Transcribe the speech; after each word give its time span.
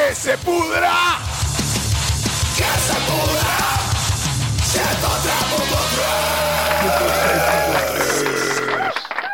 ¡Que 0.00 0.14
se 0.14 0.38
pudra! 0.38 1.18
¡Que 2.56 2.64
se 2.64 2.94
pudra! 3.06 3.60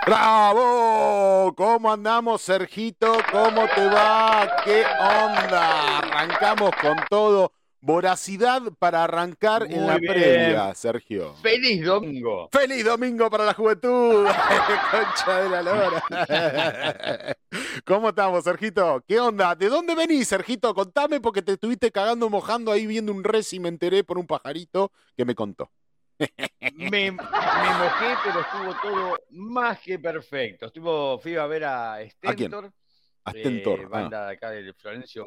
¡Bravo! 0.04 1.54
¿Cómo 1.56 1.92
andamos, 1.92 2.42
Sergito? 2.42 3.16
¿Cómo 3.30 3.68
te 3.74 3.86
va? 3.86 4.56
¿Qué 4.64 4.84
onda? 5.00 5.98
Arrancamos 5.98 6.72
con 6.82 6.96
todo. 7.08 7.52
Voracidad 7.80 8.62
para 8.78 9.04
arrancar 9.04 9.66
en 9.70 9.86
la 9.86 9.98
bien. 9.98 10.12
previa, 10.12 10.74
Sergio. 10.74 11.34
¡Feliz 11.36 11.84
domingo! 11.84 12.48
¡Feliz 12.50 12.84
domingo 12.84 13.30
para 13.30 13.44
la 13.44 13.54
juventud! 13.54 14.26
Concha 14.90 15.42
de 15.42 15.48
la 15.50 15.62
lora. 15.62 16.02
¿Cómo 17.84 18.08
estamos, 18.08 18.42
Sergito? 18.42 19.04
¿Qué 19.06 19.20
onda? 19.20 19.54
¿De 19.54 19.68
dónde 19.68 19.94
venís, 19.94 20.26
Sergito? 20.26 20.74
Contame 20.74 21.20
porque 21.20 21.42
te 21.42 21.52
estuviste 21.52 21.92
cagando 21.92 22.28
mojando 22.28 22.72
ahí 22.72 22.86
viendo 22.86 23.12
un 23.12 23.22
res 23.22 23.52
y 23.52 23.60
me 23.60 23.68
enteré 23.68 24.02
por 24.02 24.18
un 24.18 24.26
pajarito 24.26 24.90
que 25.16 25.24
me 25.24 25.34
contó. 25.34 25.70
Me, 26.72 27.10
me 27.10 27.12
mojé, 27.12 28.14
pero 28.24 28.40
estuvo 28.40 28.74
todo 28.82 29.18
más 29.30 29.78
que 29.80 29.98
perfecto. 29.98 30.66
Estuvo, 30.66 31.18
fui 31.18 31.36
a 31.36 31.46
ver 31.46 31.64
a 31.64 31.98
Stentor, 32.08 32.72
Astentor. 33.26 33.80
eh, 33.80 33.82
ah. 33.84 33.88
banda 33.88 34.26
de 34.26 34.32
acá 34.34 34.50
de 34.50 34.72
Florencio, 34.72 35.26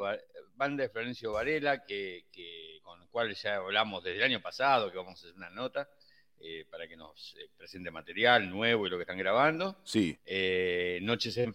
banda 0.55 0.83
de 0.83 0.89
Florencio 0.89 1.31
Varela, 1.33 1.85
que, 1.85 2.25
que- 2.31 2.79
con 2.83 3.01
el 3.01 3.07
cual 3.09 3.33
ya 3.35 3.55
hablamos 3.55 4.03
desde 4.03 4.17
el 4.17 4.23
año 4.23 4.41
pasado, 4.41 4.89
que 4.91 4.97
vamos 4.97 5.11
a 5.23 5.25
hacer 5.27 5.35
una 5.35 5.49
nota 5.49 5.87
eh, 6.39 6.65
para 6.69 6.87
que 6.87 6.95
nos 6.95 7.35
eh, 7.37 7.49
presente 7.57 7.91
material 7.91 8.49
nuevo 8.49 8.87
y 8.87 8.89
lo 8.89 8.97
que 8.97 9.03
están 9.03 9.17
grabando. 9.17 9.79
Sí. 9.83 10.17
Eh, 10.25 10.99
Noches 11.01 11.37
en 11.37 11.53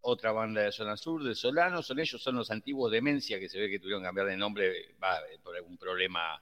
otra 0.00 0.32
banda 0.32 0.62
de 0.62 0.70
zona 0.72 0.96
sur, 0.96 1.22
de 1.24 1.34
Solano, 1.34 1.82
son 1.82 1.98
ellos, 1.98 2.22
son 2.22 2.36
los 2.36 2.50
antiguos 2.50 2.92
Demencia, 2.92 3.38
que 3.40 3.48
se 3.48 3.58
ve 3.58 3.68
que 3.70 3.78
tuvieron 3.78 4.02
que 4.02 4.06
cambiar 4.06 4.26
de 4.28 4.36
nombre 4.36 4.94
va, 5.02 5.18
por 5.42 5.56
algún 5.56 5.76
problema 5.78 6.40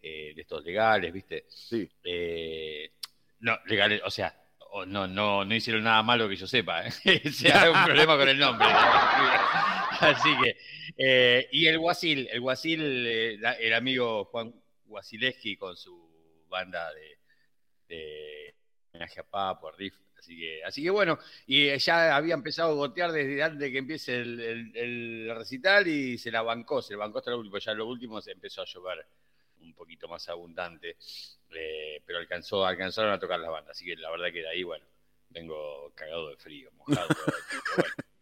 de 0.00 0.34
estos 0.36 0.64
legales, 0.64 1.12
¿viste? 1.12 1.44
Sí. 1.48 1.88
No, 3.40 3.56
legales, 3.66 4.00
o 4.04 4.10
sea, 4.10 4.34
o 4.74 4.86
no, 4.86 5.06
no, 5.06 5.44
no 5.44 5.54
hicieron 5.54 5.84
nada 5.84 6.02
malo 6.02 6.28
que 6.28 6.36
yo 6.36 6.46
sepa, 6.46 6.86
¿eh? 6.86 6.90
sea, 7.32 7.70
un 7.70 7.84
problema 7.84 8.16
con 8.16 8.28
el 8.28 8.38
nombre. 8.38 8.66
Así 10.00 10.30
que, 10.42 10.56
eh, 10.96 11.48
y 11.52 11.66
el 11.66 11.78
Guasil, 11.78 12.28
el 12.32 12.40
Guasil, 12.40 12.80
eh, 13.06 13.38
el 13.60 13.74
amigo 13.74 14.24
Juan 14.26 14.52
Guasileski 14.86 15.56
con 15.56 15.76
su 15.76 16.46
banda 16.48 16.90
de, 16.92 17.18
de 17.88 18.54
homenaje 18.92 19.20
a 19.20 19.24
Papo, 19.24 19.68
a 19.68 19.72
Riff, 19.72 19.94
así 20.18 20.36
que, 20.38 20.64
así 20.64 20.82
que 20.82 20.90
bueno, 20.90 21.18
y 21.46 21.68
eh, 21.68 21.78
ya 21.78 22.16
había 22.16 22.34
empezado 22.34 22.70
a 22.72 22.74
gotear 22.74 23.12
desde 23.12 23.42
antes 23.42 23.60
de 23.60 23.72
que 23.72 23.78
empiece 23.78 24.16
el, 24.20 24.40
el- 24.40 24.76
el 24.76 25.34
recital 25.36 25.86
y 25.86 26.18
se 26.18 26.30
la 26.30 26.42
bancó, 26.42 26.82
se 26.82 26.94
la 26.94 26.98
bancó 27.00 27.18
hasta 27.18 27.30
lo 27.30 27.38
último, 27.38 27.58
ya 27.58 27.74
lo 27.74 27.86
último 27.86 28.20
se 28.20 28.32
empezó 28.32 28.62
a 28.62 28.66
llover 28.66 29.06
un 29.62 29.74
poquito 29.74 30.08
más 30.08 30.28
abundante, 30.28 30.96
eh, 31.50 32.02
pero 32.04 32.18
alcanzó, 32.18 32.64
alcanzaron 32.64 33.12
a 33.12 33.18
tocar 33.18 33.40
las 33.40 33.50
bandas, 33.50 33.76
así 33.76 33.84
que 33.84 33.96
la 33.96 34.10
verdad 34.10 34.32
que 34.32 34.40
de 34.40 34.48
ahí, 34.48 34.62
bueno, 34.62 34.84
vengo 35.30 35.92
cagado 35.94 36.28
de 36.28 36.36
frío, 36.36 36.70
mojado 36.72 37.08
bueno. 37.76 37.92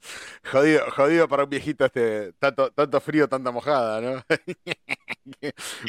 Jodido, 0.44 0.90
jodido 0.92 1.28
para 1.28 1.44
un 1.44 1.50
viejito 1.50 1.84
este, 1.84 2.32
tanto, 2.38 2.70
tanto 2.70 3.00
frío, 3.00 3.28
tanta 3.28 3.50
mojada, 3.50 4.00
¿no? 4.00 4.24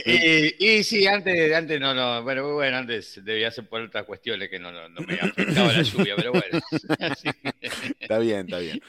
Y, 0.06 0.78
y 0.80 0.84
sí, 0.84 1.08
antes, 1.08 1.54
antes 1.54 1.80
no, 1.80 1.94
no, 1.94 2.22
bueno, 2.22 2.54
bueno, 2.54 2.78
antes 2.78 3.24
debía 3.24 3.50
ser 3.50 3.68
por 3.68 3.82
otras 3.82 4.06
cuestiones 4.06 4.50
que 4.50 4.60
no, 4.60 4.72
no, 4.72 4.88
no 4.90 5.02
me 5.02 5.16
afectaba 5.16 5.74
la 5.74 5.82
lluvia, 5.82 6.16
pero 6.16 6.32
bueno. 6.32 6.60
Está 8.00 8.20
bien, 8.20 8.42
está 8.42 8.60
bien. 8.60 8.82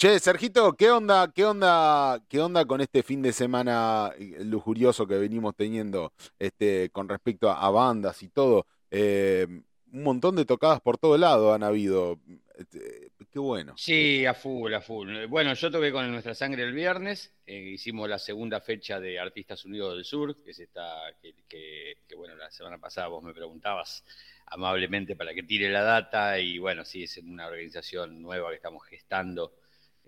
Che, 0.00 0.18
Sergito, 0.18 0.72
¿qué 0.78 0.90
onda, 0.90 1.30
qué 1.30 1.44
onda, 1.44 2.24
qué 2.26 2.40
onda 2.40 2.64
con 2.64 2.80
este 2.80 3.02
fin 3.02 3.20
de 3.20 3.34
semana 3.34 4.10
eh, 4.18 4.42
lujurioso 4.46 5.06
que 5.06 5.18
venimos 5.18 5.54
teniendo 5.54 6.14
este, 6.38 6.88
con 6.88 7.06
respecto 7.06 7.50
a, 7.50 7.70
bandas 7.70 8.22
y 8.22 8.30
todo? 8.30 8.66
Eh, 8.90 9.46
un 9.92 10.02
montón 10.02 10.36
de 10.36 10.46
tocadas 10.46 10.80
por 10.80 10.96
todo 10.96 11.18
lado 11.18 11.52
han 11.52 11.62
habido. 11.62 12.18
Este, 12.56 13.10
qué 13.30 13.38
bueno. 13.38 13.74
Sí, 13.76 14.24
a 14.24 14.32
full, 14.32 14.72
a 14.72 14.80
full. 14.80 15.26
Bueno, 15.26 15.52
yo 15.52 15.70
toqué 15.70 15.92
con 15.92 16.10
Nuestra 16.10 16.34
Sangre 16.34 16.62
el 16.62 16.72
viernes, 16.72 17.34
eh, 17.46 17.58
hicimos 17.58 18.08
la 18.08 18.18
segunda 18.18 18.62
fecha 18.62 18.98
de 18.98 19.20
Artistas 19.20 19.66
Unidos 19.66 19.96
del 19.96 20.06
Sur, 20.06 20.42
que 20.42 20.52
es 20.52 20.60
esta, 20.60 21.12
que, 21.46 21.98
bueno, 22.16 22.36
la 22.36 22.50
semana 22.50 22.78
pasada 22.78 23.08
vos 23.08 23.22
me 23.22 23.34
preguntabas 23.34 24.02
amablemente 24.46 25.14
para 25.14 25.34
que 25.34 25.42
tire 25.42 25.68
la 25.68 25.82
data 25.82 26.38
y 26.38 26.56
bueno, 26.56 26.86
sí, 26.86 27.02
es 27.02 27.18
una 27.18 27.48
organización 27.48 28.22
nueva 28.22 28.48
que 28.48 28.56
estamos 28.56 28.86
gestando, 28.86 29.52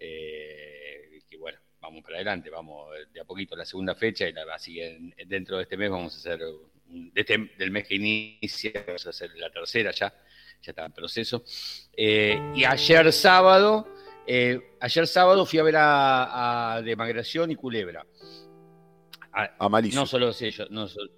eh, 0.04 1.20
que 1.28 1.36
bueno, 1.36 1.58
vamos 1.80 2.02
para 2.02 2.16
adelante, 2.16 2.50
vamos 2.50 2.90
de 3.12 3.20
a 3.20 3.24
poquito 3.24 3.54
a 3.54 3.58
la 3.58 3.64
segunda 3.64 3.94
fecha 3.94 4.28
y 4.28 4.32
la, 4.32 4.42
así 4.54 4.74
que 4.74 4.96
en- 4.96 5.14
dentro 5.26 5.56
de 5.56 5.62
este 5.64 5.76
mes 5.76 5.90
vamos 5.90 6.14
a 6.14 6.18
hacer, 6.18 6.40
de 6.86 7.20
este- 7.20 7.50
del 7.58 7.70
mes 7.70 7.86
que 7.86 7.94
inicia, 7.94 8.72
vamos 8.86 9.06
a 9.06 9.10
hacer 9.10 9.30
la 9.36 9.50
tercera 9.50 9.90
ya, 9.92 10.12
ya 10.60 10.70
está 10.72 10.84
en 10.84 10.92
proceso. 10.92 11.44
Eh, 11.96 12.38
y 12.54 12.64
ayer 12.64 13.12
sábado, 13.12 13.88
eh, 14.26 14.76
ayer 14.80 15.06
sábado 15.06 15.46
fui 15.46 15.58
a 15.58 15.62
ver 15.62 15.76
a, 15.76 16.74
a 16.74 16.82
Demagración 16.82 17.50
y 17.50 17.56
Culebra. 17.56 18.04
A- 19.32 19.56
A 19.58 19.80
no 19.94 20.06
solo 20.06 20.30
ellos, 20.38 20.70
no 20.70 20.86
solo- 20.88 21.10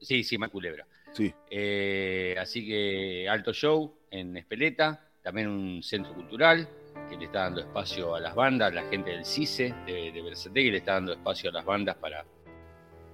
sí, 0.00 0.24
sí, 0.24 0.36
más 0.38 0.50
Culebra. 0.50 0.86
Sí. 1.12 1.32
Eh, 1.50 2.34
así 2.38 2.66
que 2.66 3.28
alto 3.28 3.52
show 3.52 3.98
en 4.10 4.36
Espeleta, 4.36 5.08
también 5.22 5.48
un 5.48 5.82
centro 5.82 6.14
cultural 6.14 6.68
que 7.08 7.16
le 7.16 7.24
está 7.26 7.40
dando 7.40 7.60
espacio 7.60 8.14
a 8.14 8.20
las 8.20 8.34
bandas, 8.34 8.72
la 8.74 8.82
gente 8.84 9.10
del 9.10 9.24
CICE 9.24 9.74
de, 9.86 10.12
de 10.12 10.22
Berazategui 10.22 10.70
le 10.70 10.78
está 10.78 10.94
dando 10.94 11.12
espacio 11.12 11.50
a 11.50 11.52
las 11.52 11.64
bandas 11.64 11.96
para, 11.96 12.24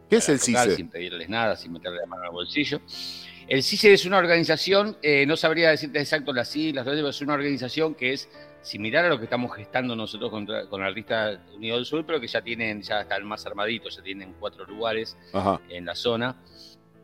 ¿Qué 0.08 0.16
es 0.16 0.24
para 0.26 0.34
el 0.34 0.40
tocar 0.40 0.64
CICE? 0.64 0.76
sin 0.76 0.88
pedirles 0.88 1.28
nada, 1.28 1.56
sin 1.56 1.72
meterle 1.72 2.00
la 2.00 2.06
mano 2.06 2.24
al 2.24 2.30
bolsillo. 2.30 2.80
El 3.48 3.62
CICE 3.62 3.92
es 3.92 4.04
una 4.06 4.18
organización, 4.18 4.96
eh, 5.02 5.24
no 5.26 5.36
sabría 5.36 5.70
decirte 5.70 6.00
exacto 6.00 6.32
las 6.32 6.48
siglas, 6.48 6.84
pero 6.84 7.08
es 7.08 7.20
una 7.20 7.34
organización 7.34 7.94
que 7.94 8.12
es 8.12 8.28
similar 8.60 9.04
a 9.04 9.08
lo 9.08 9.18
que 9.18 9.24
estamos 9.24 9.54
gestando 9.54 9.94
nosotros 9.94 10.30
contra- 10.30 10.66
con 10.66 10.82
Artistas 10.82 11.38
Unidos 11.54 11.78
del 11.78 11.86
Sur, 11.86 12.04
pero 12.04 12.20
que 12.20 12.26
ya 12.26 12.42
tienen, 12.42 12.82
ya 12.82 13.02
están 13.02 13.24
más 13.24 13.46
armaditos, 13.46 13.96
ya 13.96 14.02
tienen 14.02 14.34
cuatro 14.40 14.64
lugares 14.66 15.16
Ajá. 15.32 15.60
en 15.68 15.84
la 15.86 15.94
zona 15.94 16.34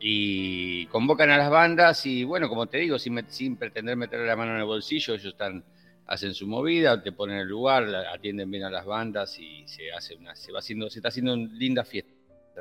y 0.05 0.85
convocan 0.87 1.31
a 1.31 1.37
las 1.37 1.49
bandas 1.49 2.05
y 2.05 2.25
bueno, 2.25 2.49
como 2.49 2.65
te 2.67 2.79
digo, 2.79 2.99
sin, 2.99 3.23
sin 3.29 3.55
pretender 3.55 3.95
meterle 3.95 4.25
la 4.27 4.35
mano 4.35 4.51
en 4.51 4.57
el 4.59 4.65
bolsillo, 4.65 5.13
ellos 5.13 5.31
están 5.31 5.63
hacen 6.05 6.33
su 6.33 6.47
movida, 6.47 7.01
te 7.01 7.11
ponen 7.11 7.37
el 7.37 7.47
lugar, 7.47 7.93
atienden 8.13 8.49
bien 8.51 8.63
a 8.63 8.69
las 8.69 8.85
bandas 8.85 9.37
y 9.39 9.67
se 9.67 9.91
hace 9.91 10.15
una, 10.15 10.35
se 10.35 10.51
va 10.51 10.59
haciendo, 10.59 10.89
se 10.89 10.99
está 10.99 11.09
haciendo 11.09 11.33
una 11.33 11.51
linda 11.53 11.83
fiesta, 11.83 12.11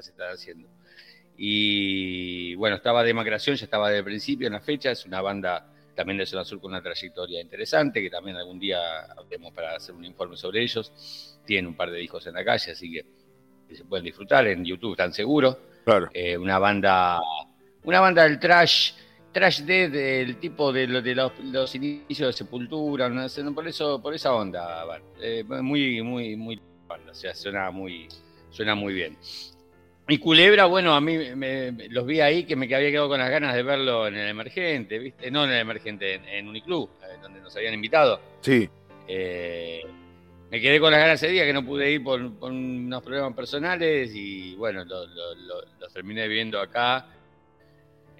se 0.01 0.11
está 0.11 0.31
haciendo. 0.31 0.69
Y 1.37 2.55
bueno, 2.55 2.77
estaba 2.77 3.03
Demacración, 3.03 3.57
ya 3.57 3.65
estaba 3.65 3.89
desde 3.89 3.99
el 3.99 4.05
principio 4.05 4.47
en 4.47 4.53
la 4.53 4.61
fecha, 4.61 4.91
es 4.91 5.05
una 5.07 5.21
banda 5.21 5.67
también 5.95 6.19
de 6.19 6.27
Zona 6.27 6.45
Sur 6.45 6.61
con 6.61 6.71
una 6.71 6.83
trayectoria 6.83 7.41
interesante, 7.41 8.01
que 8.01 8.11
también 8.11 8.37
algún 8.37 8.59
día 8.59 8.79
hablemos 9.17 9.53
para 9.53 9.77
hacer 9.77 9.95
un 9.95 10.05
informe 10.05 10.37
sobre 10.37 10.63
ellos. 10.63 11.39
Tienen 11.45 11.67
un 11.67 11.75
par 11.75 11.91
de 11.91 11.99
discos 11.99 12.27
en 12.27 12.35
la 12.35 12.45
calle, 12.45 12.73
así 12.73 12.91
que, 12.91 13.05
que 13.69 13.75
se 13.75 13.85
pueden 13.85 14.05
disfrutar, 14.05 14.47
en 14.47 14.65
YouTube 14.65 14.93
están 14.93 15.13
seguros. 15.13 15.57
Claro. 15.85 16.11
Eh, 16.15 16.39
una 16.39 16.59
banda 16.59 17.21
una 17.85 18.01
banda 18.01 18.23
del 18.23 18.39
trash 18.39 18.93
trash 19.33 19.63
death 19.63 19.91
del 19.91 20.37
tipo 20.37 20.73
de, 20.73 20.87
lo- 20.87 21.03
de 21.03 21.15
los, 21.15 21.33
los 21.45 21.75
inicios 21.75 22.29
de 22.29 22.33
Sepultura 22.33 23.09
no 23.09 23.29
sé, 23.29 23.43
no, 23.43 23.55
por 23.55 23.67
eso 23.67 24.01
por 24.03 24.15
esa 24.15 24.35
onda. 24.35 24.85
Eh, 25.21 25.43
muy 25.45 26.03
muy 26.03 26.37
muy 26.37 26.61
o 26.91 27.15
sea 27.15 27.35
suena 27.35 27.71
muy 27.71 28.09
suena 28.51 28.75
muy 28.75 28.93
bien 28.93 29.17
y 30.09 30.19
Culebra 30.19 30.67
bueno 30.67 30.95
a 30.95 31.01
mí 31.01 31.17
me- 31.35 31.73
me- 31.73 31.89
los 31.89 32.05
vi 32.05 32.21
ahí 32.21 32.45
que 32.45 32.55
me 32.57 32.67
había 32.75 32.91
quedado 32.91 33.09
con 33.09 33.19
las 33.21 33.31
ganas 33.31 33.55
de 33.55 33.63
verlo 33.63 34.07
en 34.07 34.17
el 34.17 34.29
Emergente 34.29 34.99
viste 34.99 35.31
no 35.31 35.45
en 35.45 35.51
el 35.53 35.61
Emergente 35.61 36.15
en, 36.15 36.25
en 36.29 36.49
Uniclub 36.49 36.91
eh, 37.03 37.17
donde 37.23 37.41
nos 37.41 37.57
habían 37.57 37.73
invitado 37.75 38.21
Sí. 38.43 38.69
eh, 39.09 39.83
me 40.51 40.61
quedé 40.61 40.79
con 40.81 40.91
las 40.93 41.01
ganas 41.01 41.23
ese 41.23 41.33
día 41.33 41.47
que 41.47 41.53
no 41.55 41.65
pude 41.65 41.91
ir 41.91 42.05
por, 42.05 42.31
por 42.35 42.51
unos 42.53 43.03
problemas 43.03 43.33
personales 43.35 44.13
y 44.15 44.55
bueno, 44.57 44.85
lo- 44.85 45.07
lo- 45.07 45.35
lo- 45.35 45.63
los 45.81 45.93
terminé 45.95 46.29
viendo 46.29 46.61
acá. 46.61 47.07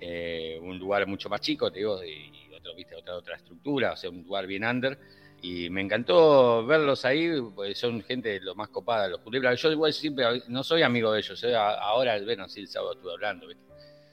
Eh, 0.05 0.59
un 0.61 0.81
lugar 0.81 1.07
mucho 1.07 1.29
más 1.29 1.41
chico, 1.41 1.71
te 1.71 1.79
digo, 1.79 2.03
y 2.03 2.53
otro, 2.53 2.75
viste, 2.75 2.97
otra, 2.97 3.15
otra 3.15 3.37
estructura, 3.37 3.93
o 3.93 3.97
sea, 3.97 4.11
un 4.11 4.25
lugar 4.25 4.49
bien 4.49 4.65
under. 4.65 4.99
Y 5.41 5.71
me 5.71 5.81
encantó 5.81 6.67
verlos 6.67 7.05
ahí, 7.05 7.31
pues 7.55 7.79
son 7.79 8.03
gente 8.03 8.31
de 8.31 8.41
lo 8.41 8.57
más 8.57 8.69
copada, 8.69 9.07
los 9.07 9.21
culebras. 9.21 9.61
Yo 9.61 9.71
igual 9.71 9.93
siempre 9.93 10.25
no 10.49 10.65
soy 10.65 10.83
amigo 10.83 11.13
de 11.13 11.21
ellos, 11.21 11.45
eh, 11.45 11.55
ahora, 11.55 12.21
bueno, 12.21 12.49
sí, 12.49 12.61
el 12.61 12.69
sábado 12.69 12.95
estuve 12.95 13.13
hablando, 13.13 13.47
¿viste? 13.47 13.63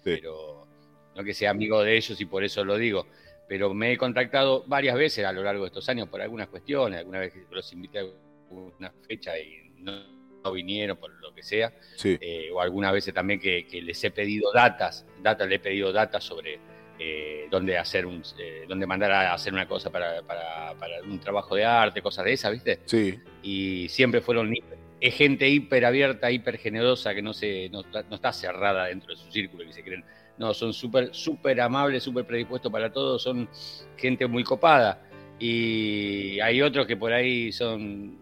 pero 0.04 0.68
no 1.16 1.24
que 1.24 1.34
sea 1.34 1.52
amigo 1.52 1.82
de 1.84 1.98
ellos 1.98 2.22
y 2.22 2.26
por 2.26 2.44
eso 2.44 2.64
lo 2.64 2.78
digo. 2.78 3.08
Pero 3.48 3.74
me 3.74 3.92
he 3.92 3.98
contactado 3.98 4.64
varias 4.68 4.96
veces 4.96 5.26
a 5.26 5.34
lo 5.34 5.42
largo 5.42 5.64
de 5.64 5.70
estos 5.70 5.90
años 5.90 6.08
por 6.08 6.22
algunas 6.22 6.50
cuestiones, 6.50 7.00
alguna 7.00 7.20
vez 7.20 7.34
los 7.50 7.74
invité 7.74 8.00
a 8.00 8.06
una 8.52 8.92
fecha 9.08 9.38
y 9.40 9.72
no, 9.78 10.19
no 10.44 10.52
vinieron 10.52 10.98
por 10.98 11.12
lo 11.22 11.34
que 11.34 11.44
sea, 11.44 11.74
Sí. 11.96 12.18
eh, 12.22 12.50
o 12.54 12.62
algunas 12.62 12.92
veces 12.94 13.14
también 13.14 13.40
que, 13.40 13.66
que 13.68 13.82
les 13.82 14.04
he 14.04 14.12
pedido 14.12 14.52
datas, 14.54 15.06
data, 15.22 15.46
le 15.46 15.56
he 15.56 15.60
pedido 15.60 15.92
datas 15.92 16.24
sobre 16.24 16.60
eh, 17.02 17.48
dónde 17.50 17.78
hacer 17.78 18.06
un, 18.06 18.22
eh, 18.38 18.66
dónde 18.68 18.86
mandar 18.86 19.12
a 19.14 19.34
hacer 19.34 19.54
una 19.54 19.66
cosa 19.66 19.90
para, 19.90 20.22
para, 20.22 20.74
para, 20.78 21.02
un 21.02 21.18
trabajo 21.18 21.56
de 21.56 21.64
arte, 21.64 22.02
cosas 22.02 22.26
de 22.26 22.34
esas, 22.34 22.52
¿viste? 22.52 22.80
Sí. 22.86 23.18
Y 23.42 23.88
siempre 23.88 24.20
fueron 24.20 24.54
es 25.00 25.16
gente 25.16 25.48
hiper 25.48 25.86
abierta, 25.86 26.30
hiper 26.30 26.58
generosa, 26.58 27.16
que 27.16 27.22
no, 27.22 27.32
se, 27.32 27.70
no, 27.70 27.86
está 28.14 28.34
cerrada 28.34 28.88
dentro 28.88 29.12
de 29.12 29.16
su 29.16 29.32
círculo, 29.32 29.66
que 29.66 29.72
se 29.72 29.82
creen. 29.82 30.04
No, 30.38 30.54
son 30.54 30.74
súper 30.74 31.14
súper 31.14 31.62
amables, 31.62 32.04
súper 32.04 32.26
predispuestos 32.26 32.70
para 32.70 32.92
todo, 32.92 33.18
son 33.18 33.48
gente 33.96 34.28
muy 34.28 34.44
copada. 34.44 35.02
Y 35.40 36.38
hay 36.42 36.62
otros 36.62 36.86
que 36.86 36.98
por 36.98 37.14
ahí 37.14 37.54
son, 37.54 38.18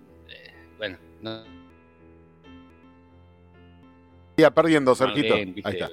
bueno, 0.77 0.99
no. 1.21 1.56
Perdiendo, 4.53 4.95
Sergito. 4.95 5.35
Ahí 5.35 5.53
está, 5.65 5.89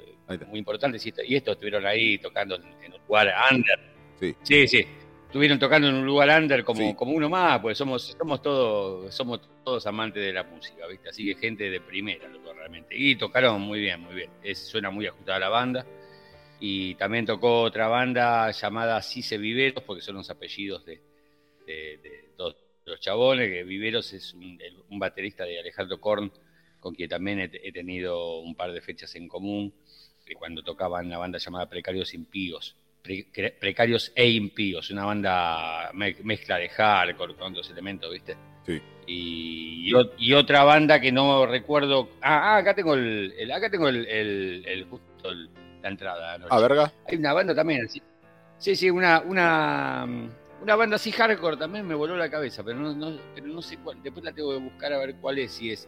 Muy 0.47 0.59
importante. 0.59 0.97
Y 1.27 1.35
estos 1.35 1.53
estuvieron 1.53 1.85
ahí 1.85 2.17
tocando 2.19 2.55
en 2.55 2.93
un 2.93 2.99
lugar 3.07 3.33
under. 3.51 3.79
Sí. 4.19 4.35
Sí, 4.43 4.67
sí 4.67 4.87
estuvieron 5.35 5.59
tocando 5.59 5.89
en 5.89 5.95
un 5.95 6.05
lugar 6.05 6.41
under 6.41 6.63
como, 6.63 6.95
como 6.95 7.11
uno 7.11 7.27
más, 7.27 7.59
pues 7.59 7.77
somos, 7.77 8.15
somos 8.17 8.41
todos, 8.41 9.13
somos 9.13 9.41
todos 9.65 9.85
amantes 9.85 10.23
de 10.23 10.31
la 10.31 10.43
música, 10.43 10.87
¿viste? 10.87 11.09
Así 11.09 11.25
que 11.25 11.35
gente 11.35 11.69
de 11.69 11.81
primera, 11.81 12.25
realmente. 12.55 12.95
Y 12.97 13.17
tocaron 13.17 13.61
muy 13.61 13.81
bien, 13.81 13.99
muy 13.99 14.15
bien. 14.15 14.29
Es, 14.41 14.59
suena 14.59 14.89
muy 14.89 15.07
ajustada 15.07 15.39
la 15.39 15.49
banda. 15.49 15.85
Y 16.61 16.95
también 16.95 17.25
tocó 17.25 17.63
otra 17.63 17.89
banda 17.89 18.49
llamada 18.51 19.01
Cise 19.01 19.37
Viveros, 19.37 19.83
porque 19.83 20.01
son 20.01 20.15
los 20.15 20.29
apellidos 20.29 20.85
de, 20.85 21.01
todos 22.37 22.55
los 22.85 23.01
chabones, 23.01 23.49
que 23.49 23.65
Viveros 23.65 24.13
es 24.13 24.33
un, 24.33 24.57
baterista 24.99 25.43
de 25.43 25.59
Alejandro 25.59 25.99
Korn, 25.99 26.31
con 26.85 26.93
quien 26.93 27.09
también 27.09 27.39
he, 27.39 27.71
tenido 27.71 28.41
un 28.41 28.53
par 28.53 28.71
de 28.71 28.79
fechas 28.79 29.15
en 29.15 29.27
común, 29.27 29.73
cuando 30.37 30.61
tocaban 30.61 31.09
la 31.09 31.17
banda 31.17 31.39
llamada 31.39 31.67
Precarios 31.67 32.13
Impíos 32.13 32.75
Precarios 33.59 34.11
e 34.13 34.29
Impíos, 34.29 34.91
una 34.91 35.05
banda 35.05 35.89
mezcla 35.93 36.57
de 36.57 36.69
hardcore 36.69 37.35
con 37.37 37.55
dos 37.55 37.67
elementos, 37.71 38.11
¿viste? 38.11 38.37
Sí. 38.67 38.79
Y, 39.07 39.91
y, 40.19 40.33
otra 40.33 40.63
banda 40.63 40.99
que 40.99 41.11
no 41.11 41.47
recuerdo. 41.47 42.09
Ah, 42.21 42.53
ah 42.53 42.57
acá 42.57 42.75
tengo 42.75 42.93
el, 42.93 43.51
acá 43.51 43.71
tengo 43.71 43.89
el, 43.89 44.85
justo 44.87 45.31
la 45.81 45.89
entrada. 45.89 46.33
¿A 46.35 46.39
ah, 46.51 46.61
verga? 46.61 46.91
Hay 47.07 47.17
una 47.17 47.33
banda 47.33 47.55
también. 47.55 47.87
Sí, 48.59 48.75
sí, 48.75 48.91
una, 48.91 49.21
una, 49.21 50.07
una 50.61 50.75
banda 50.75 50.97
así 50.97 51.11
hardcore 51.11 51.57
también 51.57 51.87
me 51.87 51.95
voló 51.95 52.15
la 52.15 52.29
cabeza, 52.29 52.63
pero 52.63 52.77
no, 52.77 52.93
no, 52.93 53.17
pero 53.33 53.47
no 53.47 53.63
sé 53.63 53.77
cuál. 53.77 54.03
Después 54.03 54.23
la 54.23 54.33
tengo 54.33 54.51
que 54.51 54.59
buscar 54.59 54.93
a 54.93 54.99
ver 54.99 55.15
cuál 55.15 55.39
es. 55.39 55.51
Si 55.51 55.71
es 55.71 55.87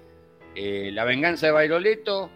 eh, 0.55 0.89
La 0.91 1.05
Venganza 1.05 1.47
de 1.47 1.51
Bairoleto 1.51 2.29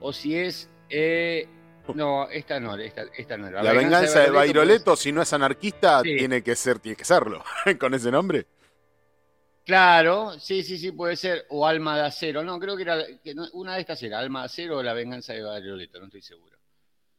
o 0.00 0.12
si 0.12 0.36
es 0.36 0.70
eh, 0.88 1.48
no, 1.94 2.28
esta 2.28 2.60
no, 2.60 2.76
esta, 2.76 3.36
no. 3.36 3.50
La, 3.50 3.72
venganza, 3.72 4.20
de 4.20 4.30
Bairoleto, 4.30 4.94
si 4.94 5.10
no 5.10 5.22
es 5.22 5.32
anarquista, 5.32 6.02
tiene 6.02 6.42
que 6.42 6.54
ser, 6.54 6.78
tiene 6.78 6.96
que 6.96 7.04
serlo, 7.04 7.42
con 7.80 7.94
ese 7.94 8.10
nombre. 8.10 8.46
Claro, 9.64 10.38
sí, 10.38 10.62
sí, 10.62 10.78
sí, 10.78 10.92
puede 10.92 11.16
ser. 11.16 11.46
O 11.50 11.66
Alma 11.66 11.96
de 11.96 12.06
Acero. 12.06 12.42
No, 12.42 12.58
creo 12.58 12.76
que 12.76 12.82
era 12.82 13.04
una 13.52 13.74
de 13.74 13.80
estas 13.80 14.02
era 14.02 14.18
Alma 14.18 14.40
de 14.40 14.46
Acero 14.46 14.78
o 14.78 14.82
La 14.82 14.94
Venganza 14.94 15.34
de 15.34 15.42
Bairoleto, 15.42 15.98
no 15.98 16.06
estoy 16.06 16.22
seguro. 16.22 16.56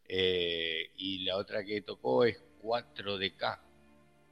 Eh, 0.07 0.91
y 0.95 1.23
la 1.23 1.37
otra 1.37 1.63
que 1.63 1.81
tocó 1.81 2.25
es 2.25 2.41
4DK. 2.63 3.59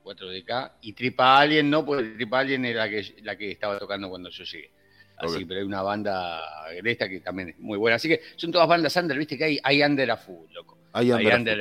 4DK. 0.04 0.72
Y 0.82 0.94
Tripa 0.94 1.40
Alien 1.40 1.70
no, 1.70 1.86
porque 1.86 2.10
Tripa 2.10 2.40
Alien 2.40 2.66
era 2.66 2.86
la 2.86 2.90
que, 2.90 3.16
la 3.22 3.38
que 3.38 3.52
estaba 3.52 3.78
tocando 3.78 4.10
cuando 4.10 4.30
yo 4.30 4.44
llegué. 4.44 4.72
Así, 5.18 5.46
pero 5.46 5.60
hay 5.62 5.66
una 5.66 5.82
banda 5.82 6.42
de 6.82 6.92
esta 6.92 7.10
que 7.10 7.20
también 7.20 7.50
es 7.50 7.60
muy 7.60 7.78
buena. 7.78 7.96
Así 7.96 8.08
que 8.08 8.22
son 8.36 8.52
todas 8.52 8.68
bandas 8.68 8.96
under, 8.96 9.18
viste 9.18 9.38
que 9.38 9.44
hay, 9.44 9.60
hay 9.64 9.82
under 9.82 10.12
a 10.12 10.18
full, 10.18 10.46
loco. 10.54 10.78
Hay 10.94 11.12
under. 11.12 11.58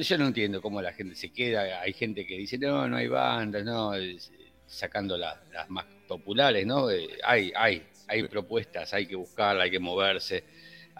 yo 0.00 0.18
no 0.18 0.26
entiendo 0.28 0.62
cómo 0.62 0.80
la 0.80 0.92
gente 0.92 1.16
se 1.16 1.32
queda. 1.32 1.80
Hay 1.80 1.92
gente 1.92 2.24
que 2.26 2.36
dice, 2.36 2.58
no, 2.58 2.88
no 2.88 2.96
hay 2.96 3.08
bandas, 3.08 3.64
no, 3.64 3.92
sacando 4.66 5.18
las, 5.18 5.36
más 5.68 5.84
populares, 6.06 6.64
¿no? 6.64 6.90
Eh, 6.90 7.08
hay, 7.24 7.52
hay, 7.56 7.82
hay 8.06 8.22
propuestas, 8.28 8.94
hay 8.94 9.06
que 9.06 9.16
buscarla, 9.16 9.64
hay 9.64 9.70
que 9.70 9.80
moverse. 9.80 10.44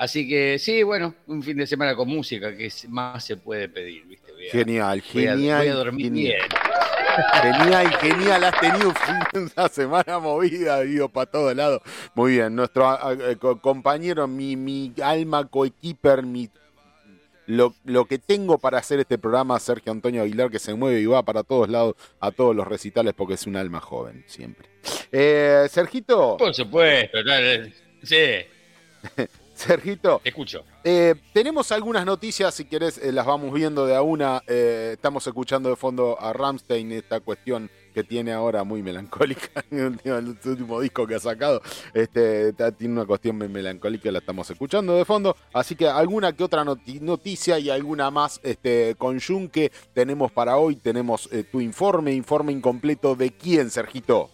Así 0.01 0.27
que 0.27 0.59
sí, 0.59 0.83
bueno, 0.83 1.15
un 1.27 1.43
fin 1.43 1.59
de 1.59 1.67
semana 1.67 1.95
con 1.95 2.09
música, 2.09 2.57
que 2.57 2.73
más 2.89 3.23
se 3.23 3.37
puede 3.37 3.69
pedir, 3.69 4.07
¿viste? 4.07 4.33
genial, 4.51 5.03
genial. 5.03 5.59
Voy 5.59 5.69
a, 5.69 5.75
dormir 5.75 6.11
bien. 6.11 6.41
Genial, 7.43 7.95
genial, 7.99 8.45
has 8.45 8.61
tenido 8.61 8.95
una 9.35 9.69
semana 9.69 10.19
movida, 10.19 10.81
digo, 10.81 11.11
para 11.11 11.31
todos 11.31 11.55
lados. 11.55 11.83
Muy 12.15 12.33
bien, 12.33 12.57
nuestro 12.57 12.99
eh, 13.13 13.37
compañero, 13.61 14.27
mi, 14.27 14.57
mi 14.57 14.91
alma 15.03 15.47
coequiper, 15.47 16.23
mi 16.23 16.49
lo, 17.45 17.75
lo, 17.85 18.07
que 18.07 18.19
tengo 18.19 18.57
para 18.57 18.79
hacer 18.79 19.01
este 19.01 19.19
programa, 19.19 19.61
Sergio 19.61 19.93
Antonio 19.93 20.23
Aguilar, 20.23 20.51
que 20.51 20.59
se 20.59 20.73
mueve 20.73 21.03
y 21.03 21.05
va 21.05 21.23
para 21.23 21.43
todos 21.43 21.69
lados, 21.69 21.95
a 22.21 22.31
todos 22.31 22.57
los 22.57 22.67
recitales, 22.67 23.13
porque 23.13 23.35
es 23.35 23.47
un 23.47 23.55
alma 23.55 23.81
joven, 23.81 24.25
siempre. 24.27 24.67
Eh, 25.13 25.67
Sergito. 25.69 26.39
Por 26.39 26.55
supuesto, 26.55 27.19
sí. 28.03 28.17
Sergito. 29.61 30.21
Te 30.23 30.31
escucho. 30.31 30.65
Eh, 30.83 31.15
tenemos 31.35 31.71
algunas 31.71 32.07
noticias, 32.07 32.55
si 32.55 32.65
querés, 32.65 32.97
eh, 32.97 33.13
las 33.13 33.27
vamos 33.27 33.53
viendo 33.53 33.87
de 33.87 33.95
a 33.95 34.01
una. 34.01 34.43
Eh, 34.47 34.93
estamos 34.95 35.27
escuchando 35.27 35.69
de 35.69 35.77
fondo 35.77 36.19
a 36.19 36.33
Ramstein, 36.33 36.93
esta 36.93 37.21
cuestión 37.21 37.71
que 37.93 38.03
tiene 38.03 38.33
ahora 38.33 38.65
muy 38.65 38.83
melancólica, 38.83 39.63
el 39.71 40.39
último 40.45 40.81
disco 40.81 41.07
que 41.07 41.17
ha 41.17 41.21
sacado. 41.21 41.61
Este, 41.93 42.55
tiene 42.79 42.95
una 42.95 43.05
cuestión 43.05 43.37
muy 43.37 43.49
melancólica, 43.49 44.11
la 44.11 44.21
estamos 44.21 44.49
escuchando 44.51 44.97
de 44.97 45.05
fondo. 45.05 45.37
Así 45.53 45.77
que 45.77 45.87
alguna 45.87 46.33
que 46.33 46.43
otra 46.43 46.65
noticia 46.65 47.59
y 47.59 47.69
alguna 47.69 48.11
más 48.11 48.41
este, 48.43 48.95
con 48.97 49.21
Junque 49.21 49.71
tenemos 49.93 50.33
para 50.33 50.57
hoy. 50.57 50.77
Tenemos 50.77 51.29
tu 51.53 51.61
informe, 51.61 52.15
informe 52.15 52.53
incompleto 52.53 53.15
de 53.15 53.31
quién, 53.33 53.71
Sergito. 53.71 54.31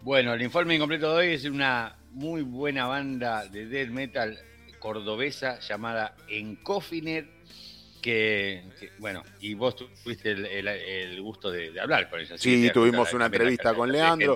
Bueno, 0.00 0.32
el 0.32 0.40
informe 0.40 0.76
incompleto 0.76 1.14
de 1.14 1.18
hoy 1.18 1.34
es 1.34 1.44
una 1.44 1.98
muy 2.16 2.40
buena 2.40 2.86
banda 2.86 3.44
de 3.46 3.66
death 3.66 3.90
metal 3.90 4.38
cordobesa 4.78 5.60
llamada 5.60 6.16
Encoffiner, 6.28 7.26
que, 8.00 8.62
bueno, 8.98 9.22
y 9.40 9.52
vos 9.52 9.76
tuviste 9.76 10.30
el, 10.30 11.20
gusto 11.20 11.50
de, 11.50 11.78
hablar 11.78 12.08
con 12.08 12.20
ella. 12.20 12.38
Sí, 12.38 12.70
tuvimos 12.72 13.12
una 13.12 13.26
entrevista 13.26 13.74
con 13.74 13.92
Leandro. 13.92 14.34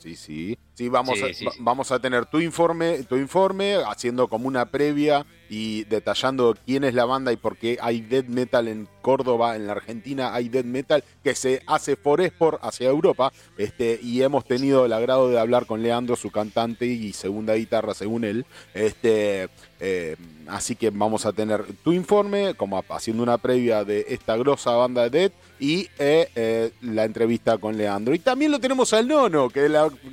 Sí, 0.00 0.16
sí. 0.16 0.58
Sí, 0.74 0.88
vamos, 0.88 1.18
a, 1.22 1.26
vamos 1.58 1.92
a 1.92 1.98
tener 1.98 2.24
tu 2.24 2.40
informe, 2.40 3.02
tu 3.02 3.16
informe, 3.16 3.76
haciendo 3.86 4.28
como 4.28 4.48
una 4.48 4.70
previa 4.70 5.26
y 5.50 5.84
detallando 5.84 6.56
quién 6.64 6.84
es 6.84 6.94
la 6.94 7.04
banda 7.04 7.32
y 7.32 7.36
por 7.36 7.58
qué 7.58 7.76
hay 7.82 8.00
death 8.00 8.28
metal 8.28 8.66
en 8.66 8.88
Córdoba, 9.02 9.56
en 9.56 9.66
la 9.66 9.72
Argentina 9.72 10.34
hay 10.34 10.48
death 10.48 10.64
metal 10.64 11.04
que 11.22 11.34
se 11.34 11.62
hace 11.66 11.96
por 11.96 12.22
export 12.22 12.60
hacia 12.62 12.88
Europa. 12.88 13.30
Este, 13.58 13.98
y 14.02 14.22
hemos 14.22 14.46
tenido 14.46 14.86
el 14.86 14.94
agrado 14.94 15.28
de 15.28 15.38
hablar 15.38 15.66
con 15.66 15.82
Leandro, 15.82 16.16
su 16.16 16.30
cantante 16.30 16.86
y 16.86 17.12
segunda 17.12 17.54
guitarra, 17.56 17.92
según 17.92 18.24
él. 18.24 18.46
Este, 18.72 19.50
eh, 19.80 20.16
así 20.46 20.76
que 20.76 20.88
vamos 20.88 21.26
a 21.26 21.32
tener 21.32 21.64
tu 21.82 21.92
informe, 21.92 22.54
como 22.54 22.82
haciendo 22.88 23.22
una 23.22 23.36
previa 23.36 23.84
de 23.84 24.06
esta 24.08 24.36
grosa 24.36 24.70
banda 24.70 25.10
de 25.10 25.10
death 25.10 25.32
y 25.58 25.88
eh, 25.98 26.28
eh, 26.34 26.72
la 26.80 27.04
entrevista 27.04 27.58
con 27.58 27.76
Leandro. 27.76 28.14
Y 28.14 28.18
también 28.18 28.50
lo 28.50 28.60
tenemos 28.60 28.92
al 28.94 29.08
nono, 29.08 29.50
que 29.50 29.68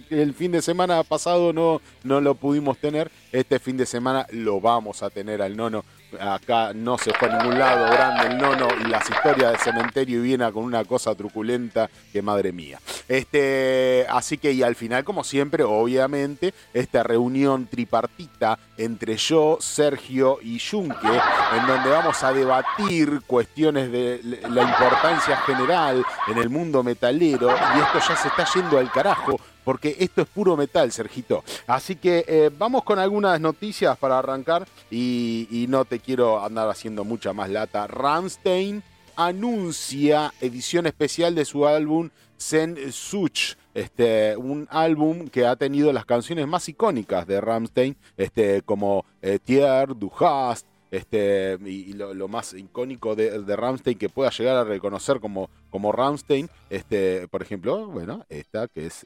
el 0.10 0.34
fin 0.34 0.52
de 0.52 0.62
semana 0.62 1.04
pasado 1.04 1.54
no, 1.54 1.82
no 2.04 2.22
lo 2.22 2.36
pudimos 2.36 2.78
tener. 2.78 3.12
Este 3.32 3.60
fin 3.60 3.78
de 3.78 3.86
semana 3.86 4.26
lo 4.32 4.60
vamos 4.62 5.04
a 5.04 5.10
tener 5.10 5.42
al 5.42 5.56
nono 5.56 5.84
acá 6.20 6.72
no 6.74 6.98
se 6.98 7.14
fue 7.14 7.30
a 7.30 7.38
ningún 7.38 7.60
lado, 7.60 7.92
grande 7.92 8.28
el 8.28 8.38
nono 8.38 8.68
y 8.82 8.88
las 8.90 9.10
historias 9.10 9.54
de 9.54 9.58
cementerio 9.58 10.20
y 10.20 10.24
viene 10.24 10.52
con 10.52 10.64
una 10.64 10.86
cosa 10.86 11.14
truculenta 11.16 11.90
que 12.12 12.22
madre 12.22 12.52
mía. 12.52 12.80
Este, 13.08 14.06
así 14.10 14.38
que 14.38 14.52
y 14.52 14.64
al 14.64 14.76
final, 14.76 15.04
como 15.04 15.24
siempre, 15.24 15.64
obviamente, 15.64 16.54
esta 16.74 17.04
reunión 17.04 17.68
tripartita 17.68 18.58
entre 18.78 19.18
yo, 19.18 19.58
Sergio 19.60 20.40
y 20.42 20.60
Junque, 20.60 21.08
en 21.08 21.68
donde 21.68 21.90
vamos 21.90 22.24
a 22.24 22.34
debatir 22.34 23.22
cuestiones 23.26 23.92
de 23.92 24.22
la 24.50 24.64
importancia 24.64 25.38
general 25.38 26.04
en 26.28 26.38
el 26.38 26.50
mundo 26.50 26.84
metalero 26.84 27.50
y 27.50 27.80
esto 27.80 28.00
ya 28.08 28.16
se 28.16 28.28
está 28.28 28.46
yendo 28.54 28.78
al 28.78 28.92
carajo 28.92 29.40
porque 29.68 29.98
esto 30.00 30.22
es 30.22 30.30
puro 30.30 30.56
metal, 30.56 30.94
Sergito. 30.94 31.44
Así 31.68 31.98
que 31.98 32.24
eh, 32.26 32.50
vamos 32.58 32.86
con 32.86 33.00
algunas 33.00 33.42
noticias 33.42 33.98
para 33.98 34.18
arrancar 34.18 34.66
y, 34.90 35.66
no 35.68 35.84
te 35.84 36.00
quiero 36.00 36.42
andar 36.42 36.70
haciendo 36.70 37.04
mucha 37.04 37.34
más 37.34 37.50
lata. 37.50 37.86
Ramstein 37.86 38.82
anuncia 39.18 40.34
edición 40.40 40.88
especial 40.88 41.36
de 41.36 41.44
su 41.44 41.68
álbum 41.68 42.12
Zen 42.40 42.78
Such, 42.94 43.56
este, 43.74 44.38
un 44.38 44.70
álbum 44.72 45.28
que 45.28 45.46
ha 45.46 45.58
tenido 45.58 45.92
las 45.92 46.06
canciones 46.06 46.48
más 46.48 46.70
icónicas 46.70 47.28
de 47.28 47.42
Ramstein, 47.42 47.98
este, 48.16 48.62
como 48.62 49.04
eh, 49.22 49.38
Tier, 49.44 49.90
Du 49.98 50.10
Hast, 50.18 50.66
este, 50.92 51.58
y, 51.66 51.94
lo, 51.94 52.28
más 52.28 52.54
icónico 52.54 53.16
de, 53.16 53.40
de, 53.40 53.56
Ramstein 53.56 53.98
que 53.98 54.10
pueda 54.10 54.30
llegar 54.30 54.58
a 54.58 54.64
reconocer 54.64 55.20
como, 55.20 55.50
como 55.70 55.92
Ramstein, 55.92 56.50
este, 56.70 57.28
por 57.28 57.42
ejemplo, 57.42 57.88
bueno, 57.88 58.26
esta 58.30 58.68
que 58.68 58.86
es 58.86 59.06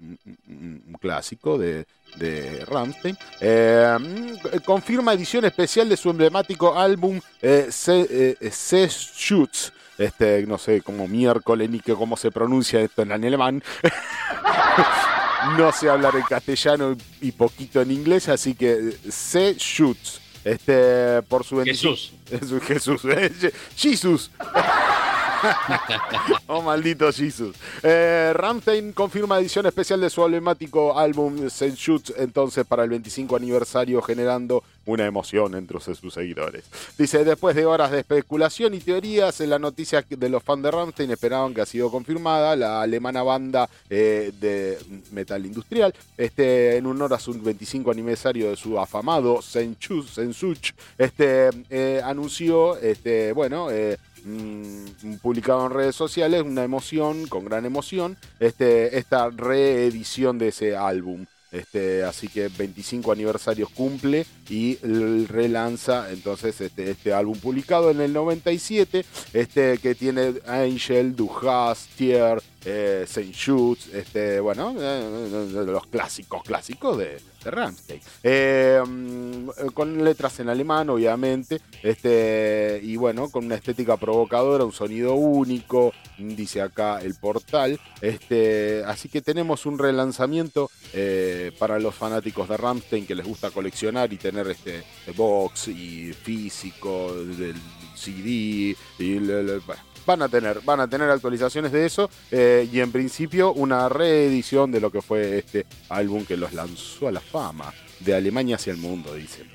un, 0.00 0.96
clásico 1.00 1.58
de, 1.58 1.86
de 2.16 2.64
Ramstein, 2.66 3.16
eh, 3.40 3.96
confirma 4.64 5.12
edición 5.12 5.44
especial 5.44 5.88
de 5.88 5.96
su 5.96 6.10
emblemático 6.10 6.78
álbum 6.78 7.20
eh, 7.42 7.68
Se, 7.70 8.36
eh, 8.40 8.88
Schutz, 8.88 9.72
este, 9.98 10.46
no 10.46 10.58
sé 10.58 10.82
cómo 10.82 11.06
miércoles 11.06 11.68
ni 11.68 11.80
que 11.80 11.94
cómo 11.94 12.16
se 12.16 12.30
pronuncia 12.30 12.80
esto 12.80 13.02
en 13.02 13.12
alemán. 13.12 13.62
no 15.58 15.72
sé 15.72 15.90
hablar 15.90 16.16
en 16.16 16.22
castellano 16.22 16.96
y 17.20 17.32
poquito 17.32 17.80
en 17.80 17.90
inglés, 17.90 18.28
así 18.28 18.54
que 18.54 18.96
Se 19.10 19.54
Schutz. 19.54 20.19
Este, 20.44 21.22
por 21.22 21.44
su 21.44 21.62
Jesús. 21.62 22.12
Jesús. 22.66 23.02
Jesús. 23.76 24.30
oh, 26.46 26.62
maldito 26.62 27.10
Jesus. 27.12 27.56
Eh, 27.82 28.32
Ramstein 28.34 28.92
confirma 28.92 29.38
edición 29.38 29.66
especial 29.66 30.00
de 30.00 30.10
su 30.10 30.22
emblemático 30.22 30.98
álbum 30.98 31.48
Senshut 31.48 32.10
entonces 32.16 32.66
para 32.66 32.84
el 32.84 32.90
25 32.90 33.36
aniversario, 33.36 34.02
generando 34.02 34.62
una 34.86 35.06
emoción 35.06 35.54
entre 35.54 35.78
sus 35.80 36.12
seguidores. 36.12 36.64
Dice, 36.98 37.24
después 37.24 37.54
de 37.54 37.66
horas 37.66 37.90
de 37.90 38.00
especulación 38.00 38.74
y 38.74 38.80
teorías, 38.80 39.40
en 39.40 39.50
la 39.50 39.58
noticia 39.58 40.04
de 40.08 40.28
los 40.28 40.42
fans 40.42 40.62
de 40.62 40.70
Ramstein 40.70 41.10
esperaban 41.10 41.54
que 41.54 41.60
ha 41.60 41.66
sido 41.66 41.90
confirmada, 41.90 42.56
la 42.56 42.82
alemana 42.82 43.22
banda 43.22 43.68
eh, 43.88 44.32
de 44.40 44.78
metal 45.12 45.44
industrial, 45.46 45.94
este, 46.16 46.76
en 46.76 46.86
honor 46.86 47.14
a 47.14 47.18
su 47.18 47.32
25 47.40 47.90
aniversario 47.90 48.50
de 48.50 48.56
su 48.56 48.78
afamado 48.78 49.42
Sensuch, 49.42 50.72
este, 50.98 51.50
eh, 51.68 52.00
anunció, 52.04 52.76
este, 52.76 53.32
bueno, 53.32 53.68
Mm, 54.24 55.16
publicado 55.22 55.66
en 55.66 55.72
redes 55.72 55.96
sociales, 55.96 56.42
una 56.42 56.64
emoción, 56.64 57.26
con 57.26 57.44
gran 57.44 57.64
emoción, 57.64 58.16
este, 58.38 58.98
esta 58.98 59.30
reedición 59.30 60.38
de 60.38 60.48
ese 60.48 60.76
álbum. 60.76 61.26
Este, 61.52 62.04
así 62.04 62.28
que 62.28 62.48
25 62.48 63.10
aniversarios 63.10 63.70
cumple 63.70 64.24
y 64.48 64.76
relanza 65.26 66.12
entonces 66.12 66.60
este, 66.60 66.92
este 66.92 67.12
álbum 67.12 67.36
publicado 67.38 67.90
en 67.90 68.00
el 68.00 68.12
97, 68.12 69.04
este, 69.32 69.78
que 69.78 69.96
tiene 69.96 70.34
Angel, 70.46 71.16
Du 71.16 71.28
Tier, 71.96 72.40
eh, 72.64 73.04
Saint 73.06 73.34
Schutz, 73.34 73.88
este, 73.92 74.40
bueno, 74.40 74.74
eh, 74.78 75.46
los 75.66 75.86
clásicos, 75.86 76.42
clásicos 76.42 76.98
de, 76.98 77.18
de 77.44 77.50
Ramstein. 77.50 78.00
Eh, 78.22 78.82
mm, 78.86 79.48
con 79.72 80.04
letras 80.04 80.40
en 80.40 80.48
alemán, 80.48 80.90
obviamente, 80.90 81.60
este, 81.82 82.80
y 82.82 82.96
bueno, 82.96 83.30
con 83.30 83.46
una 83.46 83.54
estética 83.54 83.96
provocadora, 83.96 84.64
un 84.64 84.72
sonido 84.72 85.14
único, 85.14 85.92
dice 86.18 86.60
acá 86.60 87.00
el 87.00 87.14
portal. 87.14 87.80
Este, 88.00 88.82
así 88.86 89.08
que 89.08 89.22
tenemos 89.22 89.66
un 89.66 89.78
relanzamiento 89.78 90.70
eh, 90.92 91.52
para 91.58 91.78
los 91.78 91.94
fanáticos 91.94 92.48
de 92.48 92.56
Ramstein 92.56 93.06
que 93.06 93.14
les 93.14 93.26
gusta 93.26 93.50
coleccionar 93.50 94.12
y 94.12 94.16
tener 94.16 94.46
este 94.48 94.82
box 95.16 95.68
y 95.68 96.12
físico 96.12 97.14
del 97.14 97.56
CD 97.94 98.76
y 98.98 99.18
van 100.10 100.22
a 100.22 100.28
tener, 100.28 100.60
van 100.62 100.80
a 100.80 100.88
tener 100.88 101.08
actualizaciones 101.08 101.70
de 101.70 101.86
eso 101.86 102.10
eh, 102.32 102.68
y 102.72 102.80
en 102.80 102.90
principio 102.90 103.52
una 103.52 103.88
reedición 103.88 104.72
de 104.72 104.80
lo 104.80 104.90
que 104.90 105.00
fue 105.00 105.38
este 105.38 105.66
álbum 105.88 106.24
que 106.24 106.36
los 106.36 106.52
lanzó 106.52 107.06
a 107.06 107.12
la 107.12 107.20
fama 107.20 107.72
de 108.00 108.16
Alemania 108.16 108.56
hacia 108.56 108.72
el 108.72 108.78
mundo, 108.78 109.14
dicen. 109.14 109.48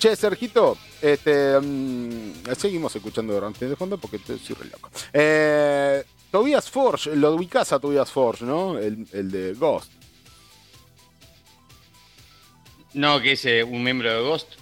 Che, 0.00 0.16
Sergito, 0.16 0.76
este, 1.00 1.60
mm, 1.60 2.56
seguimos 2.58 2.96
escuchando 2.96 3.32
durante 3.34 3.68
de 3.68 3.76
fondo 3.76 3.98
porque 3.98 4.16
estoy 4.16 4.56
re 4.56 4.64
loco. 4.68 4.90
Eh, 5.12 6.02
Tobias 6.32 6.68
Forge, 6.68 7.14
lo 7.14 7.36
ubicás 7.36 7.72
a 7.72 7.78
Tobias 7.78 8.10
Forge, 8.10 8.44
¿no? 8.44 8.78
El, 8.78 9.30
de 9.30 9.54
Ghost. 9.54 9.92
No, 12.94 13.20
que 13.20 13.32
es 13.32 13.44
eh, 13.44 13.62
un 13.62 13.84
miembro 13.84 14.12
de 14.12 14.20
Ghost. 14.22 14.61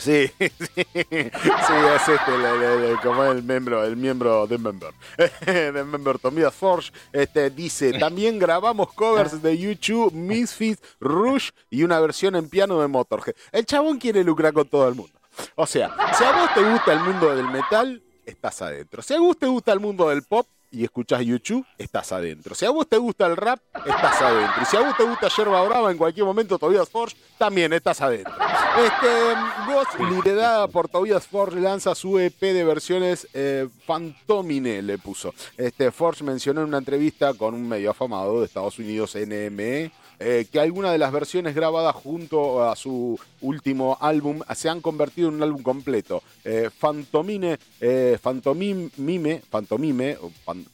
Sí, 0.00 0.28
sí, 0.38 0.48
sí, 0.58 0.84
es 1.14 2.08
este, 2.08 2.34
el, 2.34 2.98
como 3.02 3.22
el 3.24 3.42
miembro, 3.42 3.84
el 3.84 3.96
miembro 3.96 4.46
de 4.46 4.56
Member, 4.56 4.94
de 5.46 5.84
Member 5.84 6.18
Tobias 6.18 6.54
Forge, 6.54 6.90
este, 7.12 7.50
dice, 7.50 7.92
también 7.98 8.38
grabamos 8.38 8.94
covers 8.94 9.42
de 9.42 9.58
YouTube, 9.58 10.14
Misfits, 10.14 10.80
Rush 11.00 11.50
y 11.68 11.82
una 11.82 12.00
versión 12.00 12.34
en 12.34 12.48
piano 12.48 12.80
de 12.80 12.88
Motorhead. 12.88 13.34
El 13.52 13.66
chabón 13.66 13.98
quiere 13.98 14.24
lucrar 14.24 14.54
con 14.54 14.66
todo 14.66 14.88
el 14.88 14.94
mundo. 14.94 15.12
O 15.54 15.66
sea, 15.66 15.94
si 16.16 16.24
a 16.24 16.32
vos 16.32 16.54
te 16.54 16.62
gusta 16.62 16.92
el 16.94 17.00
mundo 17.00 17.36
del 17.36 17.48
metal, 17.48 18.02
estás 18.24 18.62
adentro. 18.62 19.02
Si 19.02 19.12
a 19.12 19.20
vos 19.20 19.36
te 19.36 19.46
gusta 19.46 19.72
el 19.72 19.80
mundo 19.80 20.08
del 20.08 20.22
pop, 20.22 20.46
y 20.70 20.84
escuchás 20.84 21.24
YouTube, 21.24 21.66
estás 21.78 22.12
adentro. 22.12 22.54
Si 22.54 22.64
a 22.64 22.70
vos 22.70 22.88
te 22.88 22.96
gusta 22.96 23.26
el 23.26 23.36
rap, 23.36 23.60
estás 23.74 24.22
adentro. 24.22 24.62
Y 24.62 24.64
si 24.66 24.76
a 24.76 24.80
vos 24.80 24.96
te 24.96 25.04
gusta 25.04 25.28
Yerba 25.28 25.62
Brava, 25.62 25.90
en 25.90 25.98
cualquier 25.98 26.26
momento 26.26 26.58
Tobias 26.58 26.88
Forge, 26.88 27.16
también 27.38 27.72
estás 27.72 28.00
adentro. 28.00 28.32
Este, 28.78 29.34
Ghost, 29.66 29.98
liderada 29.98 30.68
por 30.68 30.88
Tobias 30.88 31.26
Forge, 31.26 31.60
lanza 31.60 31.94
su 31.94 32.18
EP 32.18 32.40
de 32.40 32.64
versiones 32.64 33.26
eh, 33.34 33.68
Fantomine, 33.84 34.82
le 34.82 34.98
puso. 34.98 35.34
Este, 35.56 35.90
Forge 35.90 36.22
mencionó 36.24 36.62
en 36.62 36.68
una 36.68 36.78
entrevista 36.78 37.34
con 37.34 37.54
un 37.54 37.68
medio 37.68 37.90
afamado 37.90 38.40
de 38.40 38.46
Estados 38.46 38.78
Unidos, 38.78 39.16
NME, 39.16 39.90
eh, 40.22 40.46
que 40.52 40.60
algunas 40.60 40.92
de 40.92 40.98
las 40.98 41.12
versiones 41.12 41.54
grabadas 41.54 41.96
junto 41.96 42.68
a 42.68 42.76
su 42.76 43.18
último 43.40 43.96
álbum 44.02 44.40
se 44.54 44.68
han 44.68 44.82
convertido 44.82 45.30
en 45.30 45.36
un 45.36 45.42
álbum 45.42 45.62
completo. 45.62 46.22
Eh, 46.44 46.68
Fantomine, 46.76 47.58
eh, 47.80 48.18
Fantomime, 48.22 49.40
Fantomime, 49.50 50.18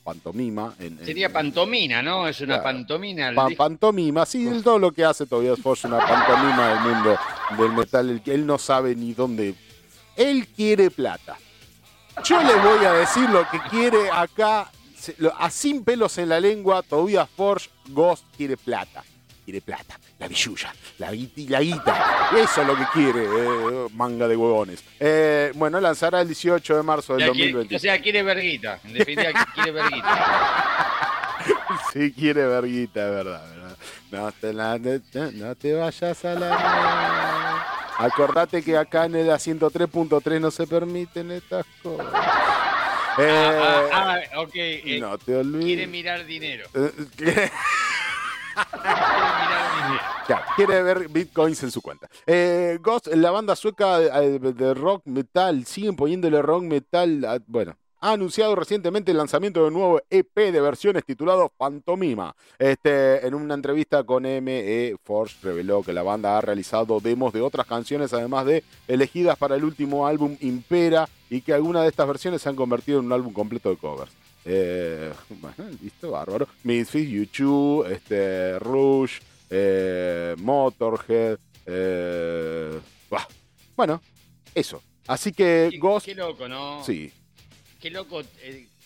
Pantomima. 0.03 0.75
Sería 1.05 1.33
pantomina, 1.33 2.03
¿no? 2.03 2.27
Es 2.27 2.41
una 2.41 2.61
pantomina. 2.61 3.33
pantomima, 3.57 4.27
sí, 4.27 4.51
todo 4.65 4.81
lo 4.81 4.91
que 4.91 5.05
hace 5.05 5.27
todavía 5.27 5.53
es 5.53 5.85
una 5.85 5.99
pantomima 5.99 6.69
del 6.71 6.81
mundo 6.81 7.19
del 7.57 7.73
metal. 7.73 8.23
Él 8.27 8.47
no 8.47 8.59
sabe 8.59 8.97
ni 8.97 9.15
dónde. 9.15 9.55
Él 10.17 10.49
quiere 10.49 10.91
plata. 10.91 11.39
Yo 12.25 12.43
le 12.43 12.55
voy 12.55 12.85
a 12.85 12.95
decir 12.95 13.31
lo 13.31 13.49
que 13.49 13.61
quiere 13.71 14.11
acá, 14.11 14.73
a 15.39 15.51
sin 15.51 15.85
pelos 15.85 16.19
en 16.19 16.31
la 16.31 16.41
lengua, 16.41 16.83
Tobias 16.83 17.29
Forge 17.31 17.71
Ghost 17.91 18.25
quiere 18.37 18.57
plata 18.57 19.05
quiere 19.47 19.61
plata, 19.61 19.99
la 20.19 20.27
billulla, 20.27 20.75
la, 20.99 21.13
la 21.13 21.61
guita. 21.61 22.31
Eso 22.37 22.63
es 22.63 22.67
lo 22.67 22.77
que 22.77 22.85
quiere, 22.93 23.25
eh, 23.25 23.87
manga 23.93 24.27
de 24.27 24.37
huevones. 24.37 24.83
Eh, 24.99 25.53
bueno, 25.55 25.81
lanzará 25.81 26.21
el 26.21 26.27
18 26.27 26.77
de 26.77 26.83
marzo 26.83 27.15
del 27.15 27.29
2020. 27.29 27.77
o 27.77 27.79
sea, 27.79 28.03
quiere 28.03 28.25
verguita. 28.25 28.81
En 28.85 28.95
definitiva, 28.95 29.47
quiere 29.55 29.71
verguita. 29.71 31.37
sí, 31.93 32.13
quiere 32.13 32.45
verguita, 32.45 33.07
es 33.07 33.11
verdad. 33.13 33.77
No, 34.11 34.33
te 34.33 34.53
no 34.53 35.55
te 35.55 35.75
vayas 35.75 36.25
a 36.25 36.35
la... 36.35 37.67
Acordate 37.99 38.63
que 38.63 38.77
acá 38.77 39.05
en 39.05 39.15
el 39.15 39.29
103.3 39.29 40.41
no 40.41 40.51
se 40.51 40.67
permiten 40.67 41.31
estas 41.31 41.65
cosas. 41.83 42.07
ah, 42.13 43.17
ah, 43.19 43.89
ah 43.93 44.19
eh, 44.19 44.37
ok. 44.37 45.01
no 45.01 45.19
te 45.19 45.37
olvides. 45.37 45.65
Quiere 45.65 45.87
mirar 45.87 46.27
dinero. 46.27 46.69
Quiere 50.57 50.83
ver 50.83 51.09
bitcoins 51.09 51.63
en 51.63 51.71
su 51.71 51.83
cuenta. 51.83 52.09
Eh, 52.27 52.79
Ghost, 52.81 53.09
la 53.09 53.31
banda 53.31 53.57
sueca 53.57 53.99
de, 53.99 54.75
rock 54.75 55.03
metal, 55.07 55.65
siguen 55.67 55.97
poniéndole 55.97 56.43
rock 56.43 56.63
metal. 56.63 57.43
bueno, 57.47 57.77
ha 58.01 58.13
anunciado 58.13 58.55
recientemente 58.55 59.11
el 59.11 59.17
lanzamiento 59.17 59.61
de 59.61 59.69
un 59.69 59.75
nuevo 59.75 60.01
EP 60.11 60.35
de 60.35 60.61
versiones 60.61 61.05
titulado 61.05 61.51
Pantomima. 61.57 62.35
Este, 62.59 63.27
en 63.27 63.35
una 63.35 63.55
entrevista 63.55 64.05
con 64.05 64.23
ME 64.23 64.97
Force 65.03 65.37
reveló 65.43 65.83
que 65.83 65.93
la 65.93 66.03
banda 66.03 66.37
ha 66.37 66.41
realizado 66.41 67.01
demos 67.01 67.33
de 67.33 67.41
otras 67.41 67.67
canciones, 67.67 68.13
además 68.13 68.47
de 68.47 68.65
elegidas 68.87 69.37
para 69.39 69.57
el 69.57 69.65
último 69.65 70.07
álbum 70.07 70.37
Impera, 70.41 71.09
y 71.31 71.41
que 71.41 71.53
algunas 71.53 71.83
de 71.83 71.89
estas 71.89 72.07
versiones 72.07 72.43
se 72.43 72.49
han 72.49 72.57
convertido 72.57 73.01
en 73.01 73.07
un 73.07 73.13
álbum 73.13 73.33
completo 73.33 73.71
de 73.71 73.77
covers. 73.77 74.13
Eh, 74.49 75.13
bueno, 75.29 75.71
listo, 75.83 76.13
bárbaro. 76.13 76.47
Misfits, 76.63 77.11
YouTube, 77.11 77.91
este, 77.91 78.59
Rush, 78.61 79.19
eh, 79.51 80.37
Motorhead. 80.39 81.39
Eh, 81.67 82.79
bueno, 83.77 84.01
eso. 84.55 84.83
Así 85.09 85.33
que 85.33 85.69
qué, 85.73 85.79
Ghost. 85.79 86.07
Qué 86.07 86.15
loco, 86.15 86.49
¿no? 86.49 86.83
Sí. 86.85 87.13
Qué 87.81 87.91
loco 87.91 88.23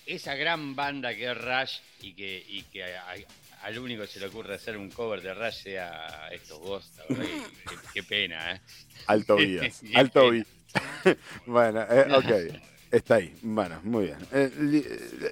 esa 0.06 0.34
gran 0.34 0.74
banda 0.74 1.14
que 1.14 1.30
es 1.30 1.36
Rush 1.36 1.78
y 2.00 2.14
que, 2.14 2.44
y 2.48 2.62
que 2.62 2.82
al 3.62 3.78
único 3.78 4.02
que 4.02 4.08
se 4.08 4.20
le 4.20 4.26
ocurre 4.26 4.54
hacer 4.54 4.78
un 4.78 4.90
cover 4.90 5.20
de 5.20 5.34
Rush 5.34 5.62
sea 5.62 6.28
estos 6.32 6.58
Ghost. 6.58 6.98
qué, 7.92 8.02
pena, 8.02 8.52
¿eh? 8.52 8.60
Alto 9.06 9.36
Vías. 9.36 9.82
Alto 9.94 10.30
bueno, 11.46 11.80
ok. 12.16 12.54
Está 12.90 13.16
ahí. 13.16 13.32
Bueno, 13.42 13.78
muy 13.84 14.06
bien. 14.06 14.18
Eh, 14.32 14.50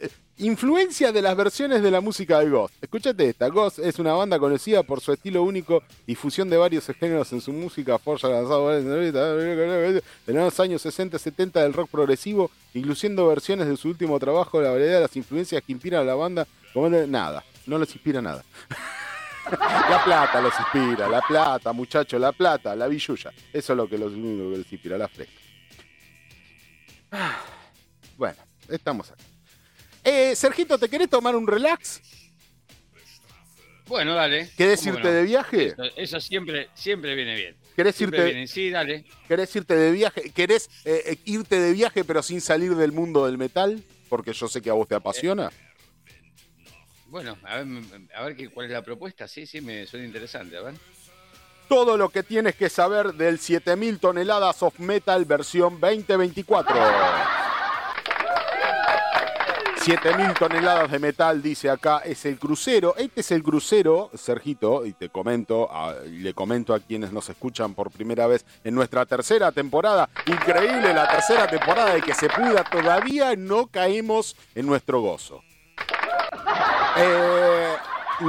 eh, 0.02 0.08
influencia 0.38 1.10
de 1.10 1.20
las 1.20 1.36
versiones 1.36 1.82
de 1.82 1.90
la 1.90 2.00
música 2.00 2.38
de 2.38 2.48
Ghost. 2.48 2.74
Escúchate 2.80 3.28
esta. 3.28 3.48
Ghost 3.48 3.80
es 3.80 3.98
una 3.98 4.12
banda 4.12 4.38
conocida 4.38 4.84
por 4.84 5.00
su 5.00 5.12
estilo 5.12 5.42
único 5.42 5.82
y 6.06 6.14
fusión 6.14 6.48
de 6.48 6.56
varios 6.56 6.86
géneros 6.86 7.32
en 7.32 7.40
su 7.40 7.52
música. 7.52 7.98
Forza 7.98 8.28
lanzado 8.28 8.76
en 8.76 9.12
los 10.26 10.60
años 10.60 10.82
60 10.82 11.18
70 11.18 11.62
del 11.62 11.72
rock 11.72 11.90
progresivo, 11.90 12.50
incluyendo 12.74 13.26
versiones 13.26 13.66
de 13.66 13.76
su 13.76 13.88
último 13.88 14.20
trabajo. 14.20 14.62
La 14.62 14.70
variedad 14.70 14.94
de 14.94 15.00
las 15.00 15.16
influencias 15.16 15.60
que 15.62 15.72
inspiran 15.72 16.02
a 16.02 16.04
la 16.04 16.14
banda. 16.14 16.46
Como 16.72 16.88
nada. 16.88 17.42
No 17.66 17.76
les 17.76 17.92
inspira 17.92 18.22
nada. 18.22 18.44
La 19.50 20.04
plata 20.04 20.42
los 20.42 20.52
inspira, 20.60 21.08
la 21.08 21.22
plata, 21.22 21.72
muchachos, 21.72 22.20
la 22.20 22.32
plata, 22.32 22.76
la 22.76 22.86
billulla. 22.86 23.32
Eso 23.50 23.72
es 23.72 23.76
lo 23.78 23.88
que 23.88 23.96
los 23.96 24.12
único 24.12 24.50
que 24.50 24.58
les 24.58 24.72
inspira, 24.72 24.98
la 24.98 25.08
fresca. 25.08 25.47
Bueno, 28.16 28.36
estamos 28.68 29.10
aquí. 29.12 29.24
Eh, 30.02 30.34
Sergito, 30.34 30.76
¿te 30.78 30.88
querés 30.88 31.08
tomar 31.08 31.36
un 31.36 31.46
relax? 31.46 32.00
Bueno, 33.86 34.14
dale. 34.14 34.50
¿Querés 34.56 34.84
irte 34.86 35.10
de 35.10 35.22
viaje? 35.22 35.74
Eso, 35.96 36.20
siempre, 36.20 36.68
siempre 36.74 37.14
viene 37.14 37.34
bien. 37.34 37.56
¿Querés 37.74 38.00
irte? 38.00 38.46
Sí, 38.46 38.70
dale. 38.70 39.04
¿Querés 39.26 39.54
irte 39.56 39.74
de 39.74 39.92
viaje? 39.92 40.30
¿Querés 40.30 40.68
eh, 40.84 41.02
eh, 41.06 41.18
irte 41.24 41.58
de 41.58 41.72
viaje 41.72 42.04
pero 42.04 42.22
sin 42.22 42.40
salir 42.40 42.74
del 42.74 42.92
mundo 42.92 43.24
del 43.24 43.38
metal? 43.38 43.82
Porque 44.08 44.32
yo 44.32 44.48
sé 44.48 44.60
que 44.60 44.68
a 44.68 44.74
vos 44.74 44.88
te 44.88 44.94
apasiona. 44.94 45.50
bueno, 47.06 47.38
a 47.44 47.62
ver, 47.62 47.82
a 48.14 48.24
ver 48.24 48.36
qué, 48.36 48.48
cuál 48.50 48.66
es 48.66 48.72
la 48.72 48.82
propuesta. 48.82 49.26
Sí, 49.26 49.46
sí, 49.46 49.60
me 49.60 49.86
suena 49.86 50.06
interesante. 50.06 50.56
A 50.56 50.62
ver. 50.62 50.74
Todo 51.68 51.96
lo 51.96 52.08
que 52.08 52.22
tienes 52.22 52.54
que 52.56 52.68
saber 52.68 53.14
del 53.14 53.38
7000 53.38 53.98
toneladas 53.98 54.62
of 54.62 54.78
metal 54.78 55.24
versión 55.24 55.78
2024. 55.80 56.76
7000 59.88 60.34
toneladas 60.34 60.90
de 60.90 60.98
metal, 60.98 61.40
dice 61.40 61.70
acá, 61.70 62.02
es 62.04 62.26
el 62.26 62.38
crucero. 62.38 62.94
Este 62.98 63.22
es 63.22 63.30
el 63.30 63.42
crucero, 63.42 64.10
Sergito, 64.14 64.84
y 64.84 64.92
te 64.92 65.08
comento, 65.08 65.70
le 66.04 66.34
comento 66.34 66.74
a 66.74 66.80
quienes 66.80 67.10
nos 67.10 67.30
escuchan 67.30 67.72
por 67.72 67.90
primera 67.90 68.26
vez 68.26 68.44
en 68.64 68.74
nuestra 68.74 69.06
tercera 69.06 69.50
temporada. 69.50 70.10
Increíble 70.26 70.92
la 70.92 71.08
tercera 71.08 71.46
temporada 71.46 71.94
de 71.94 72.02
que 72.02 72.12
se 72.12 72.28
pueda, 72.28 72.64
todavía 72.64 73.34
no 73.34 73.68
caemos 73.68 74.36
en 74.54 74.66
nuestro 74.66 75.00
gozo. 75.00 75.42
Eh, 76.98 77.57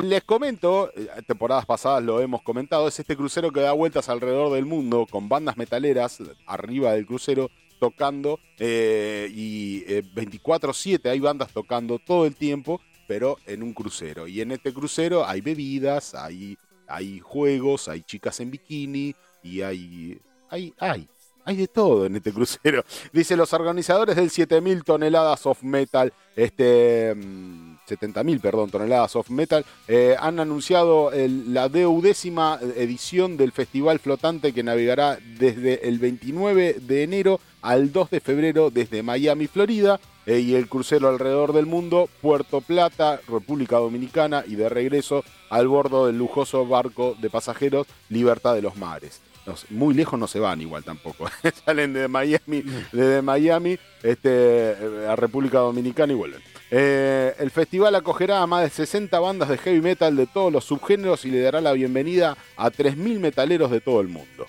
les 0.04 0.24
comento, 0.24 0.92
eh, 0.96 1.08
temporadas 1.28 1.66
pasadas 1.66 2.04
lo 2.04 2.22
hemos 2.22 2.42
comentado, 2.42 2.88
es 2.88 3.00
este 3.00 3.16
crucero 3.16 3.52
que 3.52 3.62
da 3.62 3.72
vueltas 3.72 4.10
alrededor 4.10 4.54
del 4.54 4.66
mundo 4.66 5.08
con 5.10 5.30
bandas 5.30 5.58
metaleras 5.58 6.20
arriba 6.46 6.94
del 6.94 7.06
crucero 7.06 7.50
tocando 7.80 8.40
eh, 8.58 9.30
y 9.34 9.84
24/7 9.86 11.06
eh, 11.06 11.10
hay 11.12 11.20
bandas 11.20 11.52
tocando 11.52 11.98
todo 12.00 12.26
el 12.26 12.36
tiempo, 12.36 12.82
pero 13.08 13.38
en 13.46 13.64
un 13.64 13.74
crucero. 13.74 14.28
Y 14.28 14.42
en 14.42 14.52
este 14.52 14.74
crucero 14.74 15.26
hay 15.26 15.42
bebidas, 15.42 16.14
hay, 16.14 16.58
hay 16.88 17.20
juegos, 17.20 17.88
hay 17.88 18.02
chicas 18.04 18.40
en 18.40 18.52
bikini 18.52 19.16
y 19.44 19.62
hay... 19.62 20.20
hay, 20.50 20.74
hay 20.80 21.08
hay 21.46 21.56
de 21.56 21.68
todo 21.68 22.06
en 22.06 22.16
este 22.16 22.32
crucero. 22.32 22.84
Dice 23.14 23.36
los 23.36 23.54
organizadores 23.54 24.16
del 24.16 24.30
7000 24.30 24.84
toneladas 24.84 25.48
of 25.48 25.64
metal, 25.64 26.14
este 26.36 27.16
70.000, 27.90 28.38
mm, 28.38 28.40
perdón, 28.40 28.70
toneladas 28.70 29.16
of 29.16 29.30
metal, 29.30 29.66
eh, 29.88 30.16
han 30.20 30.40
anunciado 30.40 31.12
la 31.14 31.70
deudécima 31.70 32.60
edición 32.76 33.38
del 33.38 33.52
festival 33.52 34.00
flotante 34.00 34.54
que 34.54 34.64
navegará 34.64 35.18
desde 35.38 35.88
el 35.88 36.00
29 36.00 36.78
de 36.82 37.04
enero 37.04 37.40
al 37.62 37.92
2 37.92 38.10
de 38.10 38.20
febrero 38.20 38.70
desde 38.70 39.04
Miami, 39.04 39.48
Florida, 39.48 40.00
eh, 40.26 40.42
y 40.42 40.54
el 40.54 40.68
crucero 40.68 41.10
alrededor 41.10 41.54
del 41.54 41.66
mundo, 41.66 42.08
Puerto 42.22 42.62
Plata, 42.62 43.20
República 43.28 43.78
Dominicana 43.78 44.44
y 44.46 44.54
de 44.54 44.70
regreso 44.70 45.24
al 45.50 45.68
bordo 45.68 46.06
del 46.06 46.20
lujoso 46.20 46.68
barco 46.68 47.16
de 47.20 47.32
pasajeros 47.32 47.88
Libertad 48.10 48.54
de 48.54 48.62
los 48.62 48.76
Mares. 48.76 49.22
muy 49.72 49.96
lejos 49.96 50.20
no 50.20 50.28
se 50.28 50.40
van 50.40 50.62
igual 50.62 50.84
tampoco. 50.84 51.26
Salen 51.66 51.94
de 51.94 52.08
Miami, 52.08 52.64
desde 52.92 53.24
Miami 53.24 53.80
este, 54.04 54.76
a 55.10 55.16
República 55.16 55.58
Dominicana 55.60 56.14
y 56.14 56.16
vuelven. 56.16 56.42
Eh, 56.72 57.34
el 57.40 57.50
festival 57.50 57.96
acogerá 57.96 58.42
a 58.42 58.48
más 58.48 58.64
de 58.64 58.70
60 58.70 59.20
bandas 59.20 59.50
de 59.50 59.58
heavy 59.58 59.82
metal 59.82 60.16
de 60.16 60.28
todos 60.28 60.54
los 60.54 60.66
subgéneros 60.66 61.26
y 61.26 61.32
le 61.32 61.42
dará 61.42 61.62
la 61.62 61.74
bienvenida 61.74 62.38
a 62.58 62.70
3.000 62.70 63.20
metaleros 63.20 63.72
de 63.72 63.82
todo 63.82 64.02
el 64.02 64.08
mundo. 64.08 64.46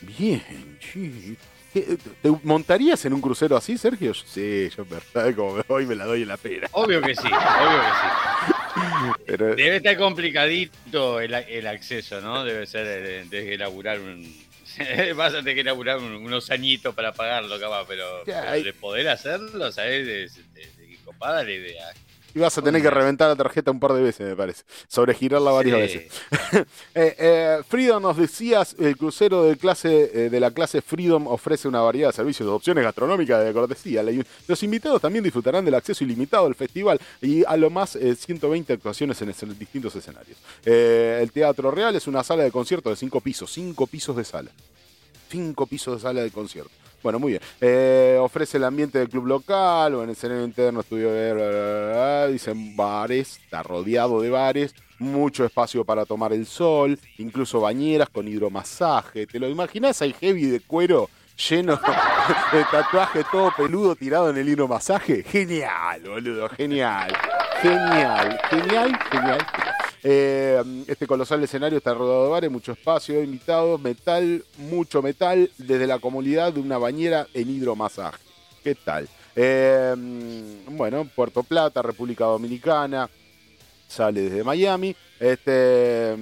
Bien, 0.00 0.78
sí. 0.80 1.36
¿Te 1.72 2.30
montarías 2.42 3.04
en 3.04 3.12
un 3.12 3.20
crucero 3.20 3.56
así, 3.56 3.78
Sergio? 3.78 4.12
Sí, 4.12 4.68
yo 4.76 4.84
verdad, 4.84 5.32
como 5.36 5.54
me 5.54 5.62
voy 5.68 5.86
me 5.86 5.94
la 5.94 6.04
doy 6.04 6.22
en 6.22 6.28
la 6.28 6.36
pera. 6.36 6.68
Obvio 6.72 7.00
que 7.00 7.14
sí, 7.14 7.28
obvio 7.28 7.80
que 7.80 9.36
sí. 9.36 9.36
Debe 9.56 9.76
estar 9.76 9.96
complicadito 9.96 11.20
el, 11.20 11.66
acceso, 11.66 12.20
¿no? 12.20 12.44
Debe 12.44 12.66
ser 12.66 12.86
de, 12.86 13.24
de 13.24 13.54
elaborar 13.54 14.00
un... 14.00 14.50
Vas 15.16 15.34
a 15.34 15.38
tener 15.38 15.54
que 15.54 15.60
elaborar 15.60 15.98
unos 15.98 16.50
añitos 16.50 16.94
para 16.94 17.12
pagarlo, 17.12 17.58
capaz, 17.60 17.84
pero, 17.86 18.24
de 18.24 18.72
poder 18.72 19.08
hacerlo, 19.08 19.70
¿sabes? 19.70 20.06
De, 20.06 20.60
de, 20.60 20.79
copada 21.20 21.44
la 21.44 21.50
idea. 21.50 21.92
Y 22.32 22.38
vas 22.38 22.56
a 22.56 22.62
tener 22.62 22.80
que 22.80 22.90
reventar 22.90 23.28
la 23.28 23.34
tarjeta 23.34 23.72
un 23.72 23.80
par 23.80 23.92
de 23.92 24.02
veces, 24.02 24.28
me 24.28 24.36
parece. 24.36 24.62
Sobregirarla 24.88 25.50
varias 25.50 25.78
veces. 25.78 26.12
Eh, 26.94 27.14
eh, 27.18 27.58
Freedom, 27.68 28.02
nos 28.02 28.16
decías, 28.16 28.74
el 28.78 28.96
crucero 28.96 29.44
de, 29.44 29.56
clase, 29.56 30.10
eh, 30.12 30.30
de 30.30 30.40
la 30.40 30.50
clase 30.50 30.82
Freedom 30.82 31.26
ofrece 31.28 31.68
una 31.68 31.80
variedad 31.80 32.08
de 32.08 32.12
servicios, 32.12 32.48
opciones 32.48 32.82
gastronómicas 32.84 33.44
de 33.44 33.52
cortesía. 33.52 34.04
Los 34.48 34.62
invitados 34.62 35.00
también 35.00 35.22
disfrutarán 35.22 35.64
del 35.64 35.74
acceso 35.74 36.04
ilimitado 36.04 36.46
al 36.46 36.54
festival 36.54 37.00
y 37.20 37.44
a 37.44 37.56
lo 37.56 37.70
más 37.70 37.92
120 37.92 38.72
actuaciones 38.72 39.20
en, 39.22 39.58
distintos 39.58 39.94
escenarios. 39.94 40.38
el 40.64 41.30
Teatro 41.30 41.70
Real 41.70 41.94
es 41.94 42.06
una 42.06 42.24
sala 42.24 42.42
de 42.42 42.50
concierto 42.50 42.90
de 42.90 42.96
cinco 42.96 43.20
pisos, 43.20 43.50
cinco 43.52 43.86
pisos 43.86 44.16
de 44.16 44.24
sala. 44.24 44.50
Cinco 45.28 45.66
pisos 45.66 45.96
de 45.96 46.00
sala 46.00 46.22
de 46.22 46.30
concierto. 46.30 46.72
Bueno, 47.02 47.18
muy 47.18 47.32
bien. 47.32 47.42
Eh, 47.60 48.18
ofrece 48.20 48.58
el 48.58 48.64
ambiente 48.64 48.98
del 48.98 49.08
club 49.08 49.26
local 49.26 49.94
o 49.94 50.02
en 50.02 50.10
el 50.10 50.16
escenario 50.16 50.44
interno 50.44 50.80
estudio 50.80 51.10
de... 51.10 52.32
Dicen 52.32 52.76
bares, 52.76 53.40
está 53.42 53.62
rodeado 53.62 54.20
de 54.20 54.30
bares, 54.30 54.74
mucho 54.98 55.44
espacio 55.44 55.84
para 55.84 56.04
tomar 56.04 56.32
el 56.32 56.46
sol, 56.46 56.98
incluso 57.18 57.60
bañeras 57.60 58.08
con 58.08 58.28
hidromasaje. 58.28 59.26
¿Te 59.26 59.38
lo 59.38 59.48
imaginas? 59.48 60.00
Hay 60.02 60.12
heavy 60.12 60.46
de 60.46 60.60
cuero 60.60 61.08
lleno 61.48 61.72
de 62.52 62.64
tatuaje 62.70 63.24
todo 63.30 63.52
peludo 63.56 63.96
tirado 63.96 64.30
en 64.30 64.36
el 64.36 64.48
hidromasaje. 64.48 65.22
Genial, 65.22 66.02
boludo, 66.02 66.48
genial. 66.50 67.12
Genial, 67.62 68.40
genial, 68.50 68.98
genial. 69.10 69.46
Eh, 70.02 70.62
este 70.86 71.06
colosal 71.06 71.42
escenario 71.42 71.78
está 71.78 71.92
rodeado 71.92 72.24
de 72.24 72.30
bares, 72.30 72.50
mucho 72.50 72.72
espacio, 72.72 73.22
invitados, 73.22 73.80
metal, 73.80 74.44
mucho 74.56 75.02
metal, 75.02 75.50
desde 75.58 75.86
la 75.86 75.98
comodidad 75.98 76.52
de 76.52 76.60
una 76.60 76.78
bañera 76.78 77.26
en 77.34 77.50
hidromasaje. 77.50 78.18
¿Qué 78.64 78.74
tal? 78.74 79.08
Eh, 79.36 79.94
bueno, 80.68 81.08
Puerto 81.14 81.42
Plata, 81.42 81.82
República 81.82 82.24
Dominicana, 82.24 83.10
sale 83.88 84.22
desde 84.22 84.44
Miami. 84.44 84.96
Este. 85.18 86.16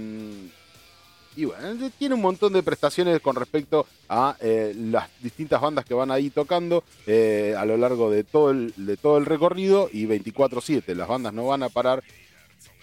Y 1.37 1.45
bueno, 1.45 1.89
tiene 1.97 2.17
un 2.17 2.21
montón 2.21 2.53
de 2.53 2.65
prestaciones 2.65 3.21
con 3.21 3.37
respecto 3.37 3.87
a 4.09 4.37
eh, 4.41 4.75
las 4.77 5.09
distintas 5.23 5.61
bandas 5.61 5.85
que 5.85 5.95
van 5.95 6.11
ahí 6.11 6.31
tocando 6.31 6.83
a 7.07 7.65
lo 7.65 7.77
largo 7.77 8.11
de 8.11 8.25
todo 8.25 8.51
el 8.51 9.27
recorrido 9.27 9.89
y 9.93 10.07
24/7. 10.07 10.97
Las 10.97 11.07
bandas 11.07 11.33
no 11.33 11.47
van 11.47 11.63
a 11.63 11.69
parar 11.69 12.03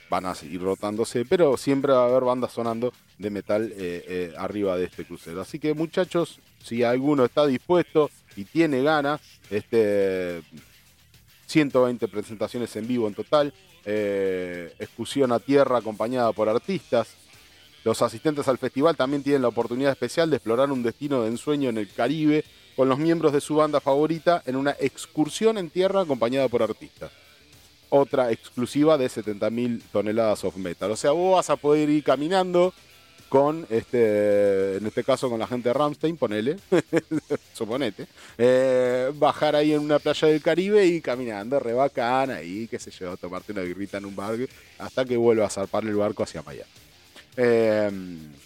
van 0.10 0.26
a 0.26 0.36
seguir 0.36 0.62
rotándose, 0.62 1.26
pero 1.26 1.58
siempre 1.58 1.94
va 1.94 2.04
a 2.04 2.08
haber 2.08 2.24
bandas 2.24 2.52
sonando 2.54 2.94
de 3.18 3.30
metal 3.30 3.72
eh, 3.72 4.06
eh, 4.08 4.34
arriba 4.38 4.78
de 4.78 4.86
este 4.86 5.06
crucero. 5.06 5.42
Así 5.42 5.60
que 5.60 5.74
muchachos, 5.74 6.40
si 6.64 6.84
alguno 6.84 7.26
está 7.26 7.46
dispuesto 7.46 8.10
y 8.36 8.46
tiene 8.46 8.84
ganas, 8.84 9.22
este 9.50 10.42
120 11.48 12.08
presentaciones 12.08 12.76
en 12.76 12.88
vivo 12.88 13.08
en 13.08 13.14
total, 13.14 13.54
eh, 13.86 14.74
excursión 14.80 15.32
a 15.32 15.40
tierra 15.40 15.78
acompañada 15.78 16.32
por 16.32 16.50
artistas. 16.50 17.16
Los 17.84 18.02
asistentes 18.02 18.48
al 18.48 18.58
festival 18.58 18.96
también 18.96 19.22
tienen 19.22 19.44
la 19.44 19.48
oportunidad 19.48 19.92
especial 19.92 20.30
de 20.30 20.38
explorar 20.38 20.72
un 20.72 20.82
destino 20.82 21.22
de 21.22 21.30
ensueño 21.30 21.70
en 21.70 21.78
el 21.78 21.92
Caribe 21.94 22.44
con 22.76 22.90
los 22.90 22.98
miembros 22.98 23.32
de 23.32 23.42
su 23.42 23.56
banda 23.56 23.80
favorita 23.80 24.42
en 24.46 24.56
una 24.56 24.76
excursión 24.80 25.58
en 25.60 25.70
tierra 25.70 26.02
acompañada 26.02 26.48
por 26.48 26.64
artistas 26.64 27.12
otra 27.90 28.32
exclusiva 28.32 28.98
de 28.98 29.08
70.000 29.08 29.82
toneladas 29.92 30.44
of 30.44 30.56
metal. 30.58 30.92
O 30.92 30.96
sea, 30.96 31.12
vos 31.12 31.36
vas 31.36 31.50
a 31.50 31.56
poder 31.56 31.90
ir 31.90 32.04
caminando 32.04 32.74
con, 33.30 33.66
este, 33.70 34.78
en 34.78 34.86
este 34.86 35.04
caso 35.04 35.30
con 35.30 35.40
la 35.40 35.48
gente 35.48 35.70
de 35.70 35.74
Ramstein, 35.74 36.16
ponele, 36.16 36.58
suponete, 37.54 38.08
eh, 38.38 39.12
bajar 39.16 39.56
ahí 39.56 39.74
en 39.74 39.82
una 39.82 40.00
playa 40.00 40.28
del 40.28 40.42
Caribe 40.42 40.86
y 40.86 41.02
caminando, 41.02 41.60
re 41.60 41.74
bacana, 41.74 42.42
y 42.42 42.68
qué 42.68 42.80
sé 42.80 42.92
yo, 42.92 43.18
tomarte 43.18 43.52
una 43.52 43.62
birrita 43.62 43.98
en 43.98 44.06
un 44.06 44.16
bar 44.16 44.38
hasta 44.78 45.06
que 45.06 45.18
vuelva 45.18 45.46
a 45.46 45.50
zarpar 45.50 45.84
el 45.84 45.96
barco 45.96 46.24
hacia 46.24 46.44
Miami. 46.44 46.70
Eh, 47.38 47.92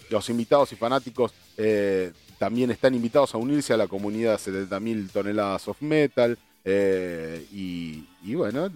los 0.08 0.28
invitados 0.28 0.72
y 0.72 0.76
fanáticos 0.76 1.32
eh, 1.56 2.12
también 2.38 2.70
están 2.70 2.94
invitados 2.94 3.34
a 3.34 3.38
unirse 3.38 3.72
a 3.72 3.76
la 3.76 3.86
comunidad 3.86 4.40
70.000 4.40 5.10
toneladas 5.10 5.68
of 5.68 5.80
metal. 5.82 6.38
Eh, 6.64 7.46
y, 7.52 8.34
bueno, 8.34 8.70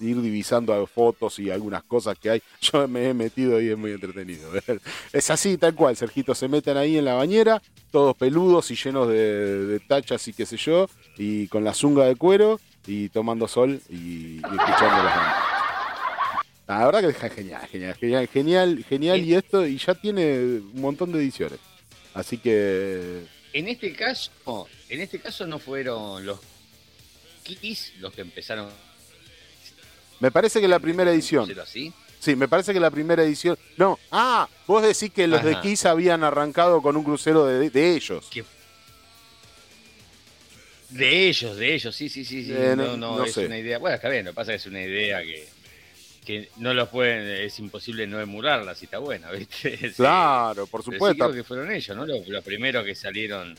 ir 0.00 0.20
divisando 0.20 0.86
fotos 0.86 1.38
y 1.38 1.50
algunas 1.50 1.82
cosas 1.84 2.18
que 2.18 2.30
hay. 2.30 2.42
Yo 2.60 2.88
me 2.88 3.08
he 3.08 3.14
metido 3.14 3.60
y 3.60 3.68
es 3.68 3.78
muy 3.78 3.92
entretenido. 3.92 4.50
Es 5.12 5.30
así, 5.30 5.56
tal 5.56 5.74
cual. 5.74 5.96
Sergito 5.96 6.34
se 6.34 6.48
meten 6.48 6.76
ahí 6.76 6.98
en 6.98 7.04
la 7.04 7.14
bañera, 7.14 7.62
todos 7.90 8.16
peludos 8.16 8.70
y 8.70 8.76
llenos 8.76 9.08
de, 9.08 9.80
tachas 9.88 10.26
y 10.28 10.32
qué 10.32 10.46
sé 10.46 10.56
yo, 10.56 10.88
y 11.16 11.48
con 11.48 11.64
la 11.64 11.74
zunga 11.74 12.04
de 12.04 12.16
cuero 12.16 12.60
y 12.86 13.08
tomando 13.08 13.48
sol 13.48 13.80
y, 13.88 14.36
escuchando 14.36 15.02
las 15.02 15.16
bandas. 15.16 15.44
La 16.66 16.84
verdad 16.84 17.00
que 17.00 17.26
es 17.26 17.32
genial, 17.32 17.66
genial, 17.66 17.94
genial, 17.94 18.28
genial, 18.28 18.84
genial 18.86 19.20
y 19.20 19.34
esto, 19.34 19.66
y 19.66 19.78
ya 19.78 19.94
tiene 19.94 20.60
un 20.74 20.80
montón 20.82 21.12
de 21.12 21.18
ediciones. 21.20 21.58
Así 22.12 22.36
que. 22.36 23.24
En 23.54 23.68
este 23.68 23.94
caso, 23.94 24.30
en 24.90 25.00
este 25.00 25.18
caso 25.18 25.46
no 25.46 25.58
fueron 25.58 26.26
los 26.26 26.38
los 28.00 28.12
que 28.12 28.20
empezaron. 28.20 28.68
Me 30.20 30.30
parece 30.30 30.60
que 30.60 30.68
la 30.68 30.78
primera 30.78 31.10
edición. 31.10 31.48
así? 31.60 31.92
Sí, 32.18 32.34
me 32.34 32.48
parece 32.48 32.72
que 32.72 32.80
la 32.80 32.90
primera 32.90 33.22
edición. 33.22 33.56
No, 33.76 33.98
ah, 34.10 34.48
vos 34.66 34.82
decís 34.82 35.10
que 35.10 35.26
los 35.26 35.42
de 35.44 35.60
Kiss 35.60 35.86
habían 35.86 36.24
arrancado 36.24 36.82
con 36.82 36.96
un 36.96 37.04
crucero 37.04 37.46
de, 37.46 37.94
ellos. 37.94 38.28
De 40.90 41.28
ellos, 41.28 41.56
de 41.56 41.74
ellos, 41.74 41.94
sí, 41.94 42.08
sí, 42.08 42.24
sí. 42.24 42.44
sí. 42.44 42.52
Eh, 42.52 42.74
no, 42.76 42.96
no, 42.96 43.24
es 43.24 43.36
una 43.36 43.58
idea. 43.58 43.78
Bueno, 43.78 43.96
está 43.96 44.08
bien, 44.08 44.24
lo 44.24 44.32
que 44.32 44.34
pasa 44.34 44.54
es 44.54 44.62
que 44.62 44.68
es 44.68 44.72
una 44.72 44.82
idea 44.82 45.22
que, 45.22 45.48
que 46.24 46.50
no 46.56 46.74
los 46.74 46.88
pueden, 46.88 47.26
es 47.26 47.58
imposible 47.60 48.06
no 48.06 48.20
emularla 48.20 48.74
si 48.74 48.86
está 48.86 48.98
buena, 48.98 49.30
¿viste? 49.32 49.92
Claro, 49.94 50.66
por 50.66 50.82
supuesto. 50.82 51.24
creo 51.24 51.32
que 51.32 51.44
fueron 51.44 51.70
ellos, 51.70 51.96
¿no? 51.96 52.04
Los, 52.04 52.44
primeros 52.44 52.84
que 52.84 52.96
salieron 52.96 53.54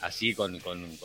así 0.00 0.34
con, 0.34 0.58
con 0.60 0.96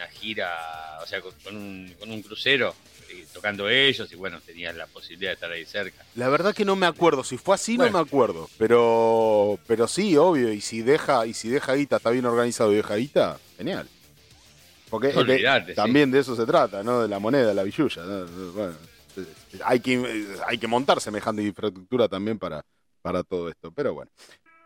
una 0.00 0.08
gira, 0.08 0.98
o 1.02 1.06
sea, 1.06 1.20
con, 1.20 1.56
un, 1.56 1.94
con 1.98 2.10
un 2.10 2.22
crucero, 2.22 2.74
eh, 3.10 3.26
tocando 3.32 3.68
ellos 3.68 4.10
y 4.10 4.16
bueno, 4.16 4.40
tenías 4.40 4.74
la 4.74 4.86
posibilidad 4.86 5.30
de 5.30 5.34
estar 5.34 5.50
ahí 5.50 5.64
cerca. 5.66 6.04
La 6.14 6.28
verdad 6.30 6.54
que 6.54 6.64
no 6.64 6.74
me 6.74 6.86
acuerdo, 6.86 7.22
si 7.22 7.36
fue 7.36 7.54
así 7.54 7.76
no 7.76 7.90
me 7.90 7.98
acuerdo, 7.98 8.48
pero 8.56 9.58
pero 9.66 9.86
sí, 9.86 10.16
obvio, 10.16 10.52
y 10.52 10.60
si 10.60 10.80
deja 10.80 11.26
y 11.26 11.34
si 11.34 11.50
deja 11.50 11.74
guita, 11.74 11.96
está 11.96 12.10
bien 12.10 12.24
organizado 12.24 12.72
y 12.72 12.76
deja 12.76 12.96
guita, 12.96 13.38
genial. 13.58 13.86
Porque 14.88 15.12
también 15.76 16.10
de 16.10 16.18
eso 16.18 16.34
se 16.34 16.46
trata, 16.46 16.82
¿no? 16.82 17.02
De 17.02 17.08
la 17.08 17.20
moneda, 17.20 17.54
la 17.54 17.62
billulla. 17.62 18.02
Bueno, 18.54 18.74
hay 19.64 19.78
que, 19.78 20.26
hay 20.48 20.58
que 20.58 20.66
montar 20.66 21.00
semejante 21.00 21.42
infraestructura 21.42 22.08
también 22.08 22.40
para, 22.40 22.64
para 23.00 23.22
todo 23.22 23.48
esto. 23.48 23.70
Pero 23.70 23.94
bueno. 23.94 24.10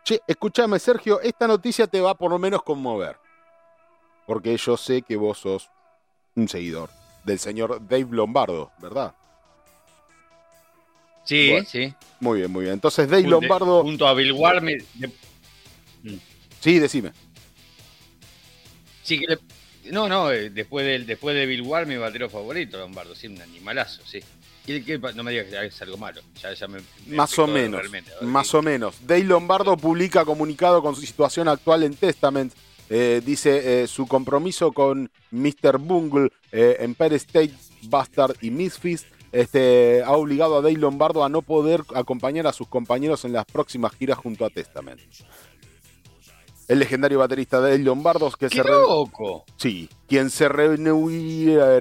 Che, 0.03 0.21
escúchame, 0.25 0.79
Sergio, 0.79 1.21
esta 1.21 1.45
noticia 1.45 1.85
te 1.85 2.01
va 2.01 2.15
por 2.15 2.31
lo 2.31 2.39
menos 2.39 2.63
conmover 2.63 3.17
porque 4.25 4.57
yo 4.57 4.77
sé 4.77 5.01
que 5.01 5.15
vos 5.15 5.39
sos 5.39 5.69
un 6.35 6.47
seguidor 6.47 6.89
del 7.23 7.39
señor 7.39 7.81
Dave 7.87 8.07
Lombardo, 8.11 8.71
¿verdad? 8.79 9.13
Sí, 11.23 11.57
sí. 11.65 11.93
Muy 12.19 12.39
bien, 12.39 12.51
muy 12.51 12.63
bien. 12.63 12.73
Entonces 12.73 13.09
Dave 13.09 13.23
Lombardo... 13.23 13.81
Junto 13.81 14.07
a 14.07 14.13
Bill 14.13 14.31
Warme... 14.31 14.77
Sí, 16.59 16.79
decime. 16.79 17.11
Sí, 19.03 19.19
que 19.19 19.37
No, 19.91 20.07
no, 20.09 20.31
eh, 20.31 20.49
después 20.49 20.85
de, 20.85 20.99
después 20.99 21.35
de 21.35 21.45
Bill 21.45 21.61
War, 21.61 21.85
mi 21.85 21.97
batero 21.97 22.29
favorito, 22.29 22.77
Lombardo, 22.77 23.13
sí, 23.15 23.27
un 23.27 23.41
animalazo, 23.41 24.01
sí. 24.05 24.19
no 25.15 25.23
me 25.23 25.31
digas 25.31 25.47
que 25.47 25.65
es 25.65 25.81
algo 25.81 25.97
malo. 25.97 26.21
más 27.07 27.37
o 27.37 27.47
menos. 27.47 27.81
Más 28.21 28.53
o 28.53 28.61
menos. 28.61 28.95
Dave 29.05 29.23
Lombardo 29.23 29.77
publica 29.77 30.25
comunicado 30.25 30.81
con 30.81 30.95
su 30.95 31.01
situación 31.01 31.47
actual 31.47 31.83
en 31.83 31.95
Testament 31.95 32.53
eh, 32.89 33.21
dice 33.25 33.83
eh, 33.83 33.87
su 33.87 34.07
compromiso 34.07 34.71
con 34.71 35.09
Mr. 35.31 35.77
Bungle, 35.79 36.29
eh, 36.51 36.77
Empire 36.79 37.15
State, 37.15 37.53
Bastard 37.83 38.35
y 38.41 38.51
Misfits 38.51 39.05
este, 39.35 40.01
ha 40.01 40.13
obligado 40.13 40.57
a 40.57 40.61
Dave 40.61 40.77
Lombardo 40.77 41.25
a 41.25 41.29
no 41.29 41.41
poder 41.41 41.83
acompañar 41.93 42.47
a 42.47 42.53
sus 42.53 42.69
compañeros 42.69 43.25
en 43.25 43.33
las 43.33 43.45
próximas 43.45 43.93
giras 43.93 44.17
junto 44.17 44.45
a 44.45 44.49
Testament. 44.49 45.01
El 46.67 46.79
legendario 46.79 47.19
baterista 47.19 47.61
de 47.61 47.77
Lombardos 47.77 48.37
que 48.37 48.47
¡Qué 48.47 48.57
se 48.57 48.63
loco! 48.63 49.45
Sí, 49.55 49.87
quien 50.07 50.31
se 50.31 50.49
reunirá, 50.49 51.79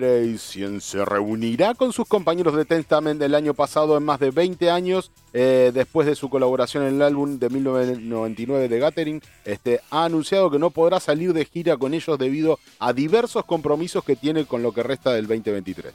quien 0.53 0.81
se 0.83 1.05
reunirá 1.07 1.73
con 1.73 1.95
sus 1.95 2.07
compañeros 2.07 2.55
de 2.55 2.67
Testament 2.67 3.23
el 3.23 3.35
año 3.35 3.55
pasado 3.55 3.97
en 3.97 4.03
más 4.03 4.21
de 4.21 4.31
20 4.31 4.71
años 4.71 5.11
eh, 5.33 5.71
después 5.73 6.07
de 6.07 6.15
su 6.15 6.29
colaboración 6.29 6.83
en 6.83 6.97
el 6.97 7.03
álbum 7.03 7.39
de 7.39 7.49
1999 7.49 8.69
de 8.69 8.79
Gathering, 8.79 9.23
este, 9.47 9.81
ha 9.91 10.05
anunciado 10.05 10.51
que 10.51 10.59
no 10.59 10.69
podrá 10.69 11.01
salir 11.01 11.33
de 11.33 11.47
gira 11.47 11.79
con 11.79 11.95
ellos 11.95 12.19
debido 12.19 12.59
a 12.79 12.93
diversos 12.93 13.47
compromisos 13.47 14.05
que 14.05 14.17
tiene 14.17 14.45
con 14.45 14.63
lo 14.63 14.73
que 14.73 14.83
resta 14.83 15.15
del 15.15 15.27
2023. 15.27 15.95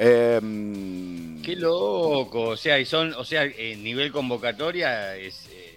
Em, 0.00 1.42
Qué 1.42 1.56
loco, 1.56 2.42
o 2.42 2.56
sea, 2.56 2.78
y 2.78 2.84
son, 2.84 3.14
o 3.14 3.24
sea, 3.24 3.44
en 3.44 3.82
nivel 3.82 4.12
convocatoria 4.12 5.16
es 5.16 5.48
eh, 5.50 5.67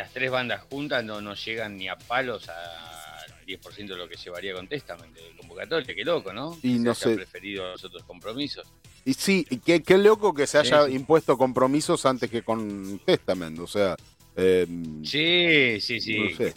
las 0.00 0.12
tres 0.12 0.30
bandas 0.30 0.62
juntas 0.62 1.04
no, 1.04 1.20
no 1.20 1.34
llegan 1.34 1.76
ni 1.76 1.86
a 1.86 1.94
palos 1.94 2.48
al 2.48 3.46
10% 3.46 3.86
de 3.86 3.96
lo 3.96 4.08
que 4.08 4.16
llevaría 4.16 4.54
con 4.54 4.66
Testament 4.66 5.14
de 5.14 5.36
convocatoria. 5.36 5.94
Qué 5.94 6.04
loco, 6.04 6.32
¿no? 6.32 6.58
Y 6.62 6.78
no 6.78 6.94
se 6.94 7.10
sé. 7.10 7.14
preferido 7.16 7.70
los 7.72 7.84
otros 7.84 8.02
compromisos. 8.04 8.66
Y 9.04 9.12
sí, 9.12 9.44
qué, 9.62 9.82
qué 9.82 9.98
loco 9.98 10.32
que 10.32 10.46
se 10.46 10.56
haya 10.56 10.88
impuesto 10.88 11.36
compromisos 11.36 12.06
antes 12.06 12.30
que 12.30 12.42
con 12.42 12.98
Testament, 13.04 13.58
o 13.58 13.66
sea. 13.66 13.94
Em, 14.36 15.04
sí, 15.04 15.78
sí, 15.82 16.00
sí. 16.00 16.18
No 16.18 16.36
sé. 16.36 16.54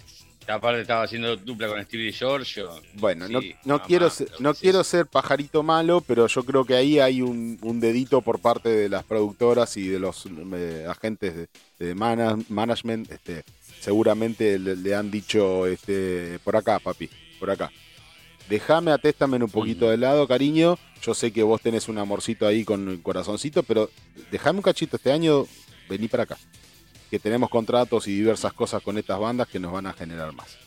Aparte 0.47 0.81
estaba 0.81 1.03
haciendo 1.03 1.37
dupla 1.37 1.67
con 1.67 1.81
Stevie 1.83 2.11
Giorgio. 2.11 2.69
Bueno, 2.95 3.27
no, 3.29 3.39
no 3.63 3.81
quiero, 3.81 4.09
ser, 4.09 4.29
no 4.39 4.53
quiero 4.53 4.83
ser 4.83 5.07
pajarito 5.07 5.63
malo, 5.63 6.01
pero 6.01 6.27
yo 6.27 6.43
creo 6.43 6.65
que 6.65 6.75
ahí 6.75 6.99
hay 6.99 7.21
un, 7.21 7.57
dedito 7.79 8.21
por 8.21 8.39
parte 8.39 8.69
de 8.69 8.89
las 8.89 9.03
productoras 9.03 9.77
y 9.77 9.87
de 9.87 9.99
los 9.99 10.25
eh, 10.27 10.85
agentes 10.89 11.49
de, 11.79 11.95
management. 11.95 13.09
Este, 13.11 13.43
seguramente 13.79 14.59
le, 14.59 14.95
han 14.95 15.09
dicho 15.09 15.65
este, 15.65 16.39
por 16.43 16.57
acá, 16.57 16.79
papi, 16.79 17.09
por 17.39 17.49
acá. 17.49 17.71
Déjame 18.49 18.91
a 18.91 18.97
Testament 18.97 19.43
un 19.43 19.49
poquito 19.49 19.89
de 19.89 19.97
lado, 19.97 20.27
cariño. 20.27 20.77
Yo 21.01 21.13
sé 21.13 21.31
que 21.31 21.43
vos 21.43 21.61
tenés 21.61 21.87
un 21.87 21.97
amorcito 21.97 22.45
ahí 22.45 22.65
con 22.65 22.89
el 22.89 23.01
corazoncito, 23.01 23.63
pero 23.63 23.89
déjame 24.29 24.59
un 24.59 24.63
cachito 24.63 24.97
este 24.97 25.11
año, 25.11 25.45
vení 25.87 26.09
para 26.09 26.23
acá 26.23 26.37
que 27.13 27.19
tenemos 27.19 27.51
contratos 27.51 28.07
y 28.07 28.15
diversas 28.15 28.53
cosas 28.53 28.81
con 28.81 28.97
estas 28.97 29.19
bandas 29.19 29.47
que 29.47 29.59
nos 29.59 29.71
van 29.71 29.85
a 29.85 29.93
generar 29.93 30.33
más. 30.33 30.57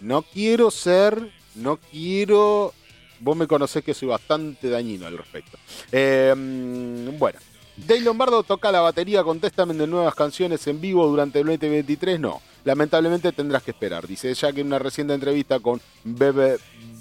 No 0.00 0.22
quiero 0.22 0.72
ser, 0.72 1.30
no 1.54 1.76
quiero... 1.76 2.74
Vos 3.20 3.36
me 3.36 3.46
conocés 3.46 3.84
que 3.84 3.94
soy 3.94 4.08
bastante 4.08 4.70
dañino 4.70 5.06
al 5.06 5.16
respecto. 5.16 5.56
Em, 5.92 7.16
bueno, 7.16 7.38
Dave 7.76 8.00
Lombardo 8.00 8.42
toca 8.42 8.72
la 8.72 8.80
batería 8.80 9.22
con 9.22 9.38
Testament 9.38 9.78
de 9.78 9.86
nuevas 9.86 10.16
canciones 10.16 10.66
en 10.66 10.80
vivo 10.80 11.06
durante 11.06 11.38
el 11.38 11.46
2023. 11.46 12.18
No, 12.18 12.42
lamentablemente 12.64 13.30
tendrás 13.30 13.62
que 13.62 13.70
esperar. 13.70 14.08
Dice 14.08 14.34
ya 14.34 14.52
que 14.52 14.62
en 14.62 14.66
una 14.66 14.80
reciente 14.80 15.14
entrevista 15.14 15.60
con 15.60 15.80
Bebe 16.02 16.58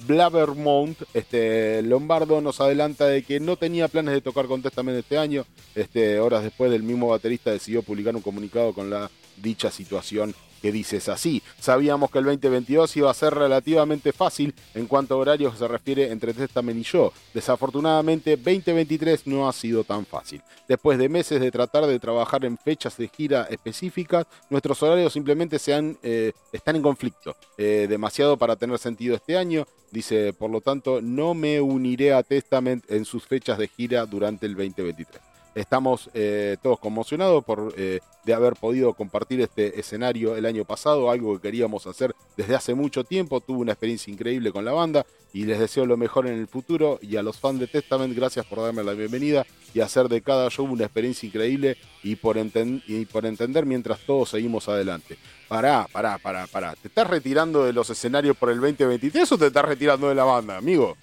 Blavermount, 0.08 1.02
este, 1.14 1.82
Lombardo 1.84 2.42
nos 2.42 2.62
adelanta 2.62 3.06
de 3.06 3.24
que 3.24 3.40
no 3.40 3.58
tenía 3.58 3.88
planes 3.88 4.14
de 4.14 4.22
tocar 4.22 4.46
con 4.46 4.62
Testament 4.62 4.98
este 4.98 5.18
año. 5.18 5.46
Este, 5.76 6.20
horas 6.20 6.44
después, 6.44 6.72
del 6.72 6.84
mismo 6.84 7.10
baterista 7.10 7.52
decidió 7.52 7.84
publicar 7.84 8.16
un 8.16 8.22
comunicado 8.22 8.74
con 8.74 8.90
la 8.90 9.12
dicha 9.36 9.70
situación 9.70 10.34
que 10.62 10.72
dices 10.72 11.10
así. 11.10 11.42
Sabíamos 11.60 12.12
que 12.12 12.20
el 12.20 12.26
2022 12.26 12.98
iba 12.98 13.12
a 13.12 13.14
ser 13.14 13.34
relativamente 13.34 14.12
fácil 14.12 14.54
en 14.74 14.88
cuanto 14.88 15.16
a 15.16 15.18
horarios 15.18 15.58
se 15.58 15.68
refiere 15.68 16.12
entre 16.12 16.34
Testament 16.34 16.80
y 16.80 16.84
yo. 16.84 17.14
Desafortunadamente, 17.34 18.36
2023 18.38 19.28
no 19.28 19.48
ha 19.48 19.54
sido 19.54 19.84
tan 19.84 20.06
fácil. 20.06 20.42
Después 20.68 20.98
de 20.98 21.10
meses 21.10 21.40
de 21.40 21.52
tratar 21.52 21.86
de 21.86 22.00
trabajar 22.00 22.46
en 22.46 22.58
fechas 22.58 22.98
de 22.98 23.08
gira 23.08 23.48
específicas, 23.50 24.26
nuestros 24.50 24.82
horarios 24.84 25.14
simplemente 25.14 25.60
se 25.60 25.74
han, 25.74 25.98
eh, 26.04 26.34
están 26.52 26.76
en 26.76 26.82
conflicto. 26.82 27.36
Eh, 27.58 27.88
demasiado 27.90 28.38
para 28.38 28.56
tener 28.56 28.78
sentido 28.80 29.16
este 29.16 29.38
año. 29.38 29.66
Dice, 29.92 30.34
por 30.34 30.50
lo 30.50 30.62
tanto, 30.62 31.02
no 31.02 31.34
me 31.34 31.62
uniré 31.62 32.14
a 32.14 32.24
Testament 32.24 32.84
en 32.90 33.06
sus 33.06 33.26
fechas 33.26 33.58
de 33.58 33.68
gira 33.68 34.06
durante 34.06 34.46
el 34.46 34.56
2023. 34.56 35.37
Estamos 35.58 36.12
eh, 36.14 36.58
todos 36.62 36.80
conmocionados 36.80 37.44
por 37.44 37.74
eh, 37.78 38.00
de 38.26 38.34
haber 38.36 38.54
podido 38.54 38.94
compartir 38.94 39.42
este 39.42 39.80
escenario 39.80 40.38
el 40.38 40.46
año 40.46 40.66
pasado, 40.66 41.10
algo 41.10 41.34
que 41.34 41.48
queríamos 41.48 41.88
hacer 41.88 42.14
desde 42.36 42.54
hace 42.54 42.76
mucho 42.76 43.04
tiempo. 43.04 43.42
Tuve 43.42 43.62
una 43.62 43.72
experiencia 43.72 44.14
increíble 44.14 44.52
con 44.52 44.66
la 44.66 44.72
banda 44.72 45.04
y 45.34 45.46
les 45.46 45.58
deseo 45.58 45.88
lo 45.88 45.98
mejor 45.98 46.28
en 46.28 46.38
el 46.38 46.46
futuro. 46.48 47.00
Y 47.02 47.16
a 47.16 47.24
los 47.24 47.40
fans 47.40 47.60
de 47.60 47.66
Testament, 47.66 48.16
gracias 48.16 48.46
por 48.46 48.62
darme 48.62 48.84
la 48.84 48.94
bienvenida 48.94 49.48
y 49.74 49.80
hacer 49.80 50.10
de 50.10 50.22
cada 50.22 50.48
show 50.52 50.72
una 50.72 50.84
experiencia 50.84 51.26
increíble 51.26 51.76
y 52.04 52.18
por, 52.18 52.38
y 52.38 53.06
por 53.06 53.26
entender 53.26 53.66
mientras 53.66 54.02
todos 54.02 54.30
seguimos 54.30 54.70
adelante. 54.70 55.18
Pará, 55.48 55.88
pará, 55.92 56.20
pará, 56.20 56.46
pará. 56.46 56.76
¿Te 56.80 56.88
estás 56.88 57.08
retirando 57.08 57.66
de 57.66 57.74
los 57.74 57.90
escenarios 57.90 58.38
por 58.38 58.52
el 58.52 58.62
2023 58.62 59.32
o 59.32 59.38
te 59.40 59.48
estás 59.48 59.66
retirando 59.66 60.08
de 60.08 60.14
la 60.14 60.24
banda, 60.24 60.56
amigo? 60.56 60.96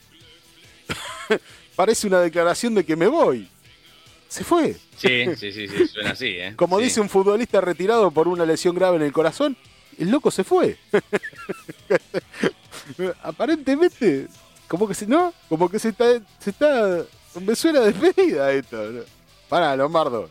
Parece 1.75 2.07
una 2.07 2.21
declaración 2.21 2.77
de 2.77 2.85
que 2.85 2.95
me 2.95 3.09
voy 3.09 3.49
se 4.35 4.42
fue. 4.42 4.75
Sí, 4.97 5.27
sí, 5.37 5.53
sí, 5.53 5.68
sí 5.68 5.87
suena 5.87 6.11
así. 6.11 6.27
¿eh? 6.27 6.55
Como 6.57 6.81
dice 6.81 7.01
un 7.01 7.09
futbolista 7.09 7.61
retirado 7.61 8.11
por 8.11 8.27
una 8.27 8.44
lesión 8.44 8.75
grave 8.75 8.97
en 8.97 9.03
el 9.03 9.12
corazón, 9.12 9.57
el 9.97 10.11
loco 10.11 10.33
se 10.33 10.42
fue. 10.42 10.77
Aparentemente, 13.23 14.27
como 14.66 14.88
que 14.88 14.94
se, 14.94 15.07
¿no? 15.07 15.33
Como 15.49 15.68
que 15.68 15.79
se 15.79 15.90
está, 15.90 16.07
se 16.40 16.51
está, 16.51 17.05
me 17.40 17.55
suena 17.55 17.81
despedida 17.81 18.51
esto. 18.51 19.05
Para, 19.49 19.77
Lombardo. 19.77 20.29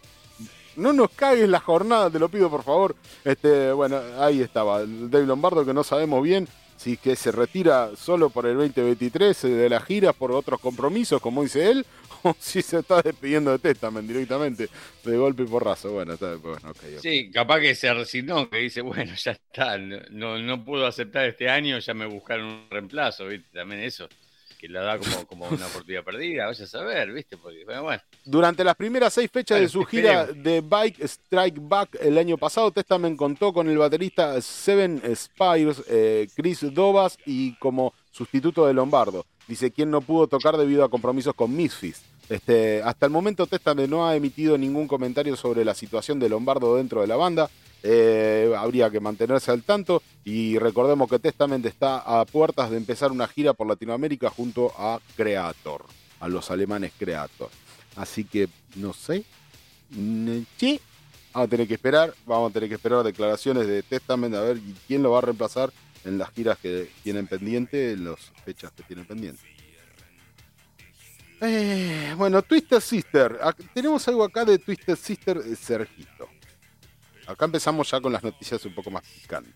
No 0.75 0.91
nos 0.91 1.09
cagues 1.11 1.47
la 1.47 1.61
jornada, 1.61 2.09
te 2.09 2.19
lo 2.19 2.27
pido 2.27 2.49
por 2.49 2.63
favor. 2.63 2.97
Este, 3.23 3.71
bueno, 3.71 4.01
ahí 4.19 4.41
estaba. 4.41 4.79
Dave 4.85 5.25
Lombardo 5.25 5.65
que 5.65 5.73
no 5.73 5.85
sabemos 5.85 6.21
bien 6.21 6.49
si 6.75 6.97
que 6.97 7.15
se 7.15 7.31
retira 7.31 7.91
solo 7.95 8.29
por 8.29 8.45
el 8.45 8.57
2023 8.57 9.45
eh, 9.45 9.47
de 9.47 9.69
las 9.69 9.85
giras 9.85 10.13
por 10.13 10.33
otros 10.33 10.59
compromisos, 10.59 11.21
como 11.21 11.43
dice 11.43 11.71
él, 11.71 11.85
si 12.39 12.61
se 12.61 12.79
está 12.79 13.01
despidiendo 13.01 13.51
de 13.51 13.59
Testament 13.59 14.07
directamente, 14.07 14.69
de 15.03 15.17
golpe 15.17 15.43
y 15.43 15.47
porrazo. 15.47 15.91
Bueno, 15.91 16.13
está, 16.13 16.35
bueno 16.35 16.69
okay, 16.69 16.97
Sí, 17.01 17.31
capaz 17.31 17.59
que 17.59 17.75
se 17.75 17.93
resignó, 17.93 18.49
que 18.49 18.57
dice, 18.57 18.81
bueno, 18.81 19.13
ya 19.15 19.31
está, 19.31 19.77
no, 19.77 20.39
no 20.39 20.65
pudo 20.65 20.85
aceptar 20.85 21.25
este 21.25 21.49
año, 21.49 21.79
ya 21.79 21.93
me 21.93 22.05
buscaron 22.05 22.45
un 22.45 22.67
reemplazo, 22.69 23.27
¿viste? 23.27 23.47
También 23.53 23.81
eso 23.81 24.07
que 24.63 24.69
la 24.69 24.79
da 24.79 24.97
como, 24.97 25.27
como 25.27 25.47
una 25.49 25.67
oportunidad 25.67 26.03
perdida, 26.05 26.45
vaya 26.45 26.63
a 26.63 26.67
saber, 26.67 27.11
¿viste? 27.11 27.35
Porque, 27.35 27.65
bueno, 27.65 28.01
Durante 28.23 28.63
las 28.63 28.77
primeras 28.77 29.13
seis 29.13 29.29
fechas 29.29 29.59
de 29.59 29.67
su 29.67 29.83
gira 29.83 30.25
de 30.25 30.61
Bike 30.61 31.01
Strike 31.01 31.57
Back 31.59 31.97
el 31.99 32.17
año 32.17 32.37
pasado, 32.37 32.71
Testament 32.71 33.17
contó 33.17 33.51
con 33.51 33.67
el 33.67 33.77
baterista 33.77 34.39
Seven 34.39 35.01
Spires, 35.13 35.83
eh, 35.89 36.29
Chris 36.33 36.73
Dobas 36.73 37.17
y 37.25 37.55
como 37.55 37.93
sustituto 38.09 38.65
de 38.65 38.73
Lombardo. 38.73 39.25
Dice 39.49 39.69
quien 39.69 39.91
no 39.91 39.99
pudo 39.99 40.27
tocar 40.27 40.55
debido 40.55 40.85
a 40.85 40.89
compromisos 40.89 41.33
con 41.35 41.53
Misfits. 41.53 42.12
Este, 42.29 42.81
hasta 42.83 43.05
el 43.05 43.11
momento 43.11 43.47
Testament 43.47 43.89
no 43.89 44.07
ha 44.07 44.15
emitido 44.15 44.57
ningún 44.57 44.87
comentario 44.87 45.35
sobre 45.35 45.65
la 45.65 45.73
situación 45.73 46.19
de 46.19 46.29
Lombardo 46.29 46.77
dentro 46.77 47.01
de 47.01 47.07
la 47.07 47.15
banda. 47.15 47.49
Eh, 47.85 48.53
habría 48.57 48.89
que 48.89 49.01
mantenerse 49.01 49.51
al 49.51 49.63
tanto 49.63 50.01
y 50.23 50.57
recordemos 50.57 51.09
que 51.09 51.19
Testament 51.19 51.65
está 51.65 51.97
a 51.97 52.23
puertas 52.25 52.71
de 52.71 52.77
empezar 52.77 53.11
una 53.11 53.27
gira 53.27 53.53
por 53.53 53.67
Latinoamérica 53.67 54.29
junto 54.29 54.71
a 54.77 55.01
Creator, 55.17 55.83
a 56.21 56.29
los 56.29 56.49
alemanes 56.49 56.93
Creator. 56.97 57.49
Así 57.97 58.23
que 58.23 58.47
no 58.75 58.93
sé, 58.93 59.25
sí, 60.57 60.79
vamos 61.33 61.47
a 61.47 61.49
tener 61.49 61.67
que 61.67 61.73
esperar, 61.73 62.13
vamos 62.25 62.51
a 62.51 62.53
tener 62.53 62.69
que 62.69 62.75
esperar 62.75 63.03
declaraciones 63.03 63.67
de 63.67 63.83
Testament 63.83 64.33
a 64.35 64.41
ver 64.41 64.59
quién 64.87 65.03
lo 65.03 65.11
va 65.11 65.17
a 65.17 65.21
reemplazar 65.21 65.73
en 66.05 66.17
las 66.17 66.31
giras 66.31 66.57
que 66.57 66.89
tienen 67.03 67.27
pendiente, 67.27 67.91
en 67.91 68.05
las 68.05 68.19
fechas 68.45 68.71
que 68.71 68.83
tienen 68.83 69.05
pendiente. 69.05 69.52
Eh, 71.45 72.13
bueno, 72.15 72.41
Twisted 72.41 72.79
Sister. 72.79 73.37
Tenemos 73.73 74.07
algo 74.07 74.23
acá 74.23 74.45
de 74.45 74.57
Twisted 74.57 74.95
Sister 74.95 75.43
Sergito. 75.57 76.29
Acá 77.27 77.43
empezamos 77.43 77.91
ya 77.91 77.99
con 77.99 78.13
las 78.13 78.23
noticias 78.23 78.63
un 78.65 78.73
poco 78.73 78.89
más 78.89 79.03
picantes. 79.03 79.53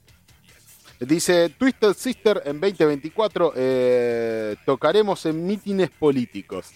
Dice 0.99 1.47
Twisted 1.49 1.93
Sister 1.93 2.41
en 2.43 2.59
2024 2.59 3.53
eh, 3.55 4.55
tocaremos 4.65 5.25
en 5.27 5.45
mítines 5.45 5.89
políticos. 5.91 6.71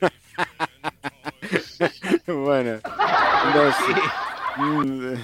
bueno, 2.26 2.80
mm, 4.56 5.14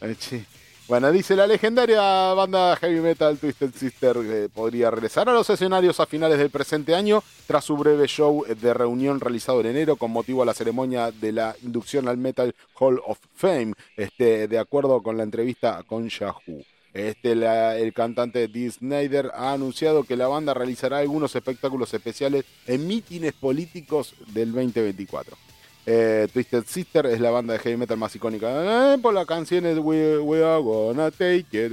eh, 0.00 0.44
Bueno, 0.86 1.10
dice 1.10 1.34
la 1.34 1.46
legendaria 1.46 2.34
banda 2.34 2.76
heavy 2.76 3.00
metal 3.00 3.38
Twisted 3.38 3.72
Sister 3.74 4.16
que 4.18 4.50
podría 4.52 4.90
regresar 4.90 5.26
a 5.30 5.32
los 5.32 5.48
escenarios 5.48 5.98
a 5.98 6.04
finales 6.04 6.38
del 6.38 6.50
presente 6.50 6.94
año 6.94 7.22
tras 7.46 7.64
su 7.64 7.74
breve 7.78 8.06
show 8.06 8.44
de 8.44 8.74
reunión 8.74 9.18
realizado 9.18 9.60
en 9.60 9.68
enero 9.68 9.96
con 9.96 10.10
motivo 10.10 10.42
a 10.42 10.44
la 10.44 10.52
ceremonia 10.52 11.10
de 11.10 11.32
la 11.32 11.56
inducción 11.62 12.06
al 12.06 12.18
Metal 12.18 12.54
Hall 12.78 13.00
of 13.06 13.18
Fame, 13.34 13.72
este, 13.96 14.46
de 14.46 14.58
acuerdo 14.58 15.02
con 15.02 15.16
la 15.16 15.22
entrevista 15.22 15.82
con 15.86 16.06
Yahoo. 16.10 16.62
Este, 16.92 17.32
el 17.32 17.92
cantante 17.94 18.46
Dee 18.46 18.70
Snyder 18.70 19.30
ha 19.34 19.54
anunciado 19.54 20.04
que 20.04 20.18
la 20.18 20.28
banda 20.28 20.52
realizará 20.52 20.98
algunos 20.98 21.34
espectáculos 21.34 21.94
especiales 21.94 22.44
en 22.66 22.86
mítines 22.86 23.32
políticos 23.32 24.14
del 24.34 24.52
2024. 24.52 25.34
Eh, 25.86 26.28
Twisted 26.32 26.64
Sister 26.66 27.06
es 27.06 27.20
la 27.20 27.30
banda 27.30 27.52
de 27.52 27.58
heavy 27.58 27.76
metal 27.76 27.98
más 27.98 28.14
icónica 28.16 28.94
eh, 28.94 28.98
por 28.98 29.12
las 29.12 29.26
canciones 29.26 29.78
We, 29.78 30.42
Are 30.42 30.62
Gonna 30.62 31.10
Take 31.10 31.46
It. 31.52 31.72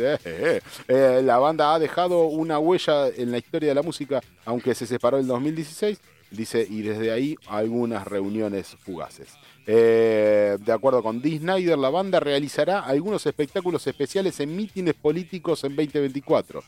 Eh, 0.88 1.22
la 1.24 1.38
banda 1.38 1.74
ha 1.74 1.80
dejado 1.80 2.26
una 2.26 2.60
huella 2.60 3.08
en 3.08 3.32
la 3.32 3.38
historia 3.38 3.70
de 3.70 3.76
la 3.76 3.82
música, 3.82 4.22
aunque 4.46 4.76
se 4.76 4.86
separó 4.86 5.20
en 5.20 5.28
2016. 5.28 6.00
Dice, 6.32 6.66
y 6.70 6.82
desde 6.82 7.12
ahí 7.12 7.36
algunas 7.48 8.08
reuniones 8.08 8.68
fugaces. 8.80 9.34
de 9.66 10.72
acuerdo 10.72 11.04
con 11.04 11.22
Dee 11.22 11.40
Snyder, 11.40 11.78
la 11.78 11.90
banda 11.90 12.22
realizará 12.22 12.80
algunos 12.80 13.26
espectáculos 13.26 13.86
especiales 13.86 14.40
en 14.40 14.56
mítines 14.56 14.94
políticos 14.94 15.64
en 15.66 15.76
2024. 15.76 16.64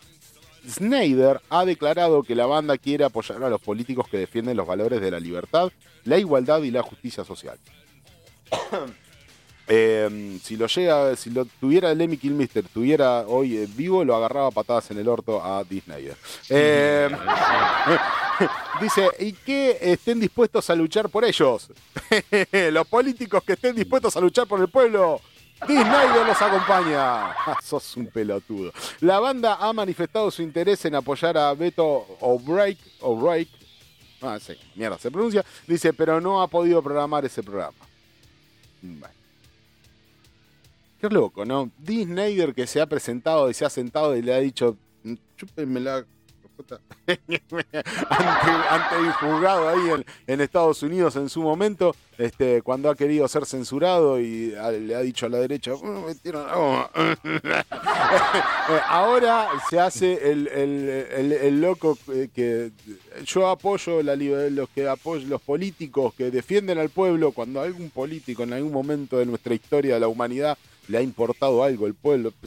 Snyder 0.68 1.42
ha 1.50 1.66
declarado 1.66 2.24
que 2.24 2.36
la 2.36 2.46
banda 2.46 2.78
quiere 2.78 3.04
apoyar 3.04 3.44
a 3.44 3.50
los 3.50 3.62
políticos 3.62 4.08
que 4.10 4.18
defienden 4.18 4.58
los 4.58 4.68
valores 4.68 5.02
de 5.02 5.12
la 5.12 5.20
libertad, 5.20 5.72
la 6.06 6.18
igualdad 6.18 6.62
y 6.64 6.72
la 6.72 6.82
justicia 6.84 7.24
social. 7.24 7.58
Em, 9.66 10.42
si 10.42 10.58
lo 10.58 10.68
llega, 10.68 11.16
si 11.16 11.30
lo 11.30 11.46
tuviera 11.46 11.94
Lemmy 11.94 12.18
Kilmister, 12.18 12.66
tuviera 12.68 13.22
hoy 13.22 13.66
vivo, 13.68 14.04
lo 14.04 14.14
agarraba 14.14 14.52
patadas 14.52 14.92
en 14.92 14.98
el 14.98 15.08
orto 15.08 15.42
a 15.42 15.64
Disney. 15.64 16.12
Em, 16.50 17.12
dice, 18.82 19.10
¿y 19.20 19.32
que 19.32 19.78
estén 19.80 20.20
dispuestos 20.20 20.70
a 20.70 20.76
luchar 20.76 21.08
por 21.08 21.24
ellos? 21.24 21.70
los 22.72 22.88
políticos 22.88 23.42
que 23.46 23.54
estén 23.54 23.74
dispuestos 23.74 24.18
a 24.18 24.20
luchar 24.20 24.48
por 24.48 24.60
el 24.60 24.68
pueblo. 24.68 25.22
Disney 25.68 26.08
los 26.28 26.42
acompaña. 26.42 27.36
Sos 27.64 27.98
un 27.98 28.08
pelotudo. 28.08 28.72
La 29.02 29.20
banda 29.20 29.58
ha 29.60 29.72
manifestado 29.74 30.30
su 30.32 30.42
interés 30.42 30.84
en 30.86 30.96
apoyar 30.96 31.38
a 31.38 31.54
Beto 31.54 32.06
O'Brien, 32.20 32.78
O'Brien 33.02 33.48
Ah, 34.24 34.40
sí, 34.40 34.54
mierda, 34.76 34.98
se 34.98 35.12
pronuncia. 35.12 35.44
Dice, 35.68 35.94
pero 35.94 36.22
no 36.22 36.42
ha 36.42 36.48
podido 36.48 36.82
programar 36.82 37.26
ese 37.26 37.44
programa. 37.44 37.78
Bueno. 38.82 39.14
Qué 41.02 41.10
loco, 41.10 41.44
¿no? 41.44 41.70
Disney 41.78 42.54
que 42.54 42.66
se 42.66 42.80
ha 42.80 42.86
presentado 42.86 43.50
y 43.50 43.54
se 43.54 43.66
ha 43.66 43.70
sentado 43.70 44.16
y 44.16 44.22
le 44.22 44.34
ha 44.34 44.40
dicho, 44.40 44.78
mm, 45.04 45.14
chúpenme 45.36 45.82
la 45.82 46.06
ante, 48.10 48.96
el 48.96 49.12
juzgado 49.14 49.70
ahí 49.70 50.04
en, 50.28 50.42
Estados 50.42 50.84
Unidos 50.84 51.16
en 51.16 51.30
su 51.30 51.42
momento, 51.42 51.96
este, 52.18 52.62
cuando 52.62 52.90
ha 52.90 52.96
querido 52.96 53.28
ser 53.28 53.46
censurado 53.46 54.20
y 54.20 54.54
le 54.82 54.96
ha 54.96 55.02
dicho 55.02 55.26
a 55.26 55.30
la 55.30 55.40
derecha, 55.40 55.74
oh, 55.74 56.90
ahora 58.88 59.50
se 59.70 59.80
hace 59.80 60.32
el, 60.32 61.62
loco 61.62 61.98
que 62.34 62.72
yo 63.26 63.50
apoyo 63.50 64.04
la, 64.04 64.16
los 64.16 64.70
que 64.70 64.88
apoyo, 64.88 65.28
los 65.28 65.42
políticos 65.42 66.14
que 66.14 66.32
defienden 66.32 66.78
al 66.78 66.90
pueblo 66.90 67.32
cuando 67.32 67.62
algún 67.62 67.90
político 67.90 68.44
en 68.44 68.54
algún 68.54 68.72
momento 68.72 69.18
de 69.18 69.26
nuestra 69.26 69.54
historia 69.54 69.96
de 69.96 70.00
la 70.00 70.08
humanidad 70.08 70.58
le 70.88 70.98
ha 70.98 71.02
importado 71.02 71.64
algo 71.64 71.88
el 71.88 71.94
pueblo. 71.94 72.34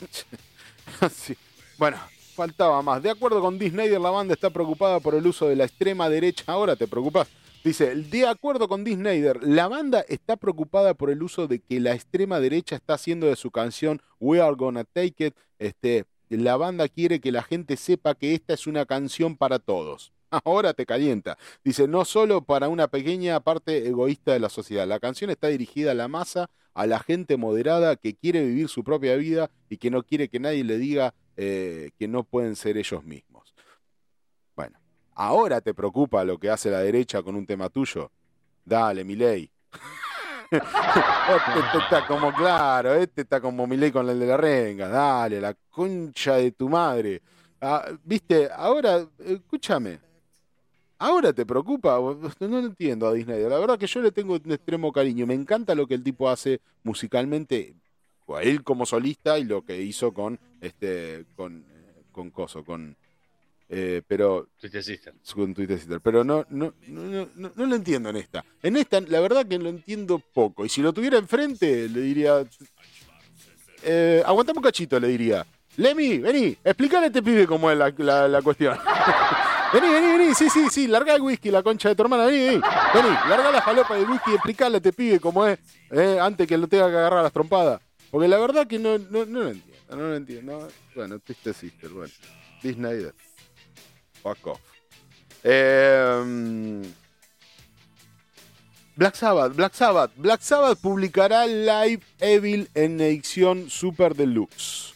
Bueno, 1.79 1.99
faltaba 2.37 2.81
más. 2.83 3.03
De 3.03 3.11
acuerdo 3.11 3.41
con 3.41 3.59
Disney, 3.59 3.89
la 3.89 4.11
banda 4.11 4.35
está 4.35 4.51
preocupada 4.51 5.01
por 5.01 5.15
el 5.15 5.27
uso 5.27 5.49
de 5.49 5.57
la 5.57 5.65
extrema 5.65 6.09
derecha. 6.09 6.45
Ahora 6.47 6.77
te 6.77 6.87
preocupas. 6.87 7.29
Dice, 7.65 7.97
de 7.97 8.27
acuerdo 8.29 8.69
con 8.69 8.85
Disney, 8.85 9.25
la 9.41 9.67
banda 9.67 10.05
está 10.09 10.37
preocupada 10.37 10.95
por 10.95 11.11
el 11.11 11.21
uso 11.23 11.49
de 11.49 11.59
que 11.59 11.81
la 11.81 11.95
extrema 11.95 12.39
derecha 12.39 12.77
está 12.77 12.95
haciendo 12.95 13.27
de 13.27 13.35
su 13.35 13.51
canción 13.51 14.01
We 14.21 14.41
Are 14.41 14.55
Gonna 14.55 14.85
Take 14.85 15.27
It. 15.27 15.35
Este, 15.59 16.05
la 16.29 16.57
banda 16.57 16.89
quiere 16.89 17.21
que 17.21 17.33
la 17.33 17.43
gente 17.43 17.77
sepa 17.77 18.15
que 18.15 18.35
esta 18.35 18.55
es 18.55 18.69
una 18.69 18.85
canción 18.87 19.37
para 19.37 19.59
todos. 19.59 20.13
Ahora 20.45 20.75
te 20.75 20.87
calienta. 20.87 21.39
Dice, 21.65 21.89
no 21.89 22.05
solo 22.05 22.43
para 22.43 22.69
una 22.69 22.87
pequeña 22.87 23.41
parte 23.41 23.89
egoísta 23.89 24.33
de 24.33 24.41
la 24.41 24.49
sociedad. 24.49 24.87
La 24.87 25.01
canción 25.01 25.31
está 25.31 25.49
dirigida 25.49 25.91
a 25.91 25.95
la 25.95 26.07
masa, 26.07 26.51
a 26.75 26.87
la 26.87 27.01
gente 27.01 27.37
moderada 27.37 27.97
que 27.97 28.15
quiere 28.15 28.45
vivir 28.45 28.69
su 28.69 28.85
propia 28.85 29.17
vida 29.17 29.51
y 29.69 29.79
que 29.79 29.91
no 29.91 30.03
quiere 30.03 30.29
que 30.29 30.39
nadie 30.39 30.63
le 30.63 30.79
diga 30.79 31.15
eh, 31.37 31.91
que 31.99 32.09
no 32.09 32.25
pueden 32.25 32.57
ser 32.57 32.77
ellos 32.77 33.05
mismos. 33.05 33.55
Bueno, 34.55 34.79
ahora 35.15 35.61
te 35.61 35.75
preocupa 35.75 36.25
lo 36.25 36.39
que 36.39 36.51
hace 36.51 36.71
la 36.71 36.81
derecha 36.81 37.23
con 37.23 37.37
un 37.37 37.47
tema 37.47 37.69
tuyo. 37.69 38.11
Dale, 38.65 39.05
mi 39.05 39.17
ley. 39.17 39.51
este 40.51 41.79
está 41.79 42.07
como 42.07 42.33
claro, 42.33 42.95
este 42.95 43.23
está 43.23 43.41
como 43.41 43.67
mi 43.67 43.77
ley 43.77 43.91
con 43.91 44.09
el 44.09 44.19
de 44.19 44.27
la 44.27 44.37
renga. 44.37 44.89
Dale, 44.89 45.41
la 45.41 45.55
concha 45.71 46.37
de 46.37 46.53
tu 46.53 46.69
madre. 46.69 47.21
Ah, 47.61 47.85
Viste, 48.03 48.49
ahora, 48.53 49.07
escúchame. 49.19 50.01
Ahora 50.99 51.33
te 51.33 51.45
preocupa, 51.45 51.99
no 51.99 52.49
lo 52.49 52.59
entiendo 52.59 53.07
a 53.07 53.13
Disney. 53.13 53.43
La 53.43 53.59
verdad 53.59 53.79
que 53.79 53.87
yo 53.87 54.01
le 54.01 54.13
tengo 54.13 54.35
un 54.35 54.53
extremo 54.53 54.91
cariño. 54.93 55.27
Me 55.27 55.35
encanta 55.35 55.75
lo 55.75 55.87
que 55.87 55.95
el 55.95 56.03
tipo 56.03 56.29
hace 56.31 56.61
musicalmente 56.83 57.77
a 58.35 58.43
él 58.43 58.65
como 58.65 58.87
solista 58.87 59.39
y 59.39 59.45
lo 59.45 59.63
que 59.63 59.81
hizo 59.81 60.13
con 60.13 60.39
este 60.61 61.27
con 61.37 61.65
con 62.11 62.31
coso 62.31 62.65
con 62.65 62.97
eh, 63.69 64.03
pero 64.07 64.49
con 65.35 65.55
Twitter 65.55 65.79
Sister. 65.79 66.01
Pero 66.01 66.25
no 66.25 66.47
no, 66.49 66.75
no 66.89 67.29
no, 67.35 67.53
no 67.55 67.67
lo 67.67 67.77
entiendo 67.77 68.09
en 68.09 68.17
esta. 68.17 68.45
En 68.63 68.77
esta 68.77 69.01
la 69.01 69.21
verdad 69.21 69.47
que 69.47 69.59
lo 69.59 69.69
entiendo 69.69 70.19
poco. 70.19 70.65
Y 70.65 70.69
si 70.69 70.83
lo 70.83 70.93
tuviera 70.93 71.19
enfrente 71.19 71.89
le 71.89 72.01
diría 72.01 72.45
eh, 73.83 74.23
aguantame 74.25 74.59
un 74.59 74.65
cachito 74.65 74.99
le 74.99 75.09
diría. 75.09 75.47
Lemmy, 75.77 76.19
vení, 76.19 76.57
explícale 76.65 77.05
a 77.05 77.07
este 77.09 77.23
pibe 77.23 77.47
cómo 77.47 77.71
es 77.71 77.77
la, 77.77 78.29
la, 78.29 78.43
cuestión. 78.43 78.79
vení, 79.75 79.89
vení, 79.89 80.07
vení, 80.19 80.35
sí, 80.35 80.49
sí, 80.49 80.69
sí, 80.71 80.87
larga 80.87 81.15
el 81.15 81.21
whisky, 81.21 81.51
la 81.51 81.63
concha 81.63 81.91
de 81.91 81.95
tu 81.95 82.03
hermana, 82.03 82.25
vení, 82.25 82.47
vení, 82.47 82.61
vení, 82.95 83.09
larga 83.29 83.51
la 83.51 83.61
falopa 83.61 83.95
del 83.95 84.09
whisky 84.09 84.31
y 84.31 84.35
explícale 84.35 84.77
a 84.77 84.79
este 84.79 84.95
pibe 84.95 85.21
cómo 85.21 85.47
es, 85.47 85.59
eh, 85.91 86.19
antes 86.19 86.47
que 86.47 86.57
lo 86.57 86.67
tenga 86.67 86.89
que 86.89 86.97
agarrar 86.97 87.19
a 87.19 87.23
las 87.25 87.33
trompadas. 87.33 87.83
Porque 88.11 88.29
la 88.29 88.39
verdad 88.39 88.67
que 88.67 88.79
no, 88.79 88.99
no, 88.99 89.25
no 89.27 89.41
lo 89.41 89.49
entiendo, 89.49 89.97
no 89.97 89.97
lo 89.97 90.17
entiendo. 90.17 90.69
Bueno, 90.95 91.19
triste 91.19 91.53
sister, 91.53 91.91
bueno. 91.91 92.13
Disney, 92.63 93.07
fuck 94.23 94.47
off. 94.47 94.61
Eh, 95.43 96.83
Black 98.97 99.15
Sabbath, 99.15 99.55
Black 99.55 99.75
Sabbath. 99.75 100.11
Black 100.17 100.41
Sabbath 100.41 100.81
publicará 100.81 101.47
Live 101.47 102.03
Evil 102.19 102.69
en 102.75 102.99
edición 103.01 103.69
Super 103.69 104.15
Deluxe. 104.15 104.95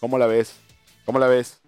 ¿Cómo 0.00 0.18
la 0.18 0.26
ves? 0.26 0.56
¿Cómo 1.04 1.20
la 1.20 1.28
ves? 1.28 1.60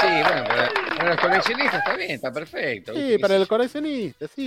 Sí, 0.00 0.06
bueno, 0.06 0.44
para, 0.44 1.10
los 1.10 1.20
coleccionistas 1.20 1.80
está 1.80 1.96
bien, 1.96 2.12
está 2.12 2.32
perfecto. 2.32 2.94
Sí, 2.94 3.18
para 3.18 3.36
el 3.36 3.48
coleccionista, 3.48 4.26
sí. 4.28 4.46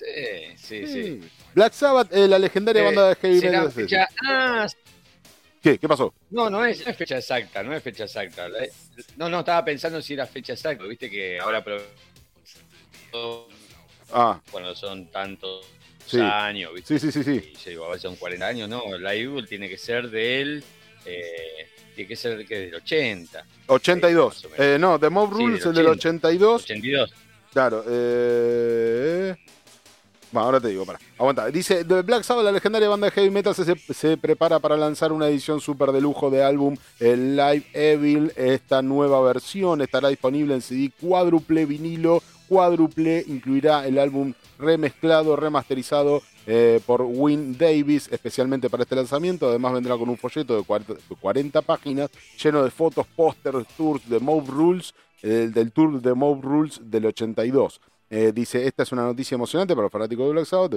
Sí, 0.00 0.56
sí, 0.56 0.86
sí, 0.86 1.20
Black 1.54 1.74
Sabbath, 1.74 2.10
eh, 2.12 2.26
la 2.26 2.38
legendaria 2.38 2.80
eh, 2.80 2.84
banda 2.86 3.08
de 3.10 3.14
heavy 3.16 3.40
metal. 3.42 3.72
Ah, 4.26 4.66
¿Qué? 5.62 5.78
¿Qué 5.78 5.86
pasó? 5.86 6.14
No, 6.30 6.48
no 6.48 6.64
es, 6.64 6.82
fecha 6.96 7.18
exacta, 7.18 7.62
no 7.62 7.74
es 7.74 7.82
fecha 7.82 8.04
exacta. 8.04 8.48
No, 9.18 9.28
no, 9.28 9.40
estaba 9.40 9.62
pensando 9.62 10.00
si 10.00 10.14
era 10.14 10.26
fecha 10.26 10.54
exacta, 10.54 10.84
viste 10.84 11.10
que 11.10 11.38
ahora... 11.38 11.62
Ah. 14.12 14.40
Cuando 14.50 14.74
son 14.74 15.10
tantos 15.10 15.66
años, 16.14 16.72
¿viste? 16.74 16.98
Sí, 16.98 17.12
sí, 17.12 17.22
sí. 17.22 17.24
sí. 17.24 17.52
Y 17.68 17.74
yo 17.74 17.84
a 17.84 17.88
veces 17.88 18.02
son 18.02 18.16
40 18.16 18.46
años, 18.46 18.68
no, 18.68 18.96
la 18.98 19.14
Evil 19.14 19.46
tiene 19.46 19.68
que 19.68 19.76
ser 19.76 20.08
del. 20.08 20.64
Eh, 21.04 21.68
tiene 21.94 22.08
que 22.08 22.16
ser 22.16 22.46
que 22.46 22.58
del 22.58 22.74
80. 22.76 23.44
82. 23.66 24.48
Eh, 24.56 24.76
no, 24.80 24.98
The 24.98 25.10
Mob 25.10 25.30
Rules 25.30 25.64
es 25.64 25.74
del 25.74 25.86
82. 25.86 26.62
82. 26.64 27.14
Claro, 27.52 27.84
eh. 27.88 29.36
Bueno, 30.32 30.46
ahora 30.46 30.60
te 30.60 30.68
digo, 30.68 30.84
para. 30.84 30.98
Aguanta. 31.18 31.46
Dice, 31.46 31.84
The 31.84 32.02
Black 32.02 32.22
Sabbath, 32.22 32.44
la 32.44 32.52
legendaria 32.52 32.88
banda 32.88 33.06
de 33.06 33.10
heavy 33.12 33.30
metal, 33.30 33.54
se, 33.54 33.76
se 33.76 34.16
prepara 34.16 34.58
para 34.60 34.76
lanzar 34.76 35.12
una 35.12 35.28
edición 35.28 35.60
súper 35.60 35.92
de 35.92 36.00
lujo 36.00 36.30
de 36.30 36.44
álbum, 36.44 36.76
el 36.98 37.36
Live 37.36 37.66
Evil. 37.72 38.32
Esta 38.36 38.82
nueva 38.82 39.20
versión 39.22 39.80
estará 39.82 40.08
disponible 40.08 40.54
en 40.54 40.62
CD 40.62 40.92
cuádruple 41.00 41.66
vinilo 41.66 42.22
cuádruple 42.50 43.24
incluirá 43.28 43.86
el 43.86 43.96
álbum 43.96 44.34
remezclado, 44.58 45.36
remasterizado 45.36 46.20
eh, 46.48 46.80
por 46.84 47.02
Win 47.02 47.56
Davis, 47.56 48.08
especialmente 48.10 48.68
para 48.68 48.82
este 48.82 48.96
lanzamiento. 48.96 49.48
Además 49.48 49.72
vendrá 49.72 49.96
con 49.96 50.08
un 50.08 50.18
folleto 50.18 50.56
de 50.56 50.64
40, 51.20 51.62
páginas 51.62 52.10
lleno 52.42 52.64
de 52.64 52.72
fotos, 52.72 53.06
pósters, 53.14 53.68
tours 53.76 54.08
de 54.08 54.18
Mob 54.18 54.48
Rules, 54.48 54.92
del 55.22 55.70
tour 55.70 56.00
de 56.02 56.12
Mob 56.12 56.42
Rules 56.42 56.80
del 56.82 57.06
82. 57.06 57.80
Eh, 58.12 58.32
dice, 58.34 58.66
esta 58.66 58.82
es 58.82 58.90
una 58.90 59.04
noticia 59.04 59.36
emocionante 59.36 59.72
para 59.72 59.84
los 59.84 59.92
fanáticos 59.92 60.26
de 60.26 60.32
Black 60.32 60.44
Sabbath. 60.44 60.74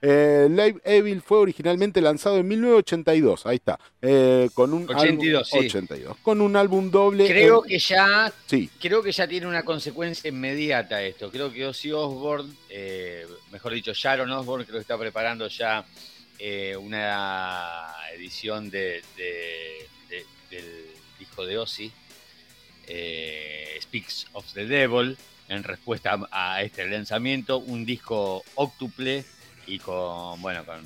Eh, 0.00 0.46
Live 0.48 0.80
Evil 0.84 1.20
fue 1.20 1.38
originalmente 1.38 2.00
lanzado 2.00 2.38
en 2.38 2.46
1982. 2.46 3.44
Ahí 3.46 3.56
está. 3.56 3.80
Eh, 4.00 4.48
con 4.54 4.72
un 4.72 4.84
82, 4.88 5.52
álbum, 5.52 5.66
82. 5.66 6.16
Con 6.18 6.40
un 6.40 6.54
álbum 6.54 6.88
doble. 6.88 7.26
Creo 7.26 7.62
que 7.62 7.80
ya. 7.80 8.32
Sí. 8.46 8.70
Creo 8.80 9.02
que 9.02 9.10
ya 9.10 9.26
tiene 9.26 9.48
una 9.48 9.64
consecuencia 9.64 10.28
inmediata 10.28 11.02
esto. 11.02 11.32
Creo 11.32 11.52
que 11.52 11.66
Ozzy 11.66 11.90
Osbourne, 11.90 12.54
mejor 13.50 13.72
dicho, 13.72 13.92
Sharon 13.92 14.30
Osbourne, 14.30 14.64
creo 14.64 14.76
que 14.76 14.82
está 14.82 14.96
preparando 14.96 15.48
ya 15.48 15.84
una 16.78 17.92
edición 18.14 18.70
de, 18.70 19.02
del 20.48 20.86
hijo 21.18 21.44
de 21.44 21.58
Ozzy 21.58 21.90
eh, 22.86 23.78
Speaks 23.80 24.26
of 24.32 24.50
the 24.54 24.66
Devil, 24.66 25.16
en 25.48 25.64
respuesta 25.64 26.18
a, 26.30 26.62
este 26.62 26.88
lanzamiento, 26.88 27.58
un 27.58 27.84
disco 27.84 28.42
octuple 28.54 29.24
y 29.66 29.78
con, 29.78 30.40
bueno, 30.40 30.64
con 30.64 30.82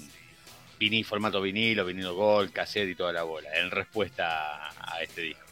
vinil, 0.79 1.05
formato 1.05 1.41
vinilo, 1.41 1.85
vinilo 1.85 2.15
gold, 2.15 2.53
cassette 2.53 2.91
y 2.91 2.95
toda 2.95 3.13
la 3.13 3.23
bola, 3.23 3.49
en 3.59 3.71
respuesta 3.71 4.69
a, 4.69 5.03
este 5.03 5.23
disco. 5.23 5.45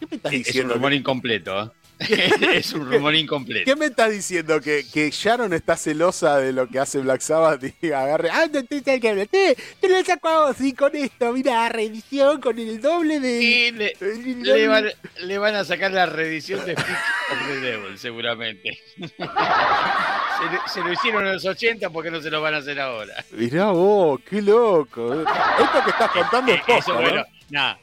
¿Qué 0.00 0.06
me 0.10 0.16
estás 0.16 0.32
diciendo? 0.32 0.60
Es 0.60 0.64
un 0.64 0.70
rumor 0.74 0.92
incompleto, 0.92 1.62
¿eh? 1.64 1.81
es 2.54 2.72
un 2.72 2.90
rumor 2.90 3.14
incompleto. 3.14 3.64
¿Qué 3.64 3.76
me 3.76 3.86
estás 3.86 4.10
diciendo? 4.10 4.60
¿Que, 4.60 4.84
¿Que, 4.92 5.10
Sharon 5.10 5.52
está 5.52 5.76
celosa 5.76 6.38
de 6.38 6.52
lo 6.52 6.66
que 6.68 6.78
hace 6.78 6.98
Black 6.98 7.20
Sabbath 7.20 7.62
y 7.80 7.92
agarre. 7.92 8.30
¡Ah, 8.30 8.46
no 8.52 8.64
te 8.64 8.82
que 8.82 9.26
te, 9.26 9.56
te 9.80 9.88
lo 9.88 10.04
saco 10.04 10.28
así 10.28 10.72
con 10.72 10.94
esto! 10.96 11.32
Mira, 11.32 11.68
reedición 11.68 12.40
con 12.40 12.58
el 12.58 12.80
doble 12.80 13.20
de. 13.20 13.94
le, 14.02 14.66
van, 14.66 14.86
le, 15.22 15.38
van, 15.38 15.54
a 15.54 15.64
sacar 15.64 15.92
la 15.92 16.06
reedición 16.06 16.64
de 16.64 16.72
Speak 16.72 16.98
of 17.30 17.46
the 17.46 17.60
Devil, 17.60 17.98
seguramente. 17.98 18.78
se, 20.72 20.80
lo 20.80 20.92
hicieron 20.92 21.26
en 21.26 21.34
los 21.34 21.44
80, 21.44 21.90
porque 21.90 22.10
no 22.10 22.20
se 22.20 22.30
lo 22.30 22.40
van 22.40 22.54
a 22.54 22.58
hacer 22.58 22.80
ahora? 22.80 23.24
Mirá 23.32 23.66
vos, 23.66 24.20
qué 24.28 24.42
loco. 24.42 25.14
Esto 25.14 25.84
que 25.84 25.90
estás 25.90 26.10
contando 26.10 26.52
es 26.52 26.60
poco, 26.60 26.78
Eso, 26.78 26.94
bueno, 26.94 27.24
nada 27.50 27.78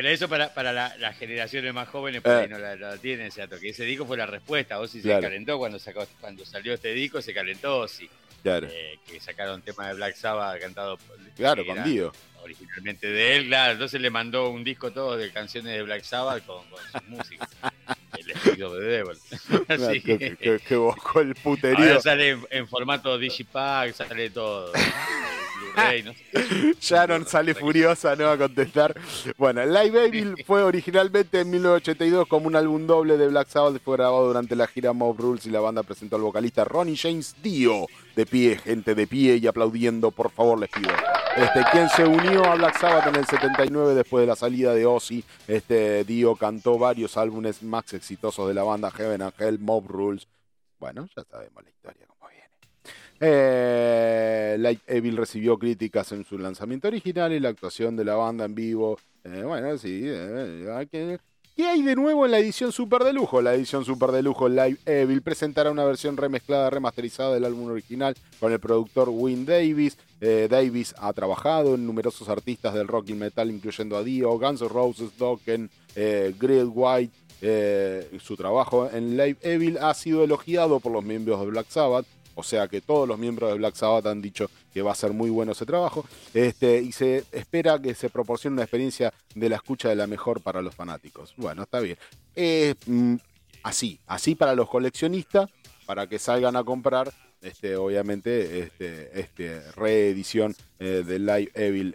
pero 0.00 0.14
eso 0.14 0.30
para, 0.30 0.54
para 0.54 0.72
las 0.72 1.18
generaciones 1.18 1.74
más 1.74 1.86
jóvenes 1.86 2.22
por 2.22 2.32
ahí 2.32 2.46
eh. 2.46 2.48
no 2.48 2.58
la, 2.58 2.96
tienen, 2.96 3.30
¿cierto? 3.30 3.60
Que 3.60 3.68
ese 3.68 3.84
disco 3.84 4.06
fue 4.06 4.16
la 4.16 4.24
respuesta. 4.24 4.80
Ozzy 4.80 5.02
se 5.02 5.20
calentó 5.20 5.58
cuando, 5.58 5.78
sacó, 5.78 6.06
cuando 6.18 6.46
salió 6.46 6.72
este 6.72 6.94
disco, 6.94 7.20
se 7.20 7.34
calentó 7.34 7.80
Ozzy. 7.80 8.08
Claro. 8.42 8.66
Eh, 8.70 8.98
que 9.06 9.20
sacaron 9.20 9.60
tema 9.60 9.88
de 9.88 9.94
Black 9.96 10.14
Sabbath 10.14 10.58
cantado 10.58 10.96
claro, 11.36 11.66
con 11.66 11.84
Dio. 11.84 12.14
Originalmente 12.42 13.08
de 13.08 13.36
él, 13.36 13.48
claro. 13.48 13.74
Entonces 13.74 14.00
le 14.00 14.08
mandó 14.08 14.48
un 14.48 14.64
disco 14.64 14.90
todo 14.90 15.18
de 15.18 15.30
canciones 15.32 15.74
de 15.74 15.82
Black 15.82 16.02
Sabbath 16.02 16.46
con, 16.46 16.64
con 16.70 16.80
sus 16.80 17.06
músicas. 17.06 17.50
el 18.18 18.30
estilo 18.30 18.74
de 18.74 18.86
Devil. 18.86 19.18
Así 19.68 20.00
que, 20.00 20.18
que, 20.18 20.36
que, 20.36 21.20
el 21.20 21.34
puterío. 21.36 21.78
Ahora 21.78 22.00
sale 22.00 22.30
en, 22.30 22.46
en 22.50 22.68
formato 22.68 23.18
Digipack, 23.18 23.94
sale 23.94 24.30
todo. 24.30 24.72
Sharon 26.80 27.26
sale 27.26 27.54
furiosa, 27.54 28.16
no 28.16 28.24
va 28.24 28.32
a 28.32 28.38
contestar. 28.38 28.94
Bueno, 29.36 29.64
Live 29.64 30.06
Evil 30.06 30.34
fue 30.46 30.62
originalmente 30.62 31.40
en 31.40 31.50
1982 31.50 32.26
como 32.26 32.46
un 32.46 32.56
álbum 32.56 32.86
doble 32.86 33.16
de 33.16 33.28
Black 33.28 33.48
Sabbath. 33.48 33.80
Fue 33.82 33.96
grabado 33.96 34.26
durante 34.26 34.56
la 34.56 34.66
gira 34.66 34.92
Mob 34.92 35.18
Rules 35.18 35.46
y 35.46 35.50
la 35.50 35.60
banda 35.60 35.82
presentó 35.82 36.16
al 36.16 36.22
vocalista 36.22 36.64
Ronnie 36.64 36.96
James 36.96 37.34
Dio. 37.42 37.86
De 38.20 38.26
pie, 38.26 38.58
gente 38.58 38.94
de 38.94 39.06
pie 39.06 39.38
y 39.38 39.46
aplaudiendo, 39.46 40.10
por 40.10 40.30
favor, 40.30 40.60
les 40.60 40.68
pido. 40.68 40.90
Este, 41.38 41.64
quien 41.72 41.88
se 41.88 42.04
unió 42.04 42.44
a 42.44 42.54
Black 42.54 42.78
Sabbath 42.78 43.06
en 43.06 43.16
el 43.16 43.24
79 43.24 43.94
después 43.94 44.20
de 44.20 44.26
la 44.26 44.36
salida 44.36 44.74
de 44.74 44.84
Ozzy. 44.84 45.24
Este, 45.48 46.04
Dio 46.04 46.36
cantó 46.36 46.78
varios 46.78 47.16
álbumes 47.16 47.62
más 47.62 47.90
exitosos 47.94 48.46
de 48.46 48.52
la 48.52 48.62
banda 48.62 48.90
Heaven 48.90 49.22
and 49.22 49.32
Hell, 49.38 49.58
Mob 49.58 49.86
Rules. 49.88 50.28
Bueno, 50.78 51.08
ya 51.16 51.24
sabemos 51.24 51.64
la 51.64 51.70
historia. 51.70 52.06
Eh, 53.22 54.56
Light 54.58 54.80
Evil 54.86 55.16
recibió 55.16 55.58
críticas 55.58 56.12
en 56.12 56.24
su 56.24 56.38
lanzamiento 56.38 56.88
original 56.88 57.32
y 57.32 57.40
la 57.40 57.48
actuación 57.48 57.96
de 57.96 58.04
la 58.04 58.16
banda 58.16 58.44
en 58.44 58.54
vivo. 58.54 58.98
Eh, 59.24 59.42
bueno, 59.44 59.78
sí. 59.78 60.02
Eh, 60.04 61.20
¿Qué 61.56 61.66
hay 61.66 61.82
de 61.82 61.96
nuevo 61.96 62.24
en 62.24 62.30
la 62.30 62.38
edición 62.38 62.72
super 62.72 63.02
de 63.04 63.12
lujo? 63.12 63.42
La 63.42 63.54
edición 63.54 63.84
super 63.84 64.12
de 64.12 64.22
lujo 64.22 64.48
Live 64.48 64.78
Evil 64.86 65.20
presentará 65.20 65.70
una 65.70 65.84
versión 65.84 66.16
remezclada, 66.16 66.70
remasterizada 66.70 67.34
del 67.34 67.44
álbum 67.44 67.70
original 67.70 68.14
con 68.38 68.52
el 68.52 68.60
productor 68.60 69.08
Win 69.10 69.44
Davis. 69.44 69.98
Eh, 70.20 70.48
Davis 70.50 70.94
ha 70.98 71.12
trabajado 71.12 71.74
en 71.74 71.86
numerosos 71.86 72.28
artistas 72.28 72.72
del 72.72 72.88
rock 72.88 73.10
y 73.10 73.14
metal, 73.14 73.50
incluyendo 73.50 73.96
a 73.96 74.04
Dio, 74.04 74.38
Guns 74.38 74.62
N' 74.62 74.68
Roses, 74.68 75.18
Dokken, 75.18 75.68
eh, 75.96 76.32
White. 76.40 77.14
su 78.20 78.36
trabajo 78.36 78.88
en 78.90 79.16
Live 79.16 79.38
Evil 79.42 79.78
ha 79.78 79.92
sido 79.94 80.24
elogiado 80.24 80.80
por 80.80 80.92
los 80.92 81.04
miembros 81.04 81.40
de 81.40 81.46
Black 81.46 81.66
Sabbath 81.68 82.06
o 82.34 82.42
sea 82.42 82.68
que 82.68 82.80
todos 82.80 83.06
los 83.06 83.18
miembros 83.18 83.50
de 83.50 83.58
Black 83.58 83.74
Sabbath 83.74 84.06
han 84.06 84.22
dicho 84.22 84.50
que 84.72 84.82
va 84.82 84.92
a 84.92 84.94
ser 84.94 85.12
muy 85.12 85.30
bueno 85.30 85.52
ese 85.52 85.66
trabajo. 85.66 86.04
Este, 86.34 86.80
y 86.80 86.92
se 86.92 87.24
espera 87.32 87.80
que 87.80 87.94
se 87.94 88.10
proporcione 88.10 88.54
una 88.54 88.62
experiencia 88.62 89.12
de 89.34 89.48
la 89.48 89.56
escucha 89.56 89.88
de 89.88 89.96
la 89.96 90.06
mejor 90.06 90.40
para 90.40 90.62
los 90.62 90.74
fanáticos. 90.74 91.34
Bueno, 91.36 91.62
está 91.62 91.80
bien. 91.80 91.98
Mm, 92.86 93.16
así, 93.62 94.00
así 94.06 94.34
para 94.34 94.54
los 94.54 94.68
coleccionistas, 94.68 95.50
para 95.86 96.06
que 96.06 96.18
salgan 96.18 96.56
a 96.56 96.64
comprar. 96.64 97.12
Este, 97.42 97.74
obviamente, 97.76 98.60
este, 98.60 99.18
este 99.18 99.72
reedición 99.72 100.54
eh, 100.78 101.02
de 101.06 101.18
Live 101.18 101.50
Evil. 101.54 101.94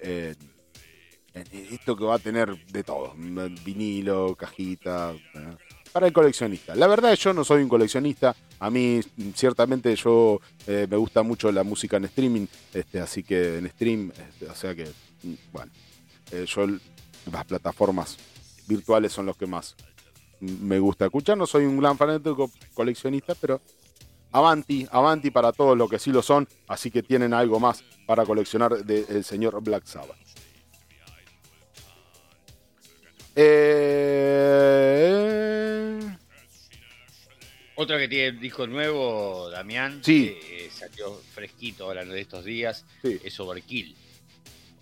esto 1.34 1.96
que 1.96 2.04
va 2.04 2.16
a 2.16 2.20
tener 2.20 2.56
de 2.66 2.84
todo: 2.84 3.14
vinilo, 3.64 4.36
cajita. 4.36 5.14
Para 5.96 6.08
el 6.08 6.12
coleccionista. 6.12 6.76
La 6.76 6.88
verdad, 6.88 7.16
yo 7.16 7.34
no 7.34 7.46
soy 7.46 7.64
un 7.64 7.70
coleccionista. 7.70 8.36
A 8.60 8.70
mí, 8.70 9.00
ciertamente, 9.34 9.96
yo 9.96 10.42
eh, 10.68 10.88
me 10.90 10.98
gusta 10.98 11.24
mucho 11.24 11.50
la 11.54 11.64
música 11.64 11.96
en 11.96 12.04
streaming, 12.04 12.48
este, 12.74 13.00
así 13.00 13.24
que 13.24 13.60
en 13.60 13.70
stream, 13.70 14.12
este, 14.12 14.46
o 14.46 14.54
sea 14.54 14.76
que, 14.76 14.84
mm, 15.24 15.34
bueno, 15.54 15.72
eh, 16.32 16.46
yo 16.54 16.68
las 17.32 17.46
plataformas 17.46 18.18
virtuales 18.68 19.14
son 19.14 19.28
los 19.28 19.38
que 19.38 19.48
más 19.48 19.78
me 20.42 20.80
gusta 20.80 21.06
escuchar. 21.06 21.38
No 21.38 21.48
soy 21.48 21.64
un 21.64 21.80
gran 21.80 21.98
fanático 21.98 22.52
coleccionista, 22.74 23.34
pero 23.34 23.62
avanti, 24.34 24.86
avanti 24.92 25.32
para 25.32 25.54
todos 25.54 25.78
los 25.78 25.90
que 25.90 25.98
sí 25.98 26.12
lo 26.12 26.22
son, 26.22 26.46
así 26.68 26.92
que 26.92 27.04
tienen 27.04 27.34
algo 27.34 27.58
más 27.62 27.86
para 28.06 28.26
coleccionar 28.26 28.84
del 28.84 29.24
señor 29.24 29.64
Black 29.64 29.86
Sabbath. 29.86 30.25
Eh... 35.16 36.00
Otro 37.78 37.98
que 37.98 38.08
tiene 38.08 38.40
disco 38.40 38.66
nuevo, 38.68 39.50
Damián, 39.50 40.02
Sí. 40.04 40.38
que 40.42 40.70
salió 40.74 41.20
fresquito 41.34 41.84
ahora 41.86 42.06
de 42.06 42.22
estos 42.22 42.46
días, 42.46 42.86
Sí. 43.02 43.20
es 43.24 43.38
Overkill. 43.40 43.96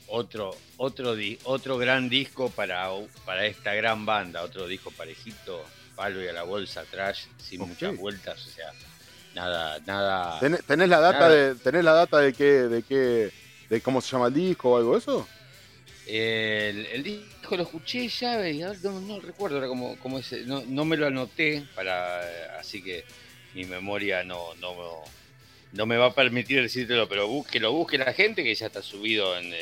Otro, 0.07 0.55
otro, 0.77 1.15
di- 1.15 1.39
otro 1.45 1.77
gran 1.79 2.07
disco 2.07 2.49
para, 2.51 2.89
para 3.25 3.47
esta 3.47 3.73
gran 3.73 4.05
banda, 4.05 4.43
otro 4.43 4.67
disco 4.67 4.91
parejito, 4.91 5.63
palo 5.95 6.23
y 6.23 6.27
a 6.27 6.33
la 6.33 6.43
bolsa, 6.43 6.83
trash, 6.83 7.23
sin 7.39 7.61
muchas 7.61 7.97
vueltas, 7.97 8.45
o 8.45 8.49
sea, 8.51 8.71
nada, 9.33 9.79
nada. 9.87 10.39
¿Tenés, 10.39 10.63
tenés 10.63 10.87
la 10.89 10.99
data 10.99 11.19
Nada. 11.19 11.29
de, 11.35 11.55
tenés 11.55 11.83
la 11.83 11.93
data 11.93 12.19
de 12.19 12.31
qué, 12.33 12.43
de 12.43 12.83
qué, 12.83 13.31
de 13.69 13.81
cómo 13.81 14.01
se 14.01 14.11
llama 14.11 14.27
el 14.27 14.35
disco 14.35 14.69
o 14.73 14.77
algo 14.77 14.93
de 14.93 14.99
eso? 14.99 15.27
El, 16.07 16.85
el 16.87 17.03
disco 17.03 17.55
lo 17.55 17.63
escuché 17.63 18.07
ya, 18.09 18.37
no, 18.83 18.99
no 18.99 19.19
recuerdo 19.21 19.55
ahora 19.57 19.67
cómo, 19.67 19.97
cómo 19.99 20.19
es, 20.19 20.31
no, 20.45 20.61
no 20.67 20.85
me 20.85 20.97
lo 20.97 21.07
anoté, 21.07 21.63
para 21.75 22.59
así 22.59 22.81
que 22.81 23.03
mi 23.53 23.63
memoria 23.65 24.23
no, 24.23 24.53
no, 24.55 25.03
no 25.71 25.85
me 25.85 25.97
va 25.97 26.07
a 26.07 26.13
permitir 26.13 26.61
decírtelo, 26.61 27.07
pero 27.07 27.27
busque, 27.27 27.59
lo 27.59 27.71
busque 27.71 27.97
la 27.97 28.13
gente 28.13 28.43
que 28.43 28.53
ya 28.53 28.65
está 28.67 28.81
subido 28.81 29.37
en, 29.37 29.45
en- 29.45 29.53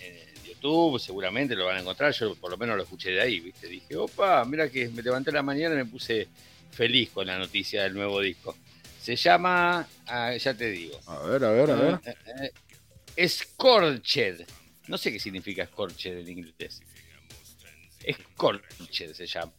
en 0.00 0.44
YouTube, 0.44 0.98
seguramente 1.00 1.56
lo 1.56 1.64
van 1.66 1.78
a 1.78 1.80
encontrar, 1.80 2.12
yo 2.12 2.34
por 2.34 2.50
lo 2.50 2.58
menos 2.58 2.76
lo 2.76 2.82
escuché 2.82 3.10
de 3.10 3.20
ahí, 3.22 3.40
¿viste? 3.40 3.66
Dije, 3.66 3.96
opa, 3.96 4.44
mira 4.44 4.68
que 4.68 4.88
me 4.88 5.02
levanté 5.02 5.30
a 5.30 5.34
la 5.34 5.42
mañana 5.42 5.74
y 5.74 5.78
me 5.78 5.86
puse 5.86 6.28
feliz 6.72 7.10
con 7.10 7.26
la 7.26 7.38
noticia 7.38 7.82
del 7.84 7.94
nuevo 7.94 8.20
disco. 8.20 8.56
Se 9.00 9.16
llama, 9.16 9.86
ah, 10.06 10.36
ya 10.36 10.54
te 10.54 10.70
digo, 10.70 11.00
A 11.06 11.18
ver, 11.26 11.44
a 11.44 11.50
ver, 11.50 11.70
a 11.70 11.74
ver. 11.74 11.98
eh, 12.04 12.14
eh, 12.44 12.50
eh, 13.16 13.28
Scorched. 13.28 14.44
No 14.88 14.98
sé 14.98 15.12
qué 15.12 15.20
significa 15.20 15.66
Scorched 15.66 16.18
en 16.18 16.28
inglés. 16.28 16.82
Scorched 18.34 19.14
se 19.14 19.26
llama. 19.26 19.52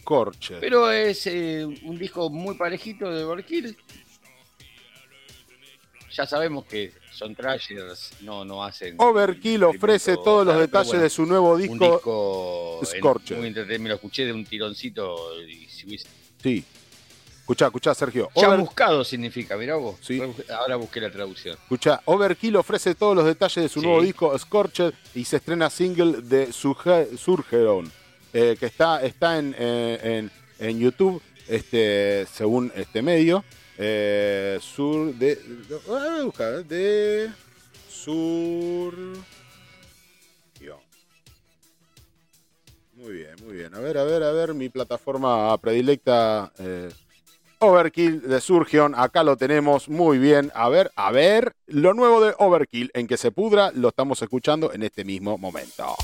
Scorched. 0.00 0.60
Pero 0.60 0.90
es 0.90 1.26
eh, 1.26 1.64
un 1.64 1.98
disco 1.98 2.30
muy 2.30 2.54
parejito 2.56 3.10
de 3.10 3.24
Overkill. 3.24 3.76
Ya 6.16 6.26
sabemos 6.26 6.64
que 6.66 6.92
son 7.12 7.34
trashers, 7.34 8.12
no, 8.20 8.44
no 8.44 8.62
hacen. 8.62 8.94
Overkill 8.98 9.64
ofrece 9.64 10.14
todos 10.14 10.46
los 10.46 10.56
detalles 10.58 10.88
bueno, 10.88 11.02
de 11.02 11.10
su 11.10 11.26
nuevo 11.26 11.54
Un 11.54 11.62
disco. 11.62 11.74
disco 12.80 12.80
en- 12.94 12.98
Scorched. 13.00 13.36
muy 13.36 13.48
entretenido. 13.48 13.82
Me 13.82 13.88
lo 13.88 13.94
escuché 13.96 14.24
de 14.24 14.32
un 14.32 14.44
tironcito. 14.44 15.42
Y 15.42 15.66
si 15.66 15.86
hubiese- 15.86 16.06
Sí. 16.40 16.64
Escuchá, 17.44 17.66
escuchá, 17.66 17.94
Sergio. 17.94 18.30
Ya 18.34 18.48
Over- 18.48 18.60
buscado 18.60 19.04
significa, 19.04 19.54
mirá 19.58 19.74
vos. 19.76 19.96
Sí. 20.00 20.18
Ahora 20.48 20.76
busqué 20.76 20.98
la 20.98 21.10
traducción. 21.10 21.58
Escuchá, 21.62 22.00
Overkill 22.06 22.56
ofrece 22.56 22.94
todos 22.94 23.14
los 23.14 23.26
detalles 23.26 23.64
de 23.64 23.68
su 23.68 23.80
Sí. 23.80 23.86
nuevo 23.86 24.00
disco 24.02 24.38
Scorched 24.38 24.94
y 25.14 25.26
se 25.26 25.36
estrena 25.36 25.68
single 25.68 26.22
de 26.22 26.48
Surge- 26.52 27.16
Surgeon, 27.18 27.92
eh, 28.32 28.56
que 28.58 28.64
está, 28.64 29.02
está 29.02 29.38
en, 29.38 29.54
eh, 29.58 30.30
en, 30.58 30.66
en 30.66 30.78
YouTube, 30.78 31.20
este, 31.46 32.26
según 32.32 32.72
este 32.74 33.02
medio. 33.02 33.44
Eh, 33.76 34.58
sur 34.62 35.12
de. 35.14 35.38
ah, 35.90 36.20
busca, 36.24 36.50
de. 36.62 37.30
Sur. 37.90 38.94
Muy 42.94 43.12
bien, 43.12 43.34
muy 43.44 43.54
bien. 43.54 43.74
A 43.74 43.80
ver, 43.80 43.98
a 43.98 44.04
ver, 44.04 44.22
a 44.22 44.30
ver, 44.32 44.54
mi 44.54 44.68
plataforma 44.70 45.58
predilecta. 45.58 46.50
eh, 46.58 46.88
Overkill 47.64 48.20
de 48.22 48.40
Surgeon, 48.40 48.94
acá 48.94 49.22
lo 49.22 49.36
tenemos 49.36 49.88
muy 49.88 50.18
bien. 50.18 50.52
A 50.54 50.68
ver, 50.68 50.90
a 50.96 51.10
ver, 51.10 51.54
lo 51.66 51.94
nuevo 51.94 52.20
de 52.20 52.34
Overkill, 52.38 52.90
en 52.94 53.06
que 53.06 53.16
se 53.16 53.30
pudra, 53.30 53.70
lo 53.72 53.88
estamos 53.88 54.20
escuchando 54.22 54.72
en 54.72 54.82
este 54.82 55.04
mismo 55.04 55.38
momento. 55.38 55.96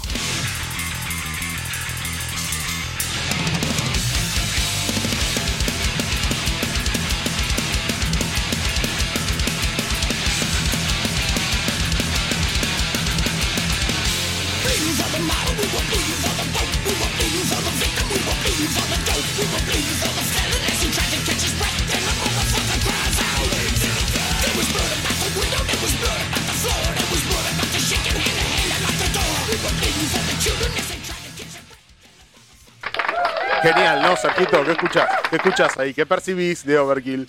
Sergito? 34.21 34.65
¿Qué 34.65 34.73
escuchás? 34.73 35.09
¿Qué 35.31 35.37
escuchás 35.37 35.79
ahí? 35.79 35.95
¿Qué 35.95 36.07
percibís 36.07 36.65
de 36.65 36.79
Overkill? 36.79 37.29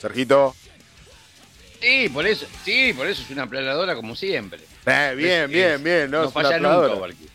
Sergito. 0.00 0.54
Sí, 1.80 2.08
por 2.08 2.26
eso, 2.26 2.46
sí, 2.64 2.92
por 2.94 3.06
eso 3.06 3.22
es 3.22 3.30
una 3.30 3.46
planadora 3.46 3.94
como 3.94 4.16
siempre. 4.16 4.60
Eh, 4.86 5.14
bien, 5.16 5.42
Es- 5.44 5.48
bien, 5.50 5.84
bien. 5.84 6.10
No, 6.10 6.22
No, 6.24 6.30
falla 6.30 6.58
nunca. 6.58 6.94
Overkill. 6.94 7.30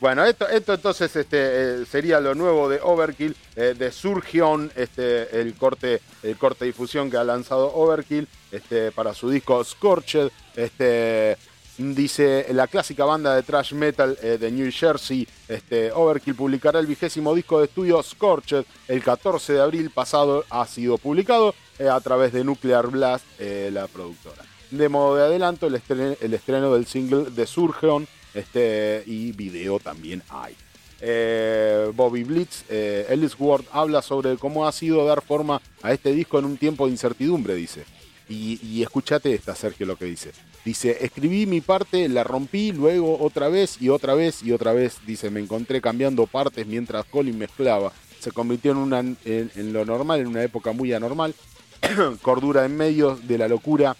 Bueno, 0.00 0.24
esto, 0.24 0.48
esto 0.48 0.72
entonces 0.74 1.14
este, 1.14 1.82
eh, 1.82 1.84
sería 1.90 2.20
lo 2.20 2.34
nuevo 2.34 2.70
de 2.70 2.80
Overkill, 2.82 3.36
eh, 3.54 3.74
de 3.76 3.92
Surgeon, 3.92 4.72
este, 4.74 5.40
el 5.40 5.54
corte, 5.54 6.00
el 6.22 6.36
corte 6.38 6.64
difusión 6.64 7.10
que 7.10 7.18
ha 7.18 7.24
lanzado 7.24 7.74
Overkill 7.74 8.26
este, 8.50 8.92
para 8.92 9.12
su 9.12 9.28
disco 9.28 9.62
Scorched. 9.62 10.30
Este, 10.56 11.36
dice 11.80 12.46
la 12.52 12.66
clásica 12.66 13.04
banda 13.04 13.34
de 13.34 13.42
thrash 13.42 13.72
metal 13.72 14.16
eh, 14.22 14.38
de 14.38 14.50
New 14.50 14.70
Jersey, 14.70 15.26
este, 15.48 15.90
Overkill 15.92 16.34
publicará 16.34 16.78
el 16.78 16.86
vigésimo 16.86 17.34
disco 17.34 17.58
de 17.58 17.66
estudio 17.66 18.02
Scorched 18.02 18.64
el 18.88 19.02
14 19.02 19.54
de 19.54 19.60
abril 19.60 19.90
pasado. 19.90 20.44
Ha 20.50 20.66
sido 20.66 20.98
publicado 20.98 21.54
eh, 21.78 21.88
a 21.88 22.00
través 22.00 22.32
de 22.32 22.44
Nuclear 22.44 22.88
Blast, 22.88 23.24
eh, 23.38 23.70
la 23.72 23.86
productora. 23.86 24.44
De 24.70 24.88
modo 24.88 25.16
de 25.16 25.24
adelanto, 25.24 25.66
el 25.66 25.74
estreno, 25.74 26.16
el 26.20 26.34
estreno 26.34 26.72
del 26.72 26.86
single 26.86 27.30
de 27.30 27.46
Surgeon 27.46 28.06
este, 28.34 29.02
y 29.06 29.32
video 29.32 29.80
también 29.80 30.22
hay. 30.28 30.54
Bobby 31.94 32.24
Blitz, 32.24 32.64
eh, 32.68 33.06
Ellisworth 33.08 33.66
habla 33.72 34.02
sobre 34.02 34.36
cómo 34.36 34.66
ha 34.66 34.72
sido 34.72 35.04
dar 35.06 35.22
forma 35.22 35.60
a 35.82 35.92
este 35.92 36.12
disco 36.12 36.38
en 36.38 36.44
un 36.44 36.56
tiempo 36.56 36.86
de 36.86 36.92
incertidumbre, 36.92 37.54
dice. 37.54 37.84
Y, 38.30 38.60
y 38.62 38.82
escúchate 38.82 39.34
esta, 39.34 39.54
Sergio, 39.54 39.84
lo 39.86 39.96
que 39.96 40.06
dice. 40.06 40.30
Dice, 40.64 40.98
escribí 41.00 41.46
mi 41.46 41.60
parte, 41.60 42.08
la 42.08 42.24
rompí, 42.24 42.70
luego 42.70 43.18
otra 43.20 43.48
vez 43.48 43.82
y 43.82 43.88
otra 43.88 44.14
vez 44.14 44.42
y 44.42 44.52
otra 44.52 44.72
vez. 44.72 44.98
Dice, 45.04 45.28
me 45.28 45.40
encontré 45.40 45.80
cambiando 45.80 46.26
partes 46.26 46.66
mientras 46.66 47.04
Colin 47.06 47.36
mezclaba. 47.36 47.92
Se 48.20 48.30
convirtió 48.30 48.70
en, 48.72 48.78
una, 48.78 49.00
en, 49.00 49.72
lo 49.72 49.84
normal, 49.84 50.20
en 50.20 50.28
una 50.28 50.44
época 50.44 50.72
muy 50.72 50.92
anormal. 50.92 51.34
Cordura 52.22 52.64
en 52.64 52.76
medio 52.76 53.16
de 53.16 53.36
la 53.36 53.48
locura 53.48 53.96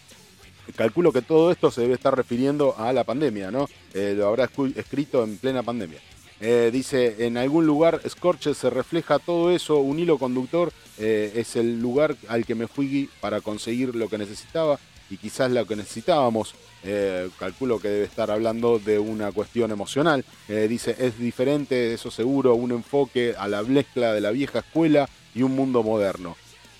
calculo 0.76 1.12
que 1.12 1.22
todo 1.22 1.50
esto 1.50 1.70
se 1.70 1.82
debe 1.82 1.94
estar 1.94 2.16
refiriendo 2.16 2.76
a 2.78 2.92
la 2.92 3.04
pandemia, 3.04 3.50
¿no? 3.50 3.68
Eh, 3.94 4.14
lo 4.16 4.28
habrá 4.28 4.48
escrito 4.76 5.24
en 5.24 5.36
plena 5.36 5.62
pandemia. 5.62 5.98
Eh, 6.40 6.70
dice, 6.72 7.26
en 7.26 7.36
algún 7.36 7.66
lugar, 7.66 8.00
Scorches 8.08 8.56
se 8.56 8.70
refleja 8.70 9.18
todo 9.18 9.50
eso, 9.50 9.76
un 9.76 9.98
hilo 9.98 10.18
conductor, 10.18 10.72
eh, 10.98 11.32
es 11.34 11.54
el 11.56 11.80
lugar 11.80 12.16
al 12.28 12.46
que 12.46 12.54
me 12.54 12.66
fui 12.66 13.10
para 13.20 13.42
conseguir 13.42 13.94
lo 13.94 14.08
que 14.08 14.16
necesitaba 14.16 14.78
y 15.10 15.18
quizás 15.18 15.50
lo 15.50 15.66
que 15.66 15.76
necesitábamos. 15.76 16.54
Eh, 16.82 17.28
calculo 17.38 17.78
que 17.78 17.88
debe 17.88 18.04
estar 18.06 18.30
hablando 18.30 18.78
de 18.78 18.98
una 18.98 19.32
cuestión 19.32 19.70
emocional. 19.70 20.24
Dice, 20.48 20.96
es 20.98 21.18
diferente, 21.18 21.92
eso 21.92 22.10
seguro, 22.10 22.54
un 22.54 22.70
enfoque 22.70 23.34
a 23.36 23.46
la 23.48 23.62
mezcla 23.62 24.14
de 24.14 24.22
la 24.22 24.30
vieja 24.30 24.60
escuela 24.60 25.08
y 25.34 25.42
un 25.42 25.54
mundo 25.54 25.82
moderno. 25.82 26.36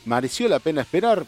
¿Mereció 0.06 0.48
la 0.48 0.58
pena 0.58 0.80
esperar? 0.80 1.26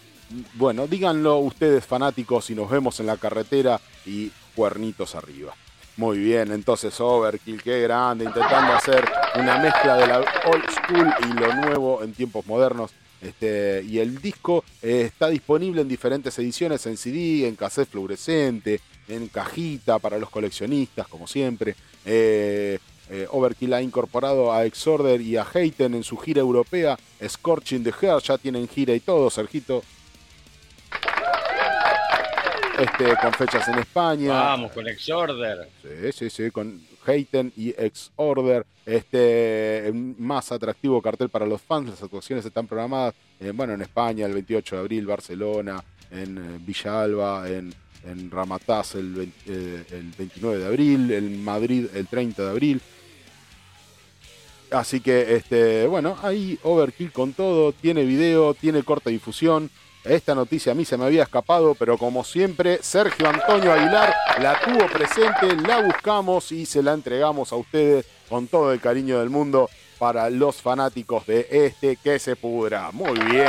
Bueno, 0.55 0.87
díganlo 0.87 1.39
ustedes 1.39 1.85
fanáticos 1.85 2.49
y 2.49 2.55
nos 2.55 2.71
vemos 2.71 2.99
en 3.01 3.07
la 3.07 3.19
carretera 3.19 3.79
y 4.07 4.31
cuernitos 4.55 5.15
arriba. 5.15 5.55
Muy 5.97 6.19
bien, 6.19 6.53
entonces 6.53 6.99
Overkill, 7.01 7.63
qué 7.63 7.83
grande, 7.83 8.25
intentando 8.25 8.73
hacer 8.73 9.05
una 9.37 9.59
mezcla 9.59 9.97
de 9.97 10.07
la 10.07 10.19
old 10.21 10.71
school 10.71 11.13
y 11.29 11.39
lo 11.39 11.55
nuevo 11.55 12.03
en 12.03 12.15
tiempos 12.15 12.47
modernos. 12.47 12.93
Este, 13.21 13.85
y 13.87 13.99
el 13.99 14.21
disco 14.21 14.65
eh, 14.81 15.03
está 15.07 15.29
disponible 15.29 15.83
en 15.83 15.89
diferentes 15.89 16.37
ediciones, 16.39 16.85
en 16.87 16.97
CD, 16.97 17.47
en 17.47 17.57
cassette 17.57 17.91
fluorescente, 17.91 18.81
en 19.07 19.29
cajita 19.29 19.99
para 19.99 20.19
los 20.19 20.31
coleccionistas, 20.31 21.07
como 21.07 21.27
siempre. 21.27 21.77
Eh, 22.05 22.79
eh, 23.11 23.27
Overkill 23.31 23.75
ha 23.75 23.83
incorporado 23.83 24.53
a 24.53 24.65
Exorder 24.65 25.21
y 25.21 25.37
a 25.37 25.47
Hayten 25.53 25.95
en 25.95 26.03
su 26.03 26.17
gira 26.17 26.41
europea. 26.41 26.99
Scorching 27.23 27.85
the 27.85 27.93
Heart 27.93 28.25
ya 28.25 28.39
tienen 28.39 28.67
gira 28.67 28.95
y 28.95 29.01
todo, 29.01 29.29
Sergito. 29.29 29.83
Este, 32.79 33.17
con 33.21 33.33
fechas 33.35 33.69
en 33.69 33.79
España. 33.79 34.33
Vamos, 34.33 34.73
con 34.73 34.89
Exorder. 34.89 35.69
Sí, 35.83 36.13
sí, 36.13 36.31
sí, 36.31 36.51
con 36.51 36.81
Hayten 37.07 37.53
y 37.57 37.71
Ex-Order. 37.71 38.67
Este, 38.85 39.93
más 40.19 40.51
atractivo 40.51 41.01
cartel 41.01 41.29
para 41.29 41.47
los 41.47 41.61
fans. 41.61 41.91
Las 41.91 42.03
actuaciones 42.03 42.45
están 42.45 42.67
programadas, 42.67 43.15
eh, 43.41 43.53
bueno, 43.55 43.75
en 43.75 43.83
España 43.83 44.27
el 44.27 44.33
28 44.33 44.77
de 44.77 44.81
abril, 44.81 45.07
Barcelona, 45.07 45.85
en 46.11 46.39
eh, 46.39 46.59
Villa 46.61 47.03
Alba, 47.03 47.49
en 47.49 47.75
en 48.05 48.31
Ramataz 48.31 48.95
el, 48.97 49.33
el 49.47 50.13
29 50.19 50.59
de 50.59 50.67
abril, 50.67 51.13
en 51.13 51.45
Madrid 51.45 51.87
el 51.95 52.07
30 52.07 52.43
de 52.43 52.51
abril. 52.51 52.81
Así 54.71 55.01
que, 55.01 55.35
este, 55.35 55.87
bueno, 55.87 56.17
ahí 56.23 56.59
Overkill 56.63 57.13
con 57.13 57.35
todo, 57.35 57.73
tiene 57.73 58.05
video, 58.05 58.55
tiene 58.55 58.83
corta 58.83 59.11
difusión. 59.11 59.71
Esta 60.05 60.35
noticia 60.35 60.73
a 60.73 60.75
mí 60.75 60.85
se 60.85 60.97
me 60.97 61.05
había 61.05 61.23
escapado, 61.23 61.77
pero 61.77 61.97
como 61.97 62.25
siempre, 62.25 62.81
Sergio 62.83 63.29
Antonio 63.29 63.73
Aguilar 63.73 64.13
la 64.41 64.61
tuvo 64.61 64.87
presente, 64.89 65.55
la 65.65 65.81
buscamos 65.81 66.51
y 66.51 66.67
se 66.67 66.83
la 66.83 66.93
entregamos 66.93 67.53
a 67.53 67.57
ustedes 67.57 68.05
con 68.29 68.49
todo 68.49 68.73
el 68.73 68.81
cariño 68.81 69.21
del 69.21 69.31
mundo 69.31 69.71
para 70.01 70.29
los 70.29 70.57
fanáticos 70.57 71.25
de 71.27 71.47
este 71.49 71.97
que 71.97 72.19
se 72.19 72.35
pudra. 72.35 72.91
Muy 72.91 73.17
bien. 73.21 73.47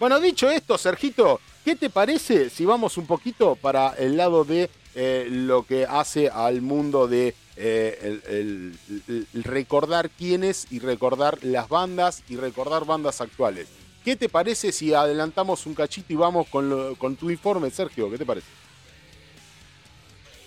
Bueno, 0.00 0.18
dicho 0.18 0.50
esto, 0.50 0.76
Sergito, 0.76 1.40
¿qué 1.64 1.76
te 1.76 1.90
parece 1.90 2.50
si 2.50 2.64
vamos 2.64 2.98
un 2.98 3.06
poquito 3.06 3.54
para 3.54 3.94
el 3.96 4.16
lado 4.16 4.44
de 4.44 4.68
eh, 4.96 5.28
lo 5.30 5.62
que 5.62 5.86
hace 5.86 6.28
al 6.28 6.60
mundo 6.60 7.06
de 7.06 7.36
eh, 7.56 8.20
el, 8.26 9.44
recordar 9.44 10.10
quiénes 10.10 10.66
y 10.70 10.80
recordar 10.80 11.38
las 11.42 11.68
bandas 11.68 12.22
y 12.28 12.36
recordar 12.36 12.84
bandas 12.84 13.20
actuales. 13.20 13.68
¿Qué 14.04 14.16
te 14.16 14.28
parece 14.28 14.72
si 14.72 14.92
adelantamos 14.92 15.64
un 15.66 15.74
cachito 15.74 16.12
y 16.12 16.16
vamos 16.16 16.48
con, 16.48 16.94
con 16.96 17.16
tu 17.16 17.30
informe, 17.30 17.70
Sergio? 17.70 18.10
¿Qué 18.10 18.18
te 18.18 18.26
parece? 18.26 18.48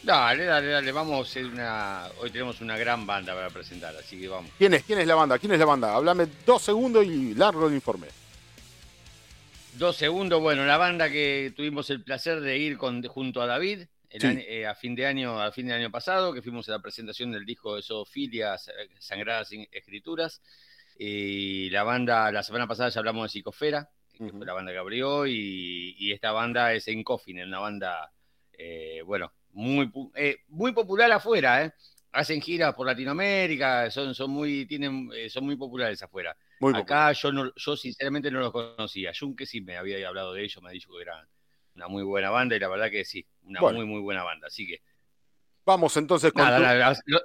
Dale, 0.08 0.46
dale, 0.46 0.68
dale, 0.68 0.92
vamos. 0.94 1.36
Hoy 1.36 2.30
tenemos 2.32 2.62
una 2.62 2.78
gran 2.78 3.06
banda 3.06 3.34
para 3.34 3.50
presentar, 3.50 3.94
así 3.98 4.18
que 4.18 4.30
vamos. 4.30 4.52
¿Quién 4.58 4.74
es? 4.74 4.84
¿Quién 4.84 5.00
es 5.00 5.08
la 5.08 5.16
banda? 5.16 5.38
¿Quién 5.38 5.52
es 5.52 5.60
la 5.60 5.66
banda? 5.66 5.94
Háblame 5.94 6.28
dos 6.46 6.62
segundos 6.62 7.06
y 7.06 7.34
largo 7.34 7.68
el 7.68 7.74
informe. 7.74 8.08
Dos 9.74 9.98
segundos, 9.98 10.42
bueno, 10.42 10.66
la 10.66 10.78
banda 10.78 11.10
que 11.10 11.52
tuvimos 11.54 11.90
el 11.90 12.02
placer 12.04 12.40
de 12.40 12.58
ir 12.58 12.78
con, 12.78 13.04
junto 13.04 13.42
a 13.42 13.48
David, 13.48 13.88
eh, 14.10 14.66
a 14.66 14.76
fin 14.76 14.96
de 14.96 15.06
año, 15.06 15.40
a 15.40 15.52
fin 15.52 15.68
de 15.68 15.74
año 15.74 15.92
pasado, 15.92 16.34
que 16.34 16.42
fuimos 16.42 16.68
a 16.70 16.74
la 16.74 16.80
presentación 16.80 17.32
del 17.32 17.46
disco 17.46 17.76
de 17.76 17.82
Zoofilia, 17.82 18.56
Sangradas 19.00 19.52
Escrituras. 19.72 20.42
Y 20.98 21.70
la 21.70 21.84
banda, 21.84 22.32
la 22.32 22.44
semana 22.44 22.68
pasada 22.68 22.90
ya 22.90 23.00
hablamos 23.00 23.24
de 23.24 23.30
Psicofera, 23.30 23.90
que 24.18 24.30
fue 24.32 24.46
la 24.46 24.54
banda 24.54 24.72
que 24.72 24.78
abrió, 24.78 25.28
y, 25.28 26.12
esta 26.12 26.32
banda 26.32 26.74
es 26.74 26.88
en 26.88 27.04
Coffin, 27.04 27.44
una 27.44 27.60
banda, 27.60 28.12
eh, 28.54 29.02
bueno, 29.06 29.32
muy, 29.52 29.92
eh, 30.16 30.38
muy 30.48 30.72
popular 30.72 31.12
afuera, 31.12 31.74
Hacen 32.10 32.42
giras 32.42 32.74
por 32.74 32.88
Latinoamérica, 32.88 33.92
son, 33.92 34.16
son 34.16 34.32
muy, 34.32 34.66
tienen, 34.66 35.12
son 35.30 35.46
muy 35.46 35.56
populares 35.56 36.02
afuera. 36.02 36.36
Acá 36.74 37.12
yo 37.12 37.32
no, 37.32 37.54
yo 37.56 37.76
sinceramente 37.76 38.32
no 38.32 38.40
los 38.40 38.52
conocía. 38.52 39.12
Junque 39.18 39.46
sí 39.46 39.62
me 39.62 39.78
había 39.78 40.08
hablado 40.08 40.34
de 40.34 40.44
ellos, 40.44 40.64
me 40.64 40.70
ha 40.70 40.72
dicho 40.72 40.90
que 40.96 41.04
eran 41.04 41.28
una 41.78 41.88
muy 41.88 42.04
buena 42.04 42.32
banda 42.32 42.56
y 42.56 42.60
la 42.60 42.68
verdad 42.68 42.90
que 42.90 43.06
sí, 43.06 43.26
una 43.48 43.62
muy, 43.62 43.86
muy 43.86 44.02
buena 44.02 44.24
banda. 44.24 44.48
Así 44.48 44.68
que. 44.68 44.82
Vamos 45.66 45.98
entonces 45.98 46.32
con. 46.32 46.46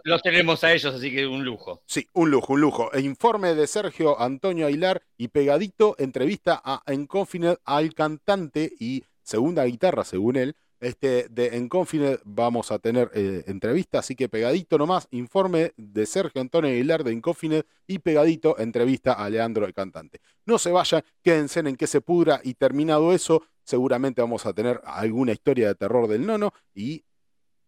los 0.03 0.23
tenemos 0.23 0.64
a 0.64 0.73
ellos, 0.73 0.95
así 0.95 1.14
que 1.14 1.27
un 1.27 1.45
lujo. 1.45 1.83
Sí, 1.87 2.07
un 2.14 2.31
lujo, 2.31 2.55
un 2.55 2.61
lujo. 2.61 2.93
E 2.93 3.01
informe 3.01 3.55
de 3.55 3.66
Sergio 3.66 4.20
Antonio 4.20 4.66
Aguilar 4.66 5.03
y 5.16 5.29
pegadito 5.29 5.95
entrevista 5.99 6.61
a 6.64 6.83
Enconfinet 6.87 7.61
al 7.64 7.95
cantante 7.95 8.73
y 8.81 9.05
segunda 9.23 9.64
guitarra, 9.64 10.03
según 10.03 10.37
él, 10.37 10.57
este, 10.83 11.29
de 11.31 11.57
Enconfinet 11.57 12.20
vamos 12.25 12.73
a 12.73 12.81
tener 12.81 13.09
eh, 13.14 13.45
entrevista, 13.47 14.01
así 14.01 14.16
que 14.16 14.29
pegadito 14.29 14.77
nomás, 14.77 15.07
informe 15.12 15.73
de 15.77 16.07
Sergio 16.07 16.41
Antonio 16.41 16.70
Aguilar 16.70 17.05
de 17.05 17.12
Enconfinet 17.12 17.66
y 17.87 18.01
pegadito 18.01 18.59
entrevista 18.59 19.12
a 19.12 19.31
Leandro 19.31 19.64
el 19.64 19.75
cantante. 19.75 20.20
No 20.45 20.59
se 20.59 20.73
vayan, 20.73 21.05
quédense 21.23 21.61
en 21.61 21.77
que 21.77 21.87
se 21.87 22.01
pudra 22.01 22.41
y 22.43 22.55
terminado 22.55 23.12
eso, 23.12 23.45
seguramente 23.64 24.20
vamos 24.20 24.46
a 24.46 24.52
tener 24.52 24.80
alguna 24.84 25.32
historia 25.32 25.68
de 25.68 25.74
terror 25.74 26.08
del 26.08 26.26
nono 26.26 26.52
y 26.74 27.04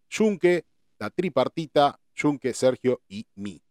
Yunque, 0.09 0.65
la 0.99 1.09
tripartita, 1.09 1.99
Yunque, 2.15 2.53
Sergio 2.53 3.01
y 3.07 3.25
mí. 3.35 3.61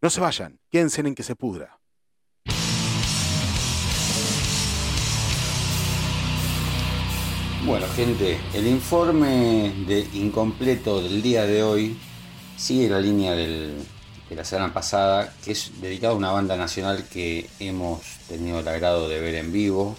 No 0.00 0.10
se 0.10 0.20
vayan, 0.20 0.60
quédense 0.70 1.00
en 1.00 1.14
que 1.14 1.22
se 1.22 1.36
pudra. 1.36 1.80
Bueno, 7.64 7.86
gente, 7.96 8.38
el 8.52 8.66
informe 8.66 9.72
de 9.86 10.06
incompleto 10.12 11.02
del 11.02 11.22
día 11.22 11.46
de 11.46 11.62
hoy 11.62 11.96
sigue 12.58 12.90
la 12.90 13.00
línea 13.00 13.32
de 13.32 13.74
la 14.28 14.44
semana 14.44 14.74
pasada, 14.74 15.32
que 15.42 15.52
es 15.52 15.80
dedicado 15.80 16.12
a 16.12 16.16
una 16.18 16.30
banda 16.30 16.58
nacional 16.58 17.08
que 17.08 17.48
hemos 17.60 18.02
tenido 18.28 18.58
el 18.60 18.68
agrado 18.68 19.08
de 19.08 19.18
ver 19.18 19.36
en 19.36 19.50
vivo. 19.50 19.96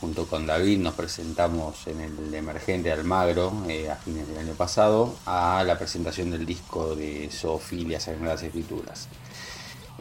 Junto 0.00 0.26
con 0.26 0.46
David 0.46 0.78
nos 0.78 0.94
presentamos 0.94 1.86
en 1.86 2.00
el 2.00 2.32
Emergente 2.32 2.90
Almagro 2.90 3.52
eh, 3.68 3.90
a 3.90 3.96
fines 3.96 4.26
del 4.26 4.38
año 4.38 4.54
pasado 4.54 5.14
a 5.26 5.62
la 5.66 5.76
presentación 5.76 6.30
del 6.30 6.46
disco 6.46 6.96
de 6.96 7.28
Zoofilia 7.30 8.00
Sagradas 8.00 8.42
Escrituras. 8.42 9.08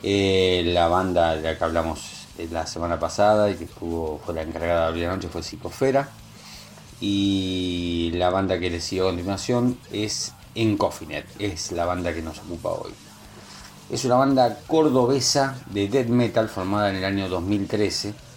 Eh, 0.02 0.64
la 0.68 0.88
banda 0.88 1.36
de 1.36 1.42
la 1.42 1.58
que 1.58 1.64
hablamos 1.66 2.28
la 2.50 2.66
semana 2.66 2.98
pasada 2.98 3.52
y 3.52 3.56
que 3.56 3.66
estuvo, 3.66 4.22
fue 4.24 4.34
la 4.34 4.44
encargada 4.44 4.84
de 4.84 4.88
abrir 4.88 5.04
la 5.04 5.16
noche 5.16 5.28
fue 5.28 5.44
Psicofera 5.44 6.10
y 7.02 8.12
la 8.14 8.30
banda 8.30 8.58
que 8.58 8.70
le 8.70 8.80
sigue 8.80 9.02
a 9.02 9.06
continuación 9.06 9.78
es 9.92 10.32
Encofinet, 10.56 11.26
es 11.40 11.74
la 11.74 11.84
banda 11.84 12.14
que 12.14 12.22
nos 12.22 12.40
ocupa 12.40 12.70
hoy. 12.70 12.94
Es 13.90 14.06
una 14.06 14.16
banda 14.16 14.60
cordobesa 14.66 15.58
de 15.66 15.90
death 15.90 16.08
metal 16.08 16.48
formada 16.48 16.90
en 16.90 16.96
el 16.96 17.04
año 17.04 17.28
2013 17.28 18.29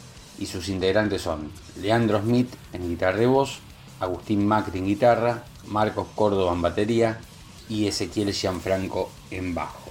y 0.43 0.47
sus 0.47 0.69
integrantes 0.69 1.23
son 1.23 1.53
Leandro 1.81 2.21
Smith 2.21 2.53
en 2.73 2.89
guitarra 2.89 3.19
de 3.19 3.27
voz, 3.27 3.61
Agustín 4.01 4.45
Macri 4.45 4.81
en 4.81 4.87
guitarra, 4.87 5.45
Marcos 5.69 6.09
Córdoba 6.17 6.53
en 6.53 6.63
batería 6.63 7.21
y 7.69 7.87
Ezequiel 7.87 8.33
Gianfranco 8.33 9.11
en 9.31 9.55
bajo. 9.55 9.91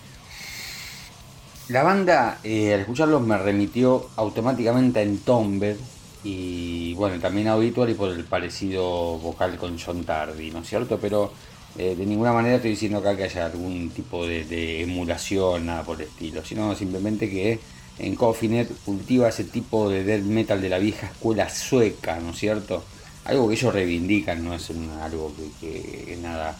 La 1.70 1.84
banda, 1.84 2.40
eh, 2.44 2.74
al 2.74 2.82
escucharlos, 2.82 3.22
me 3.22 3.38
remitió 3.38 4.10
automáticamente 4.18 5.00
a 5.00 5.04
Entombed, 5.04 5.78
y 6.24 6.94
bueno, 6.96 7.20
también 7.22 7.48
a 7.48 7.58
y 7.58 7.72
por 7.72 8.10
el 8.10 8.26
parecido 8.26 9.18
vocal 9.20 9.58
con 9.58 9.80
John 9.80 10.04
Tardy, 10.04 10.52
¿no 10.52 10.60
es 10.60 10.68
cierto? 10.68 11.00
Pero 11.00 11.32
eh, 11.78 11.96
de 11.96 12.06
ninguna 12.06 12.34
manera 12.34 12.58
estoy 12.58 12.72
diciendo 12.72 13.00
acá 13.00 13.16
que 13.16 13.24
haya 13.24 13.46
algún 13.46 13.90
tipo 13.90 14.28
de, 14.28 14.82
emulación, 14.82 15.68
nada 15.68 15.84
por 15.84 16.02
el 16.02 16.08
estilo, 16.10 16.44
sino 16.44 16.76
simplemente 16.76 17.30
que 17.30 17.60
en 18.02 18.16
Coffinet 18.16 18.70
cultiva 18.84 19.30
ese 19.30 19.44
tipo 19.44 19.90
de 19.90 20.04
death 20.04 20.24
metal 20.24 20.62
de 20.62 20.70
la 20.70 20.80
vieja 20.80 21.08
escuela 21.08 21.50
sueca, 21.50 22.20
¿no 22.20 22.32
es 22.32 22.38
cierto? 22.38 22.84
Algo 23.26 23.48
que 23.48 23.56
ellos 23.56 23.74
reivindican, 23.74 24.44
no 24.44 24.56
es 24.56 24.72
algo 25.02 25.32
que, 25.60 26.18
nada, 26.22 26.58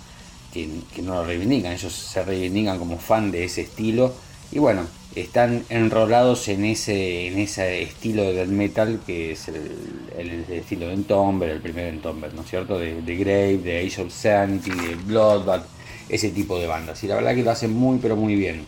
que, 0.54 0.70
que 0.94 1.02
no 1.02 1.16
lo 1.16 1.26
reivindican, 1.26 1.74
ellos 1.74 1.94
se 1.94 2.24
reivindican 2.24 2.78
como 2.78 2.98
fan 2.98 3.32
de 3.32 3.46
ese 3.46 3.62
estilo 3.62 4.14
y 4.52 4.60
bueno, 4.60 4.86
están 5.16 5.66
enrolados 5.70 6.48
en 6.48 6.66
ese, 6.66 7.28
en 7.28 7.40
ese 7.40 7.84
estilo 7.84 8.24
de 8.24 8.34
death 8.34 8.50
metal 8.50 9.00
que 9.06 9.32
es 9.32 9.48
el, 9.48 10.46
estilo 10.50 10.88
de 10.88 10.94
Entomber, 10.94 11.50
el 11.50 11.62
primer 11.62 11.88
Entomber, 11.88 12.34
¿no 12.34 12.42
es 12.42 12.50
cierto? 12.50 12.78
De, 12.78 13.16
Grave, 13.16 13.58
de 13.58 13.86
Age 13.86 14.04
of 14.04 14.14
Sanity, 14.14 14.72
de 14.72 14.96
Bloodbath, 14.96 15.66
ese 16.10 16.30
tipo 16.30 16.60
de 16.60 16.68
bandas. 16.68 17.04
Y 17.04 17.08
la 17.08 17.16
verdad 17.16 17.36
que 17.36 17.44
lo 17.44 17.52
hacen 17.52 17.74
muy, 17.74 17.98
pero 18.00 18.16
muy 18.16 18.36
bien. 18.36 18.66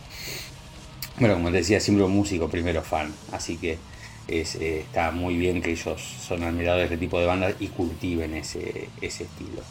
Bueno, 1.18 1.34
como 1.34 1.50
decía, 1.50 1.78
siempre 1.78 2.04
un 2.04 2.12
músico, 2.12 2.48
primero 2.48 2.82
fan, 2.82 3.12
así 3.30 3.56
que 3.56 3.78
eh, 4.26 4.84
está 4.86 5.12
muy 5.12 5.36
bien 5.36 5.62
que 5.62 5.70
ellos 5.70 6.00
son 6.00 6.42
admirados 6.42 6.78
de 6.80 6.84
este 6.84 6.96
tipo 6.96 7.20
de 7.20 7.26
bandas 7.26 7.54
y 7.60 7.68
cultiven 7.68 8.34
ese, 8.34 8.88
estilo. 9.00 9.62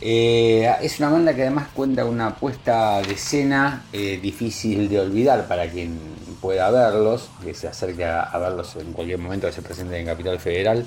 Eh, 0.00 0.70
es 0.82 0.98
una 0.98 1.08
banda 1.08 1.34
que 1.34 1.42
además 1.42 1.68
cuenta 1.72 2.02
con 2.02 2.12
una 2.12 2.34
puesta 2.36 3.00
de 3.02 3.14
escena 3.14 3.86
eh, 3.92 4.18
difícil 4.22 4.88
de 4.88 5.00
olvidar 5.00 5.48
para 5.48 5.68
quien 5.70 5.98
pueda 6.40 6.70
verlos, 6.70 7.30
que 7.42 7.54
se 7.54 7.66
acerque 7.66 8.04
a, 8.04 8.36
verlos 8.38 8.76
en 8.76 8.92
cualquier 8.92 9.18
momento 9.18 9.46
que 9.46 9.54
se 9.54 9.62
presenten 9.62 10.00
en 10.00 10.06
Capital 10.06 10.38
Federal. 10.38 10.84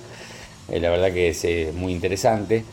La 0.70 0.90
verdad 0.92 1.12
que 1.12 1.30
es 1.30 1.74
muy 1.74 1.92
interesante. 1.92 2.64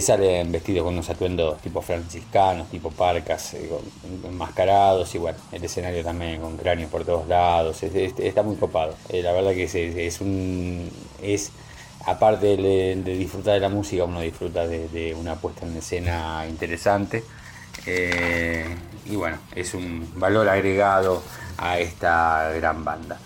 Salen 0.00 0.52
vestidos 0.52 0.84
con 0.84 0.94
unos 0.94 1.08
atuendos 1.08 1.60
tipo 1.60 1.80
franciscanos, 1.80 2.68
tipo 2.70 2.90
parcas, 2.90 3.56
enmascarados 4.24 5.14
y 5.14 5.18
bueno, 5.18 5.38
el 5.50 5.64
escenario 5.64 6.04
también 6.04 6.40
con 6.40 6.56
cráneos 6.56 6.90
por 6.90 7.04
todos 7.04 7.26
lados. 7.26 7.82
está 7.82 8.42
muy 8.42 8.56
copado. 8.56 8.94
la 9.10 9.32
verdad 9.32 9.52
que 9.52 10.06
es, 10.06 10.20
un. 10.20 10.90
Es, 11.22 11.50
aparte 12.04 12.56
de, 12.56 13.02
disfrutar 13.02 13.54
de 13.54 13.60
la 13.60 13.68
música, 13.68 14.04
uno 14.04 14.20
disfruta 14.20 14.66
de, 14.66 15.16
una 15.18 15.36
puesta 15.36 15.66
en 15.66 15.76
escena 15.76 16.46
interesante. 16.48 17.24
Eh, 17.86 18.64
y 19.06 19.16
bueno, 19.16 19.38
es 19.54 19.74
un 19.74 20.12
valor 20.16 20.48
agregado 20.48 21.22
a 21.58 21.78
esta 21.78 22.50
gran 22.54 22.84
banda. 22.84 23.18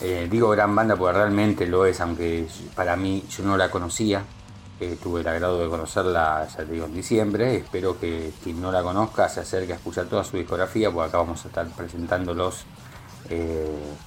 Eh, 0.00 0.28
digo 0.30 0.50
gran 0.50 0.74
banda 0.76 0.94
porque 0.96 1.18
realmente 1.18 1.66
lo 1.66 1.84
es, 1.84 2.00
aunque 2.00 2.46
para 2.74 2.96
mí 2.96 3.24
yo 3.30 3.42
no 3.44 3.56
la 3.56 3.70
conocía. 3.70 4.22
Eh, 4.80 4.96
tuve 5.02 5.22
el 5.22 5.28
agrado 5.28 5.62
de 5.62 5.68
conocerla, 5.68 6.46
ya 6.48 6.64
te 6.64 6.72
digo, 6.72 6.86
en 6.86 6.94
diciembre. 6.94 7.56
Espero 7.56 7.98
que 7.98 8.32
quien 8.42 8.60
no 8.60 8.70
la 8.70 8.82
conozca 8.82 9.28
se 9.28 9.40
acerque 9.40 9.72
a 9.72 9.76
escuchar 9.76 10.06
toda 10.06 10.24
su 10.24 10.36
discografía, 10.36 10.90
porque 10.90 11.08
acá 11.08 11.18
vamos 11.18 11.44
a 11.44 11.48
estar 11.48 11.66
presentándolos. 11.68 12.64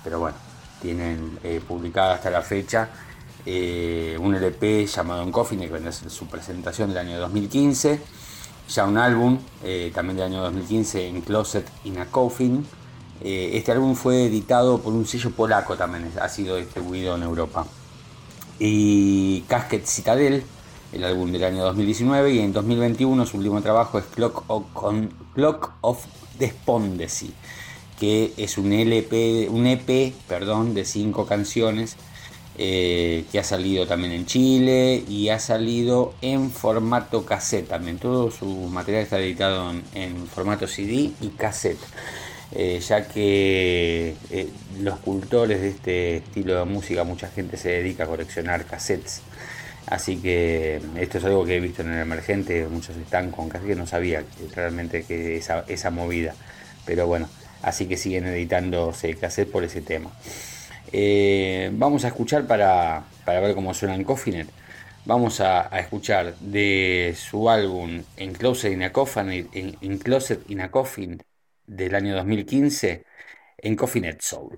pero 0.03 0.19
bueno, 0.19 0.37
tienen 0.81 1.37
publicada 1.67 2.15
hasta 2.15 2.29
la 2.29 2.41
fecha 2.41 2.89
eh, 3.45 4.17
un 4.19 4.35
LP 4.35 4.85
llamado 4.85 5.23
En 5.23 5.31
Coffin, 5.31 5.59
que 5.59 5.89
es 5.89 6.03
su 6.07 6.27
presentación 6.27 6.89
del 6.89 6.99
año 6.99 7.19
2015, 7.19 7.99
ya 8.69 8.85
un 8.85 8.97
álbum 8.97 9.39
eh, 9.63 9.91
también 9.93 10.17
del 10.17 10.27
año 10.27 10.43
2015 10.43 11.07
en 11.07 11.21
Closet 11.21 11.67
in 11.83 11.97
a 11.97 12.05
Coffin. 12.05 12.65
Eh, 13.23 13.51
este 13.53 13.71
álbum 13.71 13.95
fue 13.95 14.25
editado 14.25 14.79
por 14.79 14.93
un 14.93 15.07
sello 15.07 15.31
polaco 15.31 15.75
también, 15.75 16.11
ha 16.21 16.29
sido 16.29 16.57
distribuido 16.57 17.15
en 17.15 17.23
Europa. 17.23 17.65
Y 18.59 19.41
Casket 19.47 19.85
Citadel, 19.85 20.43
el 20.93 21.03
álbum 21.03 21.31
del 21.31 21.43
año 21.43 21.63
2019, 21.63 22.33
y 22.33 22.39
en 22.39 22.53
2021 22.53 23.25
su 23.25 23.37
último 23.37 23.61
trabajo 23.61 23.99
es 23.99 24.05
Clock 24.05 24.43
of, 24.47 24.65
of 25.81 26.05
Despondency, 26.37 27.33
que 27.99 28.33
es 28.37 28.57
un 28.57 28.73
LP, 28.73 29.47
un 29.49 29.67
EP, 29.67 30.13
perdón, 30.27 30.73
de 30.73 30.85
cinco 30.85 31.25
canciones 31.25 31.97
eh, 32.57 33.23
que 33.31 33.39
ha 33.39 33.43
salido 33.43 33.87
también 33.87 34.11
en 34.11 34.25
Chile 34.25 35.03
y 35.07 35.29
ha 35.29 35.39
salido 35.39 36.13
en 36.21 36.51
formato 36.51 37.25
cassette 37.25 37.67
también. 37.67 37.97
Todo 37.97 38.29
su 38.29 38.45
material 38.45 39.03
está 39.03 39.19
editado 39.19 39.71
en, 39.95 40.27
formato 40.27 40.67
CD 40.67 41.11
y 41.21 41.29
cassette. 41.29 41.79
Eh, 42.53 42.81
ya 42.85 43.07
que 43.07 44.15
eh, 44.29 44.49
los 44.81 44.99
cultores 44.99 45.61
de 45.61 45.69
este 45.69 46.17
estilo 46.17 46.59
de 46.59 46.65
música, 46.65 47.05
mucha 47.05 47.29
gente 47.29 47.55
se 47.55 47.69
dedica 47.69 48.03
a 48.03 48.07
coleccionar 48.07 48.65
cassettes. 48.65 49.21
Así 49.91 50.21
que 50.21 50.81
esto 50.97 51.17
es 51.17 51.25
algo 51.25 51.43
que 51.43 51.57
he 51.57 51.59
visto 51.59 51.81
en 51.81 51.91
el 51.91 51.99
emergente, 51.99 52.65
muchos 52.67 52.95
están 52.95 53.29
con 53.29 53.49
cassettes 53.49 53.75
que 53.75 53.75
no 53.75 53.85
sabía 53.85 54.23
realmente 54.55 55.03
que 55.03 55.35
esa, 55.35 55.65
esa 55.67 55.91
movida. 55.91 56.33
Pero 56.85 57.07
bueno, 57.07 57.27
así 57.61 57.87
que 57.87 57.97
siguen 57.97 58.25
editándose 58.25 59.13
cassette 59.15 59.51
por 59.51 59.65
ese 59.65 59.81
tema. 59.81 60.09
Eh, 60.93 61.69
vamos 61.73 62.05
a 62.05 62.07
escuchar 62.07 62.47
para, 62.47 63.03
ver 63.25 63.53
cómo 63.53 63.73
suena 63.73 63.95
en 63.95 64.05
Coffinet. 64.05 64.47
Vamos 65.03 65.41
a, 65.41 65.63
escuchar 65.77 66.35
de 66.39 67.13
su 67.17 67.49
álbum 67.49 68.01
En 68.15 68.31
Closet 68.33 68.71
in 68.71 68.83
a 68.83 68.93
Coffin, 68.93 69.49
en, 69.51 69.97
Closet 69.99 70.49
in 70.49 70.61
a 70.61 70.71
Coffin 70.71 71.21
del 71.67 71.95
año 71.95 72.15
2015 72.15 73.03
en 73.57 73.75
Coffinet 73.75 74.21
Soul. 74.21 74.57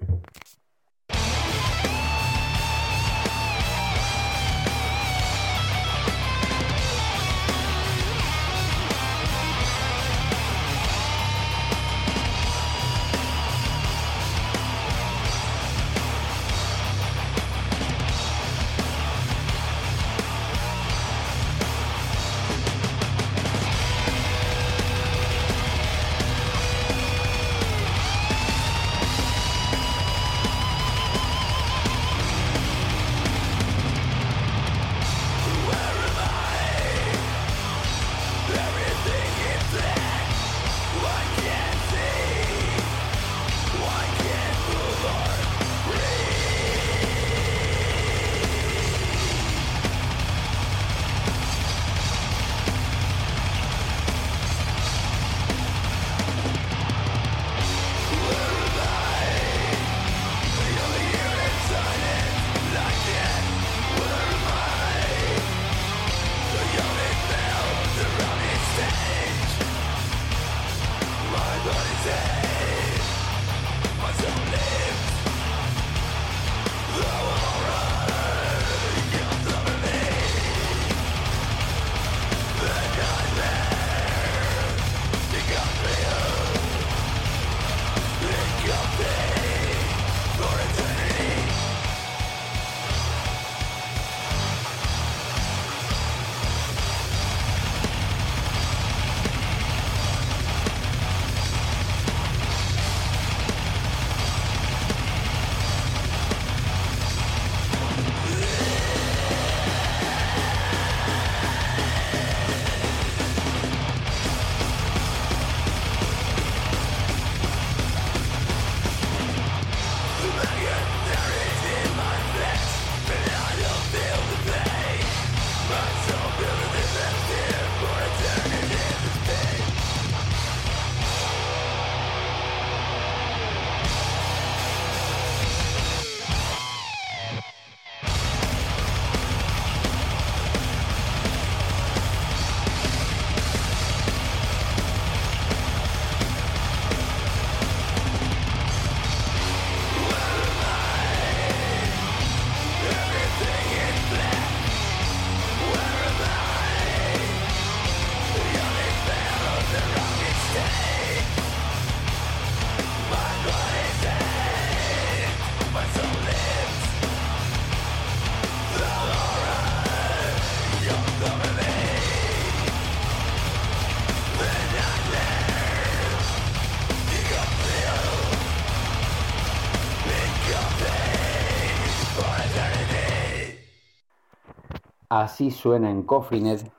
Así 185.13 185.51
suena 185.51 185.91
en 185.91 186.01
Coffinet, 186.01 186.71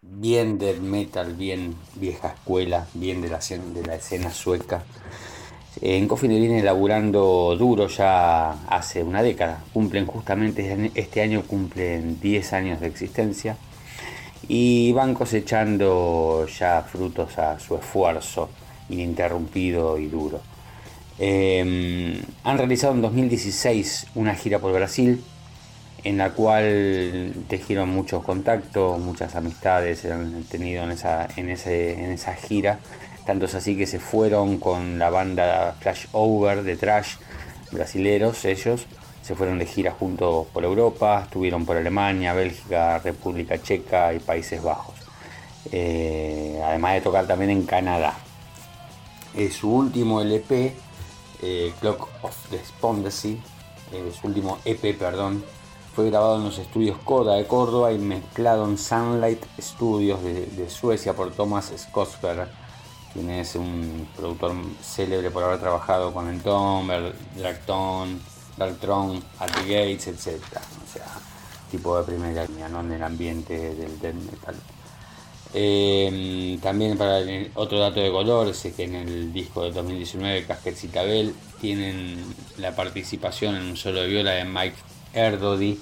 bien 0.00 0.56
del 0.56 0.80
metal, 0.80 1.34
bien 1.34 1.74
vieja 1.96 2.28
escuela, 2.28 2.86
bien 2.94 3.20
de 3.20 3.28
la, 3.28 3.94
escena 3.94 4.30
sueca. 4.30 4.84
En 5.82 6.08
Coffinet 6.08 6.40
viene 6.40 6.62
laburando 6.62 7.54
duro 7.58 7.88
ya 7.88 8.52
hace 8.68 9.02
una 9.02 9.22
década. 9.22 9.62
Cumplen 9.74 10.06
justamente 10.06 10.90
este 10.94 11.20
año 11.20 11.42
cumplen 11.42 12.18
10 12.18 12.52
años 12.54 12.80
de 12.80 12.86
existencia 12.86 13.58
y 14.48 14.90
van 14.92 15.12
cosechando 15.12 16.46
ya 16.46 16.80
frutos 16.90 17.36
a 17.36 17.60
su 17.60 17.76
esfuerzo 17.76 18.48
ininterrumpido 18.88 19.98
y 19.98 20.06
duro. 20.06 20.40
Em, 21.18 22.18
han 22.44 22.56
realizado 22.56 22.94
en 22.94 23.02
2016 23.02 24.06
una 24.14 24.34
gira 24.34 24.58
por 24.58 24.72
Brasil 24.72 25.22
en 26.04 26.18
la 26.18 26.30
cual 26.30 27.32
tejieron 27.48 27.88
muchos 27.88 28.22
contactos, 28.22 28.98
muchas 29.00 29.34
amistades 29.34 30.04
han 30.04 30.44
tenido 30.44 30.84
en 30.84 30.92
esa, 30.92 31.28
en, 31.36 31.50
ese, 31.50 31.92
en 31.92 32.12
esa 32.12 32.34
gira. 32.34 32.78
Tanto 33.26 33.46
es 33.46 33.54
así 33.54 33.76
que 33.76 33.86
se 33.86 33.98
fueron 33.98 34.58
con 34.58 34.98
la 34.98 35.10
banda 35.10 35.76
Flash 35.80 36.06
Over 36.12 36.62
de 36.62 36.76
Trash, 36.76 37.16
brasileros 37.72 38.44
ellos, 38.44 38.86
se 39.22 39.34
fueron 39.34 39.58
de 39.58 39.66
gira 39.66 39.92
juntos 39.92 40.46
por 40.52 40.64
Europa, 40.64 41.22
estuvieron 41.24 41.66
por 41.66 41.76
Alemania, 41.76 42.32
Bélgica, 42.32 42.98
República 43.00 43.60
Checa 43.60 44.14
y 44.14 44.18
Países 44.20 44.62
Bajos. 44.62 44.94
Eh, 45.70 46.58
además 46.64 46.94
de 46.94 47.00
tocar 47.02 47.26
también 47.26 47.50
en 47.50 47.64
Canadá. 47.64 48.14
su 49.50 49.70
último 49.70 50.22
LP, 50.22 50.74
eh, 51.42 51.72
Clock 51.80 52.08
of 52.22 52.50
Despondency, 52.50 53.38
su 54.18 54.26
último 54.26 54.58
EP, 54.64 54.96
perdón, 54.96 55.44
fue 55.94 56.10
grabado 56.10 56.36
en 56.36 56.44
los 56.44 56.58
estudios 56.58 56.98
Coda 56.98 57.34
de 57.34 57.46
Córdoba 57.46 57.92
y 57.92 57.98
mezclado 57.98 58.64
en 58.66 58.78
Sunlight 58.78 59.42
Studios 59.60 60.22
de, 60.22 60.70
Suecia 60.70 61.14
por 61.14 61.32
Thomas 61.32 61.72
Skotsberg, 61.76 62.48
quien 63.12 63.30
es 63.30 63.54
un 63.54 64.08
productor 64.16 64.52
célebre 64.82 65.30
por 65.30 65.44
haber 65.44 65.58
trabajado 65.58 66.12
con 66.12 66.28
el 66.28 66.42
Dragton, 66.42 68.20
Darktron, 68.56 69.22
At 69.38 69.50
the 69.52 69.62
Gates, 69.62 70.08
etc. 70.08 70.42
O 70.56 70.92
sea, 70.92 71.06
tipo 71.70 71.96
de 71.96 72.04
primera 72.04 72.44
línea, 72.44 72.68
¿no? 72.68 72.80
En 72.80 72.92
el 72.92 73.02
ambiente 73.02 73.74
del 73.74 73.98
death 74.00 74.14
metal. 74.14 74.56
Eh, 75.54 76.58
también 76.62 76.98
para 76.98 77.20
otro 77.54 77.78
dato 77.78 78.00
de 78.00 78.10
color 78.10 78.48
es 78.48 78.66
que 78.76 78.84
en 78.84 78.94
el 78.94 79.32
disco 79.32 79.62
de 79.64 79.72
2019 79.72 80.44
Casquet 80.44 80.92
Tabel 80.92 81.34
tienen 81.58 82.22
la 82.58 82.76
participación 82.76 83.56
en 83.56 83.62
un 83.62 83.76
solo 83.76 84.02
de 84.02 84.08
viola 84.08 84.32
de 84.32 84.44
Mike 84.44 84.76
Erdody, 85.12 85.78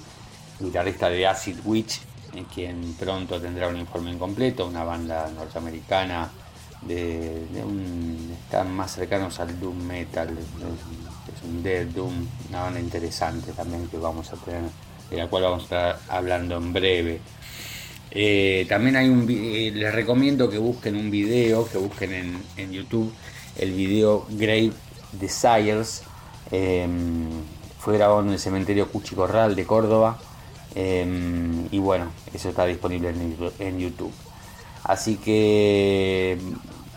guitarrista 0.59 1.09
de 1.09 1.27
Acid 1.27 1.57
Witch, 1.63 2.01
en 2.33 2.45
quien 2.45 2.93
pronto 2.93 3.39
tendrá 3.39 3.67
un 3.67 3.77
informe 3.77 4.11
incompleto, 4.11 4.67
una 4.67 4.83
banda 4.83 5.29
norteamericana 5.35 6.29
de, 6.81 7.45
un, 7.63 8.35
están 8.43 8.73
más 8.75 8.93
cercanos 8.93 9.39
al 9.39 9.59
doom 9.59 9.77
metal, 9.85 10.29
es 10.37 11.43
un 11.43 11.63
dead 11.63 11.87
doom, 11.87 12.13
una 12.49 12.63
banda 12.63 12.79
interesante 12.79 13.51
también 13.51 13.87
que 13.87 13.97
vamos 13.97 14.31
a 14.31 14.37
tener, 14.37 14.69
de 15.09 15.17
la 15.17 15.27
cual 15.27 15.43
vamos 15.43 15.61
a 15.61 15.63
estar 15.63 15.99
hablando 16.09 16.57
en 16.57 16.73
breve. 16.73 17.19
Eh, 18.11 18.65
también 18.69 18.95
hay 18.95 19.09
un 19.09 19.27
eh, 19.29 19.71
les 19.73 19.93
recomiendo 19.93 20.49
que 20.49 20.57
busquen 20.57 20.95
un 20.95 21.11
video, 21.11 21.67
que 21.67 21.77
busquen 21.77 22.41
en, 22.55 22.71
YouTube 22.71 23.13
el 23.57 23.73
video 23.73 24.25
Grave 24.29 24.71
Desires. 25.11 26.03
Eh, 26.51 26.87
fue 27.77 27.97
grabado 27.97 28.21
en 28.21 28.29
el 28.29 28.39
cementerio 28.39 28.89
Cuchi 28.91 29.15
Corral 29.15 29.55
de 29.55 29.65
Córdoba. 29.65 30.17
Em, 30.75 31.67
y 31.71 31.79
bueno, 31.79 32.11
eso 32.33 32.49
está 32.49 32.65
disponible 32.65 33.09
en, 33.59 33.79
YouTube. 33.79 34.13
Así 34.83 35.17
que 35.17 36.37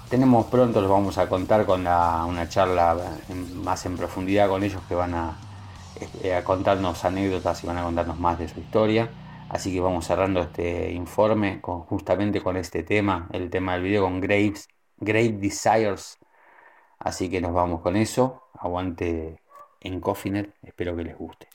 tenemos 0.09 0.47
pronto, 0.47 0.81
los 0.81 0.91
vamos 0.91 1.19
a 1.19 1.29
contar 1.29 1.67
con 1.67 1.81
una 1.83 2.49
charla 2.49 2.97
más 3.55 3.87
en 3.87 3.97
profundidad 3.97 4.49
con 4.49 4.63
ellos 4.63 4.83
que 4.89 4.95
van 4.95 5.15
eh, 6.23 6.35
a, 6.35 6.45
contarnos 6.45 7.05
anécdotas 7.05 7.65
y 7.65 7.67
van 7.67 7.79
a 7.79 7.85
contarnos 7.85 8.19
más 8.19 8.39
de 8.39 8.49
su 8.49 8.61
historia. 8.61 9.11
Así 9.49 9.73
que 9.73 9.81
vamos 9.81 10.07
cerrando 10.07 10.41
este 10.41 10.93
informe 10.93 11.61
con, 11.61 11.81
justamente 11.83 12.43
con 12.43 12.57
este 12.57 12.83
tema, 12.83 13.29
el 13.33 13.51
tema 13.51 13.75
del 13.75 13.83
video 13.83 14.03
con 14.05 14.21
Graves, 14.21 14.69
Grave 14.99 15.33
Desires. 15.33 16.19
Así 16.99 17.31
que 17.31 17.41
nos 17.41 17.53
vamos 17.55 17.81
con 17.81 17.97
eso. 17.97 18.43
Aguante 18.55 19.41
en 19.81 20.01
Coffinet. 20.01 20.51
Espero 20.63 20.97
que 20.97 21.05
les 21.05 21.17
guste. 21.17 21.50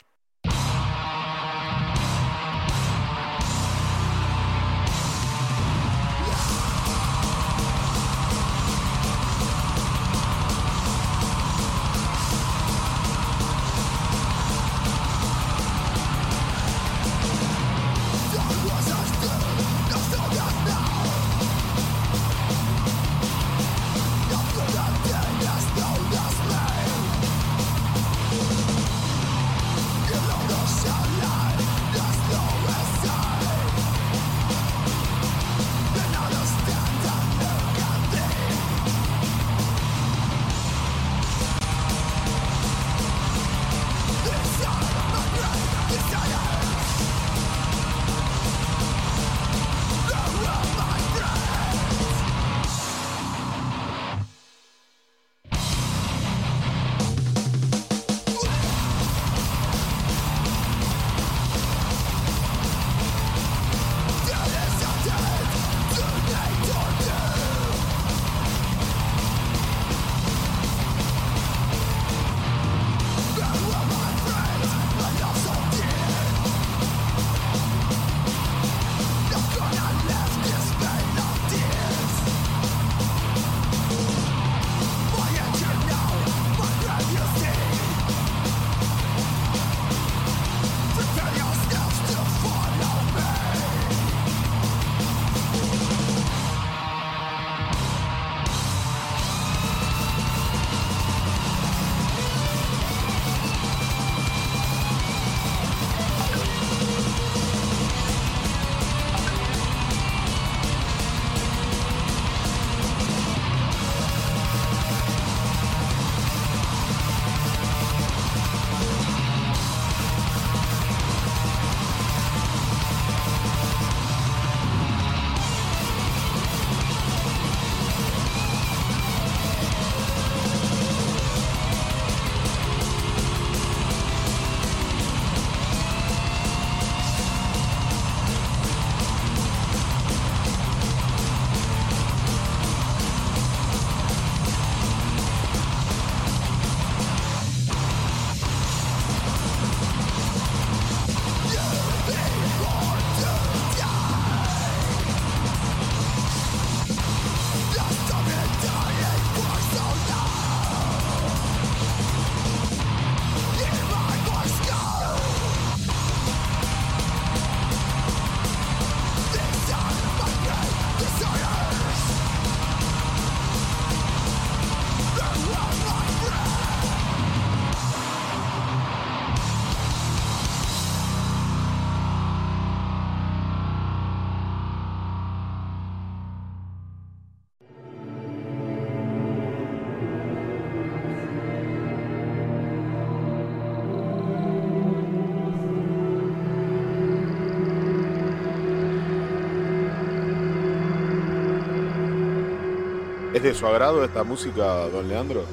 De 203.46 203.54
su 203.54 203.64
agrado 203.64 204.04
esta 204.04 204.24
música, 204.24 204.88
don 204.88 205.06
Leandro? 205.06 205.44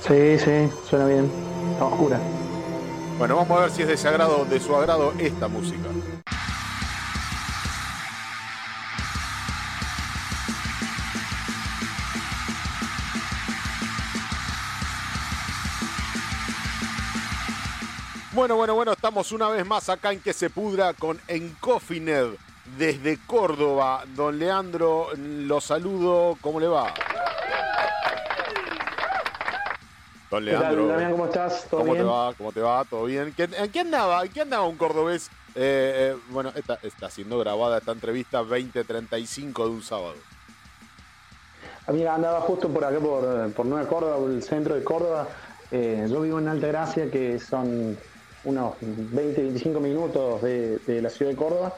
Sí, 0.00 0.38
sí, 0.38 0.70
suena 0.88 1.06
bien. 1.06 1.28
Está 1.72 1.86
oscura. 1.86 2.20
Bueno, 3.18 3.34
vamos 3.34 3.58
a 3.58 3.62
ver 3.62 3.70
si 3.72 3.82
es 3.82 3.88
de, 3.88 3.96
su 3.96 4.06
agrado, 4.06 4.44
de 4.44 4.60
su 4.60 4.76
agrado 4.76 5.12
esta 5.18 5.48
música. 5.48 5.88
Bueno, 18.32 18.54
bueno, 18.54 18.74
bueno, 18.76 18.92
estamos 18.92 19.32
una 19.32 19.48
vez 19.48 19.66
más 19.66 19.88
acá 19.88 20.12
en 20.12 20.20
Que 20.20 20.32
se 20.32 20.48
pudra 20.48 20.94
con 20.94 21.20
Encofined 21.26 22.36
desde 22.76 23.18
Córdoba. 23.26 24.04
Don 24.14 24.38
Leandro, 24.38 25.08
lo 25.16 25.60
saludo, 25.60 26.36
¿cómo 26.40 26.60
le 26.60 26.68
va? 26.68 26.92
Don 30.30 30.44
Leandro. 30.44 30.84
Hola, 30.84 31.10
¿Cómo 31.10 31.24
estás? 31.26 31.66
¿Todo 31.70 31.80
¿Cómo 31.80 31.94
te 31.94 32.02
va? 32.02 32.34
¿Cómo 32.34 32.52
te 32.52 32.60
va? 32.60 32.84
¿Todo 32.84 33.04
bien? 33.04 33.34
¿En 33.36 33.70
qué 33.70 33.80
andaba? 33.80 34.24
¿En 34.24 34.32
qué 34.32 34.42
andaba 34.42 34.66
un 34.66 34.76
cordobés? 34.76 35.30
Eh, 35.54 36.12
eh, 36.14 36.16
bueno, 36.28 36.52
está, 36.54 36.78
está 36.82 37.10
siendo 37.10 37.38
grabada 37.38 37.78
esta 37.78 37.92
entrevista 37.92 38.38
2035 38.38 39.64
de 39.64 39.70
un 39.70 39.82
sábado. 39.82 40.14
A 41.86 41.92
mí 41.92 42.04
andaba 42.04 42.40
justo 42.42 42.68
por 42.68 42.84
acá, 42.84 42.98
por, 43.00 43.52
por 43.52 43.66
Nueva 43.66 43.88
Córdoba, 43.88 44.18
por 44.18 44.30
el 44.30 44.42
centro 44.42 44.74
de 44.74 44.84
Córdoba. 44.84 45.26
Eh, 45.70 46.06
yo 46.10 46.20
vivo 46.20 46.38
en 46.38 46.48
Alta 46.48 46.66
Gracia, 46.66 47.10
que 47.10 47.38
son 47.38 47.96
unos 48.44 48.74
20, 48.80 49.42
25 49.42 49.80
minutos 49.80 50.42
de, 50.42 51.00
la 51.02 51.10
ciudad 51.10 51.32
de 51.32 51.36
Córdoba. 51.36 51.74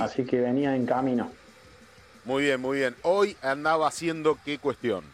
Así 0.00 0.24
que 0.24 0.40
venía 0.40 0.74
en 0.74 0.86
camino. 0.86 1.30
Muy 2.24 2.44
bien, 2.44 2.60
muy 2.60 2.78
bien. 2.78 2.96
Hoy 3.02 3.36
andaba 3.42 3.88
haciendo 3.88 4.38
qué 4.44 4.58
cuestión. 4.58 5.04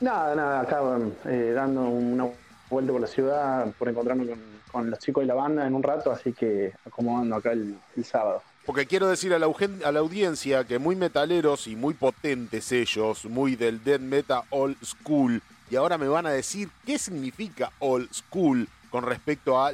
Nada, 0.00 0.34
nada, 0.34 0.60
acá 0.60 0.80
eh, 1.26 1.52
dando 1.54 1.82
una 1.82 2.28
vuelta 2.70 2.92
por 2.92 3.00
la 3.02 3.06
ciudad, 3.06 3.70
por 3.78 3.88
encontrarme 3.88 4.34
con, 4.72 4.90
los 4.90 4.98
chicos 4.98 5.22
de 5.22 5.26
la 5.26 5.34
banda 5.34 5.66
en 5.66 5.74
un 5.74 5.82
rato, 5.82 6.10
así 6.10 6.32
que 6.32 6.72
acomodando 6.86 7.36
acá 7.36 7.52
el, 7.52 7.76
sábado. 8.02 8.42
Porque 8.64 8.86
quiero 8.86 9.08
decir 9.08 9.34
a 9.34 9.38
la, 9.38 9.46
a 9.84 9.92
la, 9.92 10.00
audiencia 10.00 10.64
que 10.64 10.78
muy 10.78 10.96
metaleros 10.96 11.66
y 11.66 11.76
muy 11.76 11.92
potentes 11.92 12.72
ellos, 12.72 13.26
muy 13.26 13.56
del 13.56 13.84
death 13.84 14.00
metal 14.00 14.42
old 14.48 14.82
school, 14.82 15.42
y 15.70 15.76
ahora 15.76 15.98
me 15.98 16.08
van 16.08 16.24
a 16.24 16.30
decir 16.30 16.70
qué 16.86 16.98
significa 16.98 17.70
old 17.80 18.10
school 18.12 18.68
con 18.90 19.04
respecto 19.04 19.62
a 19.62 19.72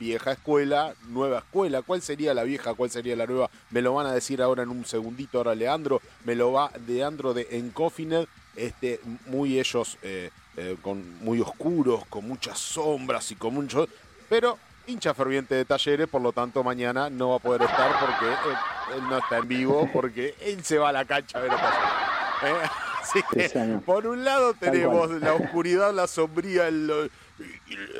vieja 0.00 0.32
escuela, 0.32 0.94
nueva 1.08 1.38
escuela. 1.38 1.82
¿Cuál 1.82 2.00
sería 2.00 2.32
la 2.32 2.42
vieja? 2.42 2.74
¿Cuál 2.74 2.90
sería 2.90 3.14
la 3.14 3.26
nueva? 3.26 3.50
Me 3.70 3.82
lo 3.82 3.94
van 3.94 4.06
a 4.06 4.12
decir 4.12 4.40
ahora 4.42 4.62
en 4.62 4.70
un 4.70 4.86
segundito. 4.86 5.38
Ahora 5.38 5.54
Leandro, 5.54 6.00
me 6.24 6.34
lo 6.34 6.52
va 6.52 6.72
Leandro 6.88 7.34
de 7.34 7.46
Encofinet, 7.52 8.26
este, 8.56 8.98
muy 9.26 9.60
ellos 9.60 9.98
eh, 10.02 10.30
eh, 10.56 10.76
con 10.82 11.22
muy 11.22 11.40
oscuros, 11.40 12.06
con 12.06 12.26
muchas 12.26 12.58
sombras 12.58 13.30
y 13.30 13.36
con 13.36 13.54
mucho. 13.54 13.86
Pero 14.28 14.58
hincha 14.86 15.12
ferviente 15.12 15.54
de 15.54 15.66
talleres, 15.66 16.08
por 16.08 16.22
lo 16.22 16.32
tanto 16.32 16.64
mañana 16.64 17.10
no 17.10 17.30
va 17.30 17.36
a 17.36 17.38
poder 17.38 17.62
estar 17.62 17.92
porque 18.00 18.96
él, 18.96 19.02
no 19.08 19.18
está 19.18 19.38
en 19.38 19.48
vivo, 19.48 19.88
porque 19.92 20.34
él 20.40 20.64
se 20.64 20.78
va 20.78 20.88
a 20.88 20.92
la 20.92 21.04
cancha 21.04 21.38
a 21.38 21.42
ver 21.42 21.52
¿Eh? 21.52 21.56
Así 23.00 23.20
que, 23.32 23.48
por 23.84 24.06
un 24.06 24.24
lado 24.24 24.54
tenemos 24.54 25.10
la 25.10 25.34
oscuridad, 25.34 25.92
la 25.92 26.06
sombría, 26.06 26.68
el, 26.68 27.10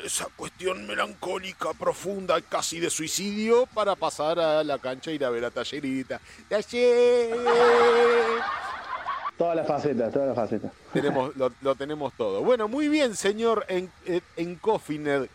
esa 0.03 0.25
cuestión 0.35 0.85
melancólica, 0.87 1.73
profunda, 1.73 2.41
casi 2.41 2.79
de 2.79 2.89
suicidio, 2.89 3.65
para 3.73 3.95
pasar 3.95 4.39
a 4.39 4.63
la 4.63 4.79
cancha 4.79 5.11
y 5.11 5.15
ir 5.15 5.25
a 5.25 5.29
ver 5.29 5.45
a 5.45 5.51
Tallerita. 5.51 6.19
¡Taller! 6.49 7.37
Toda 9.41 9.55
la 9.55 9.63
faceta, 9.63 10.11
toda 10.11 10.27
la 10.27 10.35
faceta. 10.35 10.71
Tenemos, 10.93 11.33
lo, 11.35 11.75
tenemos 11.75 12.13
todo. 12.13 12.43
Bueno, 12.43 12.67
muy 12.67 12.89
bien, 12.89 13.15
señor 13.15 13.65
en, 13.69 13.91
en 14.05 14.59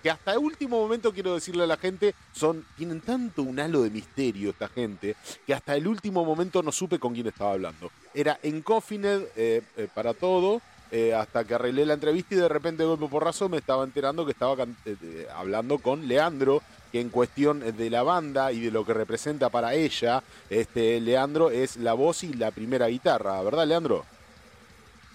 que 0.01 0.11
hasta 0.11 0.33
el 0.33 0.39
último 0.39 0.81
momento 0.81 1.13
quiero 1.13 1.35
decirle 1.35 1.65
a 1.65 1.67
la 1.67 1.77
gente, 1.77 2.15
son, 2.33 2.65
tienen 2.77 3.01
tanto 3.01 3.43
un 3.43 3.59
halo 3.59 3.83
de 3.83 3.91
misterio 3.91 4.51
esta 4.51 4.69
gente, 4.69 5.17
que 5.45 5.53
hasta 5.53 5.75
el 5.75 5.89
último 5.89 6.25
momento 6.25 6.63
no 6.63 6.71
supe 6.71 7.01
con 7.01 7.15
quién 7.15 7.27
estaba 7.27 7.55
hablando. 7.55 7.91
Era 8.15 8.39
en 8.45 8.63
eh, 8.65 9.63
eh, 9.77 9.89
para 9.93 10.15
todo, 10.15 10.63
eh, 10.93 11.15
hasta 11.15 11.45
que 11.45 11.55
arreglé 11.55 11.85
la 11.85 11.95
entrevista 11.95 12.35
y 12.35 12.39
de 12.39 12.49
repente 12.49 12.85
de 12.85 12.89
golpe 12.89 13.09
porrazo 13.09 13.49
me 13.49 13.57
estaba 13.57 13.83
enterando 13.83 14.25
que 14.25 14.33
estaba 14.33 14.65
eh, 14.85 15.27
hablando 15.35 15.79
con 15.79 16.07
Leandro, 16.07 16.63
que 16.93 17.01
en 17.01 17.09
cuestión 17.09 17.61
de 17.77 17.91
la 17.91 18.05
banda 18.05 18.53
y 18.53 18.61
de 18.61 18.71
lo 18.71 18.85
que 18.85 18.95
representa 18.95 19.49
para 19.51 19.75
ella, 19.75 20.23
este 20.49 21.01
Leandro 21.01 21.51
es 21.51 21.77
la 21.77 21.95
voz 21.95 22.23
y 22.23 22.33
la 22.35 22.53
primera 22.53 22.87
guitarra, 22.87 23.43
¿verdad 23.43 23.67
Leandro? 23.67 24.05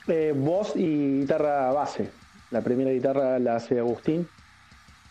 Eh, 0.08 0.34
voz 0.36 0.76
y 0.76 1.22
guitarra 1.22 1.72
base. 1.72 2.10
La 2.50 2.62
primera 2.62 2.92
guitarra 2.92 3.40
la 3.40 3.56
hace 3.56 3.80
Agustín, 3.80 4.28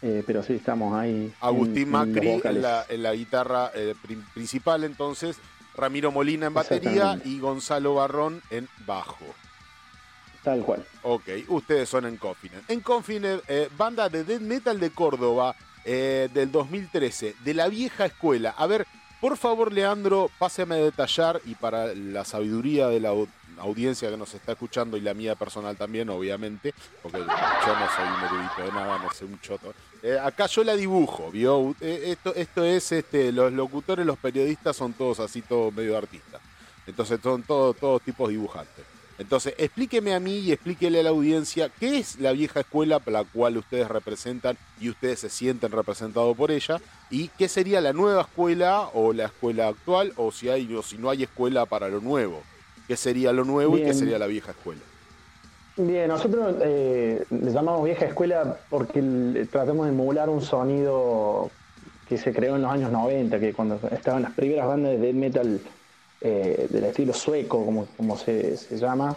pero 0.01 0.43
sí 0.43 0.55
estamos 0.55 0.93
ahí. 0.95 1.33
Agustín 1.41 1.91
Macri 1.91 2.41
en, 2.45 2.61
la, 2.61 3.13
guitarra 3.15 3.71
principal 4.35 4.85
entonces, 4.85 5.39
Ramiro 5.75 6.13
Molina 6.13 6.49
en 6.49 6.55
batería 6.55 7.19
y 7.25 7.39
Gonzalo 7.39 7.95
Barrón 7.95 8.43
en 8.51 8.69
bajo. 8.85 9.25
Ok, 11.03 11.29
ustedes 11.49 11.89
son 11.89 12.07
en 12.07 12.19
En 12.69 12.81
Confinet, 12.81 13.43
eh, 13.49 13.69
banda 13.77 14.09
de 14.09 14.25
death 14.25 14.41
metal 14.41 14.81
de 14.81 14.91
Córdoba 14.91 15.55
eh, 15.85 16.29
del 16.33 16.53
2013, 16.53 17.37
de 17.43 17.55
la 17.55 17.69
vieja 17.69 18.07
escuela. 18.07 18.55
A 18.57 18.67
ver, 18.67 18.87
por 19.21 19.37
favor, 19.37 19.73
Leandro, 19.73 20.31
páseme 20.39 20.77
a 20.77 20.79
detallar 20.79 21.41
y 21.45 21.55
para 21.55 21.95
la 21.95 22.25
sabiduría 22.25 22.89
de 22.89 23.01
la 23.01 23.13
audiencia 23.59 24.11
que 24.11 24.17
nos 24.17 24.35
está 24.35 24.53
escuchando 24.53 24.97
y 24.97 25.01
la 25.01 25.15
mía 25.15 25.35
personal 25.35 25.77
también, 25.77 26.09
obviamente, 26.09 26.75
porque 27.03 27.19
yo 27.19 27.25
no 27.27 27.89
soy 27.97 28.09
un 28.17 28.25
erudito 28.25 28.63
de 28.63 28.73
nada, 28.73 28.99
no 28.99 29.11
sé 29.13 29.25
un 29.25 29.41
choto. 29.41 29.75
Eh, 30.03 30.19
acá 30.19 30.47
yo 30.47 30.65
la 30.65 30.75
dibujo, 30.75 31.31
¿vio? 31.31 31.75
esto, 31.81 32.35
esto 32.35 32.65
es, 32.65 32.93
este, 32.93 33.33
los 33.33 33.53
locutores, 33.53 34.07
los 34.07 34.19
periodistas 34.19 34.77
son 34.77 34.95
todos 34.95 35.21
así, 35.21 35.43
todos 35.43 35.73
medio 35.75 35.97
artistas. 35.97 36.41
Entonces 36.87 37.21
son 37.23 37.43
todos, 37.43 37.77
todos 37.77 38.03
tipos 38.03 38.29
dibujantes. 38.29 38.85
Entonces, 39.21 39.53
explíqueme 39.59 40.15
a 40.15 40.19
mí 40.19 40.39
y 40.39 40.51
explíquele 40.51 41.01
a 41.01 41.03
la 41.03 41.11
audiencia 41.11 41.71
qué 41.79 41.99
es 41.99 42.19
la 42.19 42.33
vieja 42.33 42.61
escuela 42.61 43.01
para 43.01 43.21
la 43.21 43.29
cual 43.31 43.59
ustedes 43.59 43.87
representan 43.87 44.57
y 44.81 44.89
ustedes 44.89 45.21
se 45.21 45.29
sienten 45.29 45.71
representados 45.73 46.35
por 46.35 46.51
ella 46.51 46.81
y 47.11 47.29
qué 47.37 47.47
sería 47.47 47.83
la 47.83 47.93
nueva 47.93 48.23
escuela 48.23 48.89
o 48.95 49.13
la 49.13 49.27
escuela 49.27 49.69
actual 49.69 50.15
o 50.17 50.33
si 50.33 50.49
hay 50.49 50.75
o 50.75 50.83
si 50.83 50.97
no 50.97 51.11
hay 51.11 51.25
escuela 51.25 51.67
para 51.67 51.91
lo 51.91 52.01
nuevo. 52.01 52.43
¿Qué 52.89 52.97
sería 52.97 53.31
lo 53.35 53.45
nuevo 53.45 53.77
y 53.77 53.83
qué 53.83 53.93
sería 53.93 54.19
la 54.19 54.27
vieja 54.27 54.53
escuela? 54.53 54.81
Bien, 55.77 56.09
nosotros 56.09 56.57
eh, 56.63 57.23
le 57.29 57.53
llamamos 57.53 57.85
vieja 57.85 58.07
escuela 58.07 58.57
porque 58.71 59.03
tratamos 59.53 59.85
de 59.85 59.93
emular 59.93 60.31
un 60.31 60.41
sonido 60.41 61.51
que 62.09 62.17
se 62.17 62.33
creó 62.33 62.57
en 62.57 62.63
los 62.63 62.73
años 62.73 62.91
90, 62.91 63.39
que 63.39 63.53
cuando 63.53 63.79
estaban 63.93 64.23
las 64.23 64.33
primeras 64.33 64.67
bandas 64.67 64.93
de 64.93 64.99
death 64.99 65.15
metal 65.15 65.61
eh, 66.23 66.67
del 66.69 66.85
estilo 66.85 67.15
sueco, 67.15 67.65
como, 67.65 67.87
como 67.97 68.17
se, 68.17 68.57
llama. 68.77 69.17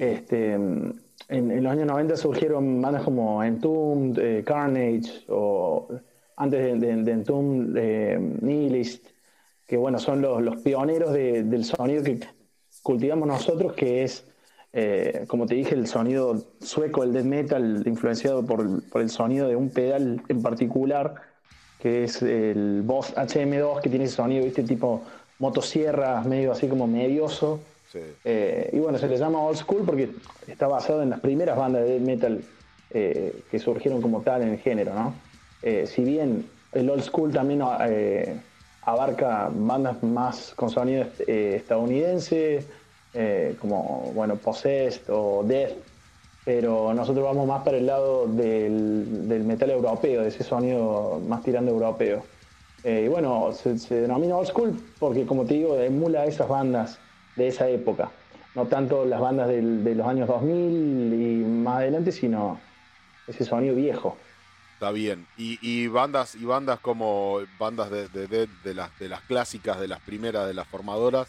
Este, 0.00 0.54
en, 0.54 1.62
los 1.62 1.72
años 1.72 1.86
90 1.86 2.16
surgieron 2.16 2.82
bandas 2.82 3.04
como 3.04 3.42
Entombed, 3.44 4.18
eh, 4.18 4.44
Carnage, 4.44 5.24
o 5.28 5.88
antes 6.36 6.80
de, 6.80 6.96
de, 6.96 7.12
Entombed, 7.12 7.76
eh, 7.76 8.18
Nihilist, 8.18 9.06
que 9.64 9.76
bueno, 9.76 10.00
son 10.00 10.22
los, 10.22 10.42
los 10.42 10.56
pioneros 10.56 11.12
del 11.12 11.64
sonido 11.64 12.02
que 12.02 12.18
cultivamos 12.82 13.28
nosotros, 13.28 13.72
que 13.74 14.02
es, 14.02 14.26
como 15.28 15.46
te 15.46 15.54
dije, 15.54 15.76
el 15.76 15.86
sonido 15.86 16.36
sueco, 16.60 17.04
el 17.04 17.12
death 17.12 17.24
metal, 17.24 17.82
influenciado 17.86 18.44
por, 18.44 18.82
por 18.88 19.00
el 19.00 19.08
sonido 19.08 19.46
de 19.46 19.54
un 19.54 19.70
pedal 19.70 20.20
en 20.28 20.42
particular, 20.42 21.14
que 21.78 22.04
es 22.04 22.20
el 22.22 22.82
Boss 22.82 23.14
HM2, 23.14 23.80
que 23.80 23.88
tiene 23.88 24.06
ese 24.06 24.16
sonido, 24.16 24.44
¿viste? 24.44 24.64
Tipo 24.64 25.02
motosierras, 25.38 26.26
medio 26.26 26.52
así 26.52 26.68
como 26.68 26.86
medioso. 26.86 27.60
Eh, 28.24 28.70
y 28.72 28.78
bueno, 28.78 28.98
se 28.98 29.06
le 29.06 29.16
llama 29.16 29.40
old 29.40 29.56
school 29.56 29.82
porque 29.84 30.10
está 30.48 30.66
basado 30.66 31.02
en 31.02 31.10
las 31.10 31.20
primeras 31.20 31.56
bandas 31.56 31.84
de 31.84 32.00
metal 32.00 32.42
eh, 32.90 33.42
que 33.50 33.58
surgieron 33.58 34.02
como 34.02 34.22
tal 34.22 34.42
en 34.42 34.48
el 34.50 34.58
género, 34.58 34.94
¿no? 34.94 35.14
Eh, 35.62 35.86
si 35.86 36.02
bien 36.02 36.44
el 36.72 36.90
old 36.90 37.02
school 37.02 37.32
también 37.32 37.62
abarca 38.82 39.48
bandas 39.52 40.02
más 40.02 40.52
con 40.56 40.70
sonido 40.70 41.06
estadounidense, 41.26 42.64
como, 43.60 44.10
bueno, 44.12 44.34
Possessed 44.36 45.08
o 45.08 45.44
Death, 45.44 45.72
pero 46.44 46.92
nosotros 46.92 47.24
vamos 47.24 47.46
más 47.46 47.62
para 47.62 47.76
el 47.76 47.86
lado 47.86 48.26
del, 48.26 49.28
del 49.28 49.44
metal 49.44 49.70
europeo, 49.70 50.22
de 50.22 50.28
ese 50.28 50.42
sonido 50.42 51.22
más 51.26 51.42
tirando 51.44 51.70
europeo. 51.70 52.24
Eh, 52.84 53.04
y 53.06 53.08
bueno, 53.08 53.50
se, 53.52 53.94
denomina 53.94 54.36
old 54.36 54.46
school 54.46 54.74
porque, 54.98 55.24
como 55.24 55.46
te 55.46 55.54
digo, 55.54 55.78
emula 55.78 56.26
esas 56.26 56.48
bandas 56.48 56.98
de 57.34 57.48
esa 57.48 57.68
época. 57.68 58.10
No 58.54 58.66
tanto 58.66 59.04
las 59.04 59.20
bandas 59.20 59.48
de 59.48 59.94
los 59.94 60.06
años 60.06 60.28
2000 60.28 61.12
y 61.14 61.44
más 61.44 61.78
adelante, 61.78 62.12
sino 62.12 62.60
ese 63.26 63.44
sonido 63.44 63.74
viejo. 63.74 64.16
Está 64.74 64.92
bien. 64.92 65.26
Y, 65.36 65.86
bandas 65.88 66.34
y 66.34 66.44
bandas 66.44 66.78
como 66.78 67.38
bandas 67.58 67.90
de, 67.90 68.06
de, 68.08 68.74
las, 68.74 68.96
de 68.98 69.08
las 69.08 69.22
clásicas, 69.22 69.80
de 69.80 69.88
las 69.88 70.00
primeras, 70.00 70.46
de 70.46 70.54
las 70.54 70.68
formadoras. 70.68 71.26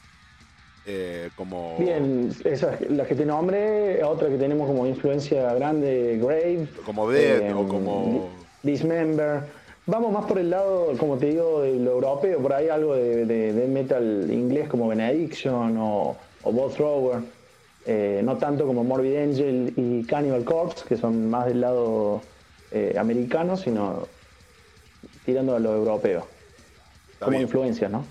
eh, 0.86 1.30
como... 1.36 1.78
Bien, 1.80 2.36
esas, 2.44 2.82
las 2.82 3.08
que 3.08 3.16
te 3.16 3.26
nombré, 3.26 4.04
otra 4.04 4.28
que 4.28 4.38
tenemos 4.38 4.68
como 4.68 4.86
influencia 4.86 5.54
grande, 5.54 6.20
Grave. 6.22 6.68
Como 6.86 7.10
Dead 7.10 7.56
o 7.56 7.68
como... 7.68 8.30
Dismember. 8.62 9.44
Vamos 9.88 10.12
más 10.12 10.26
por 10.26 10.40
el 10.40 10.50
lado, 10.50 10.94
como 10.98 11.18
te 11.18 11.28
digo, 11.28 11.62
de 11.62 11.78
lo 11.78 11.92
europeo, 11.92 12.40
por 12.40 12.54
ahí 12.54 12.70
algo 12.70 12.96
de, 12.96 13.68
metal 13.70 14.28
inglés 14.32 14.68
como 14.68 14.88
Benediction 14.88 15.78
o, 15.78 16.18
o 16.44 16.52
Ball 16.52 16.74
Thrower. 16.74 17.36
Eh, 17.88 18.22
no 18.24 18.38
tanto 18.38 18.66
como 18.66 18.84
Morbid 18.84 19.16
Angel 19.16 19.72
y 19.78 20.04
Cannibal 20.06 20.44
Corpse, 20.44 20.84
que 20.88 20.98
son 20.98 21.30
más 21.30 21.46
del 21.46 21.62
lado 21.62 22.22
eh, 22.72 22.96
americano, 22.98 23.56
sino 23.56 24.08
tirando 25.24 25.56
a 25.56 25.60
lo 25.60 25.76
europeo. 25.76 26.28
como 27.20 27.40
influencia, 27.40 27.88
¿no? 27.88 28.04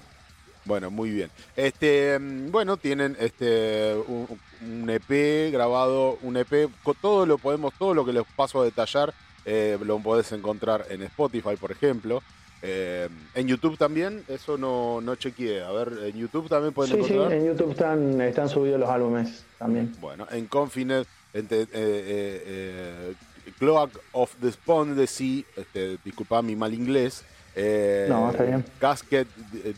Bueno, 0.64 0.92
muy 0.92 1.10
bien. 1.10 1.28
Este, 1.56 2.16
mm, 2.18 2.52
bueno, 2.52 2.76
tienen 2.76 3.16
este 3.18 3.96
un, 4.06 4.88
EP 4.88 5.52
grabado, 5.52 6.18
un 6.22 6.36
EP, 6.36 6.70
todo 7.02 7.26
lo 7.26 7.38
podemos, 7.38 7.74
todo 7.76 7.94
lo 7.94 8.04
que 8.04 8.12
les 8.12 8.24
paso 8.36 8.60
a 8.60 8.64
detallar, 8.64 9.12
eh, 9.44 9.78
lo 9.84 9.98
podés 9.98 10.32
encontrar 10.32 10.86
en 10.90 11.02
Spotify, 11.02 11.56
por 11.60 11.72
ejemplo. 11.72 12.22
Eh, 12.62 13.08
en 13.34 13.46
YouTube 13.46 13.76
también, 13.76 14.24
eso 14.28 14.56
no, 14.56 15.00
no 15.00 15.16
chequeé. 15.16 15.62
A 15.62 15.70
ver, 15.72 15.92
en 16.04 16.16
YouTube 16.16 16.48
también 16.48 16.72
pueden 16.72 16.94
encontrar. 16.94 17.30
Sí, 17.30 17.36
en 17.36 17.46
YouTube 17.46 17.72
están, 17.72 18.20
están 18.20 18.48
subidos 18.48 18.80
los 18.80 18.88
álbumes 18.88 19.44
también. 19.58 19.92
Bueno, 20.00 20.26
en 20.30 20.46
Confinet, 20.46 21.06
en, 21.34 21.46
eh, 21.50 23.14
Cloak 23.58 23.90
of 24.12 24.34
the 24.40 24.50
Spondecy, 24.50 25.44
este, 25.56 25.98
disculpa 26.04 26.40
mi 26.40 26.56
mal 26.56 26.72
inglés, 26.72 27.24
eh, 27.54 28.06
no, 28.08 28.30
está 28.30 28.44
bien. 28.44 28.64
Casket 28.80 29.28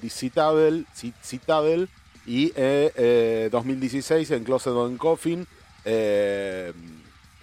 Citadel, 0.09 0.87
Citadel 1.23 1.89
y 2.27 2.53
eh, 2.57 3.49
2016 3.53 4.31
en 4.31 4.45
Closet 4.45 4.73
on 4.73 4.97
Coffin. 4.97 5.47
Eh, 5.85 6.73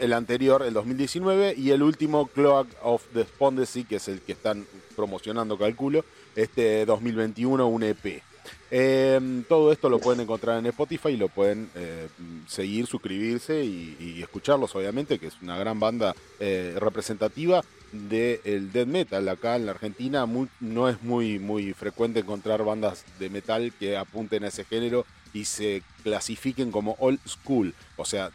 el 0.04 0.14
anterior, 0.14 0.64
el 0.64 0.74
2019, 0.74 1.56
y 1.58 1.72
el 1.72 1.82
último 1.82 2.28
Cloak 2.28 2.68
of 2.84 3.04
the 3.14 3.24
Spondecy, 3.24 3.86
que 3.86 3.96
es 3.96 4.08
el 4.10 4.22
que 4.22 4.34
están 4.34 4.66
promocionando, 4.96 5.58
calculo, 5.58 6.04
este 6.36 6.86
2021, 6.86 7.66
un 7.66 7.84
EP. 7.84 8.22
Em, 8.70 9.44
todo 9.44 9.72
esto 9.72 9.88
lo 9.88 10.00
pueden 10.00 10.22
encontrar 10.22 10.58
en 10.58 10.66
Spotify 10.66 11.16
lo 11.16 11.30
pueden 11.30 11.70
eh, 11.76 12.08
seguir, 12.48 12.88
suscribirse 12.88 13.64
y, 13.64 14.20
escucharlos, 14.22 14.76
obviamente, 14.76 15.20
que 15.20 15.28
es 15.28 15.42
una 15.42 15.58
gran 15.58 15.80
banda 15.80 16.16
eh, 16.40 16.76
representativa 16.78 17.64
del 17.94 18.72
death 18.74 18.88
metal. 18.88 19.30
Acá 19.30 19.56
en 19.56 19.68
la 19.68 19.72
Argentina 19.72 20.28
no 20.60 20.90
es 20.90 21.02
muy, 21.02 21.40
muy 21.40 21.74
frecuente 21.74 22.20
encontrar 22.22 22.66
bandas 22.66 23.06
de 23.20 23.30
metal 23.30 23.72
que 23.80 23.96
apunten 23.96 24.44
a 24.44 24.48
ese 24.48 24.66
género 24.66 25.06
y 25.34 25.46
se 25.46 25.84
clasifiquen 26.04 26.72
como 26.72 26.96
old 27.00 27.20
school, 27.28 27.74
o 27.96 28.06
sea, 28.06 28.32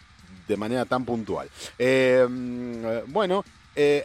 de 0.48 0.56
manera 0.56 0.84
tan 0.84 1.04
puntual. 1.04 1.48
Em, 1.78 2.82
bueno, 3.06 3.44
eh, 3.76 4.04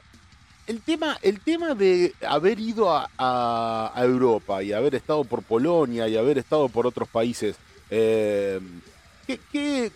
el 0.68 0.82
tema, 0.82 1.18
el 1.22 1.40
tema 1.40 1.74
de 1.74 2.14
haber 2.28 2.60
ido 2.60 2.90
a, 2.92 3.92
Europa 3.98 4.62
y 4.62 4.74
haber 4.74 4.96
estado 4.96 5.24
por 5.24 5.44
Polonia 5.44 6.08
y 6.08 6.18
haber 6.18 6.38
estado 6.38 6.70
por 6.70 6.86
otros 6.86 7.08
países, 7.08 7.56
eh, 7.90 8.60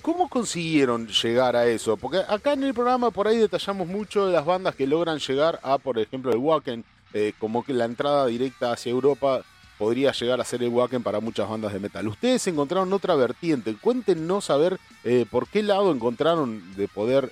cómo 0.02 0.30
consiguieron 0.30 1.08
llegar 1.08 1.56
a 1.56 1.68
eso? 1.68 1.98
Porque 1.98 2.20
acá 2.28 2.54
en 2.54 2.64
el 2.64 2.74
programa 2.74 3.12
por 3.12 3.28
ahí 3.28 3.38
detallamos 3.38 3.88
mucho 3.88 4.26
de 4.26 4.34
las 4.34 4.46
bandas 4.46 4.76
que 4.76 4.88
logran 4.88 5.20
llegar 5.20 5.60
a, 5.64 5.78
por 5.78 6.00
ejemplo, 6.00 6.32
el 6.32 6.38
Wacken, 6.38 6.84
eh, 7.14 7.34
como 7.40 7.64
que 7.64 7.74
la 7.74 7.86
entrada 7.86 8.26
directa 8.28 8.72
hacia 8.72 8.92
Europa 8.92 9.44
podría 9.78 10.12
llegar 10.12 10.42
a 10.42 10.44
ser 10.44 10.64
el 10.64 10.70
Wacken 10.70 11.04
para 11.04 11.20
muchas 11.20 11.50
bandas 11.50 11.74
de 11.74 11.80
metal. 11.80 12.08
Ustedes 12.08 12.48
encontraron 12.48 12.92
otra 12.94 13.16
vertiente. 13.16 13.76
Cuéntenos 13.76 14.50
a 14.50 14.58
ver 14.58 14.80
eh, 15.04 15.26
por 15.30 15.48
qué 15.48 15.64
lado 15.64 15.92
encontraron 15.92 16.76
de 16.76 16.88
poder 16.88 17.32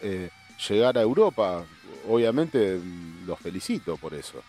llegar 0.69 0.97
a 0.97 1.01
Europa. 1.01 1.63
Obviamente 2.09 2.79
los 3.25 3.39
felicito 3.39 3.97
por 3.97 4.13
eso. 4.13 4.41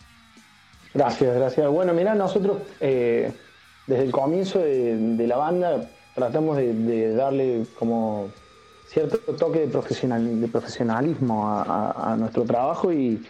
Gracias, 0.96 1.34
gracias. 1.34 1.68
Bueno, 1.68 1.92
mira, 1.92 2.14
nosotros 2.14 2.58
eh, 2.80 3.30
desde 3.86 4.04
el 4.04 4.12
comienzo 4.12 4.60
de, 4.60 5.26
la 5.26 5.36
banda 5.36 5.90
tratamos 6.14 6.56
de, 6.56 7.14
darle 7.14 7.66
como 7.78 8.30
cierto 8.88 9.18
toque 9.34 9.66
de 9.66 10.48
profesionalismo 10.48 11.48
a, 11.48 12.16
nuestro 12.18 12.44
trabajo 12.44 12.92
y, 12.92 13.22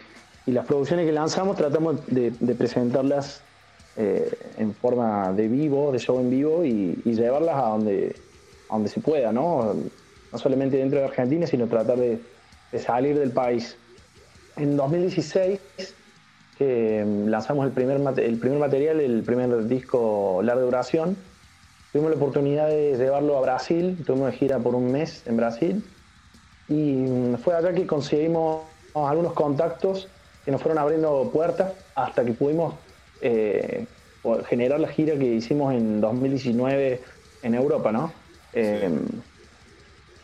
las 0.47 0.64
producciones 0.64 1.07
que 1.07 1.12
lanzamos 1.12 1.57
tratamos 1.57 2.07
de, 2.07 2.31
presentarlas 2.57 3.43
eh, 3.97 4.30
en 4.59 4.74
forma 4.74 5.32
de 5.32 5.49
vivo, 5.49 5.92
de 5.92 5.99
show 5.99 6.18
en 6.20 6.30
vivo 6.30 6.64
y, 6.64 7.03
llevarlas 7.05 7.57
a 7.57 7.68
donde, 7.68 8.16
a 8.68 8.74
donde 8.74 8.88
se 8.88 9.01
pueda, 9.01 9.32
¿no? 9.32 9.74
No 10.32 10.38
solamente 10.38 10.76
dentro 10.76 10.99
de 10.99 11.07
Argentina, 11.07 11.47
sino 11.47 11.66
tratar 11.66 11.99
de 11.99 12.20
salir 12.78 13.18
del 13.18 13.30
país 13.30 13.76
en 14.57 14.76
2016 14.76 15.61
que 16.59 17.05
mm, 17.05 17.28
lanzamos 17.28 17.66
el 17.66 17.72
primer, 17.72 18.01
el 18.18 18.38
primer 18.38 18.59
material, 18.59 19.01
el 19.01 19.22
primer 19.22 19.66
disco 19.66 20.40
larga 20.42 20.62
duración. 20.62 21.16
Tuvimos 21.92 22.11
la 22.11 22.16
oportunidad 22.16 22.68
de 22.68 22.97
llevarlo 22.97 23.38
a 23.38 23.40
Brasil, 23.40 24.03
tuvimos 24.05 24.30
de 24.30 24.36
gira 24.36 24.59
por 24.59 24.74
un 24.74 24.90
mes 24.90 25.22
en 25.26 25.36
Brasil 25.36 25.84
y 26.68 26.74
mm, 26.74 27.36
fue 27.36 27.55
allá 27.55 27.72
que 27.72 27.86
conseguimos 27.86 28.62
algunos 28.94 29.34
contactos 29.34 30.09
que 30.44 30.51
nos 30.51 30.62
fueron 30.62 30.78
abriendo 30.78 31.30
puertas 31.32 31.72
hasta 31.94 32.24
que 32.24 32.32
pudimos 32.32 32.74
eh, 33.21 33.87
generar 34.49 34.81
la 34.81 34.89
gira 34.89 35.17
que 35.17 35.25
hicimos 35.25 35.75
en 35.75 36.01
2019 36.01 37.01
en 37.43 37.55
Europa, 37.55 37.93
¿no? 37.93 38.12
Em, 38.53 39.01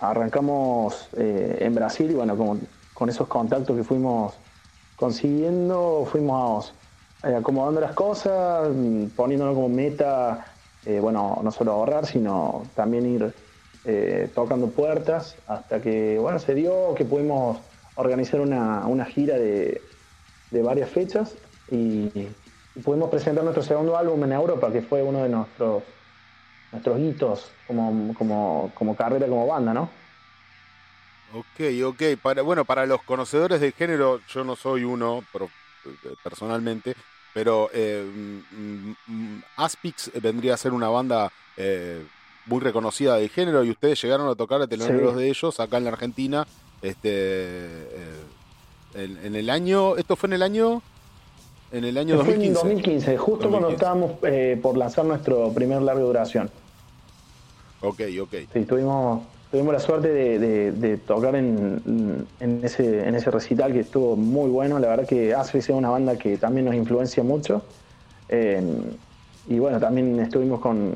arrancamos 0.01 1.09
eh, 1.16 1.59
en 1.61 1.74
Brasil 1.74 2.11
y 2.11 2.14
bueno, 2.14 2.36
como 2.36 2.59
con 2.95 3.09
esos 3.09 3.28
contactos 3.28 3.76
que 3.76 3.84
fuimos 3.84 4.34
consiguiendo, 4.97 6.07
fuimos 6.11 6.74
eh, 7.24 7.34
acomodando 7.36 7.80
las 7.80 7.95
cosas, 7.95 8.68
poniéndolo 9.14 9.55
como 9.55 9.68
meta, 9.68 10.47
eh, 10.84 10.99
bueno, 11.01 11.40
no 11.43 11.53
solo 11.53 11.72
ahorrar, 11.72 12.07
sino 12.07 12.64
también 12.74 13.07
ir 13.07 13.32
eh, 13.84 14.28
tocando 14.34 14.68
puertas 14.68 15.36
hasta 15.47 15.80
que, 15.80 16.18
bueno, 16.18 16.40
se 16.40 16.55
dio 16.55 16.95
que 16.95 17.05
pudimos 17.05 17.59
organizar 17.95 18.40
una, 18.40 19.05
gira 19.05 19.36
de, 19.38 19.80
varias 20.51 20.90
fechas 20.90 21.34
y, 21.70 22.28
pudimos 22.84 23.10
presentar 23.10 23.44
nuestro 23.44 23.62
segundo 23.62 23.96
álbum 23.96 24.22
en 24.24 24.32
Europa, 24.32 24.72
que 24.72 24.82
fue 24.82 25.02
uno 25.02 25.22
de 25.22 25.28
nuestros, 25.28 25.82
nuestros 26.70 26.98
hitos 26.98 27.50
como, 27.66 28.14
como, 28.14 28.72
como 28.74 28.96
carrera, 28.96 29.26
como 29.26 29.46
banda, 29.46 29.74
¿no? 29.74 29.90
Ok, 31.34 31.84
ok. 31.84 32.02
Para, 32.20 32.42
bueno, 32.42 32.64
para 32.64 32.86
los 32.86 33.02
conocedores 33.02 33.60
del 33.60 33.72
género, 33.72 34.20
yo 34.28 34.44
no 34.44 34.56
soy 34.56 34.84
uno 34.84 35.24
personalmente, 36.22 36.94
pero 37.32 37.70
eh, 37.72 38.04
mm, 38.04 38.90
mm, 39.06 39.42
Aspix 39.56 40.10
vendría 40.20 40.54
a 40.54 40.58
ser 40.58 40.72
una 40.72 40.88
banda 40.88 41.32
eh, 41.56 42.04
muy 42.46 42.60
reconocida 42.60 43.16
del 43.16 43.30
género 43.30 43.64
y 43.64 43.70
ustedes 43.70 44.00
llegaron 44.02 44.28
a 44.28 44.34
tocar 44.34 44.60
a 44.60 44.66
teloneros 44.66 45.16
de 45.16 45.28
ellos 45.28 45.58
acá 45.60 45.78
en 45.78 45.84
la 45.84 45.90
Argentina. 45.90 46.46
Este, 46.82 47.10
eh, 47.10 48.22
en, 48.94 49.36
el 49.36 49.48
año, 49.48 49.96
¿esto 49.96 50.16
fue 50.16 50.28
en 50.28 50.34
el 50.34 50.42
año? 50.42 50.82
En 51.72 51.84
el 51.84 51.96
año 51.96 52.16
2015. 52.16 52.46
en 52.46 52.54
2015, 52.54 53.16
justo 53.16 53.50
cuando 53.50 53.70
estábamos 53.70 54.12
por 54.62 54.76
lanzar 54.76 55.04
nuestro 55.04 55.52
primer 55.52 55.80
larga 55.82 56.02
duración. 56.02 56.50
Ok, 57.80 58.02
ok. 58.20 58.34
Sí, 58.52 58.64
tuvimos 58.64 59.22
tuvimos 59.52 59.74
la 59.74 59.80
suerte 59.80 60.08
de, 60.08 60.96
tocar 61.06 61.36
en, 61.36 62.26
ese, 62.62 63.06
en 63.06 63.14
ese 63.14 63.30
recital 63.30 63.72
que 63.72 63.80
estuvo 63.80 64.16
muy 64.16 64.48
bueno. 64.48 64.78
La 64.78 64.88
verdad 64.88 65.06
que 65.06 65.34
Asphyx 65.34 65.68
es 65.68 65.76
una 65.76 65.90
banda 65.90 66.16
que 66.16 66.38
también 66.38 66.64
nos 66.64 66.74
influencia 66.74 67.22
mucho. 67.22 67.62
y 68.30 69.58
bueno, 69.58 69.78
también 69.78 70.18
estuvimos 70.20 70.60
con, 70.60 70.94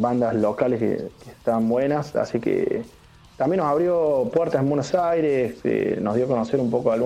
bandas 0.00 0.34
locales 0.34 0.78
que, 0.80 1.08
estaban 1.30 1.66
buenas, 1.68 2.14
así 2.14 2.40
que 2.40 2.82
también 3.38 3.60
nos 3.60 3.70
abrió 3.70 4.30
puertas 4.32 4.60
en 4.60 4.68
Buenos 4.68 4.94
Aires, 4.94 5.56
eh, 5.64 5.98
nos 6.00 6.14
dio 6.14 6.26
a 6.26 6.28
conocer 6.28 6.60
un 6.60 6.70
poco 6.70 6.92
a 6.92 6.96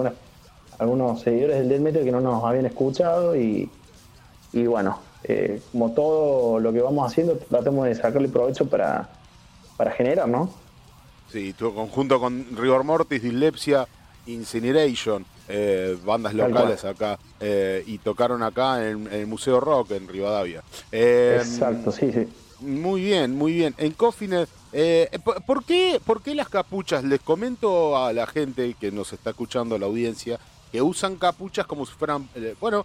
algunos 0.79 1.20
seguidores 1.20 1.59
del 1.59 1.68
death 1.68 1.81
metal 1.81 2.05
que 2.05 2.12
no 2.12 2.20
nos 2.20 2.45
habían 2.45 2.66
escuchado 2.66 3.37
y, 3.37 3.70
bueno, 4.53 4.99
eh, 5.24 5.61
como 5.72 5.93
todo 5.93 6.61
lo 6.61 6.72
que 6.72 6.81
vamos 6.81 7.11
haciendo, 7.11 7.37
tratamos 7.37 7.87
de 7.87 7.95
sacarle 7.95 8.29
provecho 8.29 8.68
para 8.68 9.09
para 9.77 9.93
generar, 9.93 10.29
¿no? 10.29 10.51
Sí, 11.31 11.53
tu 11.53 11.74
conjunto 11.74 12.18
con 12.20 12.47
Rigor 12.57 12.85
Mortis, 12.85 13.22
Dyspepsia, 13.22 13.87
Incineration, 14.27 15.24
eh, 15.49 15.97
bandas 16.05 16.35
locales 16.35 16.85
acá, 16.85 17.18
eh, 17.41 17.83
y 17.87 17.99
tocaron 17.99 18.43
acá 18.43 18.89
en, 18.89 19.12
el 19.12 19.27
Museo 19.27 19.61
Rock 19.61 19.93
en 19.93 20.09
Rivadavia. 20.09 20.62
Eh, 20.91 21.39
Exacto, 21.41 21.93
sí, 21.93 22.11
sí. 22.12 22.27
Muy 22.61 23.03
bien, 23.03 23.37
muy 23.37 23.53
bien. 23.53 23.74
En 23.77 23.93
Coffin, 23.93 24.47
¿por, 25.47 25.64
qué, 25.64 26.01
¿por 26.05 26.22
qué 26.22 26.35
las 26.35 26.49
capuchas? 26.49 27.05
Les 27.05 27.20
comento 27.20 27.99
a 27.99 28.12
la 28.14 28.27
gente 28.27 28.74
que 28.81 28.91
nos 28.91 29.12
está 29.12 29.31
escuchando, 29.31 29.79
la 29.79 29.87
audiencia, 29.87 30.39
que 30.73 30.83
usan 30.83 31.17
capuchas 31.17 31.67
como 31.67 31.87
si 31.87 31.93
fueran, 31.93 32.29
bueno, 32.61 32.85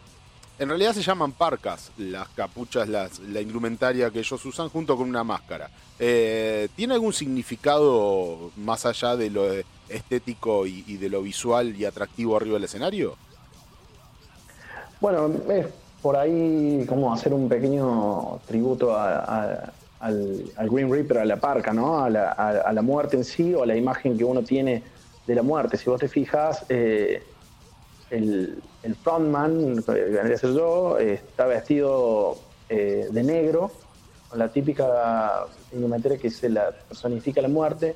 en 0.61 0.69
realidad 0.69 0.93
se 0.93 1.01
llaman 1.01 1.31
parcas, 1.31 1.91
las 1.97 2.29
capuchas, 2.29 2.87
las, 2.87 3.19
la 3.19 3.41
indumentaria 3.41 4.11
que 4.11 4.19
ellos 4.19 4.45
usan 4.45 4.69
junto 4.69 4.95
con 4.95 5.09
una 5.09 5.23
máscara. 5.23 5.71
Eh, 5.97 6.69
¿Tiene 6.75 6.93
algún 6.93 7.13
significado 7.13 8.51
más 8.57 8.85
allá 8.85 9.15
de 9.15 9.31
lo 9.31 9.47
estético 9.89 10.67
y, 10.67 10.97
de 10.97 11.09
lo 11.09 11.23
visual 11.23 11.75
y 11.75 11.85
atractivo 11.85 12.37
arriba 12.37 12.55
del 12.55 12.65
escenario? 12.65 13.15
Bueno, 14.99 15.31
es 15.49 15.65
por 16.01 16.15
ahí 16.15 16.85
como 16.87 17.11
hacer 17.11 17.33
un 17.33 17.49
pequeño 17.49 18.39
tributo 18.47 18.95
al, 18.95 19.73
Green 20.69 20.91
Reaper, 20.91 21.19
a 21.19 21.25
la 21.25 21.37
parca, 21.37 21.73
¿no? 21.73 22.03
A 22.03 22.09
la, 22.09 22.81
muerte 22.83 23.17
en 23.17 23.23
sí 23.23 23.55
o 23.55 23.63
a 23.63 23.65
la 23.65 23.75
imagen 23.75 24.15
que 24.15 24.23
uno 24.23 24.43
tiene 24.43 24.83
de 25.25 25.33
la 25.33 25.41
muerte. 25.41 25.77
Si 25.77 25.89
vos 25.89 25.99
te 25.99 26.07
fijas, 26.07 26.65
eh, 26.69 27.23
el, 28.11 28.61
frontman, 29.03 29.81
que 29.83 29.91
vendría 29.91 30.35
a 30.35 30.37
ser 30.37 30.53
yo, 30.53 30.97
está 30.97 31.45
vestido 31.45 32.37
eh, 32.69 33.07
de 33.09 33.23
negro, 33.23 33.71
con 34.29 34.39
la 34.39 34.49
típica 34.49 35.45
indumentaria 35.71 36.17
que 36.17 36.29
se 36.29 36.49
la 36.49 36.71
personifica 36.71 37.41
la 37.41 37.47
muerte. 37.47 37.95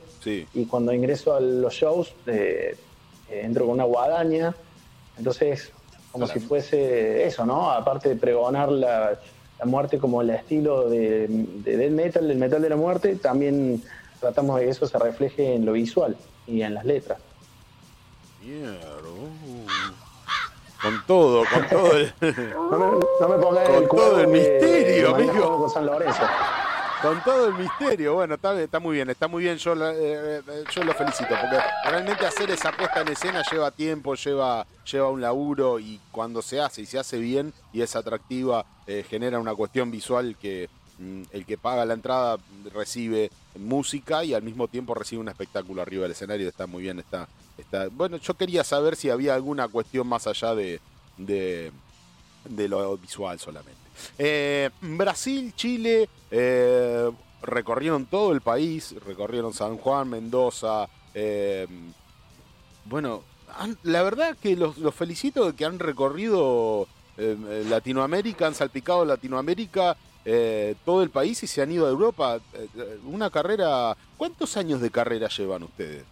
Y 0.53 0.65
cuando 0.65 0.93
ingreso 0.93 1.33
a 1.33 1.39
los 1.39 1.73
shows, 1.73 2.13
eh, 2.27 2.75
entro 3.29 3.65
con 3.65 3.75
una 3.75 3.83
guadaña. 3.83 4.55
Entonces, 5.17 5.71
como 6.11 6.27
si 6.27 6.39
fuese 6.39 7.25
eso, 7.25 7.45
¿no? 7.45 7.71
Aparte 7.71 8.09
de 8.09 8.15
pregonar 8.15 8.71
la, 8.71 9.19
muerte 9.63 9.97
como 9.97 10.21
el 10.21 10.29
estilo 10.29 10.89
de, 10.89 11.27
de 11.27 11.89
metal, 11.89 12.27
del 12.27 12.37
metal 12.37 12.61
de 12.61 12.69
la 12.69 12.75
muerte, 12.75 13.15
también 13.15 13.81
tratamos 14.19 14.59
de 14.59 14.65
que 14.65 14.71
eso 14.71 14.87
se 14.87 14.97
refleje 14.99 15.55
en 15.55 15.65
lo 15.65 15.73
visual 15.73 16.15
y 16.47 16.61
en 16.61 16.73
las 16.73 16.85
letras. 16.85 17.19
Con 20.81 21.03
todo, 21.05 21.43
con 21.51 21.67
todo 21.67 21.97
el. 21.97 22.13
No 23.21 23.27
me, 23.29 23.37
pongas 23.37 23.69
con 23.69 23.87
todo 23.87 24.19
el 24.19 24.27
misterio, 24.27 25.15
amigo. 25.15 25.57
Con 25.59 25.69
San 25.69 25.85
Lorenzo. 25.85 26.23
Con 27.01 27.21
todo 27.23 27.49
el 27.49 27.53
misterio, 27.53 28.15
bueno, 28.15 28.35
está, 28.35 28.59
está 28.59 28.79
muy 28.79 28.95
bien, 28.95 29.09
está 29.09 29.27
muy 29.27 29.43
bien, 29.43 29.57
yo, 29.57 29.73
eh, 29.75 30.41
eh, 30.47 30.63
yo 30.73 30.83
lo 30.83 30.93
felicito, 30.93 31.29
porque 31.39 31.57
realmente 31.87 32.25
hacer 32.25 32.49
esa 32.49 32.71
puesta 32.71 33.01
en 33.01 33.09
escena 33.09 33.43
lleva 33.51 33.69
tiempo, 33.69 34.15
lleva, 34.15 34.65
lleva 34.89 35.09
un 35.09 35.21
laburo 35.21 35.77
y 35.77 35.99
cuando 36.11 36.41
se 36.41 36.59
hace 36.59 36.81
y 36.81 36.85
se 36.87 36.97
hace 36.97 37.19
bien 37.19 37.53
y 37.73 37.81
es 37.81 37.95
atractiva, 37.95 38.65
eh, 38.87 39.05
genera 39.07 39.39
una 39.39 39.53
cuestión 39.53 39.91
visual 39.91 40.35
que 40.41 40.67
mm, 40.97 41.23
el 41.31 41.45
que 41.45 41.59
paga 41.59 41.85
la 41.85 41.93
entrada 41.93 42.37
recibe 42.73 43.29
música 43.57 44.23
y 44.23 44.33
al 44.33 44.43
mismo 44.43 44.67
tiempo 44.67 44.93
recibe 44.93 45.21
un 45.21 45.29
espectáculo 45.29 45.81
arriba 45.81 46.03
del 46.03 46.11
escenario, 46.11 46.47
está 46.47 46.67
muy 46.67 46.83
bien, 46.83 46.99
está, 46.99 47.27
está. 47.57 47.87
Bueno, 47.89 48.17
yo 48.17 48.33
quería 48.35 48.63
saber 48.63 48.95
si 48.95 49.09
había 49.09 49.35
alguna 49.35 49.67
cuestión 49.67 50.07
más 50.07 50.27
allá 50.27 50.55
de, 50.55 50.79
de, 51.17 51.71
lo 52.67 52.97
visual 52.97 53.39
solamente. 53.39 53.79
Eh, 54.17 54.69
Brasil, 54.81 55.53
Chile, 55.55 56.09
eh, 56.31 57.09
recorrieron 57.41 58.05
todo 58.05 58.31
el 58.31 58.41
país, 58.41 58.95
recorrieron 59.05 59.53
San 59.53 59.77
Juan, 59.77 60.09
Mendoza. 60.09 60.87
Eh, 61.13 61.67
bueno, 62.85 63.23
la 63.83 64.03
verdad 64.03 64.37
que 64.37 64.55
los, 64.55 64.77
los, 64.77 64.93
felicito 64.93 65.45
de 65.45 65.55
que 65.55 65.65
han 65.65 65.79
recorrido 65.79 66.87
Latinoamérica, 67.17 68.47
han 68.47 68.55
salpicado 68.55 69.05
Latinoamérica 69.05 69.95
eh, 70.27 70.73
todo 70.83 71.03
el 71.03 71.11
país 71.11 71.43
y 71.43 71.47
se 71.47 71.61
han 71.61 71.71
ido 71.71 71.85
a 71.85 71.89
Europa. 71.89 72.39
Eh, 72.55 72.99
una 73.05 73.29
carrera, 73.29 73.95
¿cuántos 74.17 74.57
años 74.57 74.81
de 74.81 74.89
carrera 74.89 75.27
llevan 75.29 75.61
ustedes? 75.61 76.03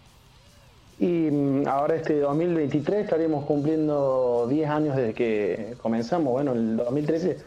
Y 0.99 1.07
mm, 1.31 1.67
ahora 1.67 1.95
este 1.95 2.19
2023 2.19 3.05
estaríamos 3.05 3.45
cumpliendo 3.45 4.45
10 4.47 4.69
años 4.69 4.95
desde 4.95 5.15
que 5.15 5.75
comenzamos. 5.81 6.31
Bueno, 6.31 6.51
el 6.51 6.77
2013 6.77 7.39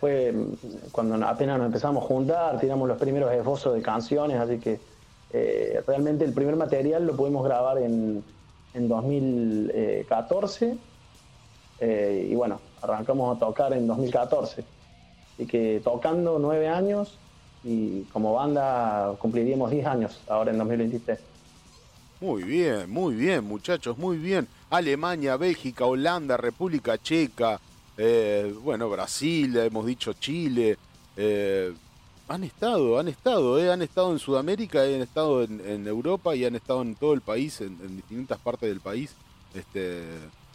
fue 0.00 0.32
mm, 0.32 0.90
cuando 0.92 1.22
apenas 1.26 1.58
nos 1.58 1.66
empezamos 1.66 2.02
a 2.02 2.06
juntar, 2.06 2.58
tiramos 2.58 2.88
los 2.88 2.96
primeros 2.96 3.30
esbozos 3.30 3.74
de 3.74 3.82
canciones, 3.82 4.38
así 4.40 4.58
que 4.58 4.80
eh, 5.30 5.82
realmente 5.86 6.24
el 6.24 6.32
primer 6.32 6.56
material 6.56 7.06
lo 7.06 7.14
pudimos 7.16 7.44
grabar 7.44 7.76
en, 7.78 8.24
en 8.72 8.88
2014 8.88 10.78
y 11.82 12.34
bueno, 12.34 12.60
arrancamos 12.80 13.36
a 13.36 13.38
tocar 13.38 13.74
en 13.74 13.86
2014. 13.86 14.64
Así 15.34 15.46
que 15.46 15.80
tocando 15.82 16.38
nueve 16.38 16.68
años 16.68 17.18
y 17.64 18.02
como 18.12 18.34
banda 18.34 19.14
cumpliríamos 19.18 19.70
diez 19.70 19.86
años 19.86 20.20
ahora 20.28 20.52
en 20.52 20.58
2023. 20.58 21.18
Muy 22.20 22.42
bien, 22.44 22.90
muy 22.90 23.14
bien, 23.14 23.44
muchachos, 23.44 23.98
muy 23.98 24.16
bien. 24.16 24.46
Alemania, 24.70 25.36
Bélgica, 25.36 25.84
Holanda, 25.84 26.36
República 26.36 26.96
Checa, 26.98 27.60
eh, 27.96 28.54
bueno, 28.62 28.88
Brasil, 28.88 29.56
hemos 29.56 29.86
dicho 29.86 30.12
Chile. 30.14 30.76
Eh, 31.16 31.72
han 32.28 32.44
estado, 32.44 32.98
han 32.98 33.08
estado, 33.08 33.58
eh, 33.58 33.70
han 33.70 33.82
estado 33.82 34.12
en 34.12 34.18
Sudamérica, 34.18 34.82
han 34.82 35.02
estado 35.02 35.42
en, 35.42 35.86
Europa 35.86 36.34
y 36.34 36.44
han 36.44 36.54
estado 36.54 36.82
en 36.82 36.94
todo 36.94 37.12
el 37.12 37.20
país, 37.20 37.60
en, 37.60 37.78
en 37.84 37.96
distintas 37.96 38.38
partes 38.38 38.68
del 38.68 38.80
país. 38.80 39.14
Este, 39.54 40.02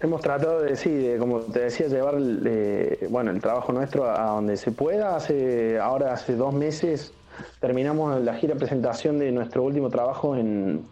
Hemos 0.01 0.21
tratado 0.21 0.61
de, 0.61 0.77
sí, 0.77 1.09
como 1.19 1.41
te 1.41 1.59
decía, 1.59 1.87
llevar 1.87 2.15
eh, 2.45 3.07
bueno, 3.09 3.31
el 3.31 3.41
trabajo 3.41 3.73
nuestro 3.73 4.09
a 4.09 4.27
donde 4.27 4.55
se 4.55 4.71
pueda. 4.71 5.17
Hace, 5.17 5.77
ahora 5.77 6.13
hace 6.13 6.35
dos 6.35 6.53
meses 6.53 7.11
terminamos 7.59 8.21
la 8.21 8.33
gira 8.35 8.55
presentación 8.55 9.19
de 9.19 9.33
nuestro 9.33 9.61
último 9.63 9.89
trabajo 9.89 10.37
en, 10.37 10.87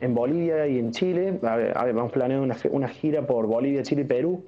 Bolivia 0.00 0.68
y 0.68 0.78
en 0.78 0.92
Chile. 0.92 1.40
A 1.42 1.86
vamos 1.86 2.12
planeando 2.12 2.44
una, 2.44 2.56
una, 2.70 2.88
gira 2.88 3.26
por 3.26 3.46
Bolivia, 3.46 3.82
Chile 3.82 4.02
y 4.02 4.04
Perú. 4.04 4.44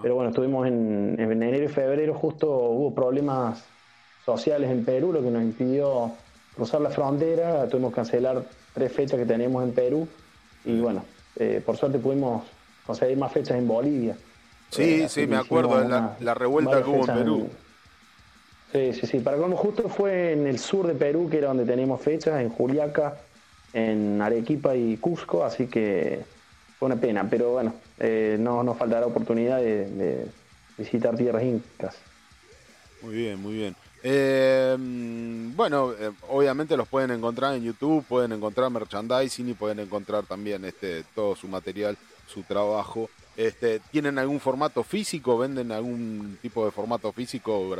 Pero 0.00 0.14
bueno, 0.14 0.30
estuvimos 0.30 0.66
en, 0.66 1.16
en, 1.18 1.30
enero 1.30 1.64
y 1.64 1.68
febrero, 1.68 2.14
justo 2.14 2.48
hubo 2.48 2.94
problemas 2.94 3.66
sociales 4.24 4.70
en 4.70 4.86
Perú, 4.86 5.12
lo 5.12 5.20
que 5.20 5.30
nos 5.30 5.42
impidió 5.42 6.12
cruzar 6.54 6.80
la 6.80 6.88
frontera. 6.88 7.68
Tuvimos 7.68 7.90
que 7.90 7.96
cancelar 7.96 8.42
tres 8.72 8.90
fechas 8.90 9.18
que 9.18 9.26
teníamos 9.26 9.62
en 9.64 9.72
Perú. 9.72 10.08
Y 10.64 10.80
bueno, 10.80 11.04
eh, 11.36 11.60
por 11.64 11.76
suerte 11.76 11.98
pudimos 11.98 12.42
conseguir 12.86 13.16
más 13.16 13.32
fechas 13.32 13.56
en 13.56 13.66
Bolivia. 13.66 14.16
Sí, 14.70 15.02
eh, 15.02 15.08
sí, 15.08 15.26
me 15.26 15.36
acuerdo 15.36 15.80
de 15.80 15.88
la, 15.88 16.34
revuelta 16.34 16.82
que 16.82 16.90
hubo 16.90 17.08
en 17.08 17.14
Perú. 17.14 17.48
sí, 18.72 18.92
sí, 18.92 19.06
sí. 19.06 19.20
Para 19.20 19.36
como 19.36 19.56
justo 19.56 19.88
fue 19.88 20.32
en 20.32 20.46
el 20.46 20.58
sur 20.58 20.86
de 20.86 20.94
Perú, 20.94 21.28
que 21.30 21.38
era 21.38 21.48
donde 21.48 21.64
teníamos 21.64 22.00
fechas, 22.00 22.40
en 22.40 22.50
Juliaca, 22.50 23.18
en 23.72 24.20
Arequipa 24.20 24.74
y 24.74 24.96
Cusco, 24.96 25.44
así 25.44 25.66
que 25.66 26.20
fue 26.78 26.86
una 26.86 26.96
pena. 26.96 27.28
Pero 27.28 27.52
bueno, 27.52 27.74
eh, 28.00 28.36
no 28.38 28.62
nos 28.64 28.76
faltará 28.76 29.06
oportunidad 29.06 29.58
de, 29.58 30.26
visitar 30.76 31.16
tierras 31.16 31.44
incas. 31.44 31.96
Muy 33.00 33.14
bien, 33.14 33.40
muy 33.40 33.54
bien. 33.54 33.76
Eh, 34.02 34.76
bueno, 35.54 35.92
obviamente 36.28 36.76
los 36.76 36.88
pueden 36.88 37.12
encontrar 37.12 37.54
en 37.54 37.62
YouTube, 37.62 38.04
pueden 38.04 38.32
encontrar 38.32 38.70
merchandising 38.70 39.50
y 39.50 39.54
pueden 39.54 39.78
encontrar 39.78 40.24
también 40.24 40.64
este 40.64 41.04
todo 41.14 41.36
su 41.36 41.46
material 41.46 41.96
su 42.26 42.42
trabajo. 42.42 43.08
Este, 43.36 43.80
¿Tienen 43.90 44.18
algún 44.18 44.40
formato 44.40 44.84
físico? 44.84 45.38
¿Venden 45.38 45.72
algún 45.72 46.38
tipo 46.40 46.64
de 46.64 46.70
formato 46.70 47.12
físico? 47.12 47.74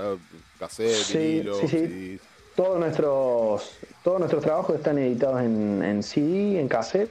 ¿Cassette, 0.58 0.92
sí, 0.92 1.42
sí, 1.60 1.68
sí. 1.68 2.20
Todos 2.56 2.78
nuestros, 2.78 3.76
todos 4.02 4.18
nuestros 4.20 4.42
trabajos 4.42 4.76
están 4.76 4.98
editados 4.98 5.42
en, 5.42 5.82
en 5.82 6.02
CD, 6.02 6.60
en 6.60 6.68
cassette. 6.68 7.10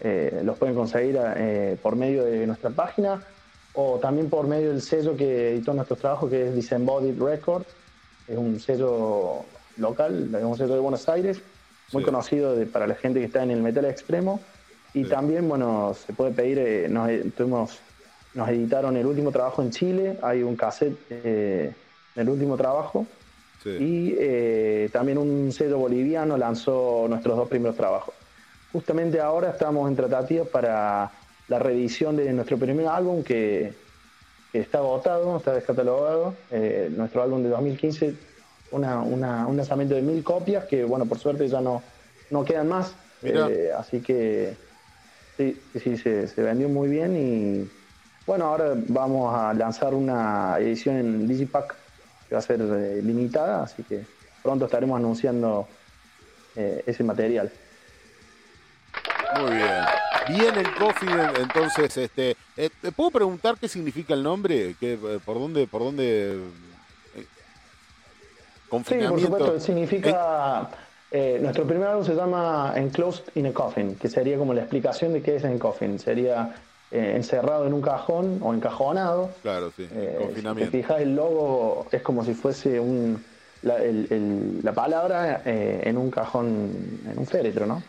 Eh, 0.00 0.40
los 0.44 0.56
pueden 0.56 0.74
conseguir 0.74 1.18
eh, 1.36 1.76
por 1.82 1.94
medio 1.96 2.24
de 2.24 2.46
nuestra 2.46 2.70
página 2.70 3.22
o 3.74 3.98
también 3.98 4.30
por 4.30 4.46
medio 4.46 4.70
del 4.70 4.80
sello 4.80 5.16
que 5.16 5.50
editó 5.50 5.74
nuestros 5.74 5.98
trabajos, 5.98 6.30
que 6.30 6.48
es 6.48 6.54
Disembodied 6.54 7.20
Records. 7.20 7.66
Es 8.26 8.38
un 8.38 8.60
sello 8.60 9.44
local, 9.76 10.34
es 10.34 10.44
un 10.44 10.56
sello 10.56 10.74
de 10.74 10.80
Buenos 10.80 11.08
Aires, 11.08 11.40
muy 11.92 12.02
conocido 12.02 12.54
para 12.66 12.86
la 12.86 12.94
gente 12.94 13.20
que 13.20 13.26
está 13.26 13.42
en 13.42 13.50
el 13.50 13.62
metal 13.62 13.84
extremo. 13.84 14.40
Y 14.92 15.04
también, 15.04 15.48
bueno, 15.48 15.94
se 15.94 16.12
puede 16.12 16.32
pedir, 16.32 16.58
eh, 16.58 16.88
nos, 16.88 17.08
eh, 17.08 17.30
tuvimos, 17.36 17.78
nos 18.34 18.48
editaron 18.48 18.96
el 18.96 19.06
último 19.06 19.30
trabajo 19.30 19.62
en 19.62 19.70
Chile, 19.70 20.18
hay 20.22 20.42
un 20.42 20.56
cassette 20.56 20.98
eh, 21.10 21.72
del 22.14 22.28
último 22.28 22.56
trabajo. 22.56 23.06
Y 23.62 24.14
también 24.88 25.18
un 25.18 25.52
sello 25.52 25.76
boliviano 25.76 26.38
lanzó 26.38 27.04
nuestros 27.10 27.36
dos 27.36 27.46
primeros 27.46 27.76
trabajos. 27.76 28.14
Justamente 28.72 29.20
ahora 29.20 29.50
estamos 29.50 29.86
en 29.86 29.94
tratativas 29.94 30.48
para 30.48 31.12
la 31.46 31.58
reedición 31.58 32.16
de 32.16 32.32
nuestro 32.32 32.56
primer 32.56 32.86
álbum 32.86 33.22
que, 33.22 33.74
está 34.54 34.78
agotado, 34.78 35.36
está 35.36 35.52
descatalogado. 35.52 36.34
nuestro 36.96 37.22
álbum 37.22 37.42
de 37.42 37.50
2015, 37.50 38.14
una, 38.70 39.02
un 39.02 39.56
lanzamiento 39.58 39.94
de 39.94 40.00
mil 40.00 40.24
copias 40.24 40.64
que, 40.64 40.82
bueno, 40.82 41.04
por 41.04 41.18
suerte 41.18 41.46
ya 41.46 41.60
no, 41.60 41.82
no 42.30 42.46
quedan 42.46 42.66
más. 42.66 42.94
así 43.76 44.00
que 44.00 44.56
Sí, 45.40 45.58
sí, 45.82 45.96
se, 45.96 46.42
vendió 46.42 46.68
muy 46.68 46.90
bien 46.90 47.16
y 47.16 47.70
bueno, 48.26 48.44
ahora 48.44 48.74
vamos 48.88 49.34
a 49.34 49.54
lanzar 49.54 49.94
una 49.94 50.58
edición 50.58 50.96
en 50.96 51.26
Digipack 51.26 51.74
que 52.28 52.34
va 52.34 52.40
a 52.40 52.42
ser 52.42 52.60
eh, 52.60 53.00
limitada, 53.02 53.62
así 53.62 53.82
que 53.82 54.04
pronto 54.42 54.66
estaremos 54.66 54.98
anunciando 54.98 55.66
eh, 56.56 56.84
ese 56.86 57.02
material. 57.04 57.50
Muy 59.40 59.54
bien. 59.54 59.84
bien 60.28 60.58
en 60.58 60.72
Confident, 60.74 61.38
entonces, 61.38 61.96
este, 61.96 62.36
eh, 62.58 62.68
¿te 62.82 62.92
puedo 62.92 63.10
preguntar 63.10 63.56
qué 63.58 63.66
significa 63.66 64.12
el 64.12 64.22
nombre? 64.22 64.76
¿Qué, 64.78 64.98
¿Por 65.24 65.38
dónde, 65.38 65.66
por 65.66 65.80
dónde 65.80 66.38
Sí, 68.86 68.94
por 69.08 69.20
supuesto, 69.20 69.58
significa... 69.58 70.68
Eh, 71.10 71.38
nuestro 71.42 71.66
primer 71.66 71.88
álbum 71.88 72.04
se 72.04 72.14
llama 72.14 72.72
Enclosed 72.76 73.24
in 73.34 73.46
a 73.46 73.52
Coffin, 73.52 73.96
que 73.96 74.08
sería 74.08 74.38
como 74.38 74.54
la 74.54 74.60
explicación 74.60 75.12
de 75.12 75.22
qué 75.22 75.36
es 75.36 75.44
en 75.44 75.58
coffin. 75.58 75.98
Sería 75.98 76.54
encerrado 76.92 77.66
en 77.66 77.72
un 77.72 77.80
cajón 77.80 78.38
o 78.42 78.52
encajonado. 78.52 79.30
Claro, 79.42 79.70
sí, 79.76 79.86
confinamiento. 80.18 80.58
Si 80.58 80.70
te 80.70 80.70
fijas, 80.70 81.00
el 81.00 81.14
logo 81.14 81.86
es 81.92 82.02
como 82.02 82.24
si 82.24 82.34
fuese 82.34 82.80
un, 82.80 83.22
la, 83.62 84.72
palabra 84.72 85.42
en 85.44 85.96
un 85.96 86.10
cajón, 86.10 87.00
en 87.08 87.16
un 87.16 87.26
féretro, 87.26 87.66
¿no? 87.66 87.82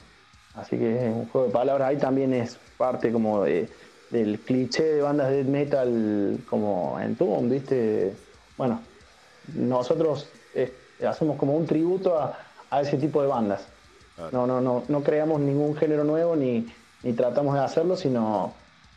Así 0.55 0.77
que 0.77 1.07
es 1.07 1.13
un 1.13 1.27
juego 1.29 1.47
de 1.47 1.53
palabras. 1.53 1.89
Ahí 1.89 1.97
también 1.97 2.33
es 2.33 2.59
parte 2.77 3.11
como 3.11 3.43
de, 3.43 3.69
del 4.09 4.39
cliché 4.39 4.83
de 4.83 5.01
bandas 5.01 5.31
de 5.31 5.43
metal 5.43 6.39
como 6.49 6.99
en 6.99 7.15
Tomb, 7.15 7.49
¿viste? 7.49 8.13
Bueno, 8.57 8.81
nosotros 9.55 10.29
eh, 10.53 10.71
hacemos 11.07 11.37
como 11.37 11.55
un 11.55 11.65
tributo 11.65 12.19
a, 12.19 12.37
ese 12.79 12.97
tipo 12.97 13.21
de 13.21 13.27
bandas. 13.27 13.67
No, 14.31 14.45
no, 14.47 14.61
no, 14.61 14.83
no 14.87 15.03
creamos 15.03 15.41
ningún 15.41 15.75
género 15.75 16.03
nuevo 16.03 16.35
ni, 16.35 16.67
ni 17.03 17.13
tratamos 17.13 17.55
de 17.55 17.61
hacerlo, 17.61 17.97
sino 17.97 18.53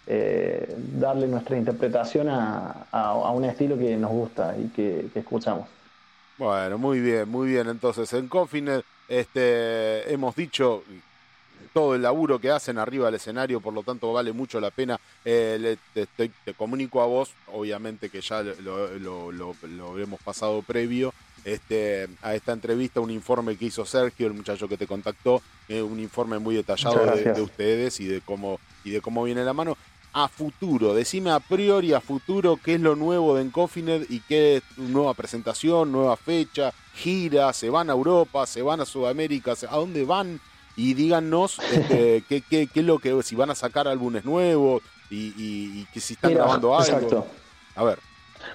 eh, 0.07 0.77
darle 0.77 1.27
nuestra 1.27 1.57
interpretación 1.57 2.29
a, 2.29 2.87
a, 2.91 3.31
un 3.31 3.45
estilo 3.45 3.79
que 3.79 3.97
nos 3.97 4.11
gusta 4.11 4.55
y 4.59 4.69
que, 4.69 5.09
escuchamos. 5.15 5.67
Bueno, 6.37 6.77
muy 6.77 7.01
bien, 7.01 7.29
muy 7.29 7.49
bien. 7.49 7.69
Entonces, 7.69 8.13
en 8.13 8.29
Confinet 8.29 8.85
este, 9.09 10.13
hemos 10.13 10.37
dicho 10.37 10.83
todo 11.73 11.95
el 11.95 12.03
laburo 12.03 12.39
que 12.39 12.51
hacen 12.51 12.79
arriba 12.79 13.07
del 13.07 13.17
escenario, 13.17 13.61
por 13.61 13.73
lo 13.73 13.83
tanto 13.83 14.13
vale 14.13 14.33
mucho 14.33 14.61
la 14.61 14.71
pena. 14.71 15.01
Eh, 15.25 15.77
te, 15.95 16.55
comunico 16.55 17.01
a 17.01 17.07
vos, 17.07 17.33
obviamente 17.53 18.11
que 18.11 18.21
ya 18.21 18.43
lo, 18.43 19.99
hemos 19.99 20.21
pasado 20.21 20.61
previo, 20.63 21.15
este, 21.45 22.09
a 22.23 22.35
esta 22.35 22.53
entrevista, 22.53 23.01
un 23.01 23.11
informe 23.11 23.57
que 23.57 23.67
hizo 23.67 23.85
Sergio, 23.85 24.27
el 24.27 24.35
muchacho 24.35 24.69
que 24.69 24.77
te 24.77 24.87
contactó, 24.87 25.43
eh, 25.69 25.83
un 25.83 26.01
informe 26.01 26.39
muy 26.39 26.57
detallado 26.57 27.05
de, 27.17 27.41
ustedes 27.41 28.01
y 28.01 28.07
de 28.07 28.21
cómo 28.21 28.59
y 28.83 28.91
de 28.91 29.01
cómo 29.01 29.25
viene 29.25 29.45
la 29.45 29.53
mano. 29.53 29.77
A 30.17 30.29
futuro, 30.29 30.95
decime 30.95 31.33
a 31.33 31.41
priori 31.41 31.93
a 31.93 32.01
futuro 32.01 32.57
qué 32.63 32.75
es 32.75 32.81
lo 32.81 32.95
nuevo 32.95 33.35
de 33.35 33.43
Encofinet 33.43 34.09
y 34.09 34.21
qué 34.21 34.59
es 34.59 34.63
nueva 34.77 35.13
presentación, 35.13 35.91
nueva 35.91 36.17
fecha, 36.17 36.73
gira, 36.95 37.53
se 37.53 37.69
van 37.69 37.91
a 37.91 37.95
Europa, 37.95 38.47
se 38.47 38.63
van 38.63 38.81
a 38.81 38.85
Sudamérica, 38.85 39.55
a 39.69 39.77
dónde 39.77 40.05
van 40.05 40.41
y 40.77 40.95
díganos 40.95 41.59
este, 41.73 42.23
qué, 42.29 42.43
qué, 42.43 42.69
qué, 42.69 42.81
es 42.81 42.87
lo 42.87 43.01
que, 43.01 43.21
si 43.25 43.35
van 43.35 43.51
a 43.51 43.57
sacar 43.57 43.89
álbumes 43.89 44.25
nuevos 44.25 44.83
y, 45.11 45.85
que 45.87 46.01
si 46.01 46.15
están 46.15 46.33
grabando 46.33 46.77
algo. 46.77 46.97
Exacto. 46.97 47.27
A 47.75 47.85
ver. 47.85 47.99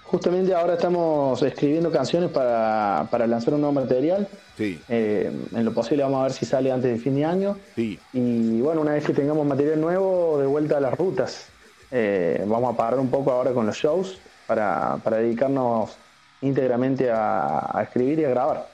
Justamente 0.04 0.54
ahora 0.54 0.74
estamos 0.74 1.42
escribiendo 1.42 1.92
canciones 1.92 2.30
para, 2.32 3.08
para 3.10 3.28
lanzar 3.28 3.54
un 3.54 3.62
nuevo 3.62 3.74
material. 3.74 4.28
Sí. 4.58 4.82
Eh, 4.90 5.32
en 5.54 5.66
lo 5.66 5.74
posible 5.74 6.04
vamos 6.04 6.20
a 6.20 6.24
ver 6.24 6.34
si 6.34 6.46
sale 6.46 6.72
antes 6.72 6.92
de 6.92 7.00
fin 7.00 7.16
de 7.16 7.26
año. 7.26 7.58
Sí. 7.76 8.00
Y 8.14 8.62
bueno, 8.62 8.82
una 8.82 8.94
vez 8.94 9.06
que 9.06 9.14
tengamos 9.14 9.46
material 9.46 9.80
nuevo, 9.80 10.38
de 10.40 10.48
vuelta 10.48 10.78
a 10.78 10.80
las 10.80 10.98
rutas. 10.98 11.48
Eh, 11.92 12.44
vamos 12.46 12.74
a 12.74 12.78
parar 12.78 13.00
un 13.00 13.10
poco 13.10 13.32
ahora 13.32 13.52
con 13.52 13.66
los 13.66 13.76
shows 13.76 14.20
para, 14.48 14.98
para 15.04 15.18
dedicarnos 15.18 15.92
íntegramente 16.42 17.10
a, 17.10 17.78
a 17.78 17.84
escribir 17.84 18.20
y 18.20 18.26
a 18.26 18.30
grabar. 18.30 18.70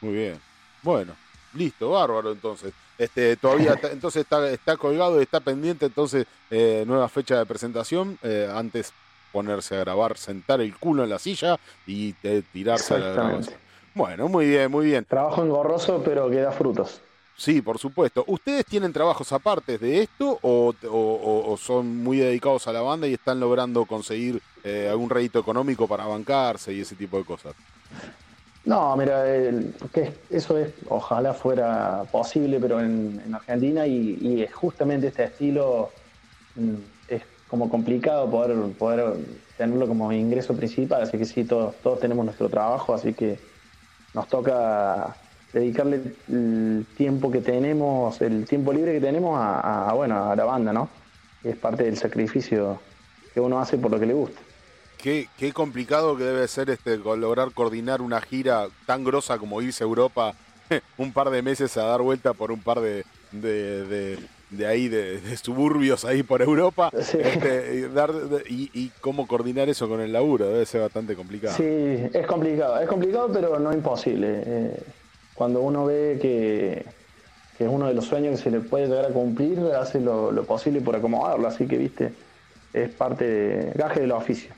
Muy 0.00 0.14
bien. 0.14 0.40
Bueno, 0.82 1.14
Listo, 1.54 1.90
bárbaro 1.90 2.32
entonces. 2.32 2.72
Este, 2.98 3.36
todavía 3.36 3.78
entonces 3.90 4.22
está, 4.22 4.48
está 4.50 4.76
colgado 4.76 5.18
y 5.18 5.22
está 5.22 5.40
pendiente, 5.40 5.86
entonces 5.86 6.26
eh, 6.50 6.84
nueva 6.86 7.08
fecha 7.08 7.38
de 7.38 7.46
presentación. 7.46 8.18
Eh, 8.22 8.50
antes 8.52 8.92
ponerse 9.38 9.76
a 9.76 9.80
grabar, 9.80 10.16
sentar 10.16 10.60
el 10.60 10.76
culo 10.76 11.04
en 11.04 11.10
la 11.10 11.18
silla 11.18 11.58
y 11.86 12.14
eh, 12.22 12.42
tirarse 12.52 12.94
a 12.94 12.98
la 12.98 13.08
grabación. 13.10 13.54
Bueno, 13.94 14.28
muy 14.28 14.46
bien, 14.46 14.70
muy 14.70 14.86
bien. 14.86 15.04
Trabajo 15.04 15.42
engorroso, 15.42 16.02
pero 16.04 16.28
que 16.28 16.40
da 16.40 16.52
frutos. 16.52 17.00
Sí, 17.36 17.62
por 17.62 17.78
supuesto. 17.78 18.24
¿Ustedes 18.26 18.66
tienen 18.66 18.92
trabajos 18.92 19.32
aparte 19.32 19.78
de 19.78 20.02
esto 20.02 20.38
o, 20.42 21.56
son 21.56 22.02
muy 22.02 22.18
dedicados 22.18 22.66
a 22.66 22.72
la 22.72 22.80
banda 22.80 23.06
y 23.06 23.14
están 23.14 23.38
logrando 23.38 23.84
conseguir 23.84 24.42
algún 24.90 25.08
rédito 25.08 25.38
económico 25.38 25.86
para 25.86 26.04
bancarse 26.04 26.72
y 26.72 26.80
ese 26.80 26.96
tipo 26.96 27.16
de 27.16 27.24
cosas? 27.24 27.54
No, 28.68 28.94
mira, 28.98 29.24
que 29.94 30.12
eso 30.28 30.58
es, 30.58 30.74
ojalá 30.88 31.32
fuera 31.32 32.04
posible, 32.12 32.58
pero 32.60 32.80
en, 32.80 33.34
Argentina 33.34 33.86
y, 33.86 34.42
es 34.42 34.52
justamente 34.52 35.06
este 35.06 35.24
estilo 35.24 35.90
mm, 36.54 36.74
como 37.48 37.68
complicado 37.68 38.30
poder, 38.30 38.56
poder 38.72 39.16
tenerlo 39.56 39.88
como 39.88 40.12
ingreso 40.12 40.54
principal, 40.54 41.02
así 41.02 41.18
que 41.18 41.24
sí, 41.24 41.44
todos, 41.44 41.74
todos 41.82 42.00
tenemos 42.00 42.24
nuestro 42.24 42.48
trabajo, 42.48 42.94
así 42.94 43.12
que 43.14 43.38
nos 44.14 44.28
toca 44.28 45.16
dedicarle 45.52 46.14
el 46.28 46.86
tiempo 46.96 47.30
que 47.30 47.40
tenemos, 47.40 48.20
el 48.20 48.46
tiempo 48.46 48.72
libre 48.72 48.92
que 48.92 49.00
tenemos 49.00 49.38
a, 49.40 49.92
bueno, 49.94 50.30
a 50.30 50.36
la 50.36 50.44
banda, 50.44 50.72
¿no? 50.72 50.88
Es 51.42 51.56
parte 51.56 51.84
del 51.84 51.96
sacrificio 51.96 52.80
que 53.32 53.40
uno 53.40 53.58
hace 53.58 53.78
por 53.78 53.90
lo 53.90 53.98
que 53.98 54.06
le 54.06 54.14
gusta. 54.14 54.40
Qué, 54.98 55.28
qué, 55.38 55.52
complicado 55.52 56.16
que 56.16 56.24
debe 56.24 56.48
ser 56.48 56.70
este 56.70 56.96
lograr 56.96 57.52
coordinar 57.52 58.02
una 58.02 58.20
gira 58.20 58.66
tan 58.84 59.04
grosa 59.04 59.38
como 59.38 59.62
irse 59.62 59.84
Europa 59.84 60.34
un 60.98 61.12
par 61.12 61.30
de 61.30 61.42
meses 61.42 61.76
a 61.76 61.84
dar 61.84 62.02
vuelta 62.02 62.34
por 62.34 62.50
un 62.50 62.60
par 62.60 62.80
de, 62.80 63.04
ahí, 64.66 64.88
de, 64.88 65.36
suburbios 65.36 66.04
ahí 66.04 66.22
por 66.22 66.42
Europa. 66.42 66.90
Este, 66.98 67.74
y, 67.74 67.80
dar, 67.94 68.10
y, 68.48 68.90
cómo 69.00 69.26
coordinar 69.26 69.68
eso 69.68 69.88
con 69.88 70.00
el 70.00 70.12
laburo, 70.12 70.46
debe 70.46 70.66
ser 70.66 70.80
bastante 70.82 71.14
complicado. 71.14 71.56
Sí, 71.56 71.64
es 71.64 72.26
complicado, 72.26 72.78
es 72.80 72.88
complicado 72.88 73.30
pero 73.32 73.58
no 73.58 73.72
imposible. 73.72 74.42
Eh, 74.44 74.82
cuando 75.34 75.60
uno 75.60 75.86
ve 75.86 76.18
que, 76.20 76.84
que, 77.56 77.64
es 77.64 77.70
uno 77.70 77.86
de 77.86 77.94
los 77.94 78.04
sueños 78.04 78.36
que 78.36 78.42
se 78.44 78.50
le 78.50 78.60
puede 78.60 78.86
llegar 78.86 79.06
a 79.06 79.08
cumplir, 79.10 79.58
hace 79.78 80.00
lo, 80.00 80.32
lo 80.32 80.44
posible 80.44 80.80
por 80.80 80.96
acomodarlo, 80.96 81.48
así 81.48 81.66
que, 81.66 81.76
viste, 81.76 82.12
es 82.72 82.90
parte 82.90 83.24
de 83.24 83.72
gaje 83.72 84.00
del 84.00 84.12
oficio. 84.12 84.52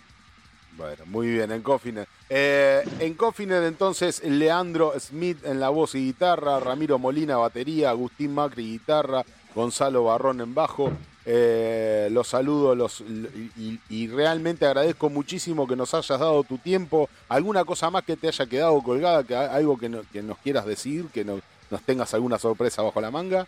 Bueno, 0.80 1.04
muy 1.06 1.26
bien, 1.28 1.52
en 1.52 1.60
Cofinet. 1.60 2.08
Eh, 2.30 2.82
en 3.00 3.12
Cofinet 3.12 3.64
entonces 3.64 4.24
Leandro 4.24 4.94
Smith 4.98 5.44
en 5.44 5.60
la 5.60 5.68
voz 5.68 5.94
y 5.94 6.06
guitarra, 6.06 6.58
Ramiro 6.58 6.98
Molina 6.98 7.36
batería, 7.36 7.90
Agustín 7.90 8.32
Macri 8.32 8.64
guitarra, 8.64 9.22
Gonzalo 9.54 10.04
Barrón 10.04 10.40
en 10.40 10.54
bajo. 10.54 10.90
Eh, 11.26 12.08
los 12.10 12.28
saludo 12.28 12.74
los, 12.74 13.04
y, 13.90 14.06
realmente 14.08 14.64
agradezco 14.64 15.10
muchísimo 15.10 15.66
que 15.68 15.76
nos 15.76 15.92
hayas 15.94 16.18
dado 16.18 16.42
tu 16.44 16.58
tiempo. 16.58 17.08
¿Alguna 17.28 17.64
cosa 17.64 17.90
más 17.90 18.04
que 18.04 18.16
te 18.16 18.28
haya 18.28 18.46
quedado 18.46 18.82
colgada? 18.82 19.22
Que, 19.24 19.36
¿Algo 19.36 19.78
que, 19.78 19.88
nos 19.88 20.38
quieras 20.38 20.64
decir? 20.66 21.06
¿Que 21.12 21.24
nos 21.24 21.42
tengas 21.84 22.14
alguna 22.14 22.38
sorpresa 22.38 22.82
bajo 22.82 23.00
la 23.00 23.10
manga? 23.10 23.46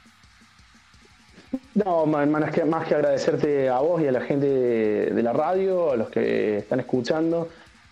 No, 1.74 2.07
más 2.07 2.51
que, 2.51 2.65
más 2.65 2.87
que 2.87 2.95
agradecerte 2.95 3.69
a 3.69 3.79
vos 3.81 4.01
y 4.03 4.07
a 4.07 4.12
la 4.12 4.20
gente 4.20 4.47
de, 4.47 5.23
la 5.23 5.33
radio, 5.33 5.93
a 5.93 5.97
los 5.97 6.11
que 6.11 6.59
están 6.59 6.81
escuchando, 6.81 7.49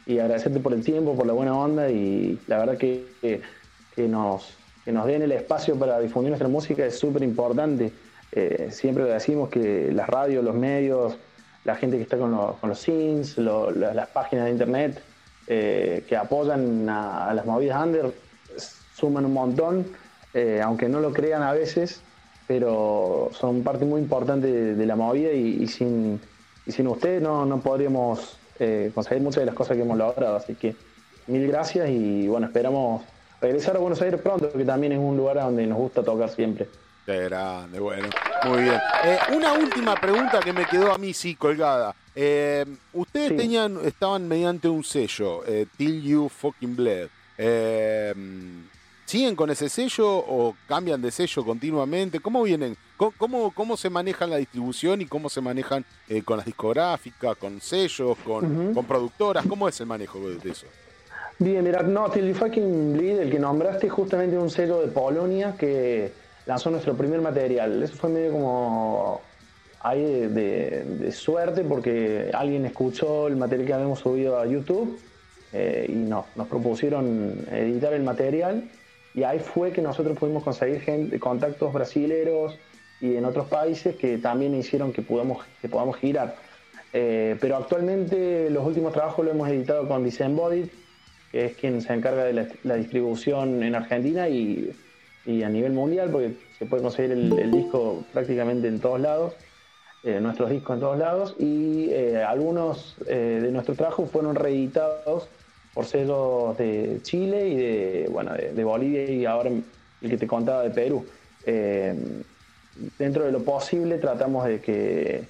y 0.07 0.19
agradecerte 0.19 0.61
por 0.61 0.73
el 0.73 0.85
tiempo, 0.85 1.15
por 1.15 1.27
la 1.27 1.32
buena 1.32 1.55
onda, 1.55 1.91
y 1.91 2.39
la 2.47 2.59
verdad 2.59 2.78
que, 2.78 3.43
nos, 3.97 4.55
que 4.85 4.93
nos 4.93 5.07
den 5.07 5.23
el 5.23 5.32
espacio 5.32 5.78
para 5.78 5.98
difundir 5.98 6.31
nuestra 6.31 6.48
música 6.48 6.85
es 6.85 6.98
súper 6.98 7.23
importante. 7.23 7.93
Eh, 8.32 8.69
siempre 8.70 9.05
decimos 9.05 9.48
que 9.48 9.90
las 9.93 10.09
radios, 10.09 10.44
los 10.44 10.55
medios, 10.55 11.16
la 11.65 11.74
gente 11.74 11.97
que 11.97 12.02
está 12.02 12.16
con, 12.16 12.31
los 12.32 12.78
scenes, 12.78 13.36
las 13.39 14.09
páginas 14.09 14.47
de 14.47 14.51
internet 14.52 15.02
eh, 15.47 16.05
que 16.09 16.16
apoyan 16.16 16.89
a, 16.89 17.32
las 17.35 17.44
movidas 17.44 17.85
under, 17.85 18.12
suman 18.94 19.27
un 19.27 19.32
montón, 19.32 19.86
eh, 20.32 20.61
aunque 20.62 20.89
no 20.89 21.01
lo 21.01 21.12
crean 21.12 21.43
a 21.43 21.52
veces 21.52 22.02
pero 22.47 23.31
son 23.32 23.62
parte 23.62 23.85
muy 23.85 24.01
importante 24.01 24.74
de, 24.74 24.86
la 24.86 24.97
movida 24.97 25.31
y, 25.31 25.69
sin, 25.69 26.20
sin 26.66 26.89
ustedes 26.89 27.23
no, 27.23 27.47
no 27.47 27.61
podríamos 27.61 28.39
conseguir 28.93 29.23
muchas 29.23 29.43
de 29.43 29.47
las 29.47 29.55
cosas 29.55 29.77
que 29.77 29.85
hemos 29.85 29.97
logrado. 29.97 30.35
Así 30.35 30.57
que 30.57 30.74
mil 31.28 31.47
gracias 31.47 31.89
y 31.89 32.27
bueno, 32.27 32.48
esperamos 32.48 33.02
regresar 33.40 33.76
a 33.76 33.78
Buenos 33.78 34.00
Aires 34.02 34.20
pronto, 34.20 34.52
que 34.52 34.64
también 34.64 34.92
es 34.92 34.98
un 34.98 35.16
lugar 35.16 35.36
donde 35.36 35.66
nos 35.66 35.78
gusta 35.78 36.02
tocar 36.02 36.28
siempre. 36.28 36.68
Qué 37.06 37.24
grande, 37.24 37.80
bueno, 37.80 38.08
muy 38.44 38.62
bien. 38.62 38.78
Eh, 39.04 39.18
una 39.34 39.54
última 39.54 39.94
pregunta 39.96 40.40
que 40.40 40.52
me 40.52 40.66
quedó 40.66 40.92
a 40.92 40.98
mí, 40.98 41.12
sí, 41.12 41.34
colgada. 41.34 41.94
Eh, 42.14 42.64
ustedes 42.92 43.36
tenían, 43.36 43.78
estaban 43.84 44.28
mediante 44.28 44.68
un 44.68 44.84
sello, 44.84 45.42
Till 45.76 46.02
You 46.02 46.28
Fucking 46.28 46.76
Bled. 46.76 47.08
¿Siguen 49.10 49.34
con 49.34 49.50
ese 49.50 49.68
sello 49.68 50.06
o 50.08 50.54
cambian 50.68 51.02
de 51.02 51.10
sello 51.10 51.44
continuamente? 51.44 52.20
¿Cómo 52.20 52.44
vienen? 52.44 52.76
¿Cómo, 52.96 53.50
cómo, 53.50 53.76
se 53.76 53.90
manejan 53.90 54.30
la 54.30 54.36
distribución 54.36 55.00
y 55.00 55.06
cómo 55.06 55.28
se 55.28 55.40
manejan 55.40 55.84
eh, 56.08 56.22
con 56.22 56.36
las 56.36 56.46
discográficas, 56.46 57.36
con 57.36 57.60
sellos, 57.60 58.16
con, 58.24 58.72
productoras? 58.86 59.44
¿Cómo 59.48 59.68
es 59.68 59.80
el 59.80 59.88
manejo 59.88 60.20
de 60.20 60.48
eso? 60.48 60.68
Bien, 61.42 61.64
mira, 61.64 61.82
no, 61.82 62.10
Fucking 62.10 62.92
Bleed, 62.92 63.18
el 63.18 63.30
que 63.30 63.38
nombraste, 63.38 63.88
justamente 63.88 64.36
un 64.36 64.50
sello 64.50 64.82
de 64.82 64.88
Polonia 64.88 65.54
que 65.58 66.12
lanzó 66.44 66.70
nuestro 66.70 66.94
primer 66.94 67.22
material. 67.22 67.82
Eso 67.82 67.96
fue 67.96 68.10
medio 68.10 68.32
como 68.32 69.22
ahí 69.80 70.02
de, 70.02 71.10
suerte 71.12 71.64
porque 71.64 72.30
alguien 72.34 72.66
escuchó 72.66 73.26
el 73.26 73.36
material 73.36 73.66
que 73.66 73.72
habíamos 73.72 74.00
subido 74.00 74.38
a 74.38 74.44
YouTube 74.44 75.00
eh, 75.54 75.86
y 75.88 75.94
no, 75.94 76.26
nos 76.36 76.46
propusieron 76.46 77.34
editar 77.50 77.94
el 77.94 78.02
material 78.02 78.68
y 79.14 79.22
ahí 79.22 79.38
fue 79.38 79.72
que 79.72 79.80
nosotros 79.80 80.18
pudimos 80.18 80.44
conseguir 80.44 80.82
gente, 80.82 81.18
contactos 81.18 81.72
brasileros 81.72 82.58
y 83.00 83.16
en 83.16 83.24
otros 83.24 83.48
países 83.48 83.96
que 83.96 84.18
también 84.18 84.54
hicieron 84.54 84.92
que 84.92 85.00
podamos, 85.00 85.46
que 85.62 85.70
podamos 85.70 85.96
girar. 85.96 86.36
Eh, 86.92 87.38
pero 87.40 87.56
actualmente 87.56 88.50
los 88.50 88.66
últimos 88.66 88.92
trabajos 88.92 89.24
lo 89.24 89.30
hemos 89.30 89.48
editado 89.48 89.88
con 89.88 90.04
Disembodied, 90.04 90.68
que 91.31 91.47
es 91.47 91.57
quien 91.57 91.81
se 91.81 91.93
encarga 91.93 92.24
de 92.24 92.48
la, 92.65 92.74
distribución 92.77 93.62
en 93.62 93.74
Argentina 93.74 94.28
y, 94.28 94.73
a 95.44 95.48
nivel 95.48 95.73
mundial, 95.73 96.11
porque 96.11 96.35
se 96.59 96.66
puede 96.66 96.82
conseguir 96.82 97.12
el, 97.12 97.51
disco 97.52 98.05
prácticamente 98.12 98.66
en 98.66 98.81
todos 98.81 99.01
lados, 99.01 99.35
eh, 100.02 100.19
nuestros 100.20 100.51
discos 100.51 100.74
en 100.74 100.81
todos 100.81 100.98
lados, 100.98 101.36
y 101.39 101.89
eh, 101.90 102.23
algunos 102.24 102.97
de 103.07 103.51
nuestros 103.52 103.77
trabajos 103.77 104.11
fueron 104.11 104.35
reeditados 104.35 105.28
por 105.73 105.85
sellos 105.85 106.59
de 106.59 106.98
Chile 107.02 107.48
y 107.48 107.57
de, 107.57 108.09
bueno, 108.11 108.32
de, 108.35 108.65
Bolivia 108.65 109.05
y 109.05 109.24
ahora 109.24 109.51
el 109.51 110.11
que 110.11 110.16
te 110.16 110.27
contaba 110.27 110.65
de 110.65 110.70
Perú. 110.70 111.07
dentro 112.98 113.24
de 113.24 113.31
lo 113.31 113.44
posible 113.44 113.98
tratamos 113.98 114.47
de 114.47 114.61
que 114.61 115.28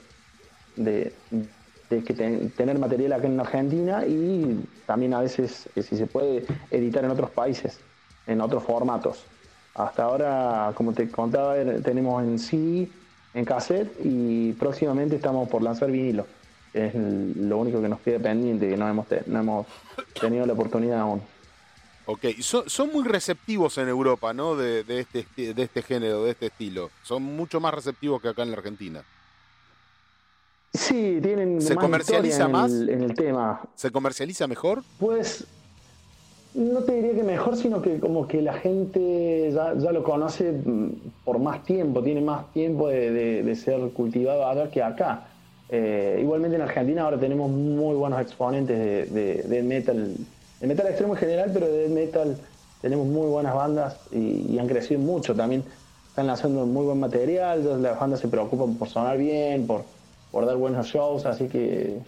que 1.99 2.15
tener 2.15 2.79
material 2.79 3.13
acá 3.13 3.27
en 3.27 3.41
Argentina 3.41 4.07
y 4.07 4.65
también 4.87 5.13
a 5.15 5.21
veces, 5.21 5.69
eh, 5.75 5.83
si 5.83 5.97
se 5.97 6.07
puede, 6.07 6.45
editar 6.71 7.05
en 7.05 7.11
otros 7.11 7.31
países, 7.31 7.81
en 8.27 8.41
otros 8.41 8.63
formatos. 8.63 9.25
Hasta 9.75 10.05
ahora, 10.05 10.73
como 10.75 10.93
te 10.93 11.09
contaba, 11.11 11.57
er, 11.57 11.83
tenemos 11.83 12.23
en 12.23 12.39
CD, 12.39 12.89
en 13.35 13.45
cassette 13.45 13.93
y 14.05 14.53
próximamente 14.53 15.17
estamos 15.17 15.49
por 15.49 15.63
lanzar 15.63 15.91
vinilo. 15.91 16.27
Es 16.73 16.95
lo 16.95 17.59
único 17.59 17.83
que 17.83 17.89
nos 17.89 18.01
queda 18.01 18.21
pendiente, 18.21 18.69
que 18.69 18.77
no 18.77 18.89
hemos, 18.89 19.07
no 19.27 19.41
hemos 19.41 19.67
tenido 20.21 20.47
la 20.47 20.53
oportunidad 20.53 21.01
aún. 21.01 21.21
Ok, 22.07 22.27
son, 22.41 22.93
muy 22.93 23.05
receptivos 23.05 23.79
en 23.79 23.89
Europa, 23.89 24.33
¿no? 24.33 24.57
De, 24.57 24.85
de, 24.85 25.01
este, 25.01 25.55
de 25.55 25.63
este 25.63 25.83
género, 25.83 26.25
de 26.25 26.31
este 26.31 26.47
estilo. 26.47 26.91
Son 27.03 27.23
mucho 27.23 27.61
más 27.61 27.75
receptivos 27.75 28.23
que 28.23 28.29
acá 28.29 28.43
en 28.43 28.53
la 28.53 28.57
Argentina. 28.57 29.03
Sí, 30.73 31.19
tienen 31.21 31.61
¿Se 31.61 31.75
comercializa 31.75 32.47
más 32.47 32.71
en 32.71 33.03
el 33.03 33.15
tema. 33.15 33.61
¿Se 33.75 33.91
comercializa 33.91 34.47
mejor? 34.47 34.83
Pues 34.99 35.45
no 36.55 36.81
te 36.81 36.95
diría 36.95 37.15
que 37.15 37.23
mejor, 37.25 37.57
sino 37.57 37.83
que 37.83 37.99
como 37.99 38.29
que 38.29 38.41
la 38.43 38.55
gente 38.55 39.51
ya, 39.53 39.75
lo 39.75 40.03
conoce 40.05 40.53
mm, 40.53 40.91
por 41.25 41.39
más 41.39 41.65
tiempo, 41.65 42.03
tiene 42.03 42.21
más 42.21 42.53
tiempo 42.53 42.89
de, 42.89 43.55
ser 43.57 43.81
cultivado 43.91 44.47
allá 44.47 44.71
que 44.71 44.83
acá. 44.83 45.27
Eh, 45.69 46.19
igualmente 46.21 46.57
en 46.57 46.63
Argentina 46.63 47.03
ahora 47.03 47.19
tenemos 47.19 47.49
muy 47.51 47.95
buenos 47.95 48.21
exponentes 48.21 49.13
de, 49.13 49.63
metal, 49.63 50.17
de 50.61 50.67
metal 50.67 50.87
extremo 50.87 51.15
en 51.15 51.21
general, 51.21 51.51
pero 51.53 51.67
de 51.67 51.89
metal 51.89 52.37
tenemos 52.81 53.07
muy 53.07 53.29
buenas 53.29 53.55
bandas 53.55 53.97
y, 54.11 54.53
y, 54.53 54.59
han 54.59 54.69
crecido 54.69 55.01
mucho 55.01 55.35
también. 55.35 55.65
Están 56.09 56.27
lanzando 56.27 56.67
muy 56.67 56.87
buen 56.87 56.99
material, 56.99 57.83
las 57.83 57.99
bandas 57.99 58.21
se 58.21 58.27
preocupan 58.27 58.75
por 58.75 58.89
sonar 58.89 59.17
bien, 59.17 59.67
por, 59.69 59.85
por 60.31 60.47
dar 60.47 60.57
buenos 60.57 60.87
shows, 60.87 61.27
así 61.27 61.49
que 61.49 62.01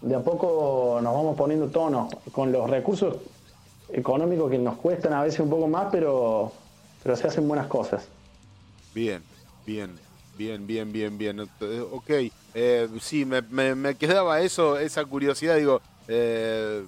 de 0.00 0.14
a 0.14 0.20
poco 0.20 1.00
nos 1.02 1.14
vamos 1.14 1.36
poniendo 1.36 1.68
tono 1.68 2.08
con 2.32 2.52
los 2.52 2.68
recursos 2.68 3.16
económicos 3.92 4.50
que 4.50 4.58
nos 4.58 4.76
cuestan 4.76 5.12
a 5.12 5.22
veces 5.22 5.40
un 5.40 5.50
poco 5.50 5.66
más, 5.68 5.88
pero, 5.90 6.52
pero 7.02 7.16
se 7.16 7.26
hacen 7.26 7.46
buenas 7.48 7.66
cosas. 7.66 8.08
Bien, 8.94 9.22
bien, 9.66 9.90
bien, 10.36 10.66
bien, 10.66 10.92
bien, 10.92 11.18
bien. 11.18 11.40
Ok, 11.40 12.10
eh, 12.54 12.88
sí, 13.00 13.24
me, 13.24 13.42
me, 13.42 13.94
quedaba 13.96 14.40
eso, 14.40 14.78
esa 14.78 15.04
curiosidad, 15.04 15.56
digo, 15.56 15.80
eh, 16.08 16.84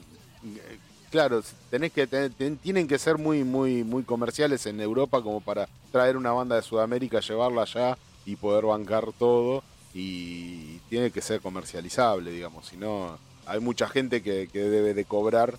claro, 1.10 1.42
tenés 1.70 1.92
que 1.92 2.06
tienen 2.06 2.88
que 2.88 2.98
ser 2.98 3.18
muy, 3.18 3.44
muy, 3.44 3.84
muy 3.84 4.02
comerciales 4.02 4.66
en 4.66 4.80
Europa 4.80 5.22
como 5.22 5.40
para 5.40 5.68
traer 5.90 6.16
una 6.16 6.32
banda 6.32 6.56
de 6.56 6.62
Sudamérica, 6.62 7.20
llevarla 7.20 7.62
allá 7.62 7.98
y 8.26 8.36
poder 8.36 8.66
bancar 8.66 9.06
todo 9.18 9.62
y 9.94 10.78
tiene 10.88 11.10
que 11.10 11.20
ser 11.20 11.40
comercializable, 11.40 12.30
digamos, 12.30 12.66
si 12.66 12.76
no 12.76 13.18
hay 13.46 13.60
mucha 13.60 13.88
gente 13.88 14.22
que, 14.22 14.48
debe 14.52 14.94
de 14.94 15.04
cobrar 15.04 15.54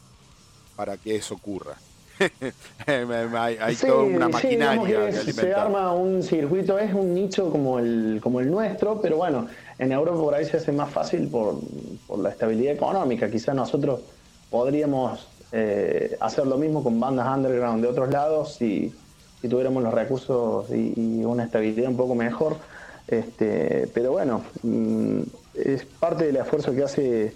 para 0.75 0.97
que 0.97 1.15
eso 1.15 1.35
ocurra. 1.35 1.75
hay, 2.85 3.75
toda 3.75 4.03
una 4.03 4.27
maquinaria 4.27 5.09
que, 5.09 5.33
Se 5.33 5.53
arma 5.53 5.93
un 5.93 6.21
circuito, 6.21 6.77
es 6.77 6.93
un 6.93 7.13
nicho 7.13 7.49
como 7.49 7.79
el, 7.79 8.19
como 8.21 8.41
el 8.41 8.51
nuestro, 8.51 8.99
pero 9.01 9.17
bueno, 9.17 9.47
en 9.77 9.91
Europa 9.91 10.17
por 10.17 10.35
ahí 10.35 10.45
se 10.45 10.57
hace 10.57 10.73
más 10.73 10.89
fácil 10.89 11.29
por, 11.29 11.55
la 12.17 12.29
estabilidad 12.29 12.73
económica. 12.73 13.31
Quizás 13.31 13.55
nosotros 13.55 14.01
podríamos 14.49 15.27
eh, 15.53 16.17
hacer 16.19 16.45
lo 16.45 16.57
mismo 16.57 16.83
con 16.83 16.99
bandas 16.99 17.25
underground 17.35 17.81
de 17.81 17.87
otros 17.87 18.09
lados 18.09 18.55
si, 18.55 18.93
tuviéramos 19.41 19.81
los 19.81 19.93
recursos 19.93 20.69
y 20.69 21.23
una 21.23 21.45
estabilidad 21.45 21.89
un 21.89 21.95
poco 21.95 22.13
mejor 22.13 22.57
este, 23.09 23.89
pero 23.93 24.11
bueno, 24.11 24.43
mm, 24.61 25.21
es 25.55 25.85
parte 25.85 26.25
del 26.25 26.35
esfuerzo 26.37 26.73
que 26.73 26.83
hace, 26.83 27.33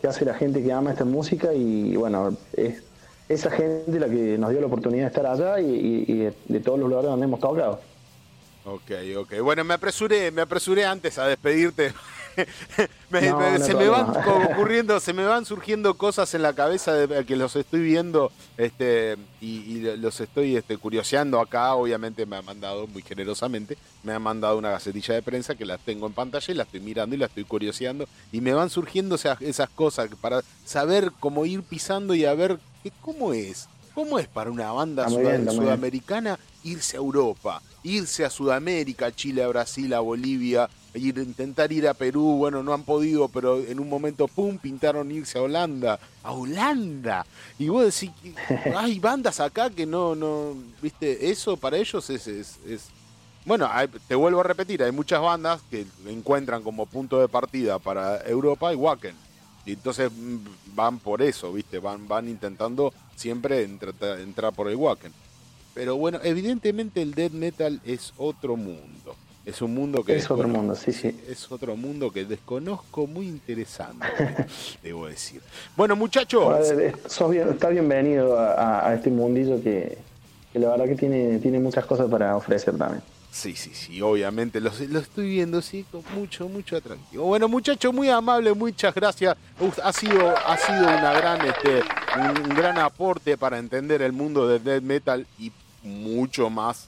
que 0.00 0.08
hace 0.08 0.24
la 0.24 0.34
gente 0.34 0.62
que 0.62 0.72
ama 0.72 0.92
esta 0.92 1.04
música 1.04 1.52
y 1.52 1.94
bueno, 1.96 2.36
es 2.56 2.82
esa 3.28 3.50
gente 3.50 4.00
la 4.00 4.08
que 4.08 4.36
nos 4.38 4.50
dio 4.50 4.60
la 4.60 4.66
oportunidad 4.66 5.04
de 5.04 5.08
estar 5.08 5.26
allá 5.26 5.60
y, 5.60 6.32
de, 6.48 6.60
todos 6.60 6.78
los 6.80 6.88
lugares 6.88 7.10
donde 7.10 7.26
hemos 7.26 7.38
tocado. 7.38 7.80
Ok, 8.64 8.90
ok. 9.18 9.40
Bueno, 9.42 9.62
me 9.62 9.74
apresuré, 9.74 10.30
me 10.30 10.42
apresuré 10.42 10.84
antes 10.84 11.16
a 11.18 11.26
despedirte 11.26 11.92
se 13.10 13.74
me 13.74 13.88
van 13.88 14.10
ocurriendo, 14.52 15.00
se 15.00 15.12
me 15.12 15.24
van 15.24 15.44
surgiendo 15.44 15.94
cosas 15.94 16.32
en 16.34 16.42
la 16.42 16.52
cabeza 16.52 16.94
de 16.94 17.24
que 17.24 17.36
los 17.36 17.56
estoy 17.56 17.80
viendo 17.80 18.32
este, 18.56 19.16
y, 19.40 19.80
los 19.96 20.20
estoy 20.20 20.56
este, 20.56 20.76
curioseando 20.76 21.40
acá. 21.40 21.74
Obviamente 21.74 22.26
me 22.26 22.36
ha 22.36 22.42
mandado 22.42 22.86
muy 22.86 23.02
generosamente, 23.02 23.76
me 24.02 24.12
ha 24.12 24.18
mandado 24.18 24.58
una 24.58 24.70
gacetilla 24.70 25.14
de 25.14 25.22
prensa 25.22 25.54
que 25.54 25.64
la 25.64 25.78
tengo 25.78 26.06
en 26.06 26.12
pantalla 26.12 26.52
y 26.52 26.56
la 26.56 26.64
estoy 26.64 26.80
mirando 26.80 27.14
y 27.14 27.18
la 27.18 27.26
estoy 27.26 27.44
curioseando. 27.44 28.06
Y 28.32 28.40
me 28.40 28.52
van 28.52 28.70
surgiendo 28.70 29.14
esas, 29.14 29.40
esas 29.40 29.68
cosas 29.70 30.10
para 30.20 30.42
saber 30.64 31.12
cómo 31.20 31.46
ir 31.46 31.62
pisando 31.62 32.14
y 32.14 32.24
a 32.24 32.34
ver 32.34 32.58
qué, 32.82 32.92
cómo 33.00 33.32
es. 33.32 33.68
¿Cómo 33.94 34.18
es 34.20 34.28
para 34.28 34.50
una 34.50 34.70
banda 34.70 35.08
sudamericana 35.08 36.38
irse 36.62 36.96
a 36.96 37.00
Europa, 37.00 37.60
irse 37.82 38.24
a 38.24 38.30
Sudamérica, 38.30 39.14
Chile, 39.14 39.42
a 39.42 39.48
Brasil, 39.48 39.92
a 39.94 40.00
Bolivia, 40.00 40.68
ir, 40.94 41.18
intentar 41.18 41.72
ir 41.72 41.86
a 41.88 41.94
Perú, 41.94 42.36
bueno, 42.36 42.62
no 42.62 42.72
han 42.72 42.82
podido, 42.82 43.28
pero 43.28 43.58
en 43.58 43.80
un 43.80 43.88
momento, 43.88 44.28
pum, 44.28 44.58
pintaron 44.58 45.10
irse 45.10 45.38
a 45.38 45.42
Holanda, 45.42 45.98
a 46.22 46.32
Holanda. 46.32 47.26
Y 47.58 47.68
vos 47.68 47.84
decís, 47.84 48.10
hay 48.76 48.98
bandas 48.98 49.40
acá 49.40 49.70
que 49.70 49.86
no, 49.86 50.14
no, 50.14 50.54
viste, 50.82 51.30
eso 51.30 51.56
para 51.56 51.76
ellos 51.76 52.08
es, 52.10 52.26
es, 52.26 52.58
bueno, 53.44 53.68
te 54.06 54.14
vuelvo 54.14 54.40
a 54.40 54.44
repetir, 54.44 54.82
hay 54.82 54.92
muchas 54.92 55.20
bandas 55.20 55.60
que 55.70 55.86
encuentran 56.06 56.62
como 56.62 56.86
punto 56.86 57.20
de 57.20 57.28
partida 57.28 57.78
para 57.78 58.22
Europa 58.22 58.72
y 58.72 58.76
Wacken. 58.76 59.14
Y 59.66 59.72
entonces 59.72 60.10
mm, 60.10 60.38
van 60.74 60.98
por 60.98 61.22
eso, 61.22 61.52
¿viste? 61.52 61.78
Van, 61.78 62.08
van 62.08 62.28
intentando 62.28 62.92
siempre 63.16 63.62
entrar 63.62 64.52
por 64.52 64.68
el 64.68 64.76
Wacken. 64.76 65.12
Pero 65.74 65.96
bueno, 65.96 66.18
evidentemente 66.22 67.00
el 67.02 67.14
death 67.14 67.32
metal 67.32 67.80
es 67.84 68.12
otro 68.16 68.56
mundo. 68.56 69.14
Es 69.50 69.60
un 69.62 69.74
mundo 69.74 70.04
que... 70.04 70.14
Es 70.14 70.30
otro 70.30 70.46
mundo, 70.46 70.76
sí, 70.76 70.92
sí. 70.92 71.12
Es 71.28 71.50
otro 71.50 71.74
mundo 71.74 72.12
que 72.12 72.24
desconozco, 72.24 73.08
muy 73.08 73.26
interesante, 73.26 74.06
debo 74.82 75.08
decir. 75.08 75.42
Bueno, 75.76 75.96
muchachos... 75.96 76.70
está 76.70 77.68
bienvenido 77.68 78.38
a, 78.38 78.94
este 78.94 79.10
mundillo 79.10 79.60
que, 79.60 79.98
la 80.54 80.68
verdad 80.68 80.84
que 80.84 80.94
tiene, 80.94 81.40
tiene 81.40 81.58
muchas 81.58 81.84
cosas 81.84 82.08
para 82.08 82.36
ofrecer 82.36 82.78
también. 82.78 83.02
Sí, 83.32 83.56
sí, 83.56 83.72
sí, 83.74 84.00
obviamente 84.00 84.60
lo, 84.60 84.70
lo 84.88 85.00
estoy 85.00 85.28
viendo, 85.28 85.60
sí, 85.62 85.84
con 85.90 86.04
mucho, 86.14 86.48
mucho 86.48 86.76
atractivo. 86.76 87.24
Bueno, 87.24 87.48
muchachos, 87.48 87.92
muy 87.92 88.08
amable, 88.08 88.54
muchas 88.54 88.94
gracias. 88.94 89.36
Ha 89.82 89.92
sido, 89.92 90.28
ha 90.28 90.56
sido 90.58 90.82
una 90.82 91.12
gran, 91.12 91.44
este, 91.44 91.82
un 92.16 92.54
gran 92.54 92.78
aporte 92.78 93.36
para 93.36 93.58
entender 93.58 94.00
el 94.02 94.12
mundo 94.12 94.46
del 94.46 94.62
death 94.62 94.82
metal 94.82 95.26
y 95.40 95.50
mucho 95.82 96.50
más 96.50 96.86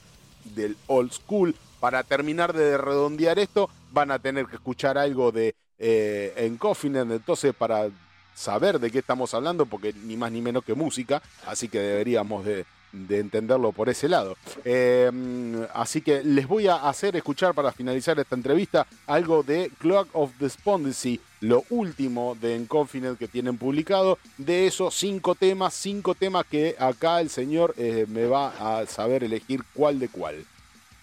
del 0.55 0.77
old 0.87 1.11
school 1.11 1.53
para 1.83 2.01
terminar 2.01 2.53
de 2.53 2.77
redondear 2.77 3.37
esto, 3.39 3.69
van 3.91 4.09
a 4.11 4.17
tener 4.17 4.45
que 4.45 4.55
escuchar 4.55 4.97
algo 4.97 5.33
de 5.33 5.53
eh, 5.77 6.33
entonces 6.37 7.53
para 7.53 7.89
saber 8.33 8.79
de 8.79 8.89
qué 8.89 8.99
estamos 8.99 9.33
hablando, 9.33 9.65
porque 9.65 9.91
ni 9.91 10.15
más 10.15 10.31
ni 10.31 10.39
menos 10.39 10.63
que 10.63 10.75
música, 10.75 11.21
así 11.45 11.67
que 11.67 11.79
deberíamos 11.79 12.45
de, 12.45 12.65
entenderlo 12.93 13.73
por 13.73 13.89
ese 13.89 14.07
lado. 14.07 14.37
Em, 14.63 15.61
así 15.73 15.99
que 15.99 16.23
les 16.23 16.47
voy 16.47 16.67
a 16.67 16.87
hacer 16.87 17.17
escuchar 17.17 17.53
para 17.53 17.73
finalizar 17.73 18.17
esta 18.17 18.35
entrevista 18.35 18.87
algo 19.05 19.43
de 19.43 19.69
Clock 19.77 20.07
of 20.13 20.31
Despondency, 20.39 21.19
lo 21.41 21.65
último 21.69 22.37
de 22.39 22.55
Enconfinet 22.55 23.17
que 23.17 23.27
tienen 23.27 23.57
publicado. 23.57 24.19
De 24.37 24.67
esos 24.67 24.95
cinco 24.95 25.35
temas, 25.35 25.73
cinco 25.73 26.15
temas 26.15 26.45
que 26.45 26.77
acá 26.79 27.19
el 27.19 27.29
señor 27.29 27.73
eh, 27.77 28.05
me 28.07 28.25
va 28.25 28.53
a 28.79 28.85
saber 28.85 29.25
elegir 29.25 29.63
cuál 29.73 29.99
de 29.99 30.07
cuál. 30.07 30.45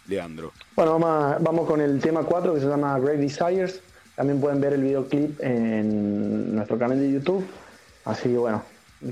Leandro. 0.06 0.52
Bueno, 0.76 0.98
vamos, 0.98 1.42
vamos 1.42 1.66
con 1.66 1.80
el 1.80 2.00
tema 2.00 2.22
4 2.22 2.54
que 2.54 2.60
se 2.60 2.66
llama 2.66 2.98
Great 2.98 3.18
Desires. 3.18 3.80
También 4.16 4.40
pueden 4.40 4.60
ver 4.60 4.74
el 4.74 4.82
videoclip 4.82 5.40
en 5.40 6.54
nuestro 6.54 6.78
canal 6.78 7.00
de 7.00 7.12
YouTube. 7.12 7.46
Así 8.04 8.28
que 8.28 8.36
bueno, 8.36 8.62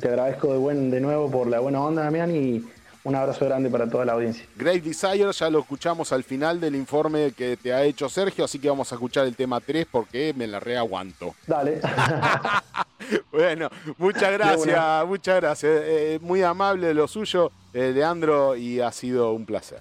te 0.00 0.08
agradezco 0.08 0.52
de, 0.52 0.58
buen, 0.58 0.90
de 0.90 1.00
nuevo 1.00 1.30
por 1.30 1.46
la 1.46 1.60
buena 1.60 1.80
onda, 1.80 2.02
Damián, 2.02 2.34
y 2.34 2.64
un 3.04 3.14
abrazo 3.14 3.46
grande 3.46 3.70
para 3.70 3.88
toda 3.88 4.04
la 4.04 4.12
audiencia. 4.12 4.44
Great 4.56 4.82
Desire, 4.82 5.32
ya 5.32 5.48
lo 5.48 5.60
escuchamos 5.60 6.12
al 6.12 6.24
final 6.24 6.60
del 6.60 6.74
informe 6.74 7.32
que 7.32 7.56
te 7.56 7.72
ha 7.72 7.82
hecho 7.84 8.08
Sergio, 8.08 8.44
así 8.44 8.58
que 8.58 8.68
vamos 8.68 8.92
a 8.92 8.96
escuchar 8.96 9.26
el 9.26 9.34
tema 9.34 9.60
3 9.60 9.86
porque 9.90 10.34
me 10.36 10.46
la 10.46 10.60
reaguanto. 10.60 11.34
Dale. 11.46 11.80
bueno, 13.32 13.70
muchas 13.96 14.32
gracias, 14.32 15.06
muchas 15.06 15.36
gracias. 15.36 15.80
Eh, 15.84 16.18
muy 16.20 16.42
amable 16.42 16.92
lo 16.94 17.08
suyo, 17.08 17.50
eh, 17.72 17.92
Leandro, 17.94 18.56
y 18.56 18.80
ha 18.80 18.92
sido 18.92 19.32
un 19.32 19.46
placer. 19.46 19.80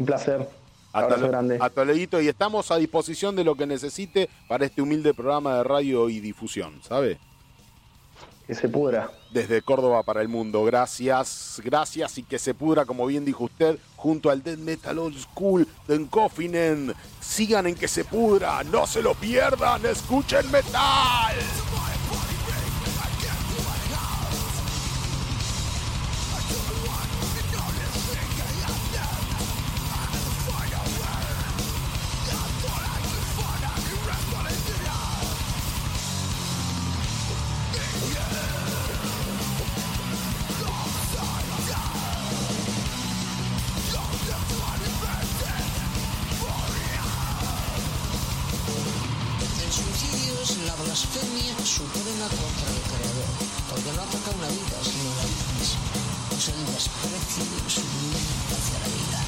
Un 0.00 0.06
placer. 0.06 0.48
Hasta, 0.92 1.14
Abrazo 1.14 1.28
grande. 1.28 1.58
hasta 1.60 1.84
luego, 1.84 2.20
y 2.20 2.26
estamos 2.26 2.70
a 2.72 2.76
disposición 2.76 3.36
de 3.36 3.44
lo 3.44 3.54
que 3.54 3.64
necesite 3.64 4.28
para 4.48 4.64
este 4.64 4.82
humilde 4.82 5.14
programa 5.14 5.58
de 5.58 5.62
radio 5.62 6.08
y 6.08 6.18
difusión, 6.18 6.80
¿sabe? 6.82 7.18
Que 8.44 8.56
se 8.56 8.68
pudra. 8.68 9.08
Desde 9.30 9.62
Córdoba 9.62 10.02
para 10.02 10.22
el 10.22 10.26
mundo. 10.26 10.64
Gracias, 10.64 11.60
gracias 11.64 12.18
y 12.18 12.24
que 12.24 12.40
se 12.40 12.54
pudra, 12.54 12.86
como 12.86 13.06
bien 13.06 13.24
dijo 13.24 13.44
usted, 13.44 13.78
junto 13.94 14.30
al 14.30 14.42
Dead 14.42 14.58
Metal 14.58 14.98
Old 14.98 15.16
School 15.16 15.68
de 15.86 16.04
Coffinen. 16.08 16.92
Sigan 17.20 17.68
en 17.68 17.76
que 17.76 17.86
se 17.86 18.04
pudra, 18.04 18.64
no 18.64 18.86
se 18.88 19.02
lo 19.02 19.14
pierdan, 19.14 19.86
escuchen 19.86 20.50
metal. 20.50 21.36
Blasfemia 50.90 51.54
suprema 51.64 52.26
contra 52.26 52.66
el 52.66 52.82
Creador, 52.90 53.30
porque 53.70 53.92
no 53.92 54.02
ataca 54.02 54.30
una 54.34 54.48
vida, 54.48 54.76
sino 54.82 55.14
la 55.14 55.22
vida 55.22 55.46
misma. 55.54 55.86
Es 56.36 56.48
el 56.48 56.66
desprecio 56.66 57.44
sublime 57.68 58.18
hacia 58.50 58.78
la 58.80 58.88
vida. 58.88 59.19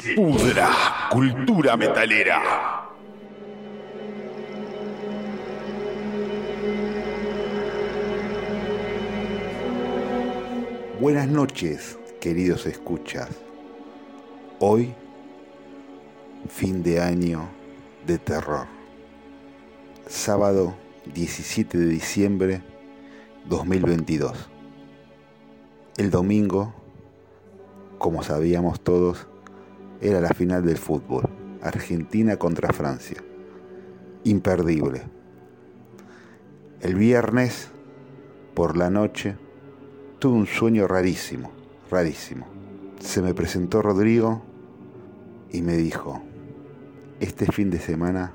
se 0.00 0.14
pudra 0.14 0.70
cultura 1.10 1.76
metalera. 1.76 2.40
Buenas 10.98 11.28
noches, 11.28 11.98
queridos 12.22 12.64
escuchas. 12.64 13.28
Hoy, 14.60 14.94
fin 16.48 16.82
de 16.82 16.98
año 16.98 17.50
de 18.06 18.16
terror. 18.16 18.66
Sábado 20.06 20.74
17 21.12 21.76
de 21.76 21.86
diciembre 21.86 22.62
2022. 23.44 24.48
El 25.98 26.10
domingo, 26.10 26.72
como 27.98 28.22
sabíamos 28.22 28.80
todos, 28.80 29.26
era 30.02 30.20
la 30.20 30.30
final 30.30 30.64
del 30.64 30.78
fútbol. 30.78 31.28
Argentina 31.62 32.36
contra 32.36 32.72
Francia. 32.72 33.22
Imperdible. 34.24 35.02
El 36.80 36.96
viernes, 36.96 37.70
por 38.54 38.76
la 38.76 38.90
noche, 38.90 39.36
tuve 40.18 40.38
un 40.38 40.46
sueño 40.46 40.88
rarísimo, 40.88 41.52
rarísimo. 41.88 42.46
Se 42.98 43.22
me 43.22 43.32
presentó 43.32 43.80
Rodrigo 43.80 44.42
y 45.52 45.62
me 45.62 45.76
dijo, 45.76 46.20
este 47.20 47.46
fin 47.46 47.70
de 47.70 47.78
semana 47.78 48.34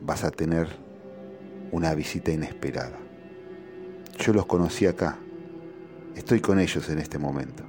vas 0.00 0.24
a 0.24 0.30
tener 0.30 0.68
una 1.70 1.94
visita 1.94 2.32
inesperada. 2.32 2.98
Yo 4.18 4.32
los 4.32 4.46
conocí 4.46 4.86
acá, 4.86 5.18
estoy 6.16 6.40
con 6.40 6.58
ellos 6.58 6.88
en 6.88 6.98
este 6.98 7.18
momento. 7.18 7.64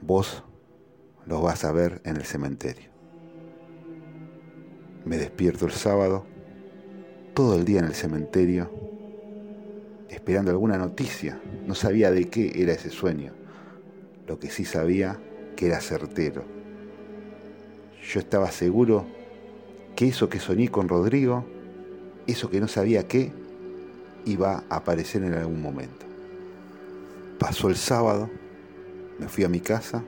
Vos 0.00 0.42
los 1.26 1.42
vas 1.42 1.64
a 1.64 1.72
ver 1.72 2.00
en 2.04 2.16
el 2.16 2.24
cementerio. 2.24 2.90
Me 5.04 5.18
despierto 5.18 5.66
el 5.66 5.72
sábado, 5.72 6.24
todo 7.34 7.56
el 7.56 7.64
día 7.64 7.80
en 7.80 7.86
el 7.86 7.94
cementerio, 7.94 8.70
esperando 10.08 10.50
alguna 10.50 10.78
noticia. 10.78 11.40
No 11.66 11.74
sabía 11.74 12.10
de 12.10 12.28
qué 12.28 12.52
era 12.56 12.72
ese 12.72 12.90
sueño. 12.90 13.32
Lo 14.26 14.38
que 14.38 14.50
sí 14.50 14.64
sabía 14.64 15.18
que 15.56 15.66
era 15.66 15.80
certero. 15.80 16.44
Yo 18.02 18.20
estaba 18.20 18.50
seguro 18.50 19.06
que 19.96 20.08
eso 20.08 20.28
que 20.28 20.40
soñé 20.40 20.68
con 20.68 20.88
Rodrigo, 20.88 21.44
eso 22.26 22.50
que 22.50 22.60
no 22.60 22.68
sabía 22.68 23.06
qué, 23.06 23.32
iba 24.24 24.64
a 24.68 24.76
aparecer 24.76 25.22
en 25.24 25.34
algún 25.34 25.60
momento. 25.60 26.06
Pasó 27.38 27.68
el 27.68 27.76
sábado, 27.76 28.30
me 29.18 29.28
fui 29.28 29.44
a 29.44 29.48
mi 29.48 29.60
casa 29.60 30.04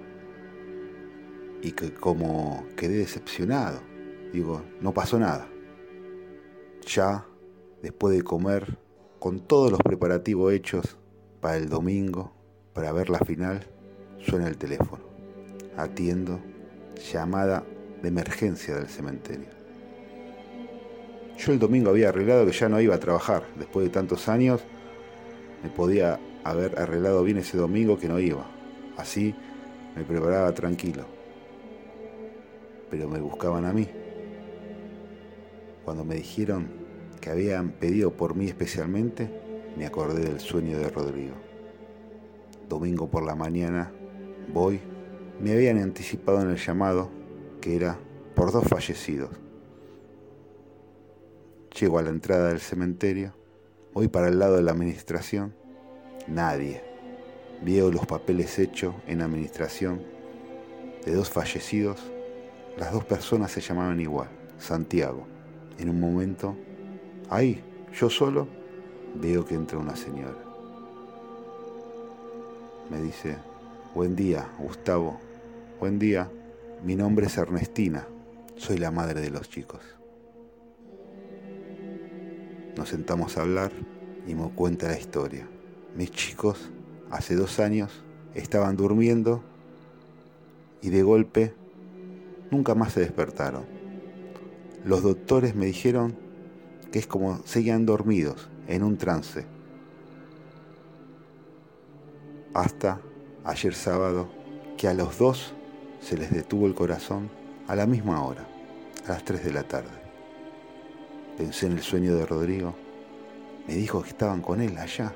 y 1.64 1.72
que 1.72 1.94
como 1.94 2.66
quedé 2.76 2.98
decepcionado, 2.98 3.80
digo, 4.32 4.62
no 4.82 4.92
pasó 4.92 5.18
nada. 5.18 5.48
Ya, 6.86 7.24
después 7.82 8.14
de 8.14 8.22
comer, 8.22 8.76
con 9.18 9.40
todos 9.40 9.70
los 9.72 9.80
preparativos 9.80 10.52
hechos 10.52 10.98
para 11.40 11.56
el 11.56 11.70
domingo, 11.70 12.32
para 12.74 12.92
ver 12.92 13.08
la 13.08 13.18
final, 13.20 13.66
suena 14.20 14.46
el 14.46 14.58
teléfono. 14.58 15.02
Atiendo, 15.78 16.38
llamada 17.10 17.64
de 18.02 18.08
emergencia 18.08 18.74
del 18.74 18.88
cementerio. 18.88 19.48
Yo 21.38 21.52
el 21.52 21.58
domingo 21.58 21.88
había 21.88 22.10
arreglado 22.10 22.44
que 22.44 22.52
ya 22.52 22.68
no 22.68 22.78
iba 22.78 22.94
a 22.94 23.00
trabajar. 23.00 23.44
Después 23.58 23.86
de 23.86 23.90
tantos 23.90 24.28
años, 24.28 24.60
me 25.62 25.70
podía 25.70 26.20
haber 26.44 26.78
arreglado 26.78 27.24
bien 27.24 27.38
ese 27.38 27.56
domingo 27.56 27.98
que 27.98 28.08
no 28.08 28.20
iba. 28.20 28.46
Así 28.98 29.34
me 29.96 30.04
preparaba 30.04 30.52
tranquilo. 30.52 31.13
Pero 32.90 33.08
me 33.08 33.20
buscaban 33.20 33.64
a 33.64 33.72
mí. 33.72 33.88
Cuando 35.84 36.04
me 36.04 36.16
dijeron 36.16 36.68
que 37.20 37.30
habían 37.30 37.70
pedido 37.70 38.12
por 38.12 38.34
mí 38.34 38.46
especialmente, 38.46 39.30
me 39.76 39.86
acordé 39.86 40.24
del 40.24 40.40
sueño 40.40 40.78
de 40.78 40.88
Rodrigo. 40.88 41.34
Domingo 42.68 43.08
por 43.08 43.24
la 43.24 43.34
mañana, 43.34 43.92
voy. 44.52 44.80
Me 45.40 45.52
habían 45.52 45.78
anticipado 45.78 46.42
en 46.42 46.50
el 46.50 46.56
llamado 46.56 47.10
que 47.60 47.76
era 47.76 47.98
por 48.34 48.52
dos 48.52 48.64
fallecidos. 48.64 49.30
Llego 51.78 51.98
a 51.98 52.02
la 52.02 52.10
entrada 52.10 52.48
del 52.48 52.60
cementerio, 52.60 53.34
voy 53.92 54.08
para 54.08 54.28
el 54.28 54.38
lado 54.38 54.56
de 54.56 54.62
la 54.62 54.72
administración, 54.72 55.54
nadie. 56.28 56.82
Veo 57.64 57.90
los 57.90 58.06
papeles 58.06 58.58
hechos 58.58 58.94
en 59.06 59.22
administración 59.22 60.02
de 61.04 61.14
dos 61.14 61.30
fallecidos. 61.30 62.13
Las 62.76 62.92
dos 62.92 63.04
personas 63.04 63.52
se 63.52 63.60
llamaban 63.60 64.00
igual, 64.00 64.28
Santiago. 64.58 65.26
En 65.78 65.88
un 65.88 66.00
momento, 66.00 66.56
ahí, 67.30 67.62
yo 67.98 68.10
solo, 68.10 68.48
veo 69.14 69.44
que 69.44 69.54
entra 69.54 69.78
una 69.78 69.94
señora. 69.94 70.38
Me 72.90 73.00
dice, 73.00 73.36
buen 73.94 74.16
día, 74.16 74.48
Gustavo. 74.58 75.20
Buen 75.78 76.00
día, 76.00 76.28
mi 76.82 76.96
nombre 76.96 77.26
es 77.26 77.38
Ernestina. 77.38 78.06
Soy 78.56 78.78
la 78.78 78.90
madre 78.90 79.20
de 79.20 79.30
los 79.30 79.48
chicos. 79.48 79.80
Nos 82.76 82.88
sentamos 82.88 83.38
a 83.38 83.42
hablar 83.42 83.70
y 84.26 84.34
me 84.34 84.50
cuenta 84.50 84.88
la 84.88 84.98
historia. 84.98 85.46
Mis 85.96 86.10
chicos, 86.10 86.70
hace 87.10 87.36
dos 87.36 87.60
años, 87.60 88.02
estaban 88.34 88.76
durmiendo 88.76 89.44
y 90.82 90.90
de 90.90 91.04
golpe 91.04 91.54
nunca 92.54 92.76
más 92.76 92.92
se 92.92 93.00
despertaron. 93.00 93.64
Los 94.84 95.02
doctores 95.02 95.56
me 95.56 95.66
dijeron 95.66 96.16
que 96.92 97.00
es 97.00 97.06
como 97.08 97.44
seguían 97.44 97.84
dormidos 97.84 98.48
en 98.68 98.84
un 98.84 98.96
trance. 98.96 99.44
Hasta 102.54 103.00
ayer 103.42 103.74
sábado 103.74 104.28
que 104.76 104.86
a 104.86 104.94
los 104.94 105.18
dos 105.18 105.52
se 106.00 106.16
les 106.16 106.30
detuvo 106.32 106.66
el 106.66 106.74
corazón 106.74 107.28
a 107.66 107.74
la 107.74 107.86
misma 107.86 108.24
hora, 108.24 108.46
a 109.06 109.08
las 109.08 109.24
3 109.24 109.44
de 109.44 109.52
la 109.52 109.64
tarde. 109.64 110.04
Pensé 111.36 111.66
en 111.66 111.72
el 111.72 111.82
sueño 111.82 112.14
de 112.14 112.24
Rodrigo. 112.24 112.76
Me 113.66 113.74
dijo 113.74 114.00
que 114.02 114.10
estaban 114.10 114.40
con 114.40 114.60
él 114.60 114.78
allá. 114.78 115.12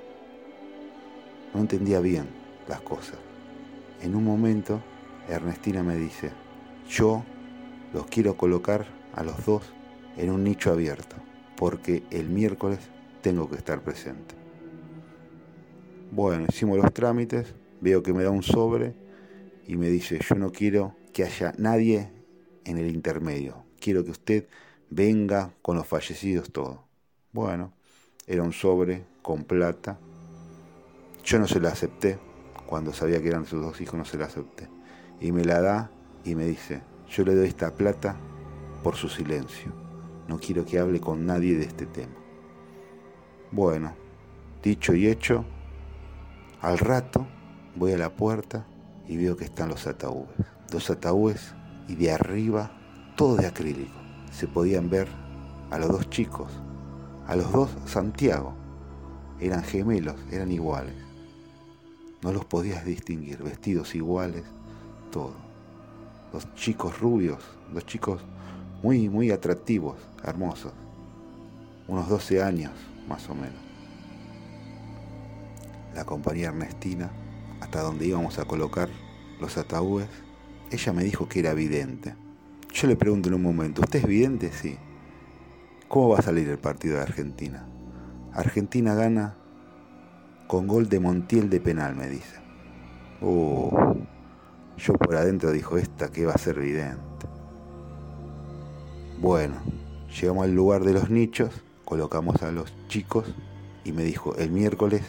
No 1.55 1.61
entendía 1.61 2.01
bien 2.01 2.27
las 2.67 2.81
cosas. 2.81 3.19
En 4.03 4.17
un 4.17 4.25
momento, 4.25 4.81
Ernestina 5.29 5.85
me 5.85 5.95
dice, 5.95 6.33
yo 6.89 7.25
los 7.93 8.07
quiero 8.07 8.37
colocar 8.37 8.87
a 9.15 9.23
los 9.23 9.45
dos 9.45 9.63
en 10.17 10.31
un 10.31 10.45
nicho 10.45 10.73
abierto, 10.73 11.17
porque 11.57 12.03
el 12.11 12.29
miércoles 12.29 12.81
tengo 13.23 13.49
que 13.49 13.57
estar 13.57 13.83
presente. 13.83 14.35
Bueno, 16.11 16.47
hicimos 16.49 16.79
los 16.79 16.93
trámites, 16.93 17.55
veo 17.81 18.03
que 18.03 18.13
me 18.13 18.25
da 18.25 18.31
un 18.31 18.43
sobre 18.43 18.95
y 19.67 19.77
me 19.77 19.89
dice, 19.89 20.19
yo 20.27 20.35
no 20.35 20.51
quiero 20.51 20.95
que 21.13 21.25
haya 21.25 21.53
nadie 21.59 22.11
en 22.65 22.79
el 22.79 22.89
intermedio, 22.89 23.65
quiero 23.81 24.05
que 24.05 24.11
usted 24.11 24.49
venga 24.91 25.53
con 25.63 25.77
los 25.77 25.87
fallecidos 25.87 26.51
todo. 26.51 26.85
Bueno, 27.33 27.73
era 28.27 28.43
un 28.43 28.53
sobre 28.53 29.05
con 29.23 29.45
plata. 29.45 29.99
Yo 31.25 31.39
no 31.39 31.47
se 31.47 31.61
la 31.61 31.71
acepté, 31.71 32.19
cuando 32.67 32.93
sabía 32.93 33.21
que 33.21 33.29
eran 33.29 33.47
sus 33.47 33.63
dos 33.63 33.81
hijos 33.81 33.99
no 33.99 34.05
se 34.05 34.19
la 34.19 34.27
acepté. 34.27 34.69
Y 35.21 35.33
me 35.33 35.45
la 35.45 35.61
da 35.61 35.91
y 36.25 36.35
me 36.35 36.47
dice, 36.47 36.83
yo 37.09 37.25
le 37.25 37.35
doy 37.35 37.49
esta 37.49 37.75
plata 37.75 38.17
por 38.83 38.97
su 38.97 39.09
silencio. 39.09 39.73
No 40.29 40.39
quiero 40.39 40.65
que 40.65 40.79
hable 40.79 41.01
con 41.01 41.25
nadie 41.25 41.57
de 41.57 41.65
este 41.65 41.87
tema. 41.87 42.15
Bueno, 43.51 43.95
dicho 44.63 44.95
y 44.95 45.07
hecho, 45.07 45.45
al 46.61 46.79
rato 46.79 47.27
voy 47.77 47.93
a 47.93 47.99
la 47.99 48.15
puerta 48.15 48.67
y 49.07 49.17
veo 49.17 49.37
que 49.37 49.45
están 49.45 49.71
los 49.71 49.87
ataúdes. 49.87 50.47
Dos 50.71 50.91
ataúdes 50.91 51.55
y 51.89 51.95
de 51.95 52.13
arriba 52.13 52.71
todo 53.17 53.37
de 53.37 53.47
acrílico. 53.47 53.99
Se 54.31 54.47
podían 54.47 54.91
ver 54.91 55.09
a 55.71 55.79
los 55.79 55.89
dos 55.89 56.11
chicos, 56.11 56.53
a 57.27 57.35
los 57.35 57.51
dos 57.51 57.71
Santiago. 57.87 58.55
Eran 59.41 59.63
gemelos, 59.63 60.17
eran 60.31 60.53
iguales. 60.53 60.95
No 62.23 62.33
los 62.33 62.45
podías 62.45 62.85
distinguir, 62.85 63.43
vestidos 63.43 63.95
iguales, 63.95 64.45
todo. 65.11 65.48
Dos 66.33 66.55
chicos 66.55 67.01
rubios, 67.01 67.39
dos 67.73 67.87
chicos 67.87 68.21
muy, 68.83 69.09
muy 69.09 69.31
atractivos, 69.31 69.97
hermosos. 70.25 70.73
Unos 71.87 72.09
12 72.09 72.43
años, 72.43 72.73
más 73.09 73.29
o 73.29 73.35
menos. 73.35 73.61
La 75.95 76.05
compañía 76.05 76.49
Ernestina, 76.49 77.11
hasta 77.61 77.81
donde 77.81 78.07
íbamos 78.07 78.39
a 78.39 78.45
colocar 78.45 78.89
los 79.41 79.57
ataúdes, 79.57 80.09
ella 80.71 80.93
me 80.93 81.03
dijo 81.03 81.29
que 81.29 81.41
era 81.41 81.55
vidente. 81.55 82.15
Yo 82.73 82.87
le 82.87 82.97
pregunto 82.97 83.29
en 83.29 83.35
un 83.35 83.43
momento, 83.43 83.81
¿usted 83.81 84.01
es 84.01 84.07
vidente? 84.07 84.53
Sí. 84.53 84.77
¿Cómo 85.89 86.11
va 86.11 86.19
a 86.19 86.23
salir 86.23 86.49
el 86.49 86.59
partido 86.59 86.97
de 86.97 87.03
Argentina? 87.03 87.67
Argentina 88.35 88.95
gana 88.95 89.37
con 90.47 90.67
gol 90.67 90.89
de 90.89 91.01
Montiel 91.01 91.49
de 91.49 91.61
penal, 91.61 91.97
me 91.97 92.09
dice. 92.09 92.37
Uh, 93.21 93.71
yo 94.79 94.95
por 94.95 95.17
adentro 95.17 95.51
dijo, 95.53 95.77
esta 95.77 96.11
que 96.11 96.25
va 96.25 96.33
a 96.33 96.39
ser 96.39 96.61
vidente. 96.61 97.27
Bueno, 99.21 99.57
llegamos 100.09 100.45
al 100.45 100.55
lugar 100.55 100.85
de 100.85 100.93
los 100.93 101.11
nichos, 101.11 101.51
colocamos 101.85 102.43
a 102.43 102.53
los 102.53 102.73
chicos 102.87 103.27
y 103.85 103.93
me 103.93 104.05
dijo, 104.05 104.37
el 104.37 104.51
miércoles 104.51 105.03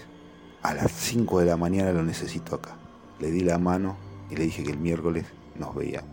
A 0.61 0.73
las 0.73 0.91
5 0.91 1.39
de 1.39 1.45
la 1.45 1.55
mañana 1.55 1.93
lo 1.93 2.03
necesito 2.03 2.55
acá. 2.55 2.75
Le 3.19 3.31
di 3.31 3.41
la 3.41 3.57
mano 3.57 3.95
y 4.29 4.35
le 4.35 4.43
dije 4.43 4.63
que 4.63 4.71
el 4.71 4.77
miércoles 4.77 5.25
nos 5.57 5.73
veíamos. 5.73 6.09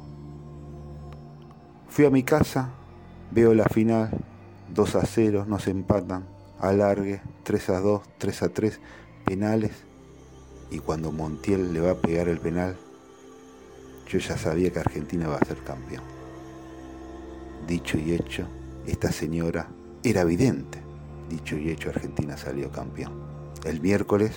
Fui 1.88 2.04
a 2.04 2.10
mi 2.10 2.22
casa, 2.22 2.70
veo 3.32 3.54
la 3.54 3.64
final, 3.64 4.10
2 4.72 4.94
a 4.96 5.04
0, 5.04 5.46
nos 5.48 5.66
empatan, 5.66 6.26
alargue, 6.60 7.22
3 7.42 7.70
a 7.70 7.80
2, 7.80 8.02
3 8.18 8.42
a 8.42 8.48
3, 8.50 8.80
penales. 9.24 9.72
Y 10.70 10.78
cuando 10.78 11.10
Montiel 11.10 11.72
le 11.72 11.80
va 11.80 11.92
a 11.92 12.00
pegar 12.00 12.28
el 12.28 12.38
penal, 12.38 12.76
yo 14.06 14.18
ya 14.18 14.36
sabía 14.38 14.70
que 14.70 14.78
Argentina 14.78 15.28
va 15.28 15.36
a 15.36 15.44
ser 15.44 15.58
campeón. 15.58 16.04
Dicho 17.66 17.98
y 17.98 18.12
hecho, 18.12 18.46
esta 18.86 19.10
señora 19.10 19.68
era 20.02 20.20
evidente. 20.20 20.78
Dicho 21.28 21.56
y 21.56 21.70
hecho, 21.70 21.90
Argentina 21.90 22.36
salió 22.36 22.70
campeón. 22.70 23.12
El 23.64 23.80
miércoles 23.80 24.32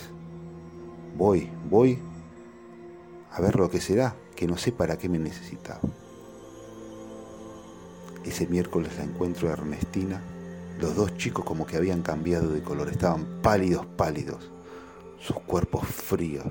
voy, 1.16 1.50
voy 1.70 2.00
a 3.32 3.42
ver 3.42 3.58
lo 3.58 3.70
que 3.70 3.80
será, 3.80 4.16
que 4.36 4.48
no 4.48 4.58
sé 4.58 4.72
para 4.72 4.98
qué 4.98 5.08
me 5.08 5.20
necesitaba. 5.20 5.82
Ese 8.26 8.48
miércoles 8.48 8.92
la 8.98 9.04
encuentro 9.04 9.50
a 9.50 9.54
Ernestina. 9.54 10.22
Los 10.80 10.96
dos 10.96 11.16
chicos 11.18 11.46
como 11.46 11.68
que 11.68 11.78
habían 11.78 12.02
cambiado 12.02 12.50
de 12.50 12.64
color, 12.64 12.90
estaban 12.90 13.42
pálidos, 13.42 13.86
pálidos, 13.98 14.50
sus 15.20 15.40
cuerpos 15.42 15.86
fríos. 15.86 16.48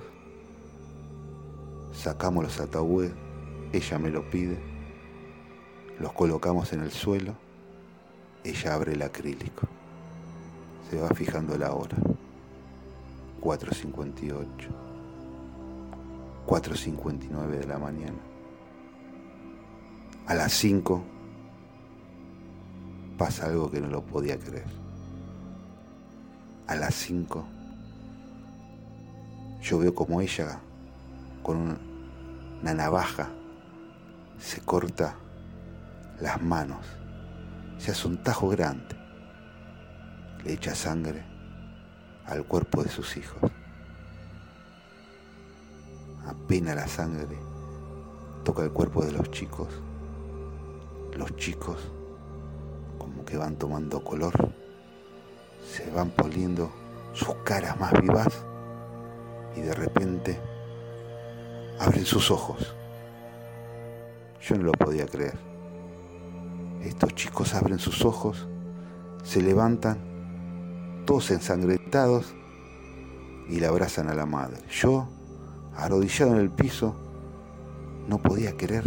Sacamos 1.99 2.45
los 2.45 2.61
ataúdes, 2.61 3.11
ella 3.73 3.99
me 3.99 4.09
lo 4.09 4.31
pide, 4.31 4.57
los 5.99 6.13
colocamos 6.13 6.73
en 6.73 6.83
el 6.83 6.93
suelo, 6.93 7.35
ella 8.45 8.75
abre 8.75 8.93
el 8.93 9.03
acrílico, 9.03 9.67
se 10.89 10.97
va 11.01 11.09
fijando 11.09 11.59
la 11.59 11.73
hora, 11.73 11.97
4.58, 13.41 14.47
4.59 16.47 17.49
de 17.49 17.67
la 17.67 17.79
mañana. 17.81 18.19
A 20.29 20.35
las 20.37 20.53
5 20.53 21.03
pasa 23.19 23.47
algo 23.47 23.73
que 23.73 23.81
no 23.81 23.89
lo 23.89 24.03
podía 24.03 24.39
creer. 24.39 24.69
A 26.69 26.77
las 26.77 26.95
5 26.95 27.45
yo 29.63 29.79
veo 29.81 29.93
como 29.97 30.21
ella 30.21 30.61
con 31.43 31.88
una 32.63 32.75
navaja 32.75 33.29
se 34.39 34.61
corta 34.61 35.15
las 36.21 36.43
manos, 36.43 36.85
se 37.79 37.93
hace 37.93 38.09
un 38.09 38.23
tajo 38.23 38.49
grande, 38.49 38.97
le 40.45 40.55
echa 40.55 40.75
sangre 40.75 41.25
al 42.27 42.45
cuerpo 42.45 42.83
de 42.83 42.89
sus 42.89 43.17
hijos. 43.17 43.51
Apenas 46.27 46.77
la 46.77 46.89
sangre 46.89 47.39
toca 48.45 48.63
el 48.65 48.71
cuerpo 48.71 49.05
de 49.05 49.13
los 49.13 49.31
chicos, 49.31 49.69
los 51.17 51.35
chicos 51.37 51.79
como 52.99 53.25
que 53.25 53.37
van 53.37 53.57
tomando 53.57 54.03
color, 54.03 54.35
se 55.65 55.91
van 55.91 56.11
poniendo 56.11 56.71
sus 57.13 57.35
caras 57.45 57.79
más 57.79 57.93
vivas 58.01 58.45
y 59.57 59.61
de 59.61 59.75
repente 59.75 60.58
abren 61.79 62.05
sus 62.05 62.31
ojos. 62.31 62.75
Yo 64.41 64.57
no 64.57 64.65
lo 64.65 64.73
podía 64.73 65.07
creer. 65.07 65.39
Estos 66.83 67.15
chicos 67.15 67.55
abren 67.55 67.79
sus 67.79 68.05
ojos, 68.05 68.47
se 69.23 69.43
levantan, 69.43 69.99
todos 71.07 71.31
ensangrentados, 71.31 72.35
y 73.49 73.61
le 73.61 73.67
abrazan 73.67 74.09
a 74.09 74.15
la 74.15 74.27
madre. 74.27 74.59
Yo, 74.71 75.09
arrodillado 75.77 76.33
en 76.33 76.41
el 76.41 76.51
piso, 76.51 76.95
no 78.07 78.19
podía 78.19 78.57
creer 78.57 78.85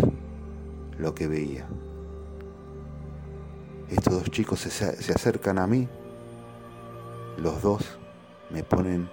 lo 0.98 1.14
que 1.16 1.28
veía. 1.28 1.68
Estos 3.90 4.14
dos 4.14 4.32
chicos 4.32 4.60
se, 4.62 4.70
se 4.70 5.14
acercan 5.14 5.58
a 5.58 5.68
mí, 5.68 5.88
los 7.38 7.62
dos 7.62 7.98
me 8.50 8.64
ponen 8.64 9.10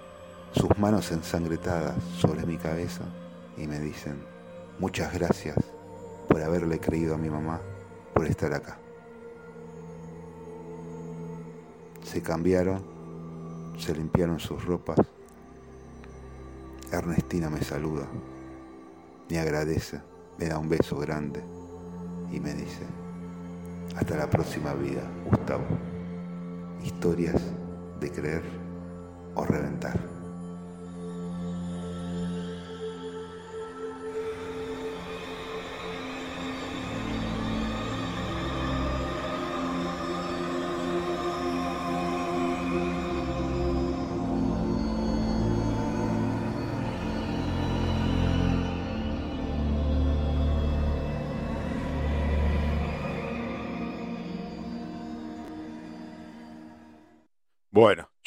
sus 0.53 0.77
manos 0.77 1.11
ensangretadas 1.11 1.95
sobre 2.17 2.45
mi 2.45 2.57
cabeza 2.57 3.03
y 3.59 3.67
me 3.67 3.79
dicen, 3.79 4.23
muchas 4.79 5.13
gracias 5.13 5.57
por 6.27 6.41
haberle 6.41 6.79
creído 6.79 7.15
a 7.15 7.17
mi 7.17 7.29
mamá, 7.29 7.59
por 8.13 8.25
estar 8.25 8.53
acá. 8.53 8.79
Se 12.03 12.21
cambiaron, 12.21 12.81
se 13.77 13.93
limpiaron 13.93 14.39
sus 14.39 14.63
ropas. 14.65 14.99
Ernestina 16.91 17.49
me 17.49 17.61
saluda, 17.61 18.07
me 19.29 19.39
agradece, 19.39 19.99
me 20.37 20.47
da 20.47 20.57
un 20.57 20.69
beso 20.69 20.97
grande 20.97 21.43
y 22.31 22.39
me 22.39 22.53
dice, 22.53 22.85
hasta 23.95 24.15
la 24.15 24.29
próxima 24.29 24.73
vida, 24.73 25.01
Gustavo. 25.29 25.65
Historias 26.83 27.41
de 27.99 28.09
creer 28.09 28.43
o 29.35 29.43
reventar. 29.43 30.18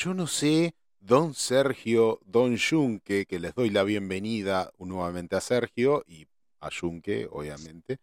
Yo 0.02 0.14
no 0.14 0.26
sé, 0.26 0.74
don 0.98 1.32
Sergio, 1.32 2.18
don 2.26 2.58
Junque, 2.58 3.24
que 3.24 3.38
les 3.38 3.54
doy 3.54 3.70
la 3.70 3.84
bienvenida 3.84 4.72
nuevamente 4.78 5.36
a 5.36 5.40
Sergio 5.40 6.02
y 6.08 6.26
a 6.60 6.70
Junque, 6.76 7.28
obviamente. 7.30 7.98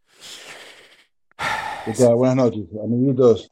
Buenas 2.15 2.37
noches, 2.37 2.63
amiguitos. 2.81 3.49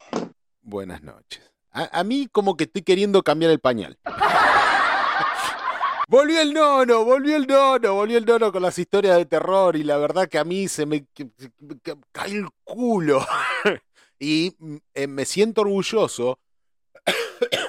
Buenas 0.61 1.03
noches. 1.03 1.41
A, 1.71 1.99
a 1.99 2.03
mí 2.05 2.29
como 2.31 2.55
que 2.55 2.63
estoy 2.65 2.83
queriendo 2.83 3.21
cambiar 3.21 3.51
el 3.51 3.59
pañal. 3.59 3.97
Volvió 6.07 6.41
el 6.41 6.53
nono, 6.53 7.03
volvió 7.03 7.35
el 7.35 7.45
nono, 7.45 7.95
volvió 7.95 8.17
el 8.17 8.25
nono 8.25 8.53
con 8.53 8.61
las 8.61 8.79
historias 8.79 9.17
de 9.17 9.25
terror 9.25 9.75
y 9.75 9.83
la 9.83 9.97
verdad 9.97 10.29
que 10.29 10.37
a 10.37 10.45
mí 10.45 10.69
se 10.69 10.85
me 10.85 11.05
cae 12.13 12.31
el 12.31 12.47
culo. 12.63 13.25
y 14.19 14.55
mm, 14.57 14.77
eh, 14.93 15.07
me 15.07 15.25
siento 15.25 15.61
orgulloso, 15.61 16.39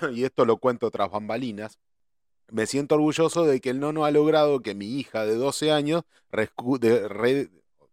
y 0.15 0.25
esto 0.25 0.45
lo 0.45 0.59
cuento 0.59 0.91
tras 0.91 1.11
bambalinas, 1.11 1.79
me 2.51 2.66
siento 2.66 2.97
orgulloso 2.97 3.45
de 3.47 3.61
que 3.61 3.70
el 3.70 3.81
nono 3.81 4.05
ha 4.05 4.11
logrado 4.12 4.61
que 4.61 4.75
mi 4.75 4.87
hija 4.99 5.27
de 5.27 5.37
12 5.37 5.73
años 5.73 6.03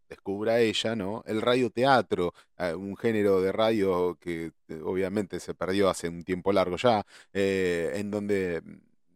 descubra 0.10 0.60
ella, 0.60 0.95
¿no? 0.95 1.23
El 1.26 1.41
radioteatro, 1.41 2.34
eh, 2.57 2.73
un 2.76 2.95
género 2.98 3.41
de 3.41 3.52
radio 3.52 4.18
que 4.19 4.52
eh, 4.68 4.82
obviamente 4.84 5.40
se 5.40 5.53
perdió 5.53 5.90
hace 5.90 6.10
un 6.10 6.23
tiempo 6.23 6.53
largo 6.53 6.77
ya, 6.77 7.06
eh, 7.34 7.91
en 7.95 8.11
donde 8.11 8.61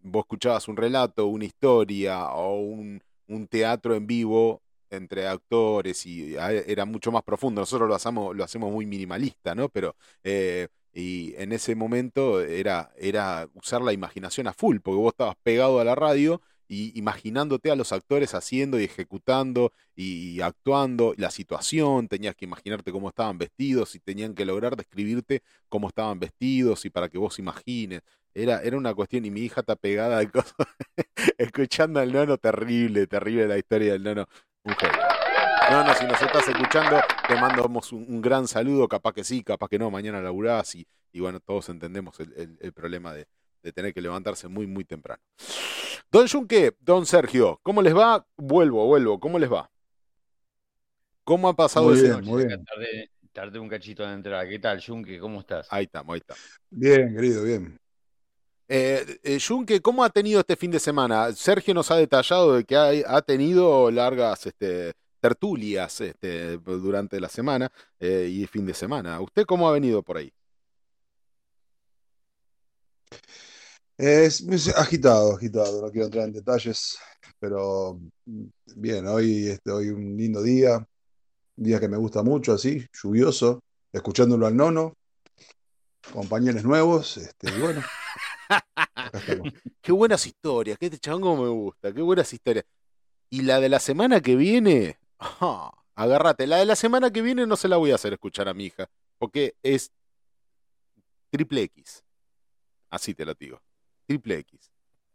vos 0.02 0.22
escuchabas 0.24 0.68
un 0.68 0.78
relato, 0.78 1.28
una 1.28 1.46
historia 1.46 2.30
o 2.34 2.60
un, 2.60 3.02
un 3.28 3.48
teatro 3.48 3.96
en 3.96 4.08
vivo 4.08 4.62
entre 4.90 5.28
actores 5.28 6.06
y 6.08 6.36
a- 6.38 6.52
era 6.52 6.86
mucho 6.86 7.12
más 7.12 7.24
profundo. 7.24 7.62
Nosotros 7.62 7.88
lo 7.88 7.96
hacemos, 7.96 8.36
lo 8.36 8.44
hacemos 8.44 8.72
muy 8.72 8.86
minimalista, 8.88 9.54
¿no? 9.56 9.70
Pero 9.70 9.96
y 10.94 11.36
en 11.38 11.52
ese 11.52 11.76
momento 11.76 12.42
era, 12.42 12.92
era 12.98 13.48
usar 13.54 13.82
la 13.82 13.94
imaginación 13.94 14.48
a 14.48 14.54
full, 14.54 14.80
porque 14.80 14.98
vos 14.98 15.14
estabas 15.14 15.36
pegado 15.44 15.80
a 15.80 15.84
la 15.84 15.96
radio 15.96 16.42
y 16.70 16.98
imaginándote 16.98 17.72
a 17.72 17.76
los 17.76 17.92
actores 17.92 18.36
haciendo 18.36 18.80
y 18.80 18.84
ejecutando 18.84 19.74
y, 19.96 20.40
actuando 20.42 21.16
la 21.18 21.32
situación, 21.32 22.08
tenías 22.08 22.36
que 22.36 22.46
imaginarte 22.46 22.92
cómo 22.92 23.10
estaban 23.10 23.40
vestidos 23.40 23.96
y 23.96 24.00
tenían 24.00 24.36
que 24.36 24.46
lograr 24.46 24.76
describirte 24.76 25.42
cómo 25.68 25.90
estaban 25.90 26.20
vestidos 26.20 26.86
y 26.86 26.92
para 26.92 27.10
que 27.10 27.18
vos 27.18 27.40
imagines. 27.40 28.02
Era, 28.36 28.62
era 28.62 28.78
una 28.78 28.94
cuestión, 28.94 29.26
y 29.26 29.32
mi 29.32 29.42
hija 29.42 29.62
está 29.62 29.76
pegada 29.76 30.20
de 30.20 30.30
cosas, 30.30 30.54
escuchando 31.40 32.00
al 32.00 32.14
nono, 32.14 32.38
terrible, 32.38 33.08
terrible 33.08 33.48
la 33.48 33.58
historia 33.58 33.94
del 33.94 34.04
nono. 34.04 34.28
Genio. 35.70 35.84
Nono, 35.84 35.94
si 35.96 36.06
nos 36.06 36.22
estás 36.22 36.48
escuchando, 36.48 36.98
te 37.28 37.36
mandamos 37.36 37.92
un, 37.92 38.06
un 38.08 38.22
gran 38.22 38.48
saludo, 38.48 38.88
capaz 38.88 39.14
que 39.14 39.24
sí, 39.24 39.44
capaz 39.44 39.68
que 39.70 39.80
no, 39.80 39.92
mañana 39.92 40.22
laburás 40.22 40.76
y, 40.76 40.88
y 41.12 41.20
bueno, 41.20 41.40
todos 41.40 41.70
entendemos 41.70 42.20
el, 42.20 42.34
el- 42.34 42.58
el 42.62 42.74
problema 42.74 43.14
de, 43.14 43.28
de 43.64 43.72
tener 43.74 43.94
que 43.94 44.02
levantarse 44.02 44.48
muy, 44.48 44.68
muy 44.68 44.84
temprano. 44.86 45.22
Don 46.12 46.28
Junque, 46.28 46.76
don 46.80 47.06
Sergio, 47.06 47.60
¿cómo 47.64 47.82
les 47.82 47.96
va? 47.96 48.26
Vuelvo, 48.38 48.86
vuelvo, 48.86 49.20
¿cómo 49.20 49.38
les 49.40 49.52
va? 49.52 49.70
¿Cómo 51.24 51.48
ha 51.50 51.56
pasado 51.56 51.88
Muy 51.88 51.96
ese 51.96 52.04
bien, 52.06 52.26
muy 52.26 52.46
bien. 52.46 52.66
Tardé, 52.66 53.12
tardé 53.32 53.60
un 53.60 53.70
cachito 53.70 54.04
en 54.04 54.10
entrar. 54.12 54.48
¿Qué 54.50 54.58
tal, 54.60 54.82
Junque? 54.84 55.20
¿Cómo 55.20 55.42
estás? 55.42 55.68
Ahí 55.70 55.86
estamos, 55.86 56.14
ahí 56.16 56.20
estamos. 56.20 56.44
Bien, 56.72 57.14
querido, 57.16 57.44
bien. 57.44 57.78
Eh, 58.68 59.20
eh, 59.24 59.40
Junque, 59.46 59.82
¿cómo 59.82 60.04
ha 60.04 60.10
tenido 60.10 60.40
este 60.40 60.56
fin 60.56 60.72
de 60.72 60.80
semana? 60.80 61.32
Sergio 61.34 61.74
nos 61.74 61.90
ha 61.92 61.96
detallado 61.98 62.56
de 62.56 62.64
que 62.64 62.76
ha, 62.76 62.90
ha 63.16 63.22
tenido 63.22 63.90
largas 63.92 64.46
este, 64.48 64.94
tertulias 65.20 66.02
este, 66.02 66.58
durante 66.58 67.20
la 67.20 67.30
semana 67.30 67.72
eh, 68.00 68.28
y 68.32 68.46
fin 68.48 68.66
de 68.66 68.74
semana. 68.74 69.20
¿Usted 69.22 69.46
cómo 69.46 69.68
ha 69.68 69.74
venido 69.74 70.04
por 70.04 70.18
ahí? 70.18 70.34
Es, 73.98 74.42
es 74.42 74.70
agitado, 74.78 75.36
agitado, 75.36 75.82
no 75.82 75.92
quiero 75.92 76.06
entrar 76.06 76.26
en 76.26 76.34
detalles, 76.34 76.98
pero 77.38 78.00
mm, 78.26 78.46
bien, 78.76 79.08
hoy, 79.08 79.50
este, 79.50 79.72
hoy 79.72 79.90
un 79.90 80.16
lindo 80.16 80.42
día, 80.42 80.78
un 80.78 81.64
día 81.64 81.80
que 81.80 81.90
me 81.90 81.98
gusta 81.98 82.24
mucho, 82.24 82.54
así, 82.54 82.86
lluvioso, 82.94 83.62
escuchándolo 83.92 84.48
al 84.48 84.56
nono, 84.56 84.94
compañeros 86.14 86.64
nuevos, 86.64 87.18
este, 87.18 87.50
y 87.50 87.60
bueno. 87.60 87.84
Qué 89.82 89.92
buenas 89.92 90.26
historias, 90.26 90.78
qué 90.78 90.88
este 90.88 91.00
chabón 91.00 91.22
como 91.22 91.44
me 91.44 91.50
gusta, 91.50 91.94
qué 91.94 92.02
buenas 92.02 92.32
historias. 92.32 92.66
Y 93.30 93.42
la 93.42 93.60
de 93.60 93.70
la 93.70 93.80
semana 93.80 94.22
que 94.22 94.36
viene, 94.36 94.98
agárrate, 95.96 96.48
la 96.48 96.58
de 96.58 96.66
la 96.66 96.76
semana 96.76 97.12
que 97.12 97.22
viene 97.22 97.46
no 97.46 97.56
se 97.56 97.68
la 97.68 97.78
voy 97.78 97.92
a 97.92 97.96
hacer 97.96 98.14
escuchar 98.14 98.48
a 98.48 98.54
mi 98.54 98.66
hija, 98.66 98.88
porque 99.18 99.56
es 99.64 99.92
triple 101.30 101.64
X. 101.64 102.04
Así 102.90 103.14
te 103.14 103.26
lo 103.26 103.34
digo, 103.34 103.62
triple 104.08 104.40
X. 104.40 104.72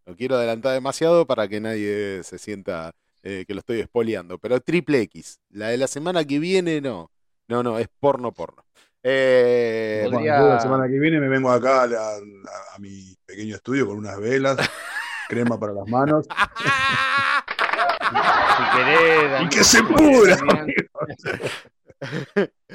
No 0.06 0.14
quiero 0.14 0.36
adelantar 0.36 0.72
demasiado 0.74 1.26
para 1.26 1.48
que 1.48 1.60
nadie 1.60 2.22
se 2.22 2.38
sienta 2.38 2.92
eh, 3.22 3.44
que 3.46 3.54
lo 3.54 3.60
estoy 3.60 3.80
espoleando, 3.80 4.38
pero 4.38 4.60
triple 4.60 5.00
X. 5.02 5.40
La 5.50 5.68
de 5.68 5.78
la 5.78 5.86
semana 5.86 6.24
que 6.24 6.38
viene 6.38 6.80
no, 6.80 7.10
no, 7.48 7.62
no, 7.62 7.78
es 7.78 7.88
porno 7.98 8.32
porno. 8.32 8.64
Eh, 9.02 10.06
Bueno, 10.10 10.20
la 10.24 10.60
semana 10.60 10.86
que 10.88 10.98
viene 10.98 11.20
me 11.20 11.28
vengo 11.28 11.50
acá 11.50 11.82
a, 11.82 11.86
la- 11.86 12.16
a- 12.16 12.74
a 12.74 12.78
mi 12.78 13.16
pequeño 13.26 13.56
estudio 13.56 13.86
con 13.86 13.96
unas 13.98 14.18
velas, 14.20 14.56
crema 15.28 15.58
para 15.58 15.72
las 15.72 15.86
manos. 15.88 16.26
Si 18.56 18.76
querés, 18.76 19.42
¡Y 19.42 19.48
que 19.48 19.64
se 19.64 19.82
pudra! 19.82 20.36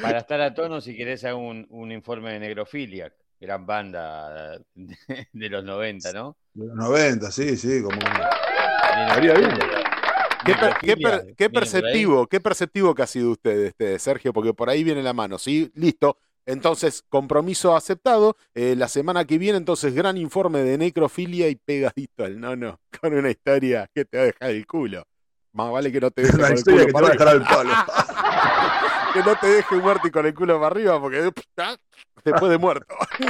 Para 0.02 0.20
estar 0.20 0.42
a 0.42 0.54
tono, 0.54 0.82
si 0.82 0.96
querés, 0.96 1.24
hago 1.26 1.40
un, 1.40 1.66
un 1.70 1.92
informe 1.92 2.34
de 2.34 2.40
Necrofilia, 2.40 3.14
gran 3.40 3.66
banda 3.66 4.58
de, 4.74 5.28
de 5.32 5.50
los 5.50 5.64
90, 5.64 6.14
¿no? 6.14 6.38
De 6.54 6.66
los 6.68 6.76
90, 6.76 7.32
sí, 7.32 7.58
sí, 7.58 7.82
como 7.84 7.98
Estaría 8.00 9.34
bien. 9.34 9.52
Qué, 10.46 10.56
per- 10.56 10.78
qué 10.80 10.98
per- 10.98 11.52
perceptivo, 11.52 12.28
qué 12.28 12.40
perceptivo 12.40 12.96
que 12.96 13.02
ha 13.04 13.08
sido 13.08 13.32
usted, 13.32 13.66
este, 13.66 14.00
Sergio, 14.00 14.34
porque 14.34 14.54
por 14.54 14.70
ahí 14.70 14.84
viene 14.84 15.04
la 15.04 15.14
mano, 15.14 15.38
¿sí? 15.38 15.72
Listo. 15.76 16.18
Entonces, 16.46 17.04
compromiso 17.10 17.76
aceptado. 17.76 18.36
Eh, 18.56 18.76
la 18.76 18.88
semana 18.88 19.26
que 19.26 19.38
viene, 19.38 19.58
entonces, 19.58 19.94
gran 19.94 20.18
informe 20.18 20.60
de 20.64 20.78
necrofilia 20.80 21.48
y 21.50 21.56
pegadito 21.56 22.24
al 22.24 22.40
nono 22.40 22.80
con 23.02 23.14
una 23.14 23.30
historia 23.30 23.88
que 23.94 24.06
te 24.06 24.18
va 24.18 24.24
a 24.24 24.28
dejar 24.28 24.50
el 24.52 24.66
culo. 24.66 25.04
Más 25.54 25.72
vale 25.72 25.92
que 25.92 26.00
no 26.00 26.12
te 26.12 26.22
deje 26.24 26.38
con 26.38 26.46
el 26.46 26.64
culo 26.64 26.86
que 26.86 27.18
para 27.18 27.32
arriba. 27.32 27.48
palo. 27.48 27.72
que 29.14 29.20
no 29.24 29.36
te 29.36 29.48
deje 29.48 29.76
muerto 29.76 30.08
y 30.08 30.12
con 30.12 30.26
el 30.26 30.34
culo 30.34 30.56
para 30.56 30.68
arriba, 30.68 31.00
porque 31.00 31.32
después 32.24 32.52
de 32.52 32.58
muerto. 32.58 32.96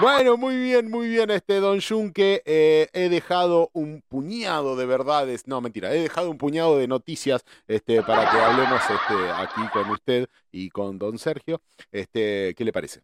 Bueno, 0.00 0.36
muy 0.36 0.56
bien, 0.56 0.90
muy 0.90 1.08
bien, 1.08 1.30
este 1.30 1.60
Don 1.60 1.80
Junque. 1.80 2.42
Eh, 2.44 2.88
he 2.92 3.08
dejado 3.08 3.70
un 3.72 4.02
puñado 4.08 4.74
de 4.74 4.86
verdades, 4.86 5.46
no 5.46 5.60
mentira, 5.60 5.94
he 5.94 6.00
dejado 6.00 6.30
un 6.30 6.38
puñado 6.38 6.78
de 6.78 6.88
noticias 6.88 7.44
este, 7.68 8.02
para 8.02 8.28
que 8.30 8.38
hablemos 8.38 8.80
este, 8.82 9.30
aquí 9.36 9.60
con 9.72 9.90
usted 9.90 10.26
y 10.50 10.68
con 10.70 10.98
Don 10.98 11.18
Sergio. 11.18 11.60
Este, 11.92 12.54
¿Qué 12.56 12.64
le 12.64 12.72
parece? 12.72 13.02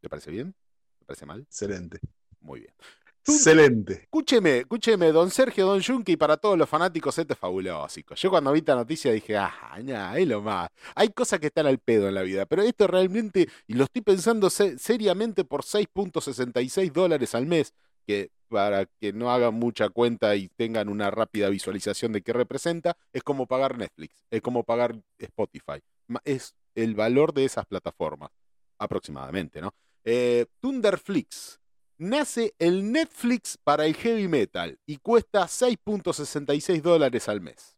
¿Le 0.00 0.08
parece 0.08 0.30
bien? 0.30 0.54
¿Le 1.00 1.06
parece 1.06 1.26
mal? 1.26 1.42
Excelente. 1.42 2.00
Muy 2.40 2.60
bien. 2.60 2.74
Excelente. 3.24 3.94
Escúcheme, 4.02 4.58
escúcheme, 4.58 5.12
don 5.12 5.30
Sergio, 5.30 5.66
don 5.66 5.80
Junque, 5.82 6.12
y 6.12 6.16
para 6.16 6.36
todos 6.36 6.58
los 6.58 6.68
fanáticos, 6.68 7.16
este 7.18 7.34
es 7.34 7.38
fabuloso. 7.38 8.00
Yo 8.16 8.30
cuando 8.30 8.50
vi 8.52 8.58
esta 8.58 8.74
noticia 8.74 9.12
dije, 9.12 9.36
ah, 9.36 9.78
ya, 9.84 10.18
es 10.18 10.26
lo 10.26 10.42
más. 10.42 10.68
Hay 10.96 11.10
cosas 11.10 11.38
que 11.38 11.46
están 11.46 11.66
al 11.66 11.78
pedo 11.78 12.08
en 12.08 12.14
la 12.14 12.22
vida, 12.22 12.46
pero 12.46 12.62
esto 12.62 12.86
realmente, 12.88 13.48
y 13.68 13.74
lo 13.74 13.84
estoy 13.84 14.02
pensando 14.02 14.50
se- 14.50 14.76
seriamente 14.78 15.44
por 15.44 15.62
6.66 15.62 16.90
dólares 16.92 17.34
al 17.36 17.46
mes, 17.46 17.72
que 18.06 18.30
para 18.48 18.86
que 19.00 19.12
no 19.12 19.30
hagan 19.30 19.54
mucha 19.54 19.88
cuenta 19.88 20.34
y 20.34 20.48
tengan 20.48 20.88
una 20.88 21.10
rápida 21.10 21.48
visualización 21.48 22.12
de 22.12 22.22
qué 22.22 22.32
representa, 22.32 22.96
es 23.12 23.22
como 23.22 23.46
pagar 23.46 23.78
Netflix, 23.78 24.24
es 24.30 24.42
como 24.42 24.64
pagar 24.64 24.96
Spotify. 25.18 25.80
Es 26.24 26.54
el 26.74 26.94
valor 26.96 27.32
de 27.32 27.44
esas 27.44 27.66
plataformas, 27.66 28.30
aproximadamente, 28.78 29.60
¿no? 29.60 29.72
Eh, 30.04 30.46
Thunderflix 30.60 31.60
nace 32.02 32.54
el 32.58 32.90
Netflix 32.90 33.56
para 33.62 33.86
el 33.86 33.94
heavy 33.94 34.26
metal 34.28 34.78
y 34.86 34.96
cuesta 34.96 35.42
6.66 35.44 36.82
dólares 36.82 37.28
al 37.28 37.40
mes. 37.40 37.76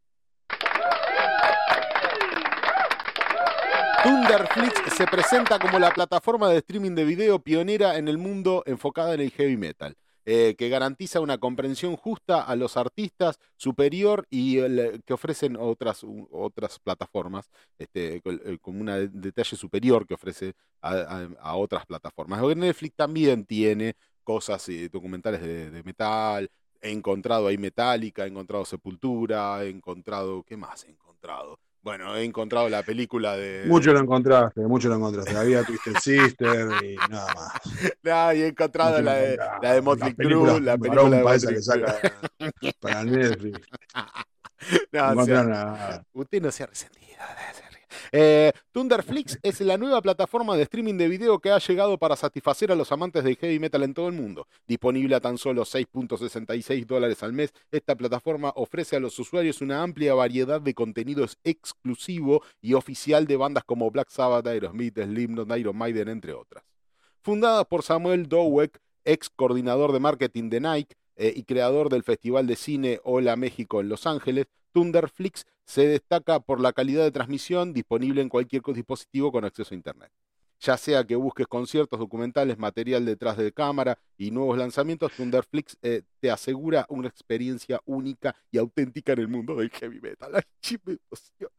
Thunderflix 4.02 4.94
se 4.96 5.06
presenta 5.06 5.58
como 5.58 5.78
la 5.78 5.90
plataforma 5.92 6.48
de 6.50 6.58
streaming 6.58 6.94
de 6.94 7.04
video 7.04 7.38
pionera 7.38 7.96
en 7.96 8.08
el 8.08 8.18
mundo 8.18 8.62
enfocada 8.66 9.14
en 9.14 9.20
el 9.20 9.30
heavy 9.30 9.56
metal, 9.56 9.96
eh, 10.26 10.54
que 10.58 10.68
garantiza 10.68 11.20
una 11.20 11.38
comprensión 11.38 11.96
justa 11.96 12.42
a 12.42 12.54
los 12.54 12.76
artistas 12.76 13.38
superior 13.56 14.26
y 14.30 14.58
el- 14.58 15.02
que 15.06 15.14
ofrecen 15.14 15.56
otras, 15.58 16.04
otras 16.30 16.78
plataformas, 16.80 17.48
este, 17.78 18.20
con, 18.20 18.40
eh, 18.44 18.58
un 18.64 19.10
detalle 19.20 19.56
superior 19.56 20.06
que 20.06 20.14
ofrece 20.14 20.52
a, 20.82 20.92
a- 20.92 21.28
a 21.40 21.56
otras 21.56 21.86
plataformas. 21.86 22.42
Netflix 22.56 22.94
también 22.96 23.46
tiene 23.46 23.96
cosas 24.24 24.68
eh, 24.68 24.88
documentales 24.92 25.40
de, 25.40 25.70
de 25.70 25.82
metal. 25.84 26.50
He 26.80 26.90
encontrado 26.90 27.46
ahí 27.46 27.56
Metallica, 27.56 28.24
he 28.24 28.28
encontrado 28.28 28.64
Sepultura, 28.64 29.62
he 29.64 29.68
encontrado. 29.70 30.42
¿Qué 30.42 30.56
más 30.56 30.84
he 30.84 30.90
encontrado? 30.90 31.58
Bueno, 31.84 32.16
he 32.16 32.24
encontrado 32.24 32.66
la 32.70 32.82
película 32.82 33.36
de. 33.36 33.64
Mucho 33.66 33.92
lo 33.92 34.00
encontraste, 34.00 34.62
mucho 34.62 34.88
lo 34.88 34.94
encontraste. 34.96 35.36
Había 35.36 35.62
Twisted 35.64 35.96
Sister 36.00 36.68
y 36.82 36.96
nada 37.10 37.34
más. 37.34 37.52
Ah, 38.10 38.34
y 38.34 38.40
he 38.42 38.46
encontrado 38.48 39.02
la 39.02 39.14
de, 39.14 39.36
la 39.60 39.72
de 39.74 39.82
Motley 39.82 40.14
Crue, 40.14 40.60
la 40.62 40.78
película 40.78 41.16
de 41.18 41.22
Motley 41.22 41.56
Crue. 41.62 42.72
para 42.80 43.04
Netflix. 43.04 43.60
No, 44.92 45.14
No 45.14 45.24
sea. 45.26 46.02
Usted 46.14 46.40
no 46.40 46.50
se 46.50 46.62
ha 46.62 46.66
resentido. 46.66 47.18
ser. 47.54 47.73
Eh, 48.12 48.52
Thunderflix 48.72 49.38
es 49.42 49.60
la 49.60 49.76
nueva 49.76 50.00
plataforma 50.02 50.56
de 50.56 50.62
streaming 50.64 50.96
de 50.96 51.08
video 51.08 51.38
que 51.38 51.50
ha 51.50 51.58
llegado 51.58 51.98
para 51.98 52.16
satisfacer 52.16 52.72
a 52.72 52.74
los 52.74 52.92
amantes 52.92 53.24
del 53.24 53.36
heavy 53.36 53.58
metal 53.58 53.82
en 53.82 53.94
todo 53.94 54.08
el 54.08 54.14
mundo. 54.14 54.46
Disponible 54.66 55.14
a 55.14 55.20
tan 55.20 55.38
solo 55.38 55.64
6.66 55.64 56.86
dólares 56.86 57.22
al 57.22 57.32
mes, 57.32 57.52
esta 57.70 57.94
plataforma 57.94 58.52
ofrece 58.56 58.96
a 58.96 59.00
los 59.00 59.18
usuarios 59.18 59.60
una 59.60 59.82
amplia 59.82 60.14
variedad 60.14 60.60
de 60.60 60.74
contenidos 60.74 61.38
exclusivo 61.44 62.42
y 62.60 62.74
oficial 62.74 63.26
de 63.26 63.36
bandas 63.36 63.64
como 63.64 63.90
Black 63.90 64.10
Sabbath, 64.10 64.46
Aerosmith, 64.46 64.98
Slipknot, 64.98 65.56
Iron 65.58 65.76
Maiden, 65.76 66.08
entre 66.08 66.32
otras. 66.32 66.64
Fundada 67.22 67.64
por 67.64 67.82
Samuel 67.82 68.28
Dowek, 68.28 68.80
ex 69.04 69.30
coordinador 69.30 69.92
de 69.92 70.00
marketing 70.00 70.50
de 70.50 70.60
Nike 70.60 70.94
eh, 71.16 71.32
y 71.34 71.44
creador 71.44 71.88
del 71.88 72.02
Festival 72.02 72.46
de 72.46 72.56
Cine 72.56 73.00
Hola 73.04 73.36
México 73.36 73.80
en 73.80 73.88
Los 73.88 74.06
Ángeles, 74.06 74.46
Thunderflix 74.72 75.46
se 75.64 75.86
destaca 75.88 76.40
por 76.40 76.60
la 76.60 76.72
calidad 76.72 77.04
de 77.04 77.10
transmisión 77.10 77.72
disponible 77.72 78.20
en 78.22 78.28
cualquier 78.28 78.62
dispositivo 78.62 79.32
con 79.32 79.44
acceso 79.44 79.74
a 79.74 79.76
Internet. 79.76 80.10
Ya 80.60 80.76
sea 80.76 81.04
que 81.04 81.16
busques 81.16 81.46
conciertos, 81.46 81.98
documentales, 81.98 82.58
material 82.58 83.04
detrás 83.04 83.36
de 83.36 83.52
cámara 83.52 83.98
y 84.16 84.30
nuevos 84.30 84.56
lanzamientos, 84.56 85.12
Thunderflix 85.12 85.76
eh, 85.82 86.02
te 86.20 86.30
asegura 86.30 86.86
una 86.88 87.08
experiencia 87.08 87.80
única 87.84 88.34
y 88.50 88.58
auténtica 88.58 89.12
en 89.12 89.18
el 89.18 89.28
mundo 89.28 89.56
del 89.56 89.70
heavy 89.70 90.00
metal. 90.00 90.32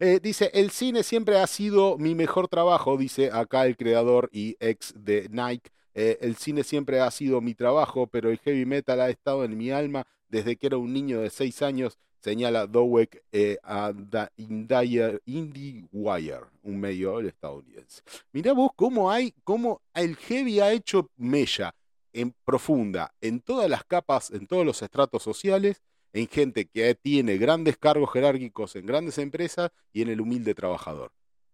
Eh, 0.00 0.18
dice, 0.20 0.50
el 0.52 0.70
cine 0.70 1.04
siempre 1.04 1.38
ha 1.38 1.46
sido 1.46 1.96
mi 1.96 2.16
mejor 2.16 2.48
trabajo, 2.48 2.96
dice 2.96 3.30
acá 3.32 3.66
el 3.66 3.76
creador 3.76 4.28
y 4.32 4.56
ex 4.58 4.92
de 4.96 5.28
Nike. 5.30 5.70
Eh, 5.94 6.18
el 6.20 6.34
cine 6.36 6.64
siempre 6.64 7.00
ha 7.00 7.10
sido 7.12 7.40
mi 7.40 7.54
trabajo, 7.54 8.08
pero 8.08 8.30
el 8.30 8.38
heavy 8.38 8.66
metal 8.66 9.00
ha 9.00 9.10
estado 9.10 9.44
en 9.44 9.56
mi 9.56 9.70
alma 9.70 10.06
desde 10.28 10.56
que 10.56 10.66
era 10.66 10.76
un 10.76 10.92
niño 10.92 11.20
de 11.20 11.30
6 11.30 11.62
años, 11.62 11.98
señala 12.24 12.66
Dowek 12.66 13.22
eh, 13.32 13.58
a 13.62 13.92
Da- 13.92 14.32
Indie 14.36 15.20
IndieWire, 15.26 16.46
un 16.62 16.80
medio 16.80 17.20
estadounidense. 17.20 18.02
Mirá 18.32 18.54
vos 18.54 18.70
cómo 18.74 19.10
hay, 19.10 19.34
cómo 19.44 19.82
el 19.92 20.16
heavy 20.16 20.60
ha 20.60 20.72
hecho 20.72 21.10
mella 21.16 21.74
en 22.14 22.34
profunda 22.44 23.12
en 23.20 23.40
todas 23.40 23.68
las 23.68 23.84
capas, 23.84 24.30
en 24.30 24.46
todos 24.46 24.64
los 24.64 24.80
estratos 24.80 25.22
sociales, 25.22 25.82
en 26.14 26.26
gente 26.26 26.64
que 26.64 26.94
tiene 26.94 27.36
grandes 27.36 27.76
cargos 27.76 28.10
jerárquicos 28.10 28.74
en 28.76 28.86
grandes 28.86 29.18
empresas 29.18 29.70
y 29.92 30.00
en 30.00 30.08
el 30.08 30.22
humilde 30.22 30.54
trabajador. 30.54 31.12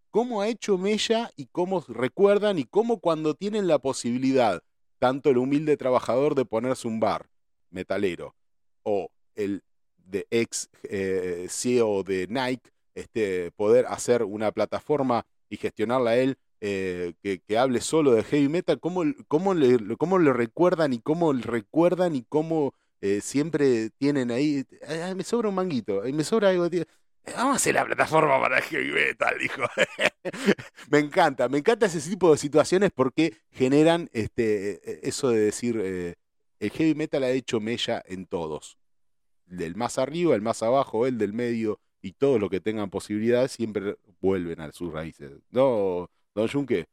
Cómo 0.09 0.41
ha 0.41 0.47
hecho 0.47 0.77
mella 0.77 1.31
y 1.35 1.47
cómo 1.47 1.83
recuerdan 1.87 2.59
y 2.59 2.63
cómo 2.63 2.99
cuando 2.99 3.33
tienen 3.33 3.67
la 3.67 3.79
posibilidad, 3.79 4.61
tanto 4.99 5.29
el 5.31 5.37
humilde 5.37 5.75
trabajador 5.75 6.35
de 6.35 6.45
ponerse 6.45 6.87
un 6.87 6.99
bar 7.01 7.29
metalero 7.71 8.35
o 8.83 9.09
el 9.35 9.63
de 10.11 10.27
ex 10.29 10.69
eh, 10.83 11.47
CEO 11.49 12.03
de 12.03 12.27
Nike, 12.29 12.69
este, 12.93 13.51
poder 13.51 13.85
hacer 13.87 14.23
una 14.23 14.51
plataforma 14.51 15.25
y 15.49 15.57
gestionarla 15.57 16.17
él 16.17 16.37
eh, 16.59 17.13
que, 17.23 17.57
hable 17.57 17.81
solo 17.81 18.11
de 18.11 18.23
heavy 18.23 18.47
metal, 18.47 18.79
cómo, 18.79 19.03
cómo, 19.27 19.53
le, 19.55 19.97
cómo 19.97 20.19
le 20.19 20.31
recuerdan 20.31 20.93
y 20.93 20.99
cómo 20.99 21.33
recuerdan 21.33 22.15
y 22.15 22.23
cómo 22.23 22.75
eh, 23.01 23.21
siempre 23.21 23.89
tienen 23.97 24.29
ahí, 24.29 24.63
"Ah, 24.87 25.15
me 25.15 25.23
sobra 25.23 25.49
un 25.49 25.55
manguito, 25.55 26.03
me 26.13 26.23
sobra 26.23 26.49
algo, 26.49 26.69
tío". 26.69 26.83
Vamos 27.35 27.53
a 27.53 27.55
hacer 27.55 27.75
la 27.75 27.85
plataforma 27.85 28.39
para 28.39 28.61
heavy 28.61 28.91
metal, 28.91 29.35
dijo. 29.39 29.63
me 30.91 30.99
encanta, 30.99 31.49
me 31.49 31.59
encanta 31.59 31.85
ese 31.87 32.01
tipo 32.09 32.31
de 32.31 32.37
situaciones 32.37 32.91
porque 32.93 33.37
generan 33.51 34.09
este, 34.13 35.07
eso 35.07 35.29
de 35.29 35.39
decir, 35.39 35.77
el 36.59 36.69
heavy 36.71 36.95
metal 36.95 37.23
ha 37.23 37.29
hecho 37.29 37.59
mella 37.59 38.03
en 38.05 38.25
todos. 38.25 38.77
Del 39.51 39.75
más 39.75 39.97
arriba, 39.97 40.33
el 40.33 40.41
más 40.41 40.63
abajo, 40.63 41.05
el 41.05 41.17
del 41.17 41.33
medio 41.33 41.79
y 42.01 42.13
todos 42.13 42.39
los 42.39 42.49
que 42.49 42.61
tengan 42.61 42.89
posibilidad 42.89 43.47
siempre 43.49 43.97
vuelven 44.21 44.61
a 44.61 44.71
sus 44.71 44.91
raíces. 44.93 45.31
¿No, 45.51 46.09
don 46.33 46.47
Junque? 46.47 46.87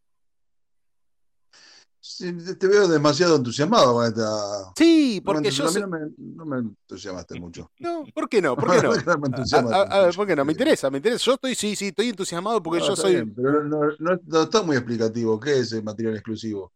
Sí, 2.01 2.33
te- 2.59 2.67
veo 2.67 2.89
demasiado 2.89 3.37
entusiasmado 3.37 3.93
con 3.95 4.07
esta. 4.07 4.73
Sí, 4.77 5.21
No 5.23 5.33
porque 5.33 5.49
entus- 5.51 5.53
yo... 5.53 5.69
soy- 5.69 5.83
no 5.83 5.89
me, 5.89 5.99
no 6.17 6.45
me 6.47 6.59
entusiasmaste 6.59 7.39
mucho. 7.41 7.71
No, 7.79 8.05
¿por 8.15 8.29
qué 8.29 8.41
no? 8.41 8.57
¿Por 8.57 8.71
qué 8.71 8.77
no? 8.83 8.95
No 8.95 9.13
A, 9.13 9.27
entusiasmaste 9.27 9.77
a- 9.77 9.83
a 9.83 10.07
ver. 10.07 10.15
¿por 10.17 10.27
qué 10.27 10.37
no? 10.37 10.45
Me 10.45 10.53
interesa, 10.53 10.91
me 10.91 10.99
interesa. 10.99 11.25
Yo 11.25 11.35
estoy, 11.35 11.55
sí, 11.55 11.77
sí, 11.77 11.87
estoy 11.89 12.09
entusiasmado 12.09 12.63
porque 12.63 12.81
No, 12.81 12.89
yo 12.89 12.97
soy... 12.97 13.15
bien, 13.15 13.35
pero 13.35 13.65
no, 13.65 13.81
no- 13.99 14.21
no 14.27 14.43
está 14.43 14.63
muy 14.63 14.77
explicativo. 14.77 15.39
¿Qué 15.39 15.59
es 15.59 15.73
el 15.73 15.83
material 15.83 16.15
exclusivo? 16.15 16.73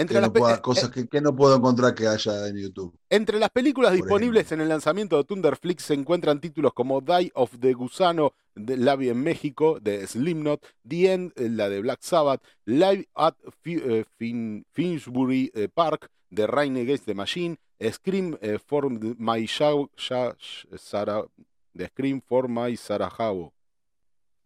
Entre 0.00 0.14
Que 0.14 0.20
las, 0.20 0.28
no 0.28 0.32
pe- 0.32 0.38
pueda- 0.40 0.54
eh, 0.54 0.60
cosas 0.62 0.90
que, 0.90 1.08
que 1.08 1.20
no 1.20 1.34
puedo 1.34 1.56
encontrar 1.56 1.92
que 1.94 2.06
haya 2.06 2.46
en 2.46 2.56
YouTube. 2.56 2.96
Entre 3.10 3.38
las 3.40 3.50
películas 3.50 3.92
disponibles 3.92 4.52
en 4.52 4.60
el 4.60 4.68
lanzamiento 4.68 5.16
de 5.16 5.24
Thunderflix 5.24 5.82
se 5.82 5.94
encuentran 5.94 6.40
títulos 6.40 6.72
como 6.72 7.00
Die 7.00 7.32
of 7.34 7.58
the 7.58 7.72
Gusano, 7.74 8.32
de 8.54 8.76
Lavi 8.76 9.08
en 9.08 9.20
México, 9.22 9.80
de 9.80 10.06
Slipknot, 10.06 10.64
The 10.86 11.12
End, 11.12 11.32
eh, 11.34 11.48
la 11.50 11.68
de 11.68 11.80
Black 11.80 11.98
Sabbath, 12.02 12.40
Live 12.64 13.08
at 13.16 13.34
Fi- 13.60 13.82
eh, 13.84 14.04
Fin- 14.16 14.64
Finsbury 14.70 15.50
eh, 15.54 15.68
Park, 15.68 16.08
de 16.30 16.46
Rain 16.46 16.76
Against 16.76 17.04
the 17.06 17.14
Machine, 17.14 17.58
Scream 17.92 18.38
eh, 18.40 18.58
for 18.64 18.88
My 19.18 19.46
Shao- 19.46 19.90
Sha- 19.96 20.36
Sh- 20.38 20.66
Sara- 20.76 21.26
de 21.74 21.86
Scream 21.88 22.20
for 22.20 22.48
My 22.48 22.76
Sarajevo. 22.76 23.52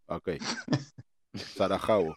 Ok. 0.06 0.28
Sarajevo. 1.56 2.16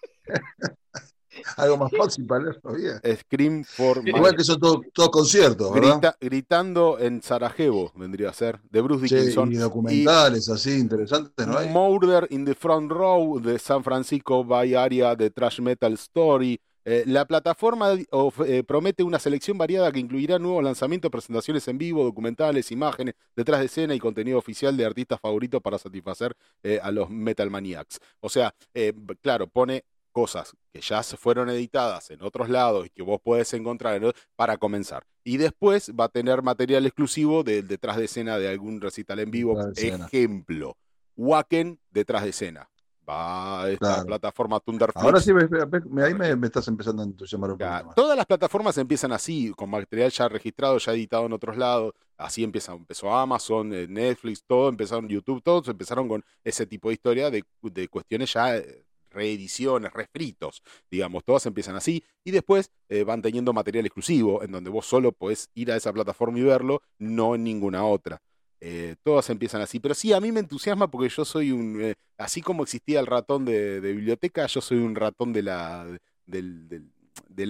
Algo 1.57 1.77
más 1.77 1.91
fácil 1.97 2.25
para 2.25 2.43
leerlo 2.45 2.73
bien. 2.73 3.17
Scream 3.19 3.63
for 3.63 4.01
My 4.03 4.09
Igual 4.11 4.35
que 4.35 4.43
son 4.43 4.59
todos 4.59 4.81
todos 4.93 5.09
conciertos, 5.09 5.73
¿verdad? 5.73 5.99
Grita- 6.01 6.17
gritando 6.21 6.97
en 6.99 7.21
Sarajevo, 7.21 7.91
vendría 7.95 8.29
a 8.29 8.33
ser, 8.33 8.59
de 8.69 8.81
Bruce 8.81 9.07
Sí, 9.07 9.15
Dickinson. 9.15 9.51
y 9.51 9.55
documentales 9.55 10.49
así 10.49 10.77
interesantes, 10.79 11.45
¿no 11.47 11.57
hay? 11.57 11.69
Murder 11.69 12.27
in 12.29 12.45
the 12.45 12.55
Front 12.55 12.91
Row 12.91 13.39
de 13.39 13.59
San 13.59 13.83
Francisco 13.83 14.43
Bay 14.43 14.75
Area 14.75 15.15
de 15.15 15.29
Trash 15.29 15.59
Metal 15.59 15.93
Story. 15.93 16.59
Eh, 16.87 17.03
la 17.07 17.25
plataforma 17.25 17.97
of- 18.11 18.41
eh, 18.47 18.63
promete 18.63 19.01
una 19.01 19.17
selección 19.17 19.57
variada 19.57 19.91
que 19.91 19.99
incluirá 19.99 20.37
nuevos 20.37 20.63
lanzamientos, 20.63 21.09
presentaciones 21.09 21.67
en 21.67 21.79
vivo, 21.79 22.03
documentales, 22.03 22.71
imágenes, 22.71 23.15
detrás 23.35 23.59
de 23.59 23.65
escena 23.65 23.95
y 23.95 23.99
contenido 23.99 24.37
oficial 24.37 24.77
de 24.77 24.85
artistas 24.85 25.19
favoritos 25.19 25.61
para 25.63 25.79
satisfacer 25.79 26.35
eh, 26.61 26.79
a 26.83 26.91
los 26.91 27.09
Metal 27.09 27.49
Maniacs. 27.49 27.99
O 28.19 28.29
sea, 28.29 28.53
eh, 28.75 28.93
claro, 29.19 29.47
pone 29.47 29.83
cosas 30.15 30.55
que 30.71 30.79
ya 30.79 31.03
se 31.03 31.17
fueron 31.17 31.49
editadas 31.49 32.09
en 32.09 32.21
otros 32.23 32.47
lados 32.47 32.85
y 32.85 32.89
que 32.89 33.03
vos 33.03 33.19
puedes 33.21 33.53
encontrar 33.53 34.01
para 34.37 34.55
comenzar. 34.57 35.05
Y 35.25 35.35
después 35.35 35.91
va 35.91 36.05
a 36.05 36.09
tener 36.09 36.41
material 36.41 36.85
exclusivo 36.85 37.43
del 37.43 37.67
detrás 37.67 37.97
de 37.97 38.05
escena 38.05 38.37
de 38.37 38.47
algún 38.47 38.79
recital 38.79 39.19
en 39.19 39.29
vivo. 39.29 39.57
Ejemplo, 39.75 40.77
Wacken 41.17 41.77
detrás 41.91 42.23
de 42.23 42.29
escena. 42.29 42.69
Va 43.07 43.63
a 43.63 43.69
esta 43.69 43.87
Claro. 43.87 44.05
plataforma 44.05 44.59
Thunderflix. 44.61 45.03
Ahora 45.03 45.19
sí, 45.19 45.31
me- 45.33 46.03
ahí 46.03 46.13
me, 46.13 46.35
me 46.37 46.47
estás 46.47 46.67
empezando 46.69 47.01
a 47.03 47.05
entusiasmar 47.05 47.51
un 47.51 47.57
poquito 47.57 47.85
más. 47.87 47.95
Todas 47.95 48.15
las 48.17 48.25
plataformas 48.25 48.77
empiezan 48.77 49.11
así, 49.11 49.51
con 49.55 49.69
material 49.69 50.09
ya 50.11 50.29
registrado, 50.29 50.77
ya 50.77 50.93
editado 50.93 51.25
en 51.25 51.33
otros 51.33 51.57
lados. 51.57 51.93
Así 52.17 52.43
empieza, 52.43 52.71
empezó 52.71 53.13
Amazon, 53.13 53.73
eh, 53.73 53.85
Netflix, 53.87 54.43
todo, 54.47 54.69
empezaron 54.69 55.07
YouTube, 55.09 55.43
todos 55.43 55.67
empezaron 55.67 56.07
con 56.07 56.23
ese 56.43 56.65
tipo 56.65 56.87
de 56.87 56.93
historia 56.93 57.29
de, 57.29 57.43
de 57.61 57.87
cuestiones 57.89 58.31
ya 58.33 58.57
eh, 58.57 58.85
reediciones, 59.15 59.91
refritos, 59.93 60.61
digamos, 60.91 61.23
todas 61.23 61.45
empiezan 61.45 61.75
así. 61.75 62.03
Y 62.23 62.31
después 62.31 62.69
eh, 62.89 63.03
van 63.03 63.21
teniendo 63.21 63.53
material 63.53 63.85
exclusivo, 63.85 64.43
en 64.43 64.51
donde 64.51 64.69
vos 64.69 64.85
solo 64.85 65.11
podés 65.11 65.49
ir 65.55 65.71
a 65.71 65.75
esa 65.75 65.93
plataforma 65.93 66.37
y 66.39 66.43
verlo, 66.43 66.81
no 66.99 67.35
en 67.35 67.43
ninguna 67.43 67.85
otra. 67.85 68.21
Eh, 68.61 68.95
todas 69.03 69.29
empiezan 69.29 69.61
así. 69.61 69.79
Pero 69.79 69.95
sí, 69.95 70.13
a 70.13 70.19
mí 70.19 70.31
me 70.31 70.39
entusiasma 70.39 70.89
porque 70.89 71.09
yo 71.09 71.25
soy 71.25 71.51
un. 71.51 71.81
eh, 71.81 71.95
así 72.17 72.41
como 72.41 72.63
existía 72.63 72.99
el 72.99 73.07
ratón 73.07 73.45
de, 73.45 73.79
biblioteca, 73.79 74.45
yo 74.47 74.61
soy 74.61 74.77
un 74.79 74.95
ratón 74.95 75.33
de 75.33 75.43
la, 75.43 75.85
del, 76.25 76.89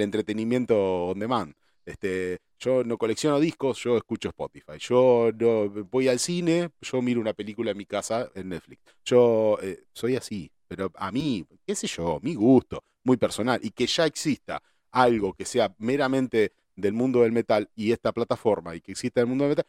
entretenimiento 0.01 0.75
on 1.07 1.19
demand. 1.19 1.53
Este, 1.85 2.39
yo 2.59 2.83
no 2.83 2.97
colecciono 2.97 3.39
discos, 3.39 3.77
yo 3.83 3.97
escucho 3.97 4.29
Spotify. 4.29 4.73
Yo 4.79 5.31
no 5.37 5.69
voy 5.69 6.07
al 6.07 6.19
cine, 6.19 6.69
yo 6.81 7.01
miro 7.01 7.21
una 7.21 7.33
película 7.33 7.71
en 7.71 7.77
mi 7.77 7.85
casa 7.85 8.31
en 8.35 8.49
Netflix. 8.49 8.81
Yo 9.05 9.57
soy 9.93 10.15
así, 10.15 10.51
pero 10.67 10.91
a 10.95 11.11
mí, 11.11 11.45
qué 11.65 11.75
sé 11.75 11.87
yo, 11.87 12.19
mi 12.21 12.35
gusto, 12.35 12.83
muy 13.03 13.17
personal. 13.17 13.59
Y 13.63 13.71
que 13.71 13.87
ya 13.87 14.05
exista 14.05 14.61
algo 14.91 15.33
que 15.33 15.45
sea 15.45 15.73
meramente 15.79 16.53
del 16.75 16.93
mundo 16.93 17.21
del 17.21 17.31
metal 17.31 17.69
y 17.75 17.91
esta 17.91 18.11
plataforma 18.11 18.75
y 18.75 18.81
que 18.81 18.91
exista 18.93 19.21
el 19.21 19.27
mundo 19.27 19.43
del 19.45 19.51
metal, 19.51 19.65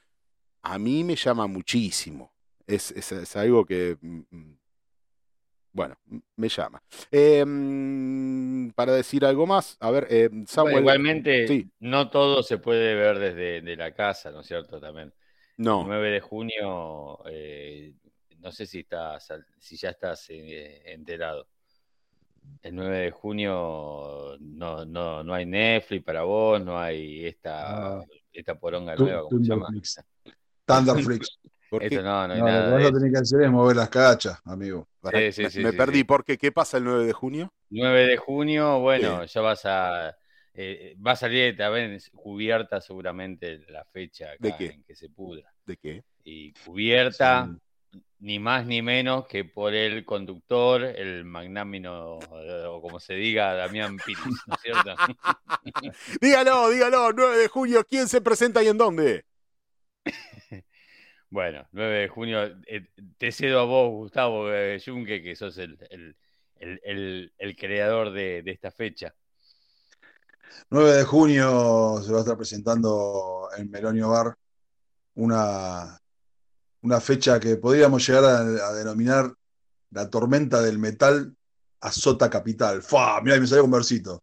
a 0.63 0.79
mí 0.79 1.05
me 1.05 1.17
llama 1.17 1.47
muchísimo. 1.47 2.33
Es, 2.67 2.91
es- 2.93 3.13
es 3.13 3.37
algo 3.37 3.65
que, 3.65 3.97
mm, 4.01 4.21
mm, 4.31 4.59
bueno, 5.73 5.97
me 6.37 6.49
llama. 6.49 6.83
Eh, 7.11 7.45
mm, 7.47 8.71
para 8.71 8.95
decir 8.95 9.25
algo 9.27 9.47
más, 9.47 9.77
a 9.81 9.91
ver, 9.91 10.07
eh, 10.11 10.31
Samuel. 10.47 10.73
Bueno, 10.73 10.81
igualmente, 10.81 11.47
Sí, 11.49 11.71
no 11.81 12.09
todo 12.09 12.43
se 12.43 12.59
puede 12.59 12.95
ver 12.95 13.19
desde 13.19 13.61
de 13.61 13.77
la 13.77 13.93
casa, 13.93 14.31
¿no 14.31 14.41
es 14.41 14.47
cierto? 14.47 14.81
También. 14.81 15.13
El 15.59 15.65
no. 15.65 15.85
9 15.85 16.11
de 16.11 16.21
junio, 16.21 17.19
eh, 17.27 17.93
no 18.47 18.53
sé 18.53 18.65
si 18.65 18.81
estás, 18.81 19.29
si 19.59 19.77
ya 19.77 19.91
estás 19.91 20.27
eh, 20.31 20.83
enterado. 20.93 21.49
El 22.63 22.77
9 22.77 22.99
de 22.99 23.11
junio 23.11 24.37
no, 24.39 24.85
no, 24.85 25.25
no 25.25 25.35
hay 25.35 25.47
Netflix 25.47 26.05
para 26.05 26.23
vos, 26.23 26.63
no 26.65 26.79
hay 26.79 27.27
esta, 27.27 27.99
Ah. 27.99 28.05
esta 28.33 28.55
poronga 28.57 28.95
nueva, 28.95 29.23
¿cómo 29.23 29.43
se 29.43 29.49
llama? 29.51 29.67
Thunderflix. 29.67 30.01
Thunderflix. 30.67 31.39
¿Por 31.69 31.81
qué? 31.87 31.87
Esto 31.87 32.03
no, 32.03 32.29
no 32.29 32.35
hay 32.35 32.41
No, 32.41 32.47
lo 32.47 32.53
nada 32.53 32.79
que 32.79 32.93
tener 32.93 33.13
que 33.13 33.19
hacer 33.19 33.43
es 33.43 33.51
mover 33.51 33.77
las 33.77 33.89
cachas, 33.89 34.41
amigo. 34.45 34.89
Sí, 35.03 35.33
sí, 35.33 35.43
me, 35.43 35.51
sí, 35.51 35.61
me 35.61 35.73
sí, 35.73 35.77
perdí, 35.77 35.99
sí. 35.99 36.05
porque 36.05 36.39
¿qué 36.39 36.53
pasa 36.53 36.77
el 36.79 36.85
9 36.85 37.05
de 37.07 37.13
junio? 37.13 37.53
9 37.71 38.07
de 38.07 38.17
junio, 38.17 38.79
bueno, 38.81 39.25
ya 39.25 39.41
vas 39.41 39.65
a. 39.67 40.17
eh, 40.55 40.95
va 41.05 41.13
a 41.13 41.17
salir 41.17 41.57
también 41.57 41.99
cubierta 42.15 42.81
seguramente 42.81 43.59
la 43.69 43.85
fecha 43.85 44.31
¿De 44.39 44.57
qué? 44.57 44.67
en 44.67 44.85
que 44.85 44.95
se 44.95 45.09
pudra. 45.11 45.53
¿De 45.67 45.77
qué? 45.77 46.05
Y 46.25 46.53
cubierta, 46.53 47.47
Sí. 47.47 47.59
Ni 48.19 48.39
más 48.39 48.67
ni 48.67 48.81
menos 48.83 49.27
que 49.27 49.45
por 49.45 49.75
el 49.75 50.05
conductor, 50.05 50.83
el 50.83 51.25
magnámino, 51.25 52.19
o 52.19 52.81
como 52.81 52.99
se 52.99 53.15
diga, 53.15 53.55
Damián 53.55 53.97
Piris, 54.05 54.25
¿no 54.47 54.55
es 54.55 54.61
cierto? 54.63 54.95
Dígalo, 56.21 56.71
dígalo, 56.71 57.13
9 57.13 57.39
de 57.39 57.49
junio, 57.49 57.85
¿quién 57.89 58.09
se 58.09 58.21
presenta 58.21 58.63
y 58.63 58.69
en 58.69 58.79
dónde? 58.79 59.25
bueno, 61.31 61.67
9 61.73 61.99
de 62.01 62.09
junio, 62.09 62.43
eh, 62.67 62.87
te 63.19 63.33
cedo 63.33 63.61
a 63.61 63.65
vos, 63.65 63.91
Gustavo 63.91 64.51
eh, 64.53 64.81
Junque, 64.85 65.23
que 65.23 65.37
sos 65.37 65.59
el, 65.59 65.79
el- 65.91 66.17
el- 66.57 66.81
el- 66.85 67.33
el 67.39 67.57
creador 67.57 68.13
de, 68.13 68.43
de 68.43 68.51
esta 68.51 68.71
fecha. 68.71 69.15
9 70.71 70.93
de 70.93 71.05
junio 71.05 72.01
se 72.03 72.11
va 72.13 72.19
a 72.19 72.21
estar 72.23 72.37
presentando 72.37 73.49
en 73.59 73.71
Melonio 73.71 74.09
Bar 74.09 74.35
una, 75.17 75.99
una 76.87 77.01
fecha 77.01 77.41
que 77.41 77.57
podríamos 77.57 78.07
llegar 78.07 78.25
a, 78.25 78.39
a 78.39 78.73
denominar 78.73 79.33
la 79.91 80.09
tormenta 80.09 80.63
del 80.63 80.79
metal 80.79 81.35
azota 81.81 82.31
capital. 82.31 82.81
¡Fua! 82.81 83.21
Mirá, 83.23 83.41
me 83.41 83.47
salió 83.49 83.65
un 83.65 83.73
versito. 83.73 84.23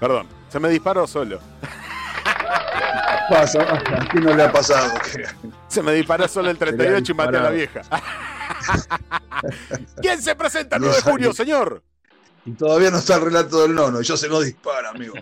Perdón, 0.00 0.26
se 0.48 0.58
me 0.58 0.70
disparó 0.70 1.06
solo. 1.06 1.38
Pasa, 3.30 3.62
¿a 3.62 4.08
quién 4.10 4.24
no 4.24 4.34
le 4.34 4.42
ha 4.42 4.50
pasado? 4.50 4.92
Se 5.68 5.84
me 5.84 5.92
disparó 5.92 6.26
solo 6.26 6.50
el 6.50 6.58
38 6.58 7.12
y 7.12 7.14
maté 7.14 7.36
a 7.36 7.42
la 7.42 7.50
vieja. 7.50 7.82
¿Quién 10.02 10.20
se 10.20 10.34
presenta 10.34 10.76
el 10.76 10.82
No 10.82 10.88
9 10.88 11.02
de 11.02 11.10
junio, 11.10 11.32
señor? 11.32 11.80
Y 12.44 12.52
todavía 12.54 12.90
no 12.90 12.98
está 12.98 13.14
el 13.14 13.22
relato 13.22 13.62
del 13.62 13.72
nono, 13.72 14.00
y 14.00 14.04
yo 14.04 14.16
se 14.16 14.28
no 14.28 14.40
dispara, 14.40 14.90
amigo. 14.90 15.14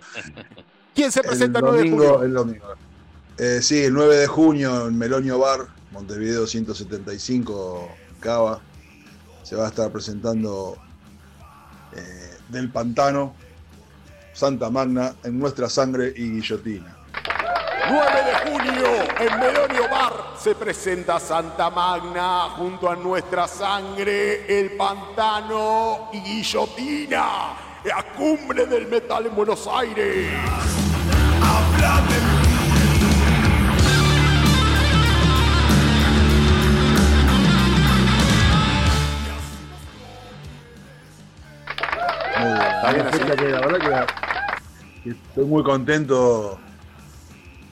¿Quién 0.93 1.11
se 1.11 1.21
El 1.21 1.25
presenta 1.27 1.59
el 1.59 1.65
9 1.65 1.77
de 1.77 1.89
domingo, 1.89 2.03
junio? 2.13 2.23
el 2.25 2.33
domingo. 2.33 2.65
Eh, 3.37 3.59
sí, 3.61 3.83
el 3.85 3.93
9 3.93 4.15
de 4.17 4.27
junio 4.27 4.87
en 4.87 4.97
Melonio 4.97 5.39
Bar, 5.39 5.67
Montevideo 5.91 6.45
175, 6.45 7.89
Cava, 8.19 8.61
se 9.43 9.55
va 9.55 9.65
a 9.65 9.69
estar 9.69 9.91
presentando 9.91 10.77
eh, 11.93 12.37
Del 12.49 12.69
Pantano, 12.69 13.33
Santa 14.33 14.69
Magna, 14.69 15.15
En 15.23 15.39
Nuestra 15.39 15.69
Sangre 15.69 16.13
y 16.15 16.29
Guillotina. 16.31 16.97
9 17.89 18.05
de 18.23 18.51
junio 18.51 18.87
en 19.19 19.39
Melonio 19.39 19.89
Bar 19.89 20.13
se 20.39 20.55
presenta 20.55 21.19
Santa 21.19 21.69
Magna 21.69 22.49
junto 22.55 22.89
a 22.89 22.95
Nuestra 22.95 23.47
Sangre, 23.47 24.59
El 24.59 24.71
Pantano 24.77 26.09
y 26.13 26.19
Guillotina. 26.21 27.70
La 27.83 28.03
cumbre 28.15 28.65
del 28.67 28.87
metal 28.87 29.25
en 29.25 29.35
Buenos 29.35 29.67
Aires. 29.67 30.27
Muy 42.39 42.47
bien. 42.49 42.61
Está 42.61 42.91
bien 42.93 43.01
Una 43.01 43.09
así. 43.09 43.19
fecha 43.19 43.35
que 43.35 43.47
la 43.49 43.59
verdad 43.61 44.07
que, 45.03 45.09
estoy 45.11 45.45
muy 45.45 45.63
contento 45.63 46.59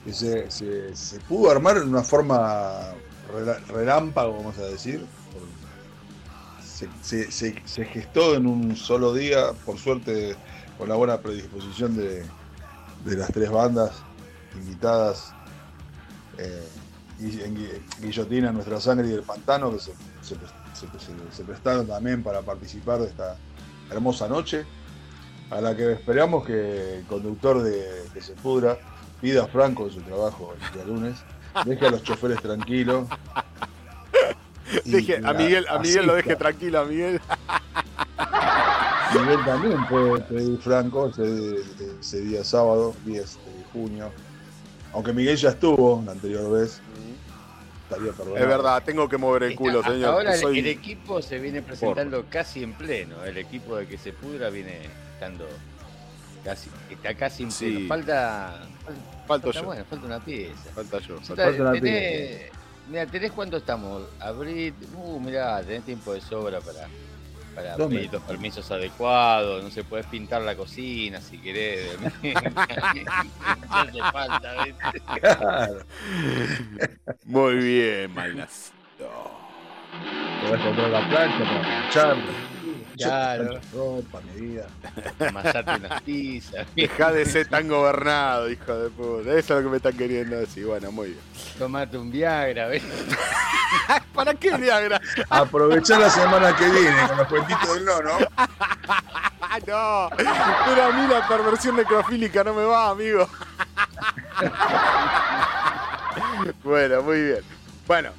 que 0.04 0.12
se, 0.12 0.50
se- 0.50 0.94
se 0.96 1.20
pudo 1.20 1.50
armar 1.50 1.76
en 1.78 1.88
una 1.88 2.02
forma 2.02 2.92
relámpago, 3.68 4.36
vamos 4.36 4.58
a 4.58 4.62
decir. 4.62 5.04
Se, 7.02 7.84
gestó 7.84 8.34
en 8.34 8.46
un 8.46 8.76
solo 8.76 9.12
día, 9.12 9.52
por 9.64 9.78
suerte 9.78 10.36
con 10.78 10.88
la 10.88 10.94
buena 10.94 11.18
predisposición 11.18 11.96
de, 11.96 12.24
las 13.04 13.30
tres 13.32 13.50
bandas 13.50 13.92
invitadas. 14.54 15.32
eh, 16.38 16.68
en 17.20 17.54
Gui- 17.54 17.82
Guillotina, 18.00 18.50
Nuestra 18.50 18.80
Sangre 18.80 19.08
y 19.08 19.12
El 19.12 19.22
Pantano, 19.22 19.70
que 19.70 19.78
se 19.78 21.44
prestaron 21.44 21.86
también 21.86 22.22
para 22.22 22.40
participar 22.40 23.00
de 23.00 23.08
esta 23.08 23.36
hermosa 23.90 24.26
noche, 24.26 24.64
a 25.50 25.60
la 25.60 25.76
que 25.76 25.92
esperamos 25.92 26.46
que 26.46 26.98
el 26.98 27.04
conductor 27.06 27.62
de 27.62 28.04
Que 28.14 28.20
se 28.22 28.32
pudra 28.34 28.78
pida 29.20 29.44
a 29.44 29.46
Franco 29.48 29.84
en 29.84 29.90
su 29.90 30.00
trabajo 30.00 30.54
el 30.54 30.72
día 30.72 30.84
lunes, 30.86 31.18
deje 31.66 31.86
a 31.86 31.90
los 31.90 32.02
choferes 32.02 32.40
tranquilos. 32.40 33.06
Deje, 34.84 35.20
a 35.24 35.32
Miguel, 35.32 35.66
a 35.68 35.78
Miguel 35.78 36.06
lo 36.06 36.14
deje 36.14 36.36
tranquilo, 36.36 36.80
a 36.80 36.84
Miguel. 36.84 37.20
Miguel 39.14 39.44
también 39.44 39.86
puede 39.88 40.20
pedir 40.22 40.58
Franco 40.58 41.08
ese, 41.08 41.56
ese 42.00 42.20
día 42.20 42.44
sábado, 42.44 42.94
10 43.04 43.34
de 43.36 43.64
junio. 43.72 44.10
Aunque 44.92 45.12
Miguel 45.12 45.36
ya 45.36 45.50
estuvo 45.50 46.02
la 46.06 46.12
anterior 46.12 46.50
vez, 46.52 46.80
estaría 47.88 48.12
perdonado. 48.12 48.36
Es 48.44 48.46
verdad, 48.48 48.82
tengo 48.84 49.08
que 49.08 49.16
mover 49.18 49.44
el 49.44 49.56
culo, 49.56 49.82
señor. 49.82 50.10
Ahora 50.14 50.34
el- 50.34 50.40
Soy- 50.40 50.58
el 50.60 50.66
equipo 50.68 51.20
se 51.22 51.38
viene 51.38 51.60
presentando 51.62 52.24
casi 52.30 52.62
en 52.62 52.72
pleno. 52.74 53.24
El 53.24 53.36
equipo 53.38 53.76
de 53.76 53.86
que 53.86 53.98
se 53.98 54.12
pudra 54.12 54.48
viene 54.50 54.78
estando 55.14 55.46
casi, 56.44 56.70
está 56.90 57.14
casi 57.14 57.42
en 57.44 57.50
Sí. 57.50 57.66
pleno. 57.70 57.88
Falta, 57.88 58.60
Falto 59.26 59.46
falta, 59.46 59.60
yo. 59.60 59.64
bueno, 59.66 59.84
falta 59.90 60.06
una 60.06 60.20
pieza. 60.20 60.70
Falta 60.74 60.98
yo. 61.00 61.20
Falta- 61.20 61.50
una 61.50 61.72
tenés, 61.72 62.49
mira, 62.90 63.06
tenés 63.06 63.32
cuánto 63.32 63.56
estamos, 63.56 64.02
abril, 64.20 64.74
uh, 64.96 65.20
mirá, 65.20 65.62
tenés 65.62 65.84
tiempo 65.84 66.12
de 66.12 66.20
sobra 66.20 66.60
para, 66.60 66.88
para 67.54 67.76
¿Dónde? 67.76 67.96
pedir 67.96 68.12
los 68.12 68.22
permisos 68.22 68.70
adecuados, 68.70 69.62
no 69.62 69.70
se 69.70 69.84
puedes 69.84 70.06
pintar 70.06 70.42
la 70.42 70.54
cocina 70.56 71.20
si 71.20 71.38
querés. 71.38 71.96
Ya 72.22 73.82
hace 73.82 73.98
falta, 74.12 74.64
¿viste? 74.64 75.00
Claro, 75.20 75.84
Muy 77.24 77.54
bien, 77.56 78.12
Malnas. 78.14 78.72
podés 80.42 80.60
comprar 80.60 80.90
la 80.90 81.08
plancha 81.08 81.38
para 81.44 81.60
planchar. 81.62 82.16
Claro. 83.08 83.60
ropa, 83.72 84.20
medida. 84.34 84.66
amasarte 85.26 85.70
unas 85.76 86.02
Deja 86.76 87.12
de 87.12 87.24
ser 87.24 87.46
tan 87.48 87.68
gobernado, 87.68 88.50
hijo 88.50 88.74
de 88.74 88.90
puta. 88.90 89.30
Eso 89.30 89.38
es 89.38 89.50
lo 89.50 89.62
que 89.62 89.68
me 89.68 89.76
están 89.78 89.96
queriendo 89.96 90.36
decir. 90.36 90.66
Bueno, 90.66 90.92
muy 90.92 91.08
bien. 91.08 91.20
tomate 91.58 91.96
un 91.98 92.10
Viagra, 92.10 92.68
¿ves? 92.68 92.82
¿Para 94.14 94.34
qué 94.34 94.56
Viagra? 94.56 95.00
Aprovechar 95.28 96.00
la 96.00 96.10
semana 96.10 96.54
que 96.56 96.68
viene 96.68 97.08
con 97.08 97.16
los 97.16 97.28
cuentitos 97.28 97.74
del 97.74 97.84
nono. 97.84 98.10
Ah, 98.36 99.58
no. 99.66 100.10
Pero 100.16 100.84
a 100.86 100.92
mí 100.92 101.08
la 101.08 101.26
perversión 101.26 101.76
necrofílica 101.76 102.44
no 102.44 102.54
me 102.54 102.64
va, 102.64 102.90
amigo. 102.90 103.28
bueno, 106.62 107.02
muy 107.02 107.22
bien. 107.22 107.40
Bueno, 107.86 108.10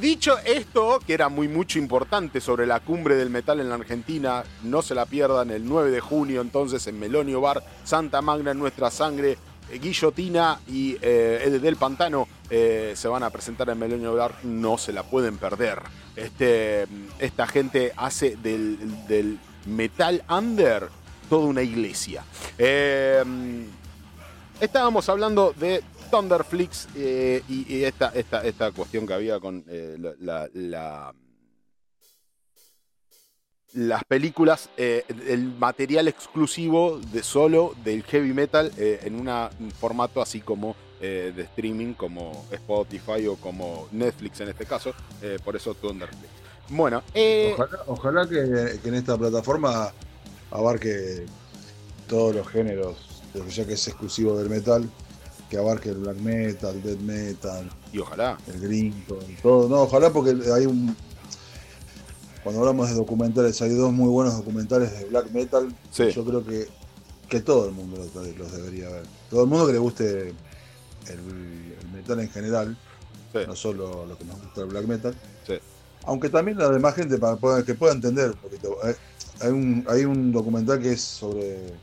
dicho 0.00 0.36
esto, 0.44 1.00
que 1.06 1.14
era 1.14 1.28
muy 1.28 1.48
mucho 1.48 1.78
importante 1.78 2.40
sobre 2.40 2.66
la 2.66 2.80
cumbre 2.80 3.14
del 3.14 3.30
metal 3.30 3.60
en 3.60 3.68
la 3.68 3.76
Argentina, 3.76 4.44
no 4.64 4.82
se 4.82 4.94
la 4.94 5.06
pierdan 5.06 5.50
el 5.50 5.66
9 5.66 5.90
de 5.90 6.00
junio 6.00 6.40
entonces 6.40 6.86
en 6.86 6.98
Melonio 6.98 7.40
Bar, 7.40 7.62
Santa 7.84 8.20
Magna 8.20 8.50
en 8.50 8.58
nuestra 8.58 8.90
sangre, 8.90 9.38
eh, 9.70 9.78
Guillotina 9.78 10.60
y 10.66 10.96
eh, 11.00 11.58
del 11.62 11.76
Pantano 11.76 12.28
eh, 12.50 12.92
se 12.96 13.08
van 13.08 13.22
a 13.22 13.30
presentar 13.30 13.68
en 13.70 13.78
Melonio 13.78 14.14
Bar, 14.14 14.34
no 14.44 14.78
se 14.78 14.92
la 14.92 15.02
pueden 15.02 15.38
perder. 15.38 15.80
Este, 16.14 16.86
esta 17.18 17.46
gente 17.46 17.92
hace 17.96 18.36
del, 18.36 19.06
del 19.06 19.38
metal 19.66 20.24
under 20.28 20.88
toda 21.28 21.46
una 21.46 21.62
iglesia. 21.62 22.24
Eh, 22.58 23.22
estábamos 24.60 25.08
hablando 25.08 25.52
de 25.56 25.82
Thunderflix 26.10 26.88
eh, 26.96 27.42
y, 27.48 27.82
esta, 27.84 28.08
esta, 28.10 28.42
esta 28.44 28.72
cuestión 28.72 29.06
que 29.06 29.14
había 29.14 29.38
con 29.40 29.64
eh, 29.68 29.96
la- 29.98 30.14
la- 30.20 30.48
la- 30.54 31.14
las 33.74 34.04
películas, 34.04 34.70
eh, 34.76 35.04
el 35.28 35.44
material 35.58 36.08
exclusivo 36.08 36.98
de 37.12 37.22
solo 37.22 37.74
del 37.84 38.02
heavy 38.04 38.32
metal 38.32 38.72
en 38.78 39.14
un 39.28 39.70
formato 39.72 40.22
así 40.22 40.40
como 40.40 40.74
de 41.00 41.42
streaming, 41.42 41.92
como 41.92 42.46
Spotify 42.50 43.26
o 43.26 43.36
como 43.36 43.86
Netflix 43.92 44.40
en 44.40 44.48
este 44.48 44.64
caso, 44.64 44.94
por 45.44 45.56
eso 45.56 45.74
Thunderflix. 45.74 46.30
Bueno, 46.70 47.02
Ojalá, 47.86 48.26
que, 48.26 48.38
en 48.82 48.94
esta 48.94 49.18
plataforma 49.18 49.92
abarque 50.50 51.26
todos 52.08 52.34
los 52.34 52.48
géneros, 52.48 52.96
ya 53.50 53.66
que 53.66 53.74
es 53.74 53.88
exclusivo 53.88 54.38
del 54.38 54.48
metal, 54.48 54.88
que 55.50 55.58
abarque 55.58 55.90
el 55.90 55.98
black 55.98 56.16
metal, 56.18 56.82
death 56.82 56.98
metal, 57.00 57.70
y 57.92 57.98
ojalá. 57.98 58.36
el 58.52 58.60
gringo, 58.60 59.18
todo. 59.42 59.68
No, 59.68 59.82
ojalá 59.82 60.10
porque 60.10 60.36
hay 60.54 60.66
un. 60.66 60.96
Cuando 62.42 62.60
hablamos 62.60 62.88
de 62.88 62.94
documentales, 62.94 63.60
hay 63.62 63.70
dos 63.74 63.92
muy 63.92 64.08
buenos 64.08 64.36
documentales 64.36 64.92
de 64.98 65.04
black 65.06 65.30
metal. 65.30 65.74
Sí. 65.90 66.10
Yo 66.12 66.24
creo 66.24 66.44
que, 66.44 66.68
que 67.28 67.40
todo 67.40 67.66
el 67.66 67.72
mundo 67.72 67.96
los, 67.96 68.14
los 68.36 68.52
debería 68.52 68.88
ver. 68.88 69.02
Todo 69.30 69.42
el 69.42 69.48
mundo 69.48 69.66
que 69.66 69.72
le 69.72 69.78
guste 69.78 70.28
el, 70.28 70.34
el 71.08 71.90
metal 71.92 72.20
en 72.20 72.30
general, 72.30 72.76
Sí. 73.32 73.40
no 73.46 73.56
solo 73.56 74.06
lo 74.06 74.16
que 74.16 74.24
nos 74.24 74.40
gusta 74.40 74.60
el 74.62 74.66
black 74.68 74.86
metal. 74.86 75.14
Sí. 75.46 75.54
Aunque 76.04 76.28
también 76.28 76.56
la 76.58 76.68
demás 76.70 76.94
gente 76.94 77.18
para 77.18 77.62
que 77.64 77.74
pueda 77.74 77.92
entender 77.92 78.30
un 78.30 78.36
poquito. 78.36 78.76
Hay, 78.82 78.94
hay 79.40 79.50
un, 79.50 79.84
hay 79.88 80.04
un 80.04 80.30
documental 80.32 80.80
que 80.80 80.92
es 80.92 81.00
sobre 81.00 81.74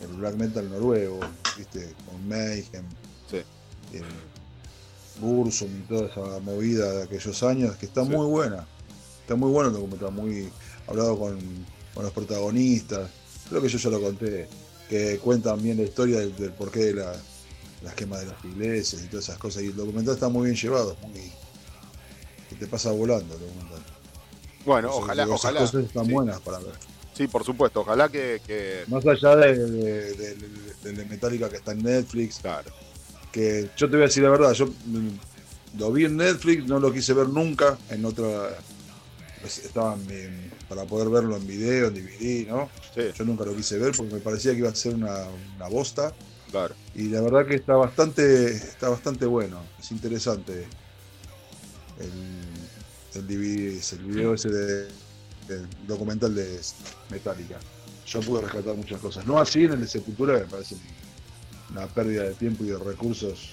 el 0.00 0.08
black 0.16 0.34
metal 0.36 0.68
noruego, 0.70 1.20
¿viste? 1.56 1.94
Con 2.06 2.26
Mayhem, 2.28 2.84
Sí. 3.30 3.38
el 3.92 4.04
Bursum 5.20 5.68
y 5.78 5.82
toda 5.82 6.06
esa 6.08 6.40
movida 6.40 6.90
de 6.92 7.02
aquellos 7.04 7.42
años, 7.42 7.76
que 7.76 7.86
está 7.86 8.04
Sí. 8.04 8.10
muy 8.10 8.26
buena. 8.26 8.66
Está 9.22 9.34
muy 9.36 9.50
bueno 9.50 9.68
el 9.68 9.74
documental, 9.74 10.12
muy 10.12 10.48
hablado 10.86 11.18
con, 11.18 11.38
con 11.94 12.04
los 12.04 12.12
protagonistas. 12.12 13.10
Creo 13.48 13.60
que 13.62 13.68
yo 13.68 13.78
ya 13.78 13.90
lo 13.90 14.00
conté, 14.00 14.48
que 14.88 15.18
cuentan 15.18 15.62
bien 15.62 15.76
la 15.76 15.84
historia 15.84 16.18
del, 16.20 16.34
del 16.36 16.52
porqué 16.52 16.80
de 16.86 16.94
la, 16.94 17.12
las 17.82 17.94
quemas 17.94 18.20
de 18.20 18.26
las 18.26 18.44
iglesias 18.44 19.02
y 19.02 19.06
todas 19.08 19.24
esas 19.28 19.38
cosas. 19.38 19.62
Y 19.62 19.66
el 19.66 19.76
documental 19.76 20.14
está 20.14 20.28
muy 20.28 20.46
bien 20.46 20.56
llevado, 20.56 20.96
muy, 21.02 21.30
que 22.48 22.56
te 22.56 22.66
pasa 22.66 22.90
volando 22.90 23.34
el 23.34 23.40
documental. 23.40 23.82
Bueno, 24.64 24.90
ojalá, 24.94 25.22
digo, 25.24 25.36
esas 25.36 25.44
ojalá. 25.50 25.60
cosas 25.60 25.84
están 25.84 26.06
Sí. 26.06 26.12
buenas 26.12 26.40
para 26.40 26.58
ver. 26.58 26.74
Sí, 27.20 27.28
por 27.28 27.44
supuesto, 27.44 27.80
ojalá 27.82 28.08
que, 28.08 28.40
que- 28.46 28.84
Más 28.86 29.06
allá 29.06 29.36
de, 29.36 29.54
de, 29.58 30.34
de- 30.82 31.04
Metallica 31.04 31.50
que 31.50 31.56
está 31.56 31.72
en 31.72 31.82
Netflix, 31.82 32.38
claro. 32.38 32.70
que 33.30 33.68
yo 33.76 33.90
te 33.90 33.96
voy 33.96 34.04
a 34.04 34.06
decir 34.06 34.22
la 34.22 34.30
verdad, 34.30 34.52
yo 34.54 34.68
mm, 34.68 35.08
lo 35.78 35.92
vi 35.92 36.06
en 36.06 36.16
Netflix, 36.16 36.64
no 36.64 36.80
lo 36.80 36.90
quise 36.90 37.12
ver 37.12 37.28
nunca 37.28 37.76
en 37.90 38.06
otra. 38.06 38.56
pues, 39.42 39.58
Estaba 39.58 39.98
para 40.66 40.84
poder 40.84 41.10
verlo 41.10 41.36
en 41.36 41.46
video, 41.46 41.88
en 41.88 41.94
DVD, 41.94 42.46
¿no? 42.48 42.70
Sí, 42.94 43.02
Yo 43.14 43.24
nunca 43.26 43.44
lo 43.44 43.54
quise 43.54 43.76
ver 43.76 43.92
porque 43.94 44.14
me 44.14 44.20
parecía 44.20 44.52
que 44.52 44.60
iba 44.60 44.70
a 44.70 44.74
ser 44.74 44.94
una, 44.94 45.26
una 45.56 45.68
bosta. 45.68 46.14
claro. 46.50 46.74
Y 46.94 47.08
la 47.10 47.20
verdad 47.20 47.44
que 47.46 47.56
está 47.56 47.74
bastante, 47.74 48.46
está 48.52 48.88
bastante 48.88 49.26
bueno, 49.26 49.60
es 49.78 49.90
interesante 49.92 50.64
el, 51.98 53.20
el 53.20 53.26
DVD, 53.26 53.78
el 53.92 54.04
video 54.06 54.32
ese 54.32 54.48
de, 54.48 54.88
del 55.50 55.66
documental 55.86 56.34
de 56.34 56.60
Metallica. 57.10 57.58
Yo 58.06 58.20
pude 58.20 58.42
rescatar 58.42 58.74
muchas 58.74 59.00
cosas. 59.00 59.26
No 59.26 59.38
así 59.38 59.64
en 59.64 59.72
el 59.72 59.80
de 59.80 59.86
Sepultura, 59.86 60.34
me 60.34 60.44
parece 60.46 60.76
una 61.70 61.86
pérdida 61.86 62.24
de 62.24 62.34
tiempo 62.34 62.64
y 62.64 62.68
de 62.68 62.78
recursos 62.78 63.50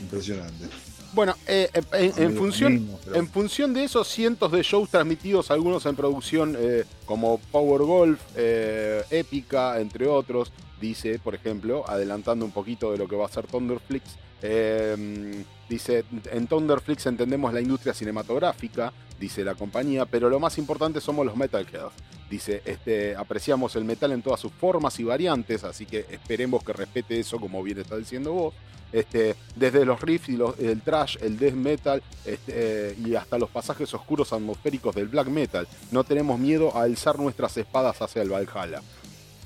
impresionante. 0.00 0.66
Bueno, 1.12 1.34
eh, 1.46 1.68
eh, 1.92 2.12
en, 2.16 2.36
función, 2.36 2.88
pero- 3.04 3.16
en 3.16 3.28
función 3.28 3.74
de 3.74 3.84
esos 3.84 4.06
cientos 4.06 4.52
de 4.52 4.62
shows 4.62 4.90
transmitidos, 4.90 5.50
algunos 5.50 5.84
en 5.86 5.96
producción 5.96 6.56
eh, 6.58 6.84
como 7.04 7.38
Power 7.50 7.82
Golf, 7.82 8.20
Épica, 8.36 9.80
entre 9.80 10.06
otros, 10.06 10.52
dice, 10.80 11.18
por 11.18 11.34
ejemplo, 11.34 11.84
adelantando 11.88 12.44
un 12.44 12.52
poquito 12.52 12.92
de 12.92 12.98
lo 12.98 13.08
que 13.08 13.16
va 13.16 13.26
a 13.26 13.28
ser 13.28 13.46
Thunderflix, 13.46 14.04
Eh, 14.42 15.44
dice, 15.68 16.04
en 16.30 16.46
Thunderflix 16.46 17.06
entendemos 17.06 17.52
la 17.52 17.60
industria 17.60 17.94
cinematográfica, 17.94 18.92
dice 19.18 19.44
la 19.44 19.54
compañía, 19.54 20.06
pero 20.06 20.30
lo 20.30 20.40
más 20.40 20.58
importante 20.58 21.00
somos 21.00 21.26
los 21.26 21.36
metalheads. 21.36 21.92
Dice, 22.30 22.62
este, 22.64 23.16
apreciamos 23.16 23.74
el 23.76 23.84
metal 23.84 24.12
en 24.12 24.22
todas 24.22 24.40
sus 24.40 24.52
formas 24.52 24.98
y 25.00 25.04
variantes, 25.04 25.64
así 25.64 25.84
que 25.84 26.06
esperemos 26.10 26.62
que 26.62 26.72
respete 26.72 27.18
eso 27.18 27.38
como 27.38 27.62
bien 27.62 27.78
está 27.78 27.96
diciendo 27.96 28.32
vos. 28.32 28.54
Este, 28.92 29.36
desde 29.54 29.84
los 29.84 30.00
riffs 30.00 30.28
y 30.30 30.38
el 30.64 30.82
trash, 30.82 31.16
el 31.20 31.38
death 31.38 31.54
metal 31.54 32.02
este, 32.24 32.52
eh, 32.90 32.96
y 33.04 33.14
hasta 33.14 33.38
los 33.38 33.48
pasajes 33.48 33.94
oscuros 33.94 34.32
atmosféricos 34.32 34.94
del 34.94 35.08
black 35.08 35.28
metal. 35.28 35.68
No 35.92 36.02
tenemos 36.02 36.40
miedo 36.40 36.76
a 36.76 36.82
alzar 36.82 37.18
nuestras 37.18 37.56
espadas 37.56 38.02
hacia 38.02 38.22
el 38.22 38.30
Valhalla. 38.30 38.82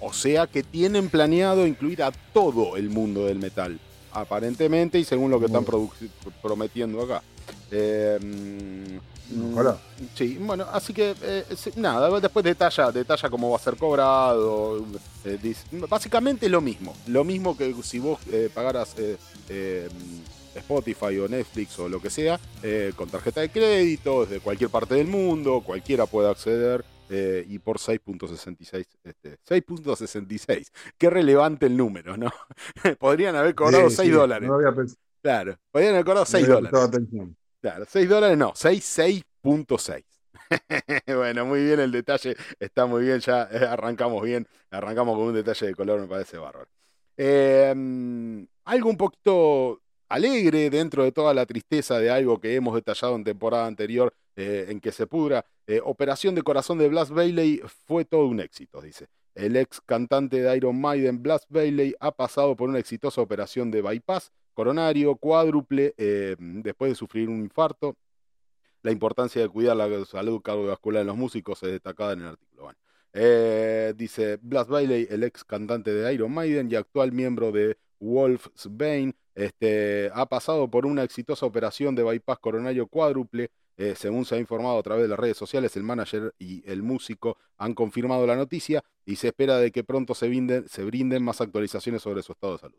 O 0.01 0.13
sea 0.13 0.47
que 0.47 0.63
tienen 0.63 1.09
planeado 1.09 1.67
incluir 1.67 2.03
a 2.03 2.11
todo 2.11 2.77
el 2.77 2.91
mundo 2.91 3.27
del 3.27 3.39
metal, 3.39 3.79
aparentemente 4.15 4.99
y 4.99 5.05
según 5.05 5.31
lo 5.31 5.39
que 5.41 5.47
están 5.47 5.65
prometiendo 6.43 7.03
acá. 7.03 7.23
Eh, 7.71 8.19
mm, 8.23 9.53
Ojalá. 9.53 9.79
Sí, 10.15 10.37
bueno, 10.41 10.67
así 10.71 10.93
que 10.93 11.15
eh, 11.23 11.45
nada, 11.77 12.21
después 12.21 12.45
detalla, 12.45 12.93
detalla 12.93 13.31
cómo 13.31 13.51
va 13.51 13.57
a 13.57 13.61
ser 13.61 13.77
cobrado. 13.77 14.85
eh, 15.25 15.39
dice- 15.43 15.65
básicamente 15.89 16.49
lo 16.49 16.61
mismo, 16.61 16.95
lo 17.07 17.25
mismo 17.25 17.57
que 17.57 17.75
si 17.83 17.99
vos 17.99 18.19
eh, 18.31 18.51
pagaras 18.55 18.95
Spotify 20.55 21.19
o 21.19 21.29
Netflix 21.29 21.79
o 21.79 21.89
lo 21.89 22.01
que 22.01 22.11
sea, 22.11 22.39
con 22.97 23.09
tarjeta 23.09 23.41
de 23.41 23.49
crédito, 23.51 24.25
desde 24.25 24.41
cualquier 24.41 24.71
parte 24.71 24.95
del 24.95 25.07
mundo, 25.09 25.63
cualquiera 25.65 26.07
puede 26.07 26.31
acceder. 26.31 26.85
Eh, 27.09 27.45
y 27.49 27.59
por 27.59 27.79
6.66, 27.79 28.87
este, 29.05 29.39
6.66. 29.45 30.71
Qué 30.99 31.11
relevante 31.11 31.67
el 31.67 31.77
número, 31.77 32.17
¿no? 32.17 32.31
Podrían 32.99 33.37
haber 33.37 33.55
cobrado 33.55 33.91
Sí, 33.91 33.97
6 33.97 34.09
sí, 34.09 34.11
dólares. 34.11 34.49
No 34.49 34.55
había, 34.55 34.73
Claro, 35.23 35.59
podrían 35.71 35.95
haber 35.95 36.05
cobrado 36.05 36.25
no 36.25 36.27
6 36.27 36.45
había 36.45 36.55
dólares. 36.55 36.81
atención. 36.81 37.37
Claro, 37.61 37.85
6 37.89 38.09
dólares 38.09 38.39
no, 38.39 38.53
6, 38.55 38.85
6.6. 38.85 40.05
bueno, 41.07 41.47
muy 41.47 41.65
bien 41.65 41.81
el 41.81 41.93
detalle, 41.93 42.37
está 42.59 42.87
muy 42.87 43.03
bien, 43.05 43.21
ya 43.21 43.49
eh, 43.51 43.65
arrancamos 43.65 44.23
bien, 44.23 44.47
arrancamos 44.71 45.17
con 45.17 45.29
un 45.29 45.35
detalle 45.35 45.67
de 45.69 45.75
color, 45.75 46.01
me 46.01 46.07
parece 46.09 46.37
bárbaro. 46.39 46.69
Eh, 47.17 47.73
mm, 47.75 48.43
algo 48.65 48.91
un 48.91 48.97
poquito 48.97 49.83
alegre 50.15 50.71
dentro 50.71 51.03
de 51.03 51.11
toda 51.11 51.35
la 51.35 51.45
tristeza 51.45 51.99
de 51.99 52.09
algo 52.09 52.41
que 52.41 52.55
hemos 52.55 52.75
detallado 52.77 53.17
en 53.17 53.25
temporada 53.25 53.67
anterior 53.67 54.15
eh, 54.37 54.67
en 54.69 54.81
que 54.81 54.93
se 54.93 55.07
pudra. 55.09 55.45
eh, 55.67 55.81
Operación 55.85 56.37
de 56.37 56.43
Corazón 56.43 56.79
de 56.79 56.89
Blas 56.89 57.11
Bailey 57.11 57.61
fue 57.87 58.05
todo 58.05 58.27
un 58.27 58.39
éxito, 58.39 58.81
dice. 58.81 59.09
El 59.35 59.57
ex 59.57 59.81
cantante 59.81 60.41
de 60.41 60.57
Iron 60.57 60.81
Maiden, 60.81 61.21
Blas 61.21 61.47
Bailey, 61.49 61.97
ha 61.99 62.13
pasado 62.13 62.55
por 62.55 62.69
una 62.69 62.79
exitosa 62.79 63.21
operación 63.21 63.73
de 63.73 63.83
bypass 63.83 64.31
coronario 64.53 65.17
cuádruple 65.17 65.95
eh, 65.97 66.37
después 66.39 66.93
de 66.93 66.95
sufrir 66.95 67.29
un 67.29 67.41
infarto. 67.41 67.97
La 68.83 68.93
importancia 68.93 69.43
de 69.43 69.49
cuidar 69.49 69.77
la 69.77 70.05
salud 70.05 70.41
cardiovascular 70.43 71.01
en 71.01 71.09
los 71.09 71.17
músicos 71.17 71.61
es 71.65 71.73
destacada 71.73 72.13
en 72.13 72.21
el 72.21 72.27
artículo. 72.29 72.63
Bueno, 72.63 72.79
dice 73.97 74.39
Blas 74.41 74.69
Bailey, 74.69 75.09
el 75.11 75.25
ex 75.25 75.43
cantante 75.43 75.93
de 75.93 76.15
Iron 76.15 76.33
Maiden 76.33 76.71
y 76.71 76.77
actual 76.77 77.11
miembro 77.11 77.51
de 77.51 77.79
Wolfsbane, 77.99 79.15
este, 79.35 80.11
ha 80.15 80.27
pasado 80.27 80.71
por 80.71 80.87
una 80.87 81.03
exitosa 81.03 81.47
operación 81.47 81.95
de 81.95 82.03
bypass 82.03 82.39
coronario 82.39 82.87
cuádruple. 82.87 83.51
Eh, 83.77 83.95
según 83.97 84.25
se 84.25 84.37
ha 84.37 84.39
informado 84.39 84.79
a 84.79 84.83
través 84.83 85.03
de 85.03 85.09
las 85.09 85.19
redes 85.19 85.37
sociales, 85.37 85.77
el 85.77 85.83
manager 85.83 86.33
y 86.39 86.63
el 86.71 86.83
músico 86.83 87.37
han 87.57 87.75
confirmado 87.75 88.27
la 88.27 88.37
noticia 88.37 88.83
y 89.05 89.17
se 89.17 89.29
espera 89.29 89.59
de 89.59 89.73
que 89.73 89.83
pronto 89.83 90.15
se 90.15 90.29
brinden, 90.29 91.25
más 91.25 91.41
actualizaciones 91.41 92.01
sobre 92.03 92.23
su 92.23 92.33
estado 92.33 92.53
de 92.55 92.59
salud. 92.61 92.79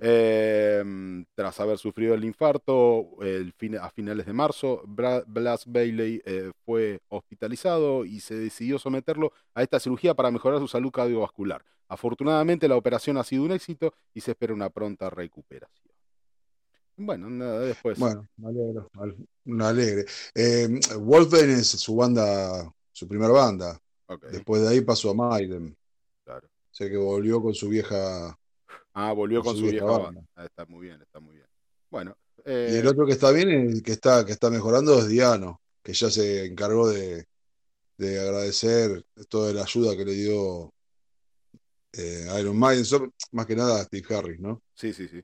Eh, 0.00 1.24
tras 1.34 1.58
haber 1.60 1.78
sufrido 1.78 2.14
el 2.14 2.24
infarto 2.24 3.08
a 3.80 3.90
finales 3.90 4.26
de 4.26 4.32
marzo, 4.32 4.82
Bra- 4.86 5.24
Blas 5.26 5.64
Bailey 5.66 6.20
eh, 6.24 6.52
fue 6.64 7.00
hospitalizado 7.08 8.04
y 8.04 8.20
se 8.20 8.36
decidió 8.36 8.78
someterlo 8.78 9.32
a 9.54 9.62
esta 9.62 9.80
cirugía 9.80 10.14
para 10.14 10.30
mejorar 10.30 10.60
su 10.60 10.68
salud 10.68 10.90
cardiovascular. 10.90 11.64
Afortunadamente 11.88 12.68
la 12.68 12.76
operación 12.76 13.16
ha 13.16 13.24
sido 13.24 13.44
un 13.44 13.52
éxito 13.52 13.94
y 14.12 14.20
se 14.20 14.32
espera 14.32 14.52
una 14.52 14.68
pronta 14.68 15.08
recuperación. 15.08 15.87
Bueno, 16.98 17.30
nada, 17.30 17.60
después. 17.60 17.98
Bueno, 17.98 18.26
me 18.36 18.48
alegro, 18.48 18.90
al- 18.94 19.16
me 19.44 19.64
alegre. 19.64 20.04
Eh, 20.34 20.68
es 21.44 21.68
su 21.68 21.96
banda, 21.96 22.70
su 22.92 23.06
primera 23.06 23.32
banda. 23.32 23.78
Después 24.32 24.62
de 24.62 24.68
ahí 24.68 24.80
pasó 24.80 25.10
a 25.10 25.14
Maiden. 25.14 25.76
claro. 26.24 26.48
Sé 26.70 26.88
que 26.90 26.96
volvió 26.96 27.40
con 27.40 27.54
su 27.54 27.68
vieja. 27.68 28.36
Ah, 28.94 29.12
volvió 29.12 29.38
con 29.42 29.46
con 29.48 29.54
su 29.56 29.60
su 29.62 29.70
vieja 29.70 29.84
vieja 29.84 29.98
banda. 29.98 30.20
banda. 30.20 30.30
Ah, 30.34 30.44
está 30.44 30.64
muy 30.66 30.86
bien, 30.86 31.00
está 31.00 31.20
muy 31.20 31.36
bien. 31.36 31.46
Bueno, 31.90 32.16
Y 32.38 32.50
eh, 32.50 32.78
el 32.80 32.86
otro 32.86 33.06
que 33.06 33.12
está 33.12 33.30
bien, 33.30 33.80
que 33.82 33.92
está, 33.92 34.24
que 34.26 34.32
está 34.32 34.50
mejorando 34.50 34.98
es 34.98 35.08
Diano, 35.08 35.60
que 35.82 35.92
ya 35.92 36.10
se 36.10 36.46
encargó 36.46 36.88
de, 36.88 37.26
de 37.98 38.20
agradecer 38.20 39.04
toda 39.28 39.52
la 39.52 39.62
ayuda 39.62 39.96
que 39.96 40.04
le 40.04 40.12
dio 40.14 40.72
eh, 41.92 42.26
Iron 42.40 42.58
Maiden, 42.58 42.84
más 43.32 43.46
que 43.46 43.56
nada 43.56 43.80
a 43.80 43.84
Steve 43.84 44.14
Harris, 44.14 44.40
¿no? 44.40 44.62
sí, 44.74 44.92
sí, 44.92 45.08
sí. 45.08 45.22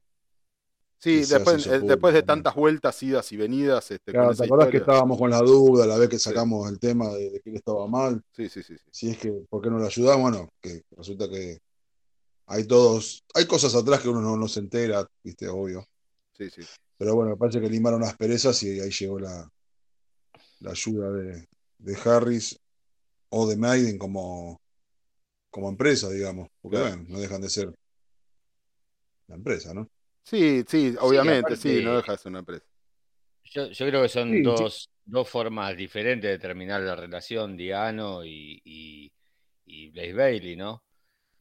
Sí, 0.99 1.25
después, 1.25 1.67
eh, 1.67 1.81
después 1.81 2.15
de 2.15 2.23
tantas 2.23 2.55
vueltas, 2.55 3.03
idas 3.03 3.31
y 3.33 3.37
venidas, 3.37 3.91
este, 3.91 4.13
Claro, 4.13 4.29
con 4.29 4.37
¿te 4.37 4.45
acordás 4.45 4.69
que 4.71 4.77
estábamos 4.79 5.19
con 5.19 5.31
la 5.31 5.41
duda 5.41 5.87
la 5.87 5.99
vez 5.99 6.09
que 6.09 6.19
sacamos 6.19 6.71
el 6.71 6.79
tema 6.79 7.09
de, 7.11 7.31
de 7.31 7.41
que 7.41 7.51
él 7.51 7.57
estaba 7.57 7.87
mal? 7.87 8.23
Sí, 8.33 8.49
sí, 8.49 8.63
sí, 8.63 8.77
sí. 8.79 8.85
Si 8.91 9.11
es 9.11 9.19
que, 9.19 9.31
¿por 9.49 9.61
qué 9.61 9.69
no 9.71 9.79
lo 9.79 9.87
ayudamos? 9.87 10.31
Bueno, 10.31 10.51
que 10.61 10.83
resulta 10.97 11.29
que 11.29 11.59
hay 12.47 12.67
todos, 12.67 13.23
hay 13.35 13.47
cosas 13.47 13.75
atrás 13.75 14.01
que 14.01 14.09
uno 14.09 14.23
no, 14.23 14.37
no 14.37 14.49
se 14.49 14.61
entera, 14.61 15.07
viste, 15.23 15.47
obvio. 15.49 15.87
Sí, 16.33 16.49
sí. 16.49 16.63
Pero 16.97 17.15
bueno, 17.17 17.33
me 17.33 17.37
parece 17.37 17.61
que 17.61 17.69
limaron 17.69 18.01
las 18.01 18.17
perezas 18.17 18.63
y 18.63 18.81
ahí 18.81 18.91
llegó 18.91 19.19
la, 19.19 19.51
la 20.61 20.71
ayuda 20.71 21.11
de, 21.11 21.49
de 21.79 21.99
Harris 22.05 22.59
o 23.29 23.47
de 23.47 23.57
Maiden 23.57 23.99
como, 23.99 24.61
como 25.51 25.69
empresa, 25.69 26.09
digamos. 26.09 26.49
Porque 26.63 26.79
Claro. 26.79 26.97
bueno, 26.97 27.09
no 27.11 27.21
dejan 27.21 27.41
de 27.43 27.51
ser 27.51 27.75
la 29.27 29.35
empresa, 29.35 29.75
¿no? 29.75 29.89
Sí, 30.25 30.65
sí, 30.67 30.95
obviamente, 31.01 31.57
sí, 31.57 31.69
aparte- 31.69 31.83
no 31.83 31.97
deja 31.97 32.13
de 32.13 32.19
ser 32.19 32.31
una 32.31 32.41
empresa. 32.41 32.67
Yo, 33.45 33.69
yo 33.71 33.87
creo 33.87 34.03
que 34.03 34.09
son 34.09 34.31
Sí, 34.33 34.57
sí. 34.57 34.65
dos, 34.65 34.91
dos 35.05 35.29
formas 35.29 35.77
diferentes 35.77 36.31
de 36.31 36.39
terminar 36.39 36.81
la 36.81 36.97
relación, 36.97 37.57
Diano 37.57 38.25
y, 38.25 38.61
y, 38.65 39.13
y 39.67 39.91
Blaze 39.91 40.13
Bailey, 40.15 40.57
¿no? 40.57 40.83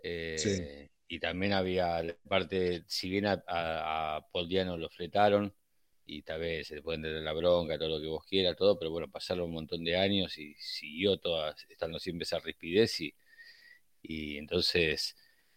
Eh, 0.03 0.37
Sí. 0.37 0.89
Y 1.07 1.19
también 1.19 1.53
había 1.53 2.03
parte, 2.27 2.83
si 2.87 3.09
bien 3.09 3.27
a, 3.27 3.43
a, 3.47 4.17
a 4.17 4.21
Paul 4.31 4.47
Diano 4.49 4.77
lo 4.77 4.89
fletaron, 4.89 5.53
y 6.05 6.23
tal 6.23 6.41
vez 6.41 6.67
se 6.67 6.75
le 6.75 6.81
pueden 6.83 7.03
tener 7.03 7.21
la 7.23 7.33
bronca, 7.33 7.77
todo 7.77 7.89
lo 7.89 8.01
que 8.01 8.07
vos 8.07 8.25
quieras, 8.25 8.55
todo, 8.57 8.77
pero 8.79 8.91
bueno, 8.91 9.09
pasaron 9.11 9.45
un 9.45 9.53
montón 9.53 9.83
de 9.85 9.97
años 9.97 10.37
y 10.39 10.55
siguió 10.55 11.17
todas, 11.17 11.65
estando 11.69 11.99
siempre 11.99 12.23
esa 12.23 12.39
rispidez 12.39 12.99
y, 13.01 13.15
y 14.01 14.37
entonces 14.37 15.15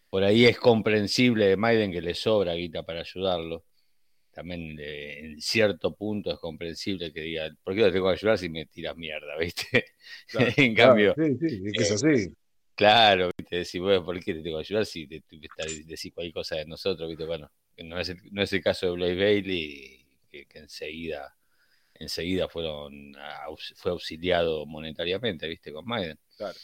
por 0.09 0.23
ahí 0.23 0.45
es 0.45 0.57
comprensible 0.59 1.47
de 1.47 1.57
Maiden 1.57 1.91
que 1.91 2.01
le 2.01 2.13
sobra 2.15 2.53
guita 2.53 2.83
para 2.83 3.01
ayudarlo. 3.01 3.65
También 4.31 4.77
en 4.79 5.41
cierto 5.41 5.95
punto 5.95 6.31
es 6.31 6.39
comprensible 6.39 7.11
que 7.13 7.21
diga, 7.21 7.49
¿por 7.63 7.75
qué 7.75 7.81
lo 7.81 7.91
tengo 7.91 8.07
que 8.07 8.13
ayudar 8.13 8.37
si 8.37 8.49
me 8.49 8.65
tiras 8.67 8.95
mierda, 8.97 9.37
viste? 9.39 9.85
Claro, 10.27 10.53
en 10.57 10.75
cambio, 10.75 11.15
Claro, 11.15 11.37
sí, 11.37 11.37
sí, 11.39 11.61
es 11.65 11.73
que 11.73 11.83
es 11.83 11.91
eh, 11.91 11.93
así. 11.93 12.35
claro, 12.75 13.31
viste, 13.37 13.57
decir, 13.57 13.81
bueno, 13.81 14.03
¿por 14.05 14.19
qué 14.23 14.33
te 14.33 14.41
tengo 14.41 14.57
que 14.57 14.61
ayudar 14.61 14.85
si 14.85 15.07
te, 15.07 15.21
te, 15.21 15.39
te 15.39 15.83
decís 15.85 16.13
cualquier 16.13 16.33
cosa 16.33 16.55
de 16.57 16.65
nosotros, 16.65 17.09
viste? 17.09 17.25
Bueno, 17.25 17.51
no 17.77 17.99
es 17.99 18.09
el, 18.09 18.17
no 18.31 18.41
es 18.43 18.53
el 18.53 18.61
caso 18.63 18.87
de 18.87 18.91
Blaze 18.93 19.15
Bailey, 19.15 20.05
que, 20.29 20.45
que 20.47 20.59
enseguida, 20.59 21.35
enseguida 21.95 22.49
fueron 22.49 23.13
fue 23.75 23.91
auxiliado 23.91 24.65
monetariamente, 24.65 25.47
viste, 25.47 25.73
con 25.73 25.85
Maiden. 25.85 26.19
Claro. 26.37 26.59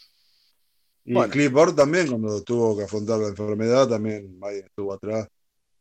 Y 1.04 1.12
Bueno. 1.12 1.32
Cliff 1.32 1.52
Burr 1.52 1.76
también, 1.76 2.08
cuando 2.08 2.42
tuvo 2.42 2.76
que 2.76 2.84
afrontar 2.84 3.18
la 3.18 3.28
enfermedad, 3.28 3.88
también 3.88 4.38
Maiden 4.38 4.64
estuvo 4.64 4.92
atrás. 4.92 5.28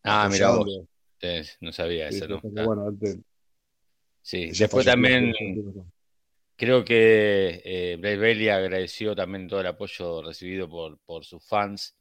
Ah, 0.03 0.27
mira 0.29 0.49
vos, 0.49 0.67
no 1.61 1.71
sabía 1.71 2.11
Sí, 2.11 2.17
eso, 2.17 2.41
Ah, 2.57 2.63
bueno, 2.65 2.97
sí, 4.21 4.51
después 4.51 4.85
también 4.85 5.31
tiempo. 5.31 5.85
Creo 6.55 6.85
que 6.85 7.61
eh, 7.65 7.97
Blaze 7.99 8.17
Bailey 8.17 8.49
agradeció 8.49 9.15
también 9.15 9.47
todo 9.47 9.61
el 9.61 9.67
apoyo 9.67 10.21
recibido 10.21 10.69
por, 10.69 10.99
por 10.99 11.25
sus 11.25 11.43
fans. 11.45 11.95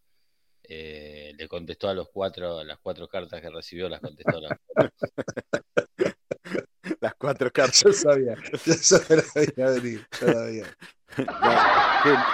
Eh, 0.65 1.33
le 1.37 1.49
contestó 1.49 1.89
a 1.89 1.95
los 1.95 2.09
cuatro, 2.11 2.59
a 2.59 2.65
las 2.65 2.79
cuatro 2.79 3.09
cartas 3.09 3.41
que 3.41 3.51
recibió, 3.51 3.89
las 3.89 4.01
contestó 4.01 4.39
a 4.39 4.41
las 4.41 4.59
Las 7.01 7.15
cuatro 7.15 7.51
cartas. 7.53 7.83
Yo 7.85 7.93
sabía, 7.93 8.35
yo 8.67 8.75
sabía, 8.75 9.71
venir, 9.71 10.07
qué- 10.17 10.65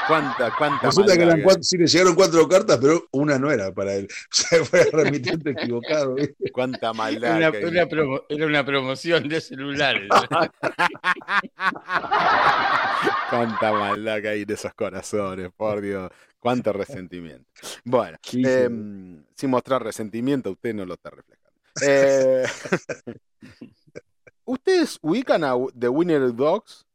cuánta, 0.06 0.52
cuánta 0.56 0.86
Resulta 0.86 1.12
que 1.14 1.18
maldad 1.18 1.34
eran 1.34 1.42
cuatro, 1.42 1.62
sí, 1.64 1.76
le 1.76 1.86
llegaron 1.86 2.14
cuatro 2.14 2.48
cartas, 2.48 2.78
pero 2.80 3.06
una 3.10 3.38
no 3.38 3.50
era 3.50 3.72
para 3.72 3.94
él. 3.94 4.06
O 4.10 4.28
sea, 4.30 4.64
fue 4.64 4.82
el 4.82 4.92
remitente 4.92 5.50
equivocado. 5.50 6.14
¿viste? 6.14 6.50
Cuánta 6.52 6.78
Era 6.78 6.92
maldad. 6.92 7.36
una, 7.36 7.50
que 7.52 7.58
hay. 7.58 7.64
una 7.64 7.86
promo- 7.86 8.22
era 8.28 8.46
una 8.46 8.64
promoción 8.64 9.28
de 9.28 9.40
celulares. 9.40 10.08
Cuánta 13.30 13.72
maldad 13.72 14.20
que 14.22 14.28
hay 14.28 14.42
en 14.42 14.50
esos 14.52 14.72
corazones, 14.74 15.50
por 15.56 15.80
Dios. 15.80 16.10
Cuánto 16.38 16.72
resentimiento. 16.72 17.44
Bueno, 17.84 18.16
Sí, 18.22 18.44
sí. 18.44 18.50
em, 18.50 19.24
sin 19.34 19.50
mostrar 19.50 19.82
resentimiento, 19.82 20.52
usted 20.52 20.72
no 20.72 20.86
lo 20.86 20.94
está 20.94 21.10
reflejando. 21.10 21.48
Eh, 21.82 22.44
¿Ustedes 24.48 24.98
ubican 25.02 25.44
a 25.44 25.52
The 25.78 25.88
Winner 25.90 26.34
Dogs? 26.34 26.86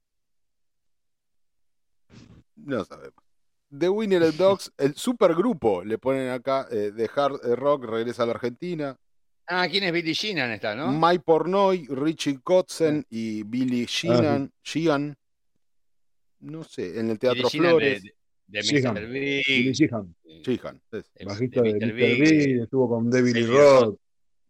No 2.55 2.84
sabemos. 2.84 3.13
The 3.77 3.89
Winner 3.89 4.21
Dogs, 4.38 4.71
el 4.77 4.95
supergrupo, 4.95 5.84
le 5.84 5.97
ponen 5.99 6.30
acá, 6.30 6.67
eh, 6.71 6.91
de 6.91 7.09
hard 7.15 7.39
rock, 7.55 7.85
regresa 7.85 8.23
a 8.23 8.25
la 8.25 8.31
Argentina. 8.34 8.97
Ah, 9.45 9.67
¿quién 9.69 9.84
es 9.84 9.91
Billy 9.91 10.13
Sheenan 10.13 10.51
está, 10.51 10.73
no? 10.73 10.91
Mike 10.91 11.23
Pornoy, 11.25 11.85
Richie 11.89 12.39
Kotzen 12.41 13.05
y 13.09 13.43
Billy 13.43 13.85
Sheehan. 13.85 14.51
Sheehan. 14.63 15.15
No 16.39 16.63
sé, 16.63 16.99
en 16.99 17.09
el 17.09 17.19
Teatro 17.19 17.38
Billy 17.43 17.49
Sheenan 17.49 17.69
Flores. 17.71 18.03
de, 18.03 18.15
de 18.47 18.61
Sheehan. 18.61 18.93
Mr. 18.95 19.07
Billy. 19.09 19.73
Sheehan, 19.73 20.15
Sheehan, 20.43 20.81
es. 20.91 21.11
de- 21.13 21.25
bajista 21.25 21.61
de 21.61 21.73
de 21.73 21.85
Mr. 21.85 21.93
Big. 21.93 22.19
Big, 22.21 22.61
estuvo 22.61 22.89
con 22.89 23.09
David 23.11 23.35
Lee 23.35 23.45
Roth, 23.45 23.99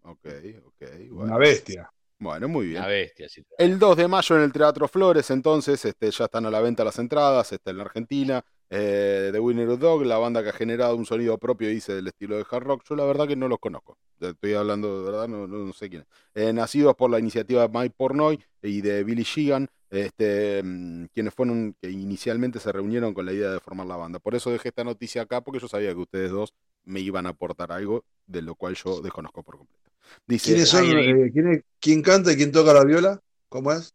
Ok, 0.03 0.27
ok. 0.67 0.84
una 1.11 1.38
bestia. 1.38 1.89
Bueno 2.23 2.47
muy 2.47 2.67
bien. 2.67 2.79
Una 2.79 2.87
bestia, 2.87 3.29
sí. 3.29 3.45
El 3.57 3.77
2 3.77 3.97
de 3.97 4.07
mayo 4.07 4.35
en 4.37 4.43
el 4.43 4.51
Teatro 4.51 4.87
Flores, 4.87 5.29
entonces, 5.29 5.83
este, 5.85 6.09
ya 6.11 6.25
están 6.25 6.45
a 6.45 6.51
la 6.51 6.59
venta 6.61 6.83
las 6.83 6.97
entradas, 6.99 7.51
este, 7.51 7.71
en 7.71 7.77
la 7.77 7.83
Argentina. 7.83 8.43
Eh, 8.75 9.29
The 9.31 9.39
Winner 9.39 9.77
Dog, 9.77 10.03
la 10.03 10.17
banda 10.17 10.41
que 10.41 10.49
ha 10.49 10.53
generado 10.53 10.95
un 10.95 11.05
sonido 11.05 11.37
propio, 11.37 11.67
dice, 11.69 11.93
del 11.93 12.07
estilo 12.07 12.37
de 12.37 12.45
hard 12.49 12.63
rock. 12.63 12.83
Yo 12.89 12.95
la 12.95 13.05
verdad 13.05 13.27
que 13.27 13.35
no 13.35 13.47
los 13.47 13.59
conozco. 13.59 13.97
Estoy 14.19 14.53
hablando 14.55 14.99
de 14.99 15.11
verdad, 15.11 15.27
no, 15.27 15.45
no- 15.47 15.57
no 15.59 15.73
sé 15.73 15.89
quién. 15.89 16.05
Eh, 16.33 16.51
nacidos 16.53 16.95
por 16.95 17.11
la 17.11 17.19
iniciativa 17.19 17.67
de 17.67 17.69
Mike 17.77 17.93
Pornoy 17.95 18.39
y 18.63 18.81
de 18.81 19.03
Billy 19.03 19.21
Sheehan, 19.23 19.67
este, 19.91 20.61
mm, 20.63 21.05
quienes 21.13 21.33
fueron 21.35 21.75
que 21.79 21.91
inicialmente 21.91 22.59
se 22.59 22.71
reunieron 22.71 23.13
con 23.13 23.27
la 23.27 23.33
idea 23.33 23.51
de 23.51 23.59
formar 23.59 23.85
la 23.85 23.95
banda. 23.97 24.17
Por 24.19 24.33
eso 24.33 24.49
dejé 24.49 24.69
esta 24.69 24.83
noticia 24.83 25.21
acá, 25.21 25.41
porque 25.41 25.59
yo 25.59 25.67
sabía 25.67 25.91
que 25.93 25.99
ustedes 25.99 26.31
dos 26.31 26.53
me 26.83 26.99
iban 26.99 27.27
a 27.27 27.29
aportar 27.29 27.71
algo 27.71 28.03
de 28.25 28.41
lo 28.41 28.55
cual 28.55 28.73
yo 28.75 29.01
desconozco 29.01 29.43
por 29.43 29.57
completo. 29.59 29.82
Dice, 30.27 30.51
¿Quiénes 30.51 30.69
son? 30.69 30.85
Ay, 30.85 31.09
eh, 31.09 31.31
¿quién, 31.34 31.47
es- 31.53 31.63
quién 31.80 32.01
canta 32.01 32.31
y 32.31 32.35
quién 32.35 32.51
toca 32.51 32.73
la 32.73 32.84
viola? 32.84 33.19
¿Cómo 33.49 33.71
es? 33.71 33.93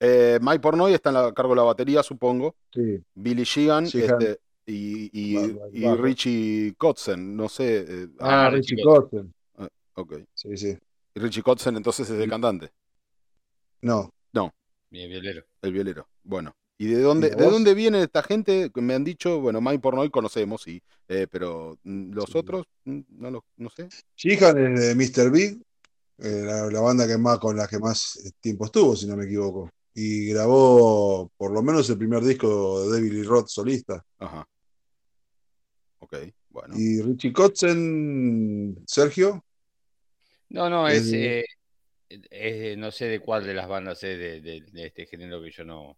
eh, 0.00 0.38
Mike 0.42 0.60
Pornoy 0.60 0.92
está 0.92 1.08
en 1.10 1.14
la- 1.14 1.26
a 1.28 1.32
cargo 1.32 1.52
de 1.52 1.56
la 1.56 1.62
batería, 1.62 2.02
supongo. 2.02 2.54
Sí. 2.72 3.02
Billy 3.14 3.44
Sheehan, 3.44 3.86
Sheehan. 3.86 4.20
este, 4.22 4.40
y, 4.66 5.10
y-. 5.12 5.94
Richie 5.96 6.74
Kotzen, 6.76 7.34
no 7.36 7.48
sé. 7.48 7.84
eh, 7.88 8.08
Ah, 8.18 8.46
Ah, 8.46 8.50
Richie. 8.50 8.82
Kotzen. 8.82 9.32
ok. 9.94 10.14
Sí, 10.34 10.56
sí. 10.56 10.78
Y 11.14 11.20
Richie 11.20 11.42
Kotzen 11.42 11.76
entonces 11.76 12.10
es 12.10 12.20
el 12.20 12.28
cantante, 12.28 12.70
No. 13.82 14.12
Mi 14.90 15.06
violero. 15.08 15.42
el 15.62 15.72
violero. 15.72 16.08
Bueno. 16.22 16.54
¿Y 16.78 16.88
de 16.88 17.00
dónde, 17.00 17.28
¿Y 17.28 17.30
de 17.30 17.36
dónde 17.44 17.74
viene 17.74 18.02
esta 18.02 18.22
gente? 18.22 18.70
Me 18.74 18.94
han 18.94 19.02
dicho, 19.04 19.40
bueno, 19.40 19.60
Mike 19.62 19.78
Pornoy 19.80 20.10
conocemos, 20.10 20.62
sí, 20.62 20.82
eh, 21.08 21.26
pero 21.30 21.78
mm, 21.84 22.12
los 22.12 22.26
Sí. 22.30 22.38
otros, 22.38 22.66
mm, 22.84 23.00
no, 23.10 23.30
lo, 23.30 23.44
no 23.56 23.70
sé. 23.70 23.88
Sheehan 24.16 24.76
es 24.76 24.80
de 24.80 24.94
Mr. 24.94 25.30
Big, 25.30 25.62
eh, 26.18 26.42
la, 26.44 26.66
la 26.70 26.80
banda 26.80 27.06
que 27.06 27.16
más 27.16 27.38
con 27.38 27.56
la 27.56 27.66
que 27.66 27.78
más 27.78 28.16
eh, 28.26 28.30
tiempo 28.40 28.66
estuvo, 28.66 28.94
si 28.94 29.06
no 29.06 29.16
me 29.16 29.24
equivoco. 29.24 29.70
Y 29.94 30.26
grabó 30.28 31.30
por 31.38 31.50
lo 31.50 31.62
menos 31.62 31.88
el 31.88 31.96
primer 31.96 32.22
disco 32.22 32.82
de 32.82 32.96
David 32.96 33.12
Lee 33.12 33.22
Roth 33.22 33.48
solista. 33.48 34.04
Ajá. 34.18 34.46
Ok, 36.00 36.16
bueno. 36.50 36.74
Y 36.78 37.00
Richie 37.00 37.32
Kotzen, 37.32 38.84
Sergio, 38.86 39.42
No, 40.50 40.68
no, 40.68 40.86
Es 40.88 41.06
es, 41.12 41.44
eh, 42.30 42.74
no 42.78 42.90
sé 42.90 43.06
de 43.06 43.20
cuál 43.20 43.44
de 43.46 43.54
las 43.54 43.66
bandas 43.66 44.02
es 44.04 44.18
de, 44.18 44.40
de- 44.40 44.60
de 44.60 44.86
este 44.86 45.06
género 45.06 45.42
que 45.42 45.50
yo 45.50 45.64
no, 45.64 45.96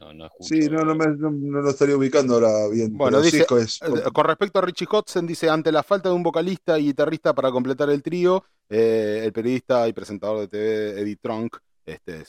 no, 0.00 0.12
no 0.12 0.26
escucho. 0.26 0.48
sí, 0.48 0.68
no, 0.68 0.84
no, 0.84 0.94
me- 0.94 1.06
no- 1.16 1.30
no 1.30 1.60
lo 1.60 1.70
estaría 1.70 1.96
ubicando 1.96 2.34
ahora 2.34 2.68
bien. 2.68 2.96
Bueno, 2.96 3.20
dice- 3.20 3.46
es- 3.60 3.80
Eh, 3.82 4.10
Con 4.12 4.24
respecto 4.26 4.58
a 4.58 4.62
Richie 4.62 4.86
Kotzen, 4.86 5.26
dice, 5.26 5.48
ante 5.48 5.70
la 5.72 5.82
falta 5.82 6.08
de 6.08 6.14
un 6.14 6.22
vocalista 6.22 6.78
y 6.78 6.86
guitarrista 6.86 7.34
para 7.34 7.50
completar 7.50 7.90
el 7.90 8.02
trío, 8.02 8.44
eh, 8.68 9.22
el 9.24 9.32
periodista 9.32 9.86
y 9.88 9.92
presentador 9.92 10.40
de 10.40 10.48
TV 10.48 11.00
Eddie 11.00 11.16
Trunk, 11.16 11.56
este, 11.86 12.24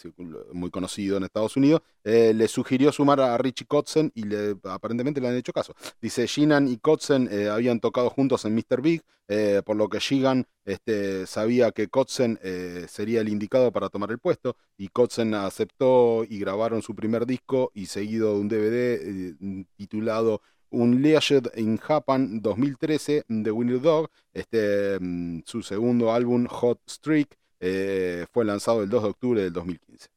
muy 0.54 0.70
conocido 0.70 1.18
en 1.18 1.24
Estados 1.24 1.56
Unidos, 1.58 1.82
eh, 2.04 2.34
le 2.34 2.48
sugirió 2.48 2.92
sumar 2.92 3.22
a 3.22 3.38
Richie 3.38 3.66
Kotzen 3.66 4.12
y 4.16 4.24
le, 4.24 4.56
aparentemente 4.64 5.22
le 5.22 5.28
han 5.28 5.36
hecho 5.36 5.54
caso. 5.54 5.74
Dice, 6.02 6.26
Sheenan 6.28 6.68
y 6.68 6.78
Kotzen 6.78 7.30
eh, 7.32 7.50
habían 7.50 7.80
tocado 7.80 8.10
juntos 8.10 8.46
en 8.46 8.56
Mr. 8.56 8.82
Big, 8.82 9.02
eh, 9.28 9.62
por 9.66 9.76
lo 9.76 9.90
que 9.90 10.00
Sheehan 10.00 10.46
este, 10.66 11.26
sabía 11.26 11.72
que 11.72 11.88
Kotzen 11.88 12.40
sería 12.88 13.22
el 13.22 13.30
indicado 13.30 13.72
para 13.72 13.90
tomar 13.90 14.12
el 14.12 14.20
puesto, 14.20 14.56
y 14.78 14.90
Kotzen 14.90 15.34
aceptó 15.34 16.24
y 16.28 16.40
grabaron 16.40 16.82
su 16.82 16.96
primer 16.96 17.26
disco 17.26 17.72
y 17.74 17.88
seguido 17.88 18.34
de 18.34 18.40
un 18.40 18.48
DVD 18.48 19.66
titulado 19.76 20.42
Unleashed 20.76 21.58
in 21.58 21.78
Japan 21.78 22.42
2013 22.42 23.26
de 23.28 23.52
Winner 23.52 23.82
Dog, 23.82 24.10
este, 24.34 24.98
mm, 25.00 25.44
su 25.46 25.62
segundo 25.62 26.12
álbum 26.12 26.46
Hot 26.48 26.80
Streak 26.88 27.38
eh, 27.68 28.28
fue 28.32 28.46
lanzado 28.46 28.84
el 28.84 28.90
2 28.90 29.02
de 29.02 29.10
octubre 29.10 29.42
del 29.42 29.52
2015. 29.52 30.10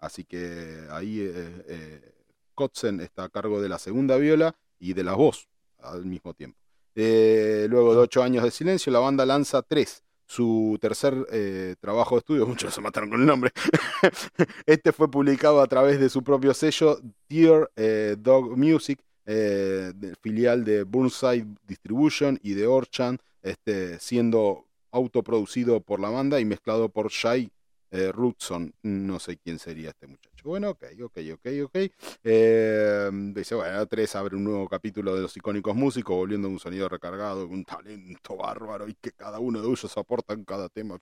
Así 0.00 0.24
que 0.24 0.84
ahí 0.90 1.20
eh, 1.20 1.64
eh, 1.68 2.12
Kotzen 2.56 2.98
está 2.98 3.22
a 3.22 3.28
cargo 3.28 3.62
de 3.62 3.68
la 3.68 3.78
segunda 3.78 4.16
viola 4.16 4.56
y 4.80 4.94
de 4.94 5.04
la 5.04 5.14
voz 5.14 5.46
al 5.78 6.04
mismo 6.06 6.34
tiempo. 6.34 6.58
Luego 6.96 7.94
de 7.94 8.00
ocho 8.00 8.24
años 8.24 8.42
de 8.42 8.50
silencio, 8.50 8.92
la 8.92 8.98
banda 8.98 9.24
lanza 9.24 9.62
tres. 9.62 10.02
Su 10.26 10.76
tercer 10.80 11.14
trabajo 11.80 12.16
de 12.16 12.18
estudio, 12.18 12.46
muchos 12.48 12.74
se 12.74 12.80
mataron 12.80 13.10
con 13.10 13.20
el 13.20 13.26
nombre. 13.26 13.52
este 14.66 14.92
fue 14.92 15.08
publicado 15.08 15.60
a 15.60 15.68
través 15.68 16.00
de 16.00 16.08
su 16.08 16.24
propio 16.24 16.52
sello, 16.52 16.98
Dear 17.28 17.70
Dog 18.18 18.56
Music, 18.56 18.98
filial 20.20 20.64
de 20.64 20.82
Burnside 20.82 21.46
Distribution 21.64 22.40
y 22.42 22.54
de 22.54 22.66
Orchan, 22.66 23.18
este, 23.40 24.00
siendo 24.00 24.67
autoproducido 24.90 25.80
por 25.80 26.00
la 26.00 26.10
banda 26.10 26.40
y 26.40 26.44
mezclado 26.44 26.88
por 26.88 27.10
Shai 27.10 27.50
eh, 27.90 28.12
Rutson. 28.12 28.72
No 28.82 29.18
sé 29.18 29.38
quién 29.38 29.58
sería 29.58 29.90
este 29.90 30.06
muchacho. 30.06 30.28
Bueno, 30.44 30.70
ok, 30.70 30.84
ok, 31.04 31.18
ok, 31.34 31.46
ok. 31.64 31.76
Eh, 32.22 33.10
dice, 33.34 33.54
bueno, 33.54 33.86
tres 33.86 34.14
abre 34.16 34.36
un 34.36 34.44
nuevo 34.44 34.68
capítulo 34.68 35.14
de 35.14 35.22
los 35.22 35.36
icónicos 35.36 35.74
músicos, 35.74 36.16
volviendo 36.16 36.48
a 36.48 36.50
un 36.50 36.58
sonido 36.58 36.88
recargado, 36.88 37.46
un 37.46 37.64
talento 37.64 38.36
bárbaro 38.36 38.88
y 38.88 38.94
que 38.94 39.12
cada 39.12 39.38
uno 39.38 39.60
de 39.60 39.68
ellos 39.68 39.96
aporta 39.96 40.34
en 40.34 40.44
cada 40.44 40.68
tema. 40.68 40.98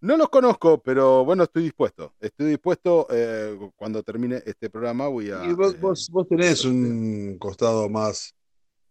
No 0.00 0.18
los 0.18 0.28
conozco, 0.28 0.82
pero 0.82 1.24
bueno, 1.24 1.44
estoy 1.44 1.62
dispuesto. 1.62 2.12
Estoy 2.20 2.50
dispuesto, 2.50 3.06
eh, 3.10 3.58
cuando 3.74 4.02
termine 4.02 4.42
este 4.44 4.68
programa 4.68 5.08
voy 5.08 5.30
a... 5.30 5.44
y 5.44 5.54
vos, 5.54 5.74
eh, 5.74 5.78
vos, 5.80 6.10
vos 6.10 6.28
tenés 6.28 6.64
un 6.64 7.36
costado 7.38 7.88
más 7.88 8.34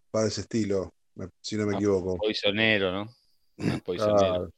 para 0.09 0.27
ese 0.27 0.41
estilo, 0.41 0.91
si 1.41 1.55
no 1.57 1.65
me 1.65 1.73
Ah, 1.73 1.77
equivoco. 1.77 2.17
Poisonero, 2.17 2.91
¿no? 2.91 3.09
Poisonero. 3.83 4.49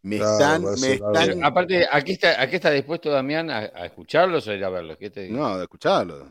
Me 0.00 0.16
claro, 0.18 0.70
están... 0.70 0.80
me 0.80 0.92
están 0.94 1.12
Pero, 1.12 1.46
aparte, 1.46 1.86
¿aquí 1.90 2.12
está, 2.12 2.40
¿aquí 2.40 2.54
está 2.56 2.70
dispuesto 2.70 3.10
Damián 3.10 3.50
a, 3.50 3.58
a 3.58 3.86
escucharlos 3.86 4.46
o 4.46 4.50
a 4.52 4.54
ir 4.54 4.64
a 4.64 4.68
verlos? 4.70 4.96
¿Qué 4.96 5.10
te 5.10 5.22
digo? 5.22 5.36
No, 5.38 5.56
de 5.58 5.64
escucharlo. 5.64 6.28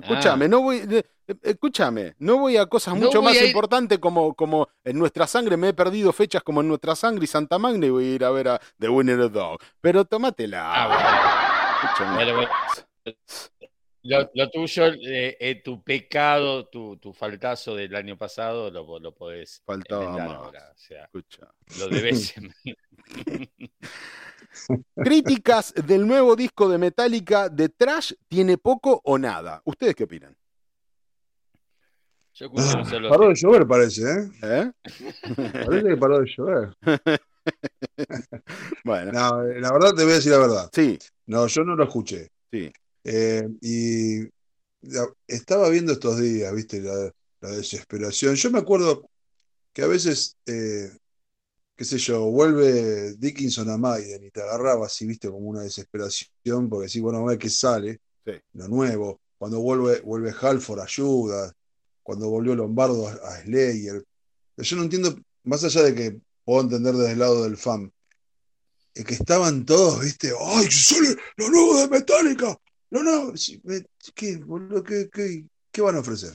Escúchame, 0.00 0.48
no 0.48 0.62
voy, 0.62 1.02
escúchame, 1.42 2.14
no 2.20 2.38
voy 2.38 2.56
a 2.56 2.66
cosas 2.66 2.94
No 2.94 3.06
mucho 3.06 3.20
más 3.20 3.36
a 3.36 3.40
ir- 3.40 3.46
importantes 3.48 3.98
como, 3.98 4.32
como 4.34 4.68
en 4.84 4.96
nuestra 4.96 5.26
sangre. 5.26 5.56
Me 5.56 5.68
he 5.70 5.74
perdido 5.74 6.12
fechas 6.12 6.42
como 6.44 6.60
en 6.60 6.68
nuestra 6.68 6.94
sangre 6.94 7.24
y 7.24 7.26
Santa 7.26 7.58
Magna 7.58 7.86
y 7.86 7.90
voy 7.90 8.04
a 8.04 8.14
ir 8.14 8.24
a 8.24 8.30
ver 8.30 8.48
a 8.48 8.60
The 8.78 8.88
Winner 8.88 9.30
Dog. 9.30 9.58
Pero 9.80 10.04
tómatela. 10.04 10.62
Ah, 10.64 11.80
Escúchame. 11.82 12.14
Bueno, 12.14 12.34
bueno. 12.36 12.50
Lo, 14.08 14.30
lo 14.32 14.50
tuyo, 14.50 14.86
eh, 14.86 15.36
eh, 15.38 15.62
tu 15.62 15.82
pecado, 15.82 16.66
tu, 16.68 16.96
tu 16.96 17.12
faltazo 17.12 17.74
del 17.74 17.94
año 17.94 18.16
pasado, 18.16 18.70
lo, 18.70 18.98
lo 18.98 19.14
podés 19.14 19.60
Faltaba 19.66 20.16
más. 20.16 20.30
ahora. 20.36 20.70
O 20.74 20.78
sea, 20.78 21.04
Escucha. 21.04 21.52
lo 21.78 21.88
debes. 21.88 22.34
Críticas 24.96 25.74
del 25.86 26.06
nuevo 26.06 26.34
disco 26.36 26.68
de 26.68 26.78
Metallica 26.78 27.48
de 27.48 27.68
Trash 27.68 28.12
tiene 28.28 28.56
poco 28.58 29.00
o 29.04 29.18
nada. 29.18 29.60
¿Ustedes 29.64 29.94
qué 29.94 30.04
opinan? 30.04 30.34
Yo 32.34 32.48
solo 32.84 33.08
Paró 33.10 33.28
de 33.28 33.34
llover, 33.34 33.66
parece, 33.66 34.02
¿eh? 34.02 34.30
¿Eh? 34.42 34.70
Parece 35.66 35.88
que 35.88 35.96
paró 35.96 36.20
de 36.20 36.26
llover. 36.36 36.76
Bueno, 38.84 39.10
No, 39.10 39.42
la 39.42 39.72
verdad 39.72 39.94
te 39.94 40.02
voy 40.04 40.12
a 40.12 40.16
decir 40.16 40.30
la 40.32 40.38
verdad. 40.38 40.70
sí, 40.72 40.98
No, 41.26 41.46
yo 41.46 41.64
no 41.64 41.74
lo 41.76 41.84
escuché. 41.84 42.30
sí. 42.50 42.70
Eh, 43.10 43.48
y 43.62 44.28
estaba 45.26 45.70
viendo 45.70 45.92
estos 45.94 46.20
días, 46.20 46.54
viste, 46.54 46.82
la, 46.82 47.10
la 47.40 47.50
desesperación. 47.50 48.34
Yo 48.34 48.50
me 48.50 48.58
acuerdo 48.58 49.08
que 49.72 49.80
a 49.82 49.86
veces, 49.86 50.36
eh, 50.44 50.90
qué 51.74 51.84
sé 51.86 51.96
yo, 51.96 52.26
vuelve 52.26 53.14
Dickinson 53.14 53.70
a 53.70 53.78
Maiden 53.78 54.24
y 54.24 54.30
te 54.30 54.42
agarraba 54.42 54.86
así, 54.86 55.06
viste, 55.06 55.30
como 55.30 55.48
una 55.48 55.62
desesperación, 55.62 56.68
porque 56.68 56.90
sí, 56.90 57.00
bueno, 57.00 57.20
a 57.20 57.30
ver 57.30 57.38
qué 57.38 57.48
sale, 57.48 58.00
Sí. 58.26 58.32
lo 58.52 58.68
nuevo. 58.68 59.22
Cuando 59.38 59.60
vuelve, 59.60 60.02
vuelve 60.02 60.34
Halford 60.38 60.80
ayuda, 60.80 61.50
cuando 62.02 62.28
volvió 62.28 62.54
Lombardo 62.54 63.08
a, 63.08 63.12
a 63.12 63.42
Slayer. 63.42 64.04
Yo 64.58 64.76
no 64.76 64.82
entiendo, 64.82 65.16
más 65.44 65.64
allá 65.64 65.82
de 65.82 65.94
que 65.94 66.20
puedo 66.44 66.60
entender 66.60 66.94
desde 66.94 67.12
el 67.12 67.18
lado 67.20 67.44
del 67.44 67.56
fan, 67.56 67.90
que 68.92 69.14
estaban 69.14 69.64
todos, 69.64 70.00
viste, 70.02 70.30
¡ay, 70.38 70.66
sale 70.70 71.16
lo 71.36 71.48
nuevo 71.48 71.80
de 71.80 71.88
Metallica! 71.88 72.58
No, 72.90 73.02
no, 73.02 73.32
me- 73.64 73.84
¿qué, 74.14 74.36
boludo? 74.36 74.82
¿Qué, 74.82 75.08
qué, 75.12 75.44
qué 75.70 75.80
van 75.82 75.96
a 75.96 76.00
ofrecer? 76.00 76.32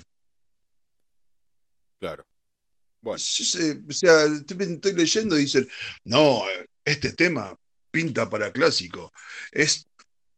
Claro. 2.00 2.26
Bueno. 3.02 3.20
Sí, 3.20 3.82
O 3.90 3.92
sea, 3.92 4.26
estoy, 4.26 4.94
leyendo 4.94 5.38
y 5.38 5.42
dicen, 5.44 5.68
no, 6.06 6.44
este 6.86 7.14
tema 7.14 7.56
pinta 7.92 8.30
para 8.30 8.52
clásico. 8.52 9.12
Es 9.52 9.88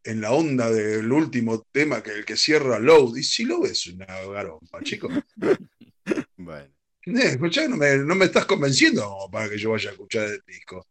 en 0.03 0.21
la 0.21 0.31
onda 0.31 0.69
del 0.69 1.11
último 1.11 1.63
tema 1.71 2.01
que 2.03 2.11
el 2.11 2.25
que 2.25 2.37
cierra 2.37 2.79
Load. 2.79 3.17
Y 3.17 3.23
si 3.23 3.45
Load 3.45 3.67
es 3.67 3.87
una 3.87 4.05
garompa, 4.05 4.81
chicos. 4.83 5.13
Bueno. 6.37 6.71
Eh, 7.05 7.31
escuchá, 7.31 7.67
no 7.67 7.77
me, 7.77 7.97
no 7.97 8.15
me 8.15 8.25
estás 8.25 8.45
convenciendo 8.45 9.29
para 9.31 9.49
que 9.49 9.57
yo 9.57 9.71
vaya 9.71 9.89
a 9.89 9.93
escuchar 9.93 10.25
el 10.25 10.43
disco. 10.45 10.85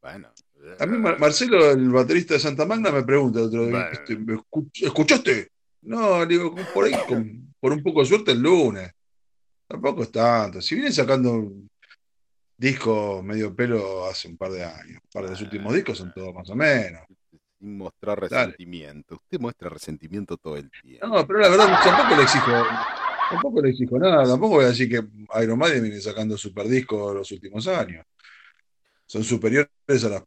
Bueno. 0.00 0.31
A 0.78 0.86
mí 0.86 0.96
Mar- 0.98 1.18
Marcelo, 1.18 1.70
el 1.70 1.88
baterista 1.90 2.34
de 2.34 2.40
Santa 2.40 2.64
Magna, 2.66 2.90
me 2.90 3.02
pregunta 3.02 3.40
el 3.40 3.46
otro 3.46 3.66
día, 3.66 3.88
este, 3.92 4.16
¿me 4.16 4.34
escu- 4.34 4.70
¿escuchaste? 4.74 5.48
No, 5.82 6.20
le 6.20 6.26
digo, 6.26 6.54
por 6.72 6.84
ahí, 6.84 6.94
con- 7.08 7.54
por 7.58 7.72
un 7.72 7.82
poco 7.82 8.00
de 8.00 8.06
suerte, 8.06 8.32
el 8.32 8.40
lunes. 8.40 8.90
Tampoco 9.66 10.02
es 10.02 10.12
tanto. 10.12 10.60
Si 10.60 10.74
vienen 10.74 10.92
sacando 10.92 11.32
un 11.32 11.68
disco 12.56 13.22
medio 13.22 13.54
pelo 13.54 14.06
hace 14.06 14.28
un 14.28 14.36
par 14.36 14.50
de 14.52 14.64
años, 14.64 15.00
un 15.02 15.10
par 15.12 15.24
de 15.24 15.30
los 15.30 15.40
últimos 15.40 15.74
discos 15.74 15.98
son 15.98 16.12
todos 16.12 16.34
más 16.34 16.48
o 16.50 16.54
menos. 16.54 17.02
Sin 17.58 17.76
mostrar 17.78 18.20
Dale. 18.28 18.44
resentimiento. 18.52 19.14
Usted 19.16 19.40
muestra 19.40 19.68
resentimiento 19.68 20.36
todo 20.36 20.56
el 20.56 20.70
tiempo. 20.82 21.06
No, 21.06 21.26
pero 21.26 21.38
la 21.40 21.48
verdad, 21.48 21.66
tampoco 21.82 22.16
le 22.16 22.22
exijo, 22.22 22.50
tampoco 23.30 23.62
le 23.62 23.70
exijo 23.70 23.98
nada, 23.98 24.24
tampoco 24.26 24.56
voy 24.56 24.64
a 24.64 24.68
decir 24.68 24.88
que 24.88 25.02
Iron 25.42 25.58
Maiden 25.58 25.82
viene 25.82 26.00
sacando 26.00 26.36
super 26.36 26.68
discos 26.68 27.14
los 27.14 27.30
últimos 27.32 27.66
años. 27.68 28.04
Son 29.12 29.22
superiores 29.24 29.68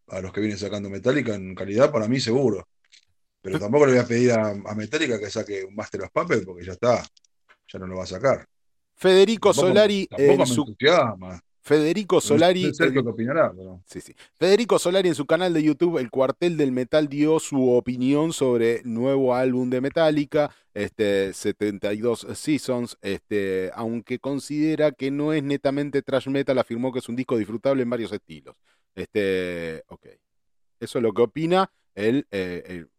a, 0.10 0.22
los 0.22 0.32
que 0.32 0.42
viene 0.42 0.56
sacando 0.58 0.92
Metallica 0.92 1.34
en 1.34 1.56
calidad, 1.56 1.92
para 1.92 2.08
mí 2.08 2.20
seguro. 2.20 2.68
Pero 3.42 3.60
tampoco 3.60 3.88
le 3.88 3.94
voy 3.94 4.02
a 4.02 4.06
pedir 4.08 4.32
a, 4.34 4.50
a 4.52 4.76
Metallica 4.76 5.20
que 5.20 5.28
saque 5.32 5.64
un 5.64 5.74
Master 5.74 6.04
of 6.04 6.12
Puppets 6.14 6.46
porque 6.46 6.64
ya 6.64 6.74
está, 6.74 7.04
ya 7.68 7.80
no 7.80 7.88
lo 7.88 7.98
va 7.98 8.04
a 8.04 8.06
sacar. 8.06 8.46
Federico 8.96 9.50
Tampoco- 9.50 9.68
Solari 9.70 10.06
tampoco 10.06 10.32
en 10.34 10.38
me 10.38 10.46
su 10.46 10.62
entusiasma. 10.62 11.42
Federico 11.66 12.22
Solari 12.22 12.64
opinará, 13.10 13.52
pero- 13.52 13.82
Sí, 13.86 14.00
sí. 14.00 14.14
Federico 14.36 14.78
Solari 14.78 15.10
en 15.10 15.16
su 15.16 15.26
canal 15.26 15.52
de 15.52 15.64
YouTube, 15.64 15.98
El 15.98 16.12
Cuartel 16.12 16.58
del 16.58 16.72
Metal, 16.72 17.08
dio 17.10 17.40
su 17.40 17.72
opinión 17.72 18.34
sobre 18.34 18.82
nuevo 18.84 19.34
álbum 19.34 19.72
de 19.72 19.82
Metallica, 19.82 20.52
este, 20.76 21.34
72 21.34 22.28
Seasons, 22.36 22.98
este, 23.02 23.72
aunque 23.74 24.20
considera 24.20 24.92
que 24.92 25.10
no 25.10 25.34
es 25.34 25.42
netamente 25.42 26.04
thrash 26.04 26.28
metal, 26.28 26.60
afirmó 26.60 26.94
que 26.94 27.00
es 27.00 27.10
un 27.10 27.16
disco 27.16 27.36
disfrutable 27.38 27.82
en 27.82 27.90
varios 27.90 28.12
estilos. 28.12 28.56
Este, 28.94 29.84
ok. 29.88 30.06
Eso 30.80 31.00
es 31.00 31.02
lo 31.04 31.14
que 31.14 31.22
opina 31.24 31.72
el, 31.96 32.28
eh, 32.32 32.64
el- 32.68 32.90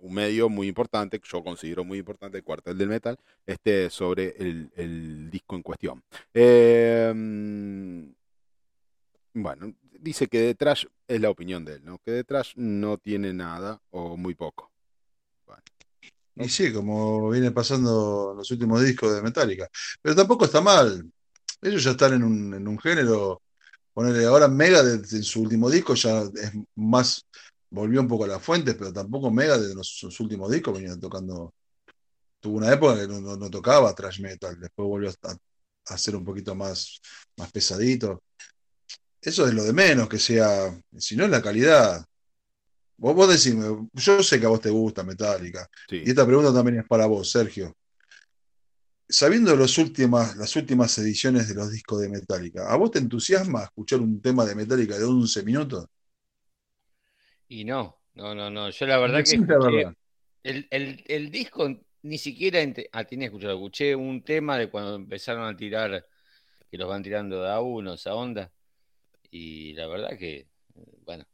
un 0.00 0.14
medio 0.14 0.48
muy 0.48 0.68
importante, 0.68 1.18
que 1.18 1.28
yo 1.30 1.42
considero 1.42 1.84
muy 1.84 1.98
importante, 1.98 2.38
el 2.38 2.44
Cuartel 2.44 2.78
del 2.78 2.88
Metal, 2.88 3.18
este, 3.44 3.90
sobre 3.90 4.34
el, 4.38 4.70
el 4.76 5.30
disco 5.30 5.56
en 5.56 5.62
cuestión. 5.62 6.02
Eh, 6.32 7.12
bueno, 9.34 9.74
dice 9.98 10.28
que 10.28 10.40
de 10.40 10.54
Trash 10.54 10.86
es 11.06 11.20
la 11.20 11.30
opinión 11.30 11.64
de 11.64 11.74
él, 11.74 11.84
¿no? 11.84 11.98
Que 11.98 12.12
de 12.12 12.24
Trash 12.24 12.52
no 12.56 12.98
tiene 12.98 13.32
nada 13.32 13.80
o 13.90 14.16
muy 14.16 14.34
poco. 14.34 14.70
Y 16.38 16.48
sí, 16.50 16.70
como 16.72 17.30
viene 17.30 17.50
pasando 17.50 18.32
en 18.32 18.38
los 18.38 18.50
últimos 18.50 18.84
discos 18.84 19.14
de 19.14 19.22
Metallica. 19.22 19.68
Pero 20.02 20.14
tampoco 20.14 20.44
está 20.44 20.60
mal. 20.60 21.10
Ellos 21.62 21.82
ya 21.82 21.92
están 21.92 22.14
en 22.14 22.24
un, 22.24 22.54
en 22.54 22.68
un 22.68 22.78
género. 22.78 23.42
Ponerle 23.94 24.26
ahora 24.26 24.46
Megadeth 24.46 25.10
en 25.14 25.22
su 25.22 25.40
último 25.40 25.70
disco 25.70 25.94
ya 25.94 26.20
es 26.20 26.52
más. 26.74 27.24
Volvió 27.76 28.00
un 28.00 28.08
poco 28.08 28.24
a 28.24 28.28
las 28.28 28.42
fuentes, 28.42 28.74
pero 28.76 28.92
tampoco 28.92 29.30
Megadeth 29.30 29.70
en 29.72 29.76
los, 29.78 29.88
sus 29.88 30.18
últimos 30.20 30.50
discos 30.50 30.74
venía 30.74 30.96
tocando. 30.98 31.54
Tuvo 32.40 32.58
una 32.58 32.72
época 32.72 33.00
que 33.00 33.08
no, 33.08 33.20
no- 33.20 33.36
no 33.36 33.50
tocaba 33.50 33.94
thrash 33.94 34.20
metal. 34.20 34.58
Después 34.60 34.88
volvió 34.88 35.10
a, 35.10 35.36
a 35.94 35.98
ser 35.98 36.16
un 36.16 36.24
poquito 36.24 36.54
más, 36.54 37.00
más 37.38 37.52
pesadito. 37.52 38.22
Eso 39.20 39.46
es 39.46 39.54
lo 39.54 39.64
de 39.64 39.72
menos 39.72 40.08
que 40.08 40.18
sea. 40.18 40.78
Si 40.98 41.16
no 41.16 41.24
es 41.24 41.30
la 41.30 41.42
calidad. 41.42 42.04
Vos, 42.98 43.14
vos 43.14 43.28
decime, 43.28 43.88
yo 43.94 44.22
sé 44.22 44.40
que 44.40 44.46
a 44.46 44.50
vos 44.50 44.60
te 44.60 44.70
gusta 44.70 45.04
Metallica. 45.04 45.68
Sí. 45.88 46.02
Y 46.04 46.10
esta 46.10 46.26
pregunta 46.26 46.52
también 46.54 46.80
es 46.80 46.86
para 46.88 47.06
vos, 47.06 47.30
Sergio. 47.30 47.74
Sabiendo 49.08 49.54
los 49.56 49.78
últimas, 49.78 50.36
las 50.36 50.54
últimas 50.56 50.96
ediciones 50.98 51.48
de 51.48 51.54
los 51.54 51.70
discos 51.72 52.00
de 52.00 52.08
Metallica, 52.08 52.68
¿a 52.72 52.76
vos 52.76 52.90
te 52.92 52.98
entusiasma 53.00 53.64
escuchar 53.64 54.00
un 54.00 54.20
tema 54.20 54.44
de 54.44 54.54
Metallica 54.54 54.96
de 54.98 55.04
11 55.04 55.42
minutos? 55.42 55.86
Y 57.48 57.64
no, 57.64 58.00
no, 58.14 58.34
no, 58.34 58.50
no. 58.50 58.70
Yo 58.70 58.86
la 58.86 58.98
verdad 58.98 59.24
que 59.24 59.40
verdad. 59.58 59.94
el, 60.42 60.66
el- 60.70 61.04
el 61.08 61.30
disco 61.30 61.68
ni 62.02 62.18
siquiera 62.18 62.60
ah, 62.92 63.04
tenía 63.04 63.26
escuchado, 63.26 63.54
escuché 63.54 63.94
un 63.96 64.22
tema 64.24 64.58
de 64.58 64.70
cuando 64.70 64.94
empezaron 64.94 65.44
a 65.48 65.56
tirar, 65.56 66.06
que 66.70 66.78
los 66.78 66.88
van 66.88 67.02
tirando 67.02 67.42
de 67.42 67.50
a 67.50 67.60
uno, 67.60 67.94
esa 67.94 68.14
onda. 68.14 68.52
Y 69.30 69.74
la 69.74 69.86
verdad 69.88 70.18
que, 70.18 70.48
bueno, 71.06 71.24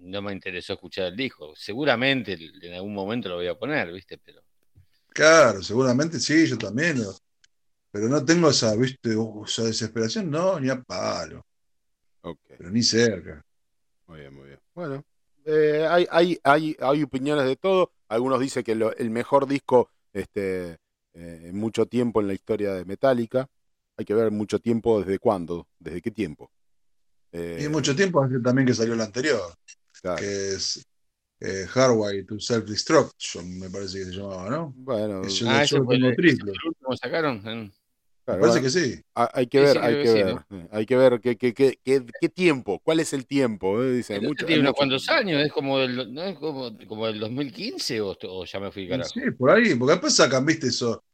no 0.00 0.22
me 0.22 0.32
interesó 0.32 0.74
escuchar 0.74 1.06
el 1.08 1.16
disco. 1.16 1.54
Seguramente 1.56 2.34
en 2.62 2.74
algún 2.74 2.94
momento 2.94 3.28
lo 3.30 3.36
voy 3.36 3.48
a 3.48 3.56
poner, 3.58 3.92
¿viste? 3.92 4.18
Pero 4.18 4.42
Claro, 5.08 5.62
seguramente 5.62 6.18
sí, 6.20 6.46
yo 6.46 6.58
también. 6.58 7.00
lo- 7.02 7.16
Pero 7.92 8.08
no 8.08 8.24
tengo 8.24 8.50
esa, 8.50 8.74
¿viste? 8.76 9.16
Esa 9.46 9.64
desesperación, 9.64 10.30
no, 10.30 10.60
ni 10.60 10.70
a 10.70 10.82
palo, 10.82 11.46
Ok, 12.22 12.50
pero 12.56 12.70
ni 12.70 12.82
cerca. 12.82 13.42
muy 14.06 14.20
bien, 14.20 14.34
muy 14.34 14.46
bien. 14.48 14.60
Bueno, 14.74 15.04
eh, 15.44 15.86
hay, 15.88 16.06
hay, 16.10 16.38
hay, 16.44 16.76
hay 16.80 17.02
opiniones 17.02 17.44
de 17.46 17.56
todo. 17.56 17.92
Algunos 18.08 18.40
dicen 18.40 18.62
que 18.64 18.74
lo- 18.74 18.94
el 18.96 19.10
mejor 19.10 19.46
disco 19.46 19.90
este, 20.12 20.72
eh, 21.14 21.42
en 21.44 21.56
mucho 21.56 21.86
tiempo 21.86 22.20
en 22.20 22.28
la 22.28 22.34
historia 22.34 22.72
de 22.74 22.84
Metallica. 22.84 23.46
Hay 23.96 24.04
que 24.04 24.14
ver 24.14 24.30
mucho 24.30 24.58
tiempo 24.60 25.00
desde 25.00 25.18
cuándo, 25.18 25.66
desde 25.78 26.00
qué 26.02 26.10
tiempo. 26.10 26.50
Eh, 27.32 27.62
Y 27.64 27.68
mucho 27.68 27.94
tiempo 27.94 28.22
hace 28.22 28.40
también 28.40 28.66
que 28.66 28.74
salió 28.74 28.94
la 28.96 29.04
anterior, 29.04 29.54
claro. 30.00 30.18
que 30.18 30.54
es 30.54 30.82
eh, 31.40 31.66
Hardwire 31.68 32.24
to 32.24 32.38
Self-Destruction, 32.40 33.58
me 33.58 33.70
parece 33.70 33.98
que 34.00 34.04
se 34.06 34.10
llamaba, 34.12 34.50
¿no? 34.50 34.74
Bueno, 34.76 35.22
Ah, 35.46 35.62
ese 35.64 35.80
fue 35.82 35.96
el- 35.96 36.04
el 36.04 36.14
último 36.66 36.96
sacaron. 36.96 37.72
Claro, 38.30 38.40
parece 38.40 38.60
bueno, 38.60 38.62
que 38.62 38.70
sí. 38.70 39.02
ha- 39.14 39.30
hay 39.34 39.46
que 39.46 39.60
ver, 39.60 39.78
sí, 39.78 39.82
hay 39.82 39.96
que 39.98 40.10
sí, 40.10 40.22
ver. 40.24 40.46
Hay 40.72 40.86
que 40.86 40.96
ver 40.96 41.20
qué, 41.20 41.36
qué, 41.36 41.54
qué, 41.54 41.78
qué, 41.84 42.28
tiempo, 42.28 42.80
cuál 42.80 43.00
es 43.00 43.12
el 43.12 43.26
tiempo. 43.26 43.82
eh, 43.82 43.92
Dice, 43.92 44.20
mucho, 44.20 44.44
tiene 44.46 44.60
unos 44.62 44.74
cuantos 44.74 45.08
tiempo. 45.08 45.10
años, 45.10 45.42
es 45.42 45.52
como 45.52 45.78
del, 45.78 46.12
¿no 46.12 46.22
es 46.24 46.38
como, 46.38 46.70
como 46.88 47.06
del 47.06 47.18
2015 47.20 48.00
o, 48.00 48.16
o 48.28 48.44
ya 48.44 48.60
me 48.60 48.70
fui 48.72 48.88
carajo. 48.88 49.14
Sí, 49.14 49.30
por 49.38 49.50
ahí, 49.50 49.74
porque 49.76 49.92
después 49.92 50.14
sacan, 50.16 50.44
viste, 50.44 50.66
eso, 50.68 51.04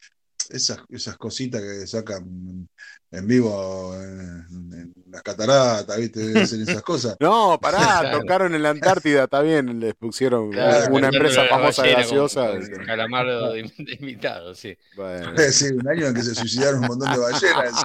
esas, 0.51 0.79
esas 0.89 1.17
cositas 1.17 1.61
que 1.63 1.87
sacan 1.87 2.69
en 3.13 3.27
vivo 3.27 3.95
en, 3.95 4.47
en 4.73 4.95
las 5.11 5.23
cataratas, 5.23 5.97
viste, 5.97 6.39
hacen 6.41 6.63
esas 6.63 6.83
cosas. 6.83 7.17
No, 7.21 7.59
pará, 7.61 7.79
Claro. 8.01 8.21
tocaron 8.21 8.55
en 8.55 8.63
la 8.63 8.71
Antártida, 8.71 9.25
está 9.25 9.41
bien, 9.43 9.79
les 9.81 9.95
pusieron 9.95 10.51
Claro, 10.53 10.95
una 10.95 11.09
empresa 11.09 11.45
famosa 11.49 11.83
de 11.83 11.95
con- 11.95 12.03
gaseosa. 12.03 12.51
con 12.51 12.85
Calamardo 12.85 13.53
de, 13.53 13.63
de 13.63 13.93
invitado, 14.01 14.55
sí. 14.55 14.77
bueno. 14.97 15.33
Sí, 15.51 15.67
un 15.73 15.89
año 15.89 16.07
en 16.09 16.15
que 16.15 16.23
se 16.23 16.35
suicidaron 16.35 16.81
un 16.81 16.87
montón 16.89 17.13
de 17.13 17.19
ballenas. 17.19 17.85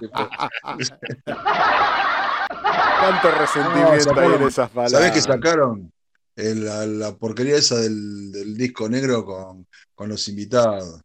Tanto 3.02 3.32
resentimiento 3.32 3.94
en 3.94 4.44
esas 4.48 4.70
palabras. 4.70 4.92
¿Sabés 4.92 5.12
que 5.12 5.22
sacaron 5.22 5.92
el- 6.36 6.66
la, 6.66 6.86
la 6.86 7.16
porquería 7.16 7.56
esa 7.58 7.78
del, 7.78 8.32
del 8.32 8.56
disco 8.58 8.88
negro 8.90 9.26
con, 9.26 9.68
con 9.96 10.10
los 10.10 10.28
invitados? 10.28 11.02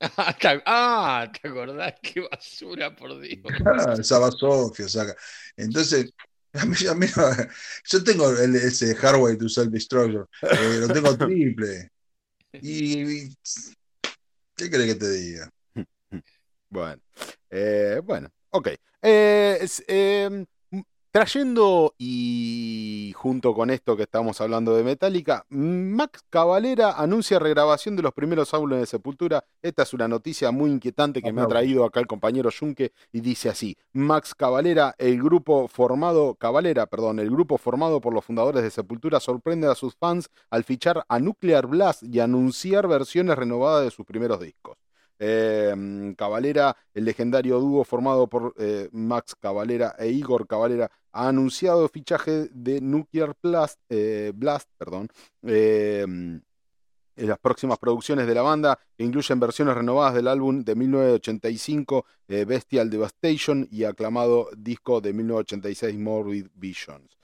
Ah, 0.00 0.36
¿te, 0.40 0.62
ah, 0.66 1.32
¿te 1.32 1.48
acordás? 1.48 1.94
Qué 2.02 2.20
basura, 2.20 2.94
por 2.94 3.20
Dios. 3.20 3.42
Ah, 3.64 3.94
esa 3.98 4.30
Sofía 4.30 4.88
saca. 4.88 5.16
Entonces, 5.56 6.12
a 6.52 6.64
mí, 6.66 6.76
a 6.88 6.94
mí 6.94 7.06
yo 7.90 8.04
tengo 8.04 8.30
el- 8.30 8.56
ese 8.56 8.94
Hardware 8.94 9.38
to 9.38 9.48
Self-Destruction, 9.48 10.26
eh, 10.42 10.78
lo 10.80 10.88
tengo 10.88 11.16
triple. 11.16 11.90
Y, 12.52 13.02
y- 13.26 13.36
¿qué 14.56 14.70
querés 14.70 14.86
que 14.86 14.94
te 14.94 15.10
diga? 15.10 15.50
Bueno, 16.68 17.00
eh, 17.50 18.00
bueno, 18.02 18.30
ok. 18.50 18.68
Eh, 19.02 19.58
es- 19.60 19.84
eh, 19.86 20.24
m- 20.24 20.46
trayendo 21.16 21.94
y 21.96 23.14
junto 23.16 23.54
con 23.54 23.70
esto 23.70 23.96
que 23.96 24.02
estamos 24.02 24.38
hablando 24.42 24.76
de 24.76 24.84
Metallica, 24.84 25.46
Max 25.48 26.22
Cavalera 26.28 26.92
anuncia 26.92 27.38
regrabación 27.38 27.96
de 27.96 28.02
los 28.02 28.12
primeros 28.12 28.52
álbumes 28.52 28.80
de 28.80 28.86
Sepultura. 28.86 29.42
Esta 29.62 29.84
es 29.84 29.94
una 29.94 30.08
noticia 30.08 30.50
muy 30.50 30.70
inquietante 30.70 31.22
que 31.22 31.32
me 31.32 31.40
ha 31.40 31.46
traído 31.46 31.86
acá 31.86 32.00
el 32.00 32.06
compañero 32.06 32.50
Junque 32.52 32.92
y 33.12 33.20
dice 33.22 33.48
así: 33.48 33.78
Max 33.94 34.34
Cavalera, 34.34 34.94
el 34.98 35.22
grupo 35.22 35.68
formado, 35.68 36.34
Cavalera, 36.34 36.84
perdón, 36.84 37.18
el 37.18 37.30
grupo 37.30 37.56
formado 37.56 38.02
por 38.02 38.12
los 38.12 38.22
fundadores 38.22 38.62
de 38.62 38.70
Sepultura 38.70 39.18
sorprende 39.18 39.68
a 39.68 39.74
sus 39.74 39.96
fans 39.96 40.28
al 40.50 40.64
fichar 40.64 41.06
a 41.08 41.18
Nuclear 41.18 41.66
Blast 41.66 42.02
y 42.02 42.20
anunciar 42.20 42.88
versiones 42.88 43.38
renovadas 43.38 43.84
de 43.84 43.90
sus 43.90 44.04
primeros 44.04 44.38
discos. 44.38 44.76
Eh, 45.18 46.14
Cavalera, 46.16 46.76
el 46.94 47.04
legendario 47.04 47.58
dúo 47.60 47.84
formado 47.84 48.26
por 48.28 48.54
eh, 48.58 48.88
Max 48.92 49.34
Cavalera 49.34 49.94
e 49.98 50.08
Igor 50.08 50.46
Cavalera, 50.46 50.90
ha 51.12 51.28
anunciado 51.28 51.88
fichaje 51.88 52.48
de 52.52 52.80
Nuclear 52.80 53.34
Blast, 53.42 53.80
eh, 53.88 54.32
Blast 54.34 54.68
perdón, 54.76 55.08
eh, 55.42 56.04
eh, 57.16 57.26
las 57.26 57.38
próximas 57.38 57.78
producciones 57.78 58.26
de 58.26 58.34
la 58.34 58.42
banda 58.42 58.78
que 58.96 59.04
incluyen 59.04 59.40
versiones 59.40 59.74
renovadas 59.74 60.14
del 60.14 60.28
álbum 60.28 60.62
de 60.62 60.74
1985 60.74 62.04
eh, 62.28 62.44
Bestial 62.44 62.90
Devastation 62.90 63.66
y 63.70 63.84
aclamado 63.84 64.50
disco 64.56 65.00
de 65.00 65.14
1986 65.14 65.98
Morbid 65.98 66.48
Visions. 66.54 67.16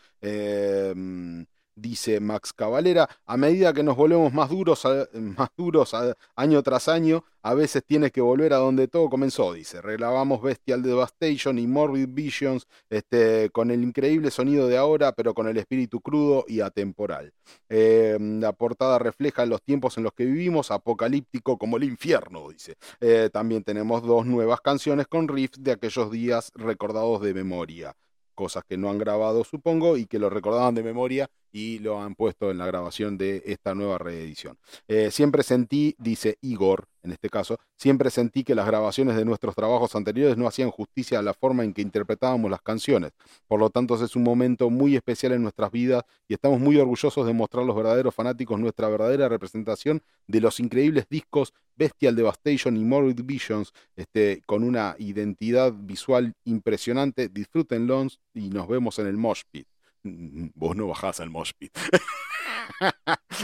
Dice 1.75 2.21
Max 2.21 2.53
Cavalera, 2.53 3.09
a 3.25 3.37
medida 3.39 3.73
que 3.73 3.83
nos 3.83 3.97
volvemos 3.97 4.31
más 4.35 4.51
duros, 4.51 4.87
más 5.15 5.49
duros 5.57 5.97
año 6.37 6.63
tras 6.63 6.87
año, 6.89 7.25
a 7.41 7.55
veces 7.55 7.83
tienes 7.87 8.13
que 8.13 8.21
volver 8.21 8.53
a 8.53 8.59
donde 8.59 8.89
todo 8.89 9.09
comenzó, 9.09 9.55
dice. 9.55 9.81
Regrabamos 9.81 10.43
Bestial 10.43 10.83
Devastation 10.83 11.59
y 11.59 11.67
Morbid 11.67 12.09
Visions 12.11 12.67
este, 12.91 13.49
con 13.51 13.71
el 13.71 13.83
increíble 13.83 14.31
sonido 14.31 14.69
de 14.69 14.77
ahora, 14.77 15.13
pero 15.13 15.33
con 15.33 15.49
el 15.49 15.57
espíritu 15.57 16.03
crudo 16.03 16.45
y 16.47 16.61
atemporal. 16.61 17.33
Eh, 17.71 18.19
la 18.21 18.53
portada 18.53 18.99
refleja 18.99 19.47
los 19.47 19.63
tiempos 19.63 19.97
en 19.97 20.05
los 20.05 20.13
que 20.13 20.27
vivimos, 20.27 20.71
apocalíptico 20.71 21.57
como 21.57 21.79
el 21.79 21.85
infierno, 21.85 22.51
dice. 22.51 22.77
Eh, 23.01 23.31
también 23.33 23.65
tenemos 23.65 24.03
dos 24.03 24.27
nuevas 24.27 24.61
canciones 24.61 25.07
con 25.07 25.27
riffs 25.27 25.63
de 25.63 25.73
aquellos 25.73 26.11
días 26.11 26.53
recordados 26.55 27.23
de 27.23 27.33
memoria. 27.33 27.95
Cosas 28.35 28.63
que 28.69 28.77
no 28.77 28.91
han 28.91 28.99
grabado, 28.99 29.43
supongo, 29.45 29.97
y 29.97 30.07
que 30.07 30.19
lo 30.19 30.29
recordaban 30.29 30.75
de 30.75 30.83
memoria 30.83 31.31
y 31.53 31.79
lo 31.79 32.01
han 32.01 32.15
puesto 32.15 32.51
en 32.51 32.59
la 32.59 32.67
grabación 32.67 33.19
de 33.19 33.43
esta 33.47 33.75
nueva 33.75 33.99
reedición. 33.99 34.59
Eh, 34.89 35.11
siempre 35.11 35.43
sentí, 35.43 35.95
dice 35.99 36.39
Igor, 36.41 36.89
en 37.03 37.13
este 37.13 37.29
caso, 37.29 37.59
siempre 37.77 38.11
sentí 38.11 38.45
que 38.45 38.55
las 38.55 38.67
grabaciones 38.67 39.17
de 39.17 39.25
nuestros 39.25 39.55
trabajos 39.55 39.95
anteriores 39.97 40.37
no 40.37 40.47
hacían 40.47 40.71
justicia 40.71 41.19
a 41.19 41.23
la 41.23 41.35
forma 41.35 41.65
en 41.65 41.75
que 41.75 41.83
interpretábamos 41.83 42.51
las 42.51 42.63
canciones. 42.63 43.13
Por 43.49 43.61
lo 43.61 43.71
tanto, 43.71 44.03
es 44.03 44.17
un 44.17 44.23
momento 44.23 44.71
muy 44.71 44.97
especial 44.97 45.33
en 45.33 45.43
nuestras 45.43 45.71
vidas 45.73 46.05
y 46.29 46.35
estamos 46.35 46.61
muy 46.61 46.77
orgullosos 46.79 47.27
de 47.27 47.33
mostrar 47.33 47.65
a 47.65 47.67
los 47.67 47.77
verdaderos 47.77 48.15
fanáticos 48.15 48.59
nuestra 48.59 48.89
verdadera 48.89 49.29
representación 49.29 50.03
de 50.27 50.41
los 50.41 50.61
increíbles 50.61 51.07
discos 51.11 51.53
Bestial 51.75 52.15
Devastation 52.15 52.77
y 52.77 52.85
Morbid 52.85 53.23
Visions, 53.25 53.73
este, 53.97 54.43
con 54.47 54.63
una 54.63 54.95
identidad 54.99 55.73
visual 55.73 56.35
impresionante. 56.45 57.29
Disfrútenlos 57.29 58.21
y 58.35 58.51
nos 58.51 58.69
vemos 58.69 58.99
en 58.99 59.07
el 59.09 59.17
Mosh 59.17 59.43
Pit. 59.51 59.67
Mm, 60.05 60.49
Vos 60.55 60.77
no 60.77 60.89
bajás 60.89 61.21
al 61.21 61.31
Mosh 61.31 61.53
Pit. 61.59 61.77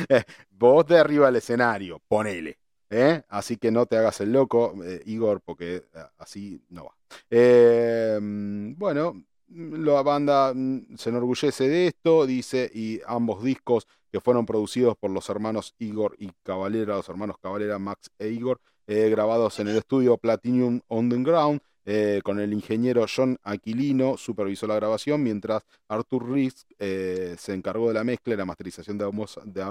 Eh, 0.09 0.23
Vos 0.51 0.87
de 0.87 0.99
arriba 0.99 1.27
del 1.27 1.37
escenario, 1.37 2.01
ponele. 2.09 2.59
¿eh? 2.91 3.23
Así 3.29 3.57
que 3.57 3.71
no 3.71 3.87
te 3.87 3.97
hagas 3.97 4.21
el 4.21 4.33
loco, 4.33 4.75
eh, 4.85 5.03
Igor, 5.07 5.41
porque 5.45 5.77
eh, 5.77 5.83
así 6.19 6.63
no 6.71 6.85
va. 6.85 6.97
Eh, 7.31 8.19
mm, 8.21 8.75
bueno, 8.77 9.15
mm, 9.49 9.85
la 9.85 10.03
banda 10.03 10.53
mm, 10.55 10.97
se 10.97 11.11
enorgullece 11.11 11.69
de 11.69 11.87
esto, 11.89 12.27
dice, 12.27 12.71
y 12.73 13.01
ambos 13.07 13.43
discos 13.43 13.87
que 14.11 14.21
fueron 14.21 14.47
producidos 14.47 14.97
por 14.97 15.11
los 15.11 15.29
hermanos 15.29 15.75
Igor 15.79 16.17
y 16.19 16.31
Cavalera, 16.43 16.97
los 16.97 17.09
hermanos 17.09 17.37
Cavalera, 17.43 17.79
Max 17.79 18.11
e 18.19 18.29
Igor, 18.29 18.61
grabados 18.87 19.61
en 19.61 19.69
el 19.69 19.77
estudio 19.77 20.17
Platinum 20.17 20.81
on 20.89 21.11
the 21.11 21.17
Ground, 21.19 21.61
eh, 21.91 22.21
con 22.23 22.39
el 22.39 22.53
ingeniero 22.53 23.07
John 23.09 23.39
Aquilino, 23.43 24.19
supervisó 24.19 24.67
la 24.67 24.75
grabación, 24.75 25.23
mientras 25.23 25.65
Arthur 25.89 26.29
Rees 26.29 26.67
eh, 26.79 27.35
se 27.39 27.55
encargó 27.55 27.89
de 27.89 27.95
la 27.95 28.05
mezcla 28.05 28.35
y 28.35 28.37
la 28.37 28.45
masterización 28.45 28.99
de 28.99 29.07
ambos, 29.07 29.41
de 29.43 29.63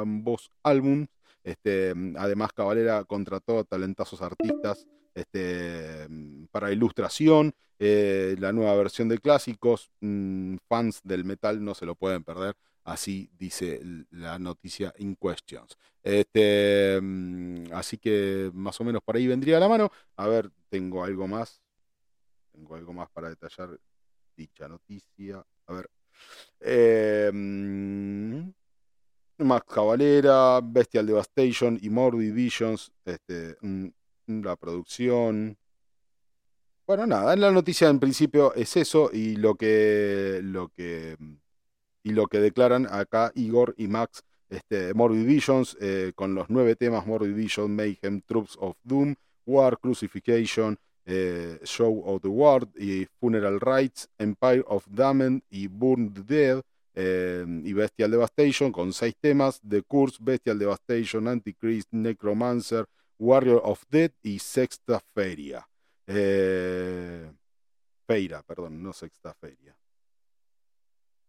álbumes. 0.63 1.09
Este, 1.43 1.93
además, 2.17 2.53
Cavalera 2.53 3.03
contrató 3.03 3.59
a 3.59 4.25
artistas 4.25 4.87
este, 5.13 6.07
para 6.49 6.71
ilustración, 6.71 7.53
eh, 7.77 8.35
la 8.39 8.51
nueva 8.51 8.75
versión 8.75 9.09
de 9.09 9.19
clásicos. 9.19 9.91
mm, 10.01 10.55
fans 10.67 11.01
del 11.03 11.23
metal 11.23 11.63
no 11.63 11.75
se 11.75 11.85
lo 11.85 11.93
pueden 11.93 12.23
perder. 12.23 12.55
Así 12.83 13.29
dice 13.37 13.79
la 14.09 14.39
noticia 14.39 14.91
in 14.97 15.15
questions. 15.17 15.77
Este, 16.01 16.99
mm, 16.99 17.65
así 17.73 17.97
que 17.99 18.49
más 18.55 18.81
o 18.81 18.83
menos 18.83 19.03
por 19.03 19.17
ahí 19.17 19.27
vendría 19.27 19.59
la 19.59 19.69
mano. 19.69 19.91
A 20.15 20.27
ver, 20.27 20.49
tengo 20.69 21.03
algo 21.03 21.27
más. 21.27 21.61
Tengo 22.57 22.73
algo 22.73 22.91
más 22.91 23.07
para 23.11 23.29
detallar 23.29 23.79
dicha 24.35 24.67
noticia. 24.67 25.45
A 25.67 25.73
ver. 25.73 25.89
Max 29.37 29.65
Cavalera, 29.71 30.59
Bestial 30.63 31.05
Devastation 31.05 31.77
y 31.79 31.91
Morbid 31.91 32.33
Visions. 32.33 32.91
Este, 33.05 33.57
la 34.25 34.55
producción. 34.55 35.55
Bueno, 36.87 37.05
nada, 37.05 37.35
la 37.35 37.51
noticia 37.51 37.89
en 37.89 37.99
principio 37.99 38.55
es 38.55 38.75
eso 38.75 39.11
y 39.13 39.35
lo 39.35 39.53
que 39.53 40.39
lo 40.41 40.69
que 40.69 41.15
y 42.01 42.11
lo 42.11 42.25
que 42.25 42.39
declaran 42.39 42.87
acá 42.89 43.31
Igor 43.35 43.75
y 43.77 43.87
Max 43.87 44.23
este, 44.49 44.95
Morbid 44.95 45.27
Visions 45.27 45.77
eh, 45.79 46.13
con 46.15 46.33
los 46.33 46.49
nueve 46.49 46.75
temas 46.75 47.05
Morbid 47.05 47.35
Vision, 47.35 47.75
Mayhem, 47.75 48.21
Troops 48.21 48.57
of 48.59 48.77
Doom, 48.83 49.13
War, 49.45 49.77
Crucifixion, 49.77 50.79
eh, 51.07 51.59
Show 51.63 52.03
of 52.05 52.21
the 52.21 52.27
World 52.27 52.69
y 52.77 53.07
Funeral 53.19 53.59
Rites, 53.61 54.09
Empire 54.17 54.63
of 54.67 54.85
Damned 54.89 55.41
y 55.49 55.67
Burn 55.67 56.13
Dead 56.13 56.61
eh, 56.93 57.45
y 57.63 57.73
Bestial 57.73 58.11
Devastation 58.11 58.71
con 58.73 58.91
seis 58.91 59.15
temas, 59.19 59.61
The 59.67 59.83
Curse, 59.83 60.17
Bestial 60.19 60.59
Devastation, 60.59 61.27
Antichrist, 61.29 61.87
Necromancer, 61.91 62.85
Warrior 63.17 63.61
of 63.63 63.83
Death 63.89 64.13
y 64.21 64.37
Sexta 64.39 64.99
Feria. 65.13 65.65
Eh, 66.05 67.31
Feira, 68.05 68.43
perdón, 68.43 68.83
no 68.83 68.91
Sexta 68.91 69.33
Feria. 69.33 69.77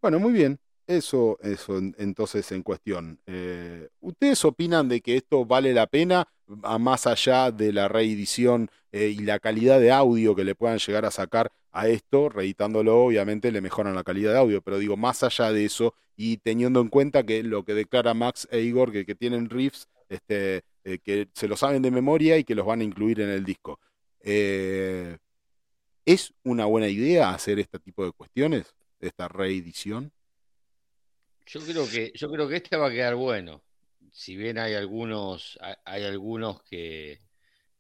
Bueno, 0.03 0.19
muy 0.19 0.33
bien. 0.33 0.59
Eso, 0.89 1.39
eso 1.43 1.77
en- 1.77 1.95
entonces 1.99 2.51
en 2.51 2.63
cuestión. 2.63 3.21
Eh, 3.27 3.89
¿ustedes 4.01 4.43
opinan 4.47 4.89
de 4.89 5.03
que 5.03 5.17
esto 5.19 5.45
vale 5.45 5.75
la 5.75 5.87
pena, 5.87 6.27
a 6.63 6.79
más 6.79 7.07
allá 7.07 7.51
de 7.51 7.75
la 7.75 7.89
reedición 7.89 8.71
eh, 8.93 9.09
y 9.09 9.19
la 9.19 9.39
calidad 9.39 9.81
de 9.81 9.93
audio 9.93 10.35
que 10.35 10.45
le 10.45 10.55
puedan 10.55 10.79
llegar 10.79 11.05
a 11.05 11.11
sacar 11.11 11.53
a 11.73 11.89
esto? 11.89 12.31
Reeditándolo, 12.31 13.05
obviamente 13.05 13.53
le 13.53 13.61
mejoran 13.61 13.95
la 13.95 14.03
calidad 14.03 14.33
de 14.33 14.39
audio, 14.39 14.63
pero 14.63 14.79
digo, 14.79 14.97
más 14.97 15.23
allá 15.23 15.53
de 15.53 15.67
eso 15.67 15.93
y 16.17 16.39
teniendo 16.39 16.81
en 16.81 16.89
cuenta 16.89 17.23
que 17.23 17.43
lo 17.43 17.65
que 17.65 17.75
declara 17.75 18.15
Max 18.15 18.49
e 18.51 18.61
Igor, 18.63 18.91
que, 18.91 19.05
tienen 19.15 19.51
riffs 19.51 19.89
este, 20.09 20.63
eh, 20.85 20.99
que 21.05 21.29
se 21.35 21.49
lo 21.49 21.57
saben 21.59 21.83
de 21.83 21.91
memoria 21.91 22.39
y 22.39 22.45
que 22.45 22.55
los 22.55 22.65
van 22.67 22.81
a 22.81 22.85
incluir 22.85 23.21
en 23.21 23.29
el 23.29 23.45
disco. 23.45 23.79
¿Es 24.23 25.19
una 26.45 26.65
buena 26.65 26.89
idea 26.89 27.35
hacer 27.35 27.59
este 27.59 27.79
tipo 27.79 28.05
de 28.05 28.13
cuestiones, 28.13 28.75
esta 29.01 29.29
reedición? 29.29 30.13
Yo 31.49 31.61
creo 31.61 31.89
que, 31.91 32.13
yo 32.15 32.31
creo 32.31 32.49
que 32.49 32.57
este 32.57 32.77
va 32.77 32.89
a 32.89 32.91
quedar 32.91 33.15
bueno. 33.15 33.65
Si 34.13 34.37
bien 34.37 34.59
hay 34.59 34.75
algunos, 34.75 35.59
hay, 35.85 36.05
algunos 36.05 36.63
que, 36.63 37.21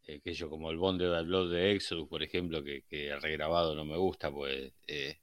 eh, 0.05 0.33
yo, 0.33 0.49
como 0.49 0.71
el 0.71 0.79
Bond 0.79 1.01
de 1.03 1.23
Blood 1.23 1.53
de 1.53 1.73
Exodus, 1.73 2.09
por 2.09 2.23
ejemplo, 2.23 2.63
que, 2.65 2.85
que 2.89 3.15
regrabado 3.17 3.75
no 3.75 3.85
me 3.85 3.97
gusta, 3.97 4.31
pues 4.31 4.73
eh, 4.87 5.19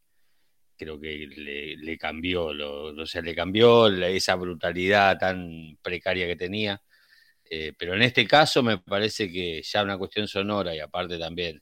creo 0.78 1.00
que 1.00 1.28
le, 1.28 1.98
cambió, 1.98 2.54
lo, 2.54 2.88
o 3.02 3.06
sea, 3.06 3.22
le 3.22 3.34
cambió 3.36 3.88
esa 3.88 4.36
brutalidad 4.36 5.18
tan 5.18 5.78
precaria 5.82 6.28
que 6.28 6.36
tenía. 6.36 6.82
Eh, 7.50 7.74
pero 7.78 7.96
en 7.96 8.02
este 8.04 8.28
caso 8.28 8.64
me 8.64 8.80
parece 8.80 9.32
que 9.32 9.62
ya 9.64 9.84
una 9.84 9.98
cuestión 9.98 10.28
sonora 10.28 10.76
y 10.76 10.80
aparte 10.80 11.18
también 11.20 11.62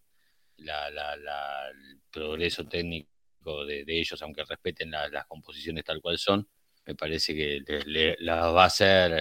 el 0.57 2.01
progreso 2.11 2.65
técnico 2.67 3.65
de, 3.65 3.83
ellos, 3.87 4.21
aunque 4.21 4.43
respeten 4.45 4.91
la- 4.91 5.09
las 5.09 5.25
composiciones 5.25 5.83
tal 5.83 6.01
cual 6.01 6.17
son, 6.17 6.47
me 6.85 6.95
parece 6.95 7.33
que 7.35 7.61
le- 7.65 7.81
le- 7.85 8.15
las 8.19 8.45
va 8.53 8.63
a 8.63 8.67
hacer, 8.67 9.11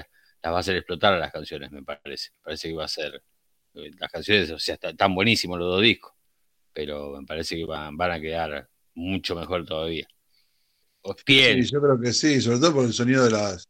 las 0.43 0.53
va 0.53 0.57
a 0.59 0.61
hacer 0.61 0.77
explotar 0.77 1.15
a 1.15 1.19
las 1.19 1.33
canciones, 1.33 1.71
me 1.73 1.83
parece. 1.83 2.31
Me 2.39 2.43
parece 2.45 2.69
que 2.69 2.75
va 2.75 2.85
a 2.85 2.89
ser, 2.89 3.23
eh, 3.75 3.91
las 3.99 4.11
canciones, 4.11 4.51
o 4.51 4.59
sea, 4.59 4.75
están 4.75 4.97
tan 4.97 5.15
buenísimos 5.15 5.59
los 5.59 5.69
dos 5.69 5.83
discos, 5.83 6.13
pero 6.73 7.19
me 7.21 7.27
parece 7.27 7.57
que 7.57 7.65
van, 7.67 7.97
van 7.97 8.13
a 8.13 8.21
quedar 8.21 8.69
mucho 8.95 9.35
mejor 9.37 9.65
todavía. 9.67 10.07
Sí, 11.27 11.63
yo 11.71 11.81
creo 11.81 12.01
que 12.01 12.13
sí, 12.13 12.41
sobre 12.41 12.59
todo 12.59 12.75
por 12.75 12.85
el 12.85 12.93
sonido 12.93 13.25
de 13.25 13.31
las, 13.31 13.69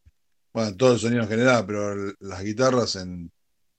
bueno, 0.52 0.76
todo 0.76 0.94
el 0.94 0.98
sonido 1.00 1.22
en 1.22 1.28
general, 1.28 1.64
pero 1.66 1.94
las 2.20 2.42
guitarras 2.42 2.96
en, 2.96 3.30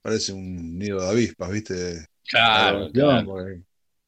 parece 0.02 0.32
un 0.32 0.78
nido 0.78 1.00
de 1.02 1.08
avispas, 1.10 1.50
¿viste? 1.50 1.96
La 1.96 2.06
claro, 2.30 2.90
claro, 2.92 3.46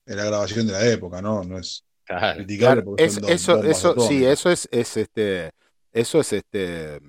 es 0.06 0.16
la 0.16 0.24
grabación 0.26 0.66
de 0.66 0.72
la 0.74 0.86
época, 0.88 1.22
¿no? 1.22 1.44
No 1.44 1.58
es 1.58 1.84
claro. 2.04 2.44
Claro, 2.56 2.82
es- 2.96 3.20
eso, 3.26 3.62
eso, 3.62 3.94
sí, 3.98 4.24
eso 4.24 4.50
es, 4.50 4.68
es 4.72 4.96
este, 4.96 5.52
eso 5.96 6.20
es 6.20 6.32
este, 6.34 7.00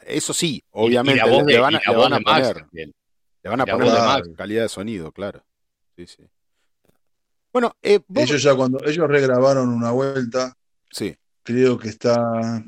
eso 0.00 0.34
sí, 0.34 0.56
Y, 0.56 0.58
y 0.58 0.62
obviamente 0.72 1.24
le, 1.24 1.44
de, 1.44 1.58
van 1.58 1.76
a, 1.76 1.80
le 1.86 1.96
van 1.96 2.12
a 2.12 2.20
poner, 2.20 2.56
también. 2.56 2.92
le 3.42 3.50
van 3.50 3.60
a 3.60 3.64
la 3.64 3.72
poner 3.72 3.92
la 3.92 4.22
calidad 4.36 4.62
de 4.62 4.68
sonido, 4.68 5.12
claro. 5.12 5.44
Sí, 5.96 6.06
sí. 6.06 6.24
Bueno, 7.52 7.76
eh, 7.80 8.00
vos, 8.08 8.24
Ellos 8.24 8.42
ya 8.42 8.56
cuando 8.56 8.84
ellos 8.84 9.06
regrabaron 9.06 9.68
una 9.68 9.92
vuelta, 9.92 10.56
sí, 10.90 11.16
creo 11.44 11.78
que 11.78 11.90
está, 11.90 12.64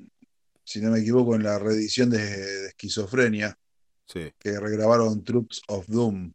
si 0.63 0.81
no 0.81 0.93
me 0.93 1.01
equivoco, 1.01 1.35
en 1.35 1.43
la 1.43 1.59
reedición 1.59 2.09
de, 2.09 2.19
de 2.19 2.69
Esquizofrenia, 2.69 3.59
sí. 4.07 4.33
que 4.39 4.61
regrabaron 4.61 5.25
Troops 5.25 5.63
of 5.69 5.89
Doom 5.89 6.33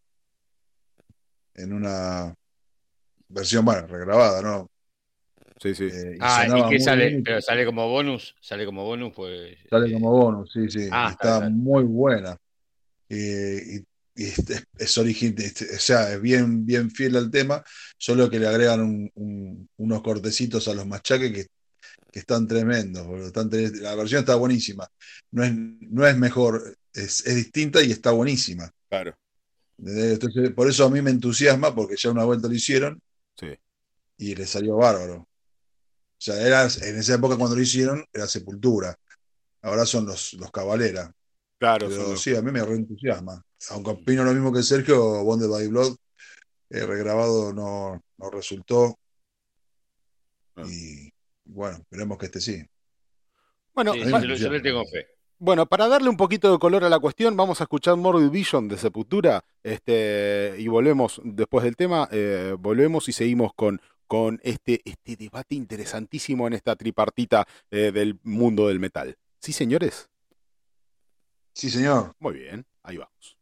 en 1.53 1.73
una 1.73 2.36
versión, 3.30 3.64
bueno, 3.64 3.88
regrabada, 3.88 4.41
¿no? 4.41 4.70
Sí, 5.62 5.76
sí. 5.76 5.84
Eh, 5.86 6.16
y 6.16 6.18
Ah, 6.20 6.46
¿y 6.48 6.52
muy 6.52 6.80
sale? 6.80 7.10
bien. 7.10 7.24
Pero 7.24 7.42
sale 7.42 7.66
como 7.66 7.88
bonus, 7.88 8.36
sale 8.42 8.66
como 8.66 8.84
bonus, 8.84 9.14
pues. 9.16 9.58
Sale 9.70 9.90
eh, 9.90 9.94
como 9.94 10.12
bonus, 10.12 10.52
sí, 10.52 10.70
sí. 10.70 10.88
ah, 10.92 11.10
está 11.12 11.38
claro. 11.38 11.52
muy 11.52 11.84
buena. 11.84 12.36
eh, 13.10 13.62
y, 14.16 14.24
y 14.24 14.28
es, 14.28 14.40
es 14.78 14.98
o 14.98 15.80
sea, 15.80 16.14
es 16.14 16.22
bien, 16.22 16.66
bien 16.66 16.92
fiel 16.92 17.16
al 17.18 17.32
tema, 17.32 17.64
solo 17.98 18.30
que 18.30 18.40
le 18.40 18.48
agregan 18.48 18.82
un- 18.82 19.12
un- 19.16 19.70
unos 19.78 20.02
cortecitos 20.02 20.68
a 20.68 20.74
los 20.74 20.88
machaques 20.88 21.32
que, 21.34 21.46
que 22.12 22.20
están 22.20 22.48
tremendos, 22.48 23.08
boludo, 23.08 23.28
están 23.28 23.50
la 23.82 23.96
versión 23.96 24.22
está 24.22 24.36
buenísima, 24.36 24.88
no 25.32 25.44
es, 25.44 25.54
no 25.56 26.08
es 26.08 26.18
mejor, 26.18 26.76
es, 26.94 27.26
es 27.28 27.36
distinta 27.36 27.84
y 27.84 27.92
está 27.92 28.12
buenísima. 28.12 28.72
Claro. 28.90 29.16
Entonces, 29.84 30.52
por 30.52 30.70
eso 30.70 30.86
a 30.86 30.90
mí 30.90 31.02
me 31.02 31.12
entusiasma, 31.12 31.74
porque 31.76 31.96
ya 31.98 32.12
una 32.12 32.24
vuelta 32.24 32.48
lo 32.48 32.54
hicieron 32.54 33.02
Sí. 33.40 33.58
y 34.18 34.36
le 34.36 34.46
salió 34.46 34.78
bárbaro. 34.78 35.28
O 36.22 36.23
sea, 36.23 36.39
era, 36.39 36.64
en 36.65 36.99
esa 36.99 37.15
época 37.15 37.35
cuando 37.35 37.56
lo 37.56 37.61
hicieron, 37.64 38.06
era 38.14 38.27
Sepultura. 38.27 38.95
Ahora 39.64 39.88
son 39.88 40.06
los, 40.06 40.34
los 40.34 40.52
Cabalera. 40.52 41.11
Claro, 41.57 41.89
Pero 41.89 42.15
sí, 42.15 42.35
a 42.35 42.43
mí 42.43 42.52
me 42.52 42.64
reentusiasma. 42.64 43.43
Aunque 43.72 43.89
opino 43.89 44.23
lo 44.23 44.31
mismo 44.31 44.53
que 44.53 44.61
Sergio, 44.61 45.23
Bonded 45.23 45.49
by 45.49 45.68
Blood, 45.68 45.95
eh, 46.69 46.85
regrabado 46.85 47.52
no, 47.53 47.99
no 48.19 48.30
resultó. 48.30 48.99
Ah. 50.56 50.64
Y 50.68 51.11
bueno, 51.43 51.77
esperemos 51.77 52.19
que 52.19 52.27
este 52.27 52.39
sí. 52.39 52.64
Bueno, 53.73 53.93
Sí, 53.93 54.02
a 54.02 54.06
mí 54.06 54.11
yo, 54.11 54.19
me 54.19 54.27
le- 54.27 54.38
yo 54.38 54.49
le 54.52 54.60
tengo 54.61 54.85
fe. 54.85 55.07
Bueno, 55.39 55.65
para 55.65 55.88
darle 55.88 56.07
un 56.07 56.18
poquito 56.18 56.52
de 56.52 56.60
color 56.60 56.84
a 56.84 56.89
la 56.89 56.99
cuestión, 56.99 57.35
vamos 57.35 57.61
a 57.61 57.64
escuchar 57.64 57.95
Morbid 57.98 58.30
Vision 58.30 58.68
de 58.68 58.77
Sepultura 58.77 59.43
este, 59.64 60.53
y 60.60 60.68
volvemos 60.68 61.19
después 61.23 61.64
del 61.64 61.76
tema, 61.76 62.07
eh, 62.11 62.56
volvemos 62.60 63.10
y 63.10 63.11
seguimos 63.11 63.52
con, 63.56 63.81
con 64.12 64.42
este, 64.44 64.82
este 64.84 65.16
debate 65.16 65.56
interesantísimo 65.56 66.46
en 66.46 66.52
esta 66.52 66.76
tripartita 66.76 67.48
eh, 67.70 67.94
del 67.94 68.20
mundo 68.24 68.68
del 68.68 68.78
metal. 68.78 69.18
¿Sí, 69.40 69.54
señores? 69.54 70.10
Sí, 71.54 71.70
señor. 71.70 72.14
Muy 72.20 72.34
bien, 72.34 72.66
ahí 72.84 72.98
vamos. 72.98 73.38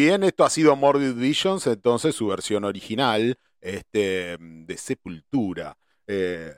Bien, 0.00 0.22
esto 0.22 0.44
ha 0.44 0.50
sido 0.50 0.74
Morbid 0.76 1.12
Visions, 1.12 1.66
entonces 1.66 2.14
su 2.14 2.26
versión 2.28 2.64
original 2.64 3.38
este, 3.60 4.38
de 4.40 4.76
Sepultura. 4.78 5.76
Eh, 6.06 6.54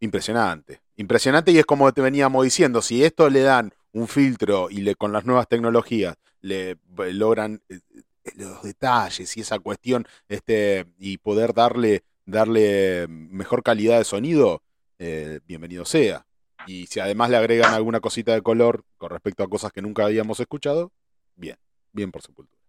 impresionante, 0.00 0.82
impresionante 0.96 1.52
y 1.52 1.58
es 1.58 1.64
como 1.64 1.92
te 1.92 2.02
veníamos 2.02 2.42
diciendo, 2.42 2.82
si 2.82 3.04
esto 3.04 3.30
le 3.30 3.42
dan 3.42 3.72
un 3.92 4.08
filtro 4.08 4.68
y 4.68 4.80
le, 4.80 4.96
con 4.96 5.12
las 5.12 5.24
nuevas 5.24 5.46
tecnologías 5.48 6.16
le 6.40 6.70
eh, 6.70 6.78
logran 7.12 7.62
eh, 7.68 7.78
los 8.34 8.62
detalles 8.64 9.36
y 9.36 9.42
esa 9.42 9.60
cuestión 9.60 10.04
este, 10.28 10.86
y 10.98 11.18
poder 11.18 11.54
darle, 11.54 12.02
darle 12.26 13.06
mejor 13.08 13.62
calidad 13.62 13.98
de 13.98 14.04
sonido, 14.04 14.62
bienvenido 15.46 15.84
sea. 15.84 16.26
Y 16.66 16.86
si 16.86 17.00
además 17.00 17.30
le 17.30 17.36
agregan 17.36 17.74
alguna 17.74 17.98
cosita 17.98 18.34
de 18.34 18.42
color 18.42 18.84
con 18.96 19.10
respecto 19.10 19.42
a 19.42 19.48
cosas 19.48 19.72
que 19.72 19.82
nunca 19.82 20.04
habíamos 20.04 20.38
escuchado, 20.38 20.92
bien, 21.34 21.56
bien 21.92 22.12
por 22.12 22.22
Sepultura. 22.22 22.61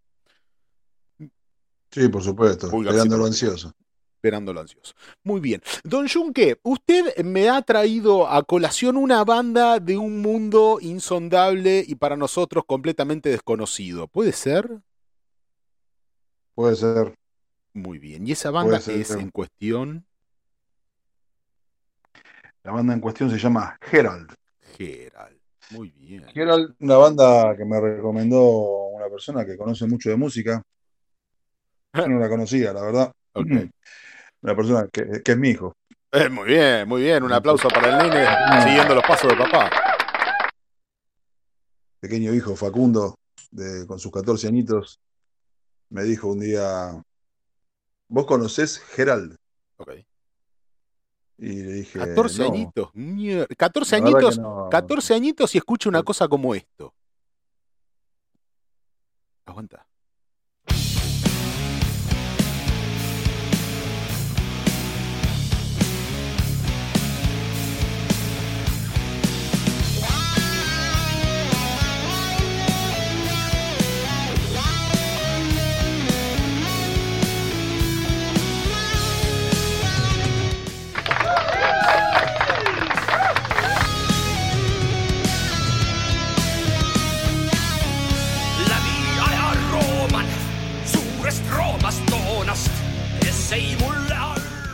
Sí, 1.94 2.07
por 2.10 2.24
supuesto. 2.24 2.65
Esperándolo 2.65 3.26
ansioso. 3.28 3.72
Esperándolo 4.15 4.61
ansioso. 4.61 4.95
Muy 5.24 5.40
bien. 5.40 5.61
Don 5.84 6.07
Junque, 6.10 6.60
usted 6.64 7.24
me 7.24 7.49
ha 7.49 7.61
traído 7.61 8.28
a 8.28 8.41
colación 8.41 8.98
una 8.98 9.24
banda 9.24 9.80
de 9.80 9.95
un 9.98 10.20
mundo 10.20 10.80
insondable 10.82 11.84
y 11.86 11.94
para 11.94 12.18
nosotros 12.18 12.64
completamente 12.65 13.30
desconocido. 13.30 14.07
¿Puede 14.07 14.32
ser? 14.32 14.82
Puede 16.56 16.76
ser. 16.78 17.14
Muy 17.74 17.99
bien. 17.99 18.26
¿Y 18.26 18.32
esa 18.32 18.49
banda 18.49 18.80
ser. 18.80 18.99
es 18.99 19.11
en 19.11 19.30
cuestión? 19.30 20.03
La 22.64 22.72
banda 22.72 22.94
en 22.94 23.02
cuestión 23.02 23.30
se 23.30 23.38
llama 23.38 23.78
Herald. 23.91 24.34
Gerald. 24.76 25.38
Muy 25.70 25.91
bien. 25.91 26.26
Herald, 26.34 26.76
una 26.80 26.98
banda 26.98 27.56
que 27.56 27.65
me 27.65 27.80
recomendó 27.80 28.88
una 28.88 29.07
persona 29.10 29.45
que 29.45 29.57
conoce 29.57 29.86
mucho 29.86 30.10
de 30.10 30.15
música. 30.15 30.64
Yo 31.94 32.07
no 32.07 32.20
la 32.20 32.30
conocía, 32.30 32.74
la 32.74 32.82
verdad. 32.82 33.11
Una 34.41 34.56
persona 34.56 34.88
que, 34.91 35.22
que 35.24 35.32
es 35.32 35.38
mi 35.38 35.49
hijo. 35.49 35.74
Eh, 36.11 36.30
muy 36.30 36.45
bien, 36.45 36.88
muy 36.88 37.02
bien. 37.02 37.24
Un 37.24 37.34
aplauso 37.34 37.68
para 37.70 37.90
el 37.90 37.98
nene 38.10 38.28
siguiendo 38.64 38.94
los 38.95 39.03
pasos 39.06 39.30
de 39.30 39.38
papá. 39.38 39.70
pequeño 41.99 42.34
hijo 42.34 42.56
Facundo, 42.56 43.15
de, 43.52 43.88
con 43.88 43.98
sus 43.98 44.11
14 44.11 44.48
añitos, 44.48 44.99
me 45.90 46.03
dijo 46.03 46.28
un 46.28 46.41
día, 46.41 47.02
¿vos 48.10 48.26
conocés 48.26 48.80
Gerald? 48.80 49.38
Ok. 49.78 49.91
Y 51.38 51.64
le 51.64 51.74
dije, 51.74 51.98
14 51.99 52.40
"No". 52.44 52.49
añitos. 52.53 52.90
Mier- 52.94 53.48
14 53.57 53.98
La 53.99 54.03
verdad 54.03 54.18
añitos. 54.20 54.40
no. 54.40 54.68
14 54.70 55.14
añitos 55.15 55.56
y 55.56 55.57
escucha 55.60 55.88
una 55.90 56.03
cosa 56.03 56.28
como 56.28 56.53
esto. 56.53 56.94
Aguanta. 59.45 59.88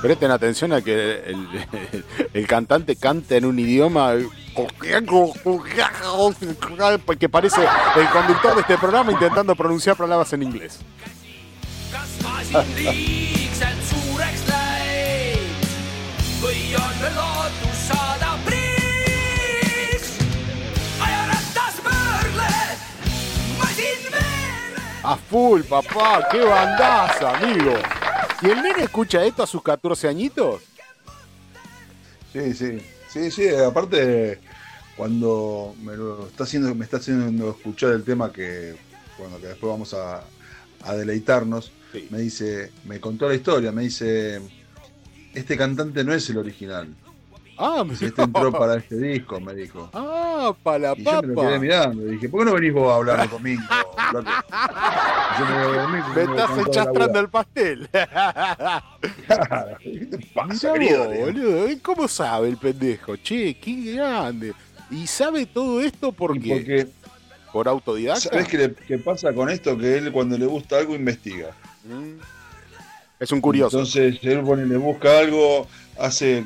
Presten 0.02 0.32
atención 0.32 0.72
a 0.74 0.82
que 0.82 0.94
el, 1.26 1.48
el- 1.92 2.06
el 2.34 2.48
cantante 2.48 2.96
canta 2.96 3.36
en 3.36 3.46
un 3.46 3.60
idioma 3.60 4.14
que 7.20 7.30
parece 7.30 7.62
el 7.96 8.10
conductor 8.10 8.56
de 8.56 8.62
este 8.62 8.78
programa 8.78 9.12
intentando 9.12 9.56
pronunciar 9.56 9.96
palabras 9.98 10.32
en 10.34 10.44
inglés. 10.44 10.80
A 25.04 25.16
full, 25.16 25.62
papá, 25.64 26.28
qué 26.32 26.40
bandaza, 26.42 27.36
amigo. 27.38 27.74
¿Y 28.41 28.49
el 28.49 28.61
nene 28.61 28.84
escucha 28.84 29.24
esto 29.26 29.44
a 29.44 29.48
sus 29.48 29.61
14 29.61 30.07
añitos? 30.07 30.61
Sí, 32.32 32.53
sí, 32.53 32.80
sí, 33.10 33.32
sí, 33.32 33.49
aparte 33.49 34.39
cuando 34.96 35.76
me 35.81 35.96
lo 35.96 36.28
está 36.28 36.44
haciendo, 36.44 36.73
me 36.76 36.86
está 36.86 36.97
haciendo 36.97 37.49
escuchar 37.52 37.91
el 37.94 38.04
tema 38.04 38.31
que, 38.31 38.76
bueno, 39.18 39.39
que 39.39 39.47
después 39.47 39.72
vamos 39.72 39.94
a, 39.94 40.23
a 40.84 40.96
deleitarnos, 40.96 41.72
Sí. 41.91 42.07
me 42.12 42.20
dice, 42.20 42.72
me 42.86 42.99
contó 42.99 43.28
la 43.28 43.34
historia, 43.34 43.72
me 43.72 43.81
dice, 43.81 44.39
este 45.34 45.57
cantante 45.57 46.04
no 46.04 46.14
es 46.14 46.30
el 46.30 46.38
original, 46.38 46.88
Ah, 47.62 47.84
si 47.94 48.05
este 48.05 48.21
entró 48.21 48.52
para 48.54 48.76
este 48.78 48.96
disco, 48.97 49.39
me 49.41 49.54
dijo. 49.54 49.89
Ah, 49.94 50.54
para 50.63 50.79
la 50.79 50.94
Y 50.97 51.04
yo 51.04 51.21
me 51.21 51.28
lo 51.28 51.41
quedé 51.41 51.60
mirando 51.60 52.07
y 52.07 52.12
dije, 52.12 52.29
¿por 52.29 52.39
qué 52.39 52.46
no 52.46 52.54
venís 52.54 52.73
vos 52.73 52.89
a 52.91 52.96
hablar 52.96 53.29
conmigo? 53.29 53.62
Yo 54.13 55.46
me 55.46 55.65
voy 55.68 55.78
a 55.78 55.81
dormir, 55.81 56.04
Me 56.15 56.21
estás 56.23 56.57
enchastrando 56.57 57.20
el 57.20 57.29
pastel. 57.29 57.89
¿Qué 59.79 60.05
te 60.12 60.18
pasa, 60.34 60.73
Mirá 60.73 60.73
querido? 60.73 61.05
vos, 61.10 61.18
boludo. 61.20 61.68
¿eh? 61.68 61.79
¿Cómo 61.81 62.07
sabe 62.07 62.47
el 62.49 62.57
pendejo? 62.57 63.15
Che, 63.18 63.55
qué 63.55 63.94
grande. 63.94 64.54
¿Y 64.89 65.05
sabe 65.07 65.46
todo 65.46 65.81
esto 65.81 66.12
por 66.12 66.38
Y 66.38 66.41
qué? 66.41 66.49
porque, 66.49 66.88
¿Por 67.52 67.68
autodidacta? 67.68 68.29
¿sabés 68.29 68.47
qué, 68.47 68.73
qué 68.88 68.97
pasa 68.99 69.34
con 69.34 69.49
esto? 69.49 69.78
Que 69.78 69.97
él 69.97 70.12
cuando 70.12 70.38
le 70.38 70.46
gusta 70.46 70.78
algo 70.78 70.96
investiga. 70.96 71.52
Mm. 71.84 72.20
Es 73.20 73.31
un 73.31 73.41
curioso. 73.41 73.78
Entonces 73.78 74.18
él 74.23 74.41
pone, 74.44 74.65
le 74.65 74.78
busca 74.78 75.20
algo, 75.20 75.68
hace, 75.99 76.44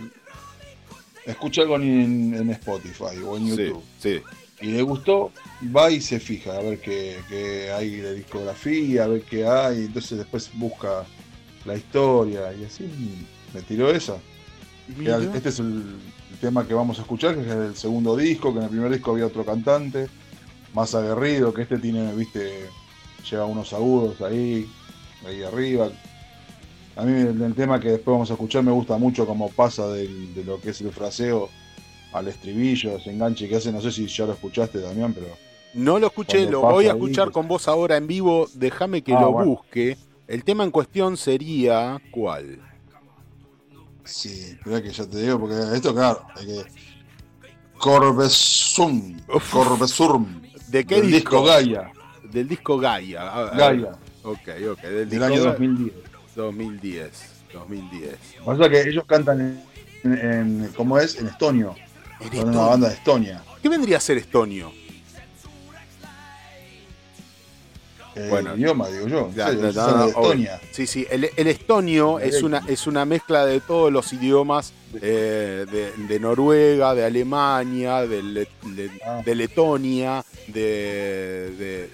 escucha 1.26 1.62
algo 1.62 1.76
en, 1.78 2.34
en 2.34 2.50
Spotify 2.52 3.18
o 3.26 3.38
en 3.38 3.46
sí, 3.46 3.50
YouTube 3.50 3.84
sí. 4.00 4.22
y 4.62 4.68
le 4.68 4.82
gustó, 4.82 5.32
va 5.76 5.92
y 5.92 6.02
se 6.02 6.20
fija 6.20 6.58
a 6.58 6.62
ver 6.62 6.80
qué, 6.80 7.18
qué 7.30 7.72
hay 7.72 7.98
de 7.98 8.16
discografía, 8.16 9.06
a 9.06 9.08
ver 9.08 9.22
qué 9.24 9.46
hay, 9.46 9.86
entonces 9.86 10.18
después 10.18 10.52
busca 10.54 11.06
la 11.66 11.76
historia 11.76 12.54
y 12.54 12.66
así 12.66 12.90
me 13.54 13.62
tiró 13.62 13.90
esa. 13.90 14.18
Este 15.34 15.50
es 15.50 15.60
el, 15.60 15.98
el 16.32 16.38
tema 16.42 16.68
que 16.68 16.74
vamos 16.74 17.00
a 17.00 17.04
escuchar, 17.04 17.36
que 17.36 17.42
es 17.42 17.48
el 17.48 17.76
segundo 17.76 18.18
disco, 18.18 18.52
que 18.52 18.60
en 18.60 18.66
el 18.66 18.70
primer 18.70 18.92
disco 18.92 19.12
había 19.12 19.28
otro 19.28 19.46
cantante, 19.46 20.08
más 20.74 20.94
aguerrido, 20.96 21.54
que 21.54 21.62
este 21.62 21.78
tiene, 21.78 22.14
viste, 22.14 22.68
lleva 23.30 23.46
unos 23.46 23.72
agudos 23.74 24.22
ahí, 24.22 24.70
ahí 25.26 25.44
arriba. 25.44 25.90
A 26.96 27.04
mí 27.04 27.12
el, 27.22 27.42
el 27.42 27.56
tema 27.56 27.80
que 27.80 27.90
después 27.90 28.14
vamos 28.14 28.30
a 28.30 28.34
escuchar 28.34 28.64
me 28.64 28.72
gusta 28.72 28.98
mucho 28.98 29.26
cómo 29.26 29.50
pasa 29.50 29.88
del- 29.88 30.34
de 30.36 30.44
lo 30.44 30.60
que 30.62 30.70
es 30.70 30.82
el 30.82 30.92
fraseo 30.92 31.50
al 32.12 32.28
estribillo, 32.28 32.98
ese 32.98 33.10
enganche 33.12 33.50
que 33.50 33.56
hace, 33.56 33.72
no 33.72 33.82
sé 33.82 33.92
si 33.92 34.06
ya 34.08 34.26
lo 34.28 34.34
escuchaste 34.34 34.80
Damián, 34.80 35.14
pero 35.14 35.28
No 35.74 35.98
lo 35.98 36.06
escuché, 36.08 36.46
lo 36.50 36.62
voy 36.62 36.86
a 36.86 36.90
escuchar 36.92 37.32
con 37.32 37.48
vos 37.48 37.68
ahora 37.68 37.98
en 37.98 38.06
vivo. 38.06 38.48
Déjame 38.54 39.02
que 39.02 39.14
Ah, 39.14 39.22
lo 39.22 39.32
bueno. 39.32 39.50
busque. 39.52 39.98
El 40.28 40.44
tema 40.44 40.64
en 40.64 40.70
cuestión 40.72 41.18
sería. 41.18 42.00
¿Cuál? 42.12 42.60
sí, 44.06 44.56
mirá 44.66 44.82
que 44.82 44.92
ya 44.92 45.06
te 45.08 45.18
digo, 45.22 45.40
porque 45.40 45.56
esto 45.76 45.94
claro, 45.96 46.22
hay 46.36 46.46
que... 46.46 46.66
Corbesum, 47.80 49.18
Uf. 49.34 49.52
Corbesum, 49.52 50.42
¿De 50.68 50.86
qué 50.86 50.96
del 51.02 51.12
disco? 51.12 51.38
disco 51.38 51.44
Gaia, 51.46 51.92
Del 52.32 52.48
disco 52.48 52.78
Gaia. 52.78 53.50
Gaia, 53.56 53.92
Ok, 54.24 54.40
ok. 54.72 54.82
Del, 54.82 54.94
del 54.94 55.10
disco 55.10 55.26
año 55.26 55.44
Gaia. 55.44 55.58
2010. 56.36 57.12
2010. 57.54 57.54
2010. 57.54 58.18
Pasa 58.46 58.70
que 58.70 58.82
ellos 58.90 59.04
cantan 59.06 59.64
en, 60.04 60.14
en- 60.18 60.72
¿cómo 60.76 60.98
es? 61.00 61.16
En 61.18 61.28
estonio. 61.28 61.76
En 62.20 62.32
Son 62.32 62.50
una 62.50 62.62
banda 62.62 62.88
de 62.90 62.96
Estonia. 62.96 63.44
¿Qué 63.62 63.70
vendría 63.70 63.98
a 63.98 64.00
ser 64.00 64.18
estonio? 64.18 64.72
Eh, 68.16 68.28
Bueno. 68.30 68.54
el 68.54 68.60
idioma, 68.60 68.88
digo 68.90 69.08
yo. 69.08 69.32
Ya, 69.36 69.50
Sí. 69.52 69.58
Estonia. 70.10 70.62
Sí, 70.72 70.86
sí, 70.88 71.08
el, 71.10 71.30
el 71.36 71.48
estonio 71.48 72.20
es 72.20 72.44
una, 72.44 72.64
es 72.68 72.86
una 72.86 73.06
mezcla 73.06 73.44
de 73.46 73.60
todos 73.60 73.92
los 73.92 74.14
idiomas 74.14 74.72
eh, 75.02 75.66
de, 75.72 75.92
de 76.08 76.20
Noruega, 76.20 76.94
de 76.94 77.06
Alemania, 77.06 78.02
de, 78.06 78.22
de- 78.22 78.92
Ah. 79.06 79.22
de 79.26 79.36
Letonia, 79.36 80.24
de 80.48 81.90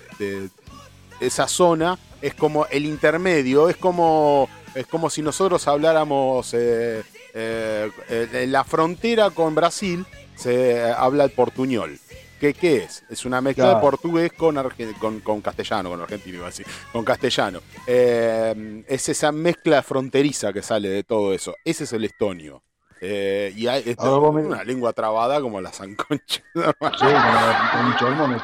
esa 1.20 1.48
zona. 1.48 1.98
Es 2.22 2.34
como 2.34 2.66
el 2.68 2.86
intermedio, 2.86 3.70
es 3.70 3.78
como, 3.78 4.50
es 4.76 4.86
como 4.88 5.10
si 5.10 5.22
nosotros 5.22 5.68
habláramos 5.68 6.54
eh, 6.54 7.02
eh, 7.34 7.90
en 8.10 8.52
la 8.52 8.64
frontera 8.66 9.30
con 9.30 9.56
Brasil, 9.56 10.06
se 10.36 10.82
habla 10.92 11.24
el 11.24 11.32
portuñol. 11.32 11.98
¿Qué, 12.40 12.54
qué 12.54 12.78
es? 12.78 13.04
Es 13.10 13.26
una 13.26 13.42
mezcla 13.42 13.66
de 13.76 13.82
portugués 13.82 14.32
con, 14.32 14.56
con, 15.00 15.20
con 15.20 15.42
castellano, 15.42 15.90
con 15.90 16.02
argentino 16.02 16.38
iba 16.38 16.46
a 16.46 16.50
decir, 16.50 16.66
con 16.94 17.04
castellano. 17.04 17.60
Eh, 17.86 18.84
es 18.88 19.10
esa 19.10 19.32
mezcla 19.34 19.82
fronteriza 19.84 20.54
que 20.54 20.62
sale 20.62 20.88
de 20.90 21.04
todo 21.04 21.34
eso. 21.34 21.54
Ese 21.66 21.84
es 21.84 21.92
el 21.94 22.06
estonio. 22.06 22.64
Eh, 23.02 23.54
y 23.56 23.68
hay 23.68 23.84
me- 24.32 24.42
una 24.48 24.64
lengua 24.64 24.94
trabada 24.94 25.40
como 25.42 25.60
la 25.62 25.72
sanconcha. 25.74 26.42
Sí, 26.54 26.54
con, 26.54 27.12
la- 27.12 27.82
mucho 27.84 28.06
hormonas. 28.08 28.42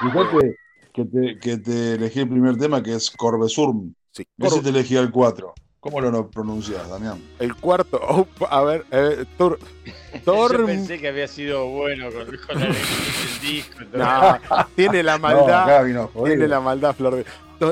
Que 0.95 1.03
te, 1.05 1.37
que 1.39 1.57
te 1.57 1.93
elegí 1.95 2.21
el 2.21 2.29
primer 2.29 2.55
tema 2.57 2.81
que 2.81 2.95
es 2.95 3.11
Corbesurm. 3.11 3.93
Sí. 4.11 4.25
No 4.37 4.49
si 4.49 4.61
te 4.61 4.69
elegí 4.69 4.95
el 4.95 5.11
4. 5.11 5.53
¿Cómo 5.81 5.99
lo 6.01 6.09
no 6.09 6.31
pronuncias, 6.31 6.89
Damián? 6.89 7.21
El 7.37 7.53
cuarto, 7.55 7.99
oh, 8.01 8.25
a 8.49 8.61
ver, 8.63 8.85
eh, 8.89 9.23
Tor, 9.37 9.59
Tor- 10.23 10.51
Yo 10.59 10.65
pensé 10.65 10.97
que 10.99 11.09
había 11.09 11.27
sido 11.27 11.67
bueno 11.67 12.07
con, 12.11 12.25
con 12.47 12.59
la 12.59 12.65
elección 12.65 13.03
del 13.03 13.39
disco. 13.41 13.77
No, 13.93 14.39
tiene 14.75 15.03
la 15.03 15.13
No, 15.19 15.21
maldad, 15.21 15.83
vino 15.85 16.07
jodido. 16.07 16.25
tiene 16.25 16.47
la 16.47 16.59
maldad, 16.59 16.95
Flor 16.95 17.23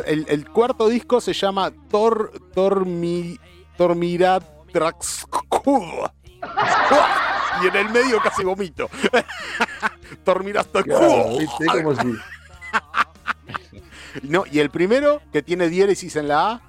El, 0.06 0.26
el 0.30 0.48
cuarto 0.50 0.88
disco 0.90 1.20
se 1.22 1.34
llama 1.34 1.72
Tor 1.90 2.32
Tormi 2.54 3.40
Tormiratraxkud. 3.78 5.82
Y 7.64 7.68
en 7.68 7.76
el 7.76 7.90
medio 7.90 8.20
casi 8.22 8.44
vomito. 8.44 8.90
Tormiratraxkud. 10.24 10.92
Claro. 10.92 11.84
Como 11.84 11.96
si. 11.96 12.08
No, 14.22 14.44
y 14.52 14.60
el 14.60 14.70
primero 14.70 15.22
que 15.32 15.42
tiene 15.42 15.70
diéresis 15.70 16.16
en 16.16 16.28
la 16.28 16.52
A. 16.52 16.62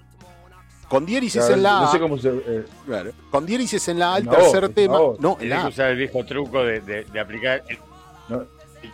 Con 0.89 1.07
diéresis 1.07 1.41
Claro, 1.41 1.55
en 1.55 1.63
la 1.63 1.79
A. 1.79 1.81
no 1.83 1.93
sé 1.93 1.99
cómo 2.01 2.19
se. 2.19 2.29
eh, 2.29 2.65
Claro. 2.87 3.11
Con 3.31 3.47
diéresis 3.47 3.89
en 3.89 3.99
la 3.99 4.15
A, 4.15 4.19
el 4.19 4.25
No, 4.27 4.33
tercer 4.33 4.69
tema. 4.71 4.95
favor. 4.95 5.17
No, 5.21 5.37
en 5.41 5.49
la 5.49 5.57
que 5.57 5.63
A. 5.63 5.69
usar 5.69 5.91
el 5.91 5.97
viejo 5.99 6.25
truco 6.25 6.63
de, 6.65 6.81
de- 6.81 7.05
de 7.05 7.21
aplicar. 7.21 7.63
el- 7.69 7.79
no, 8.29 8.45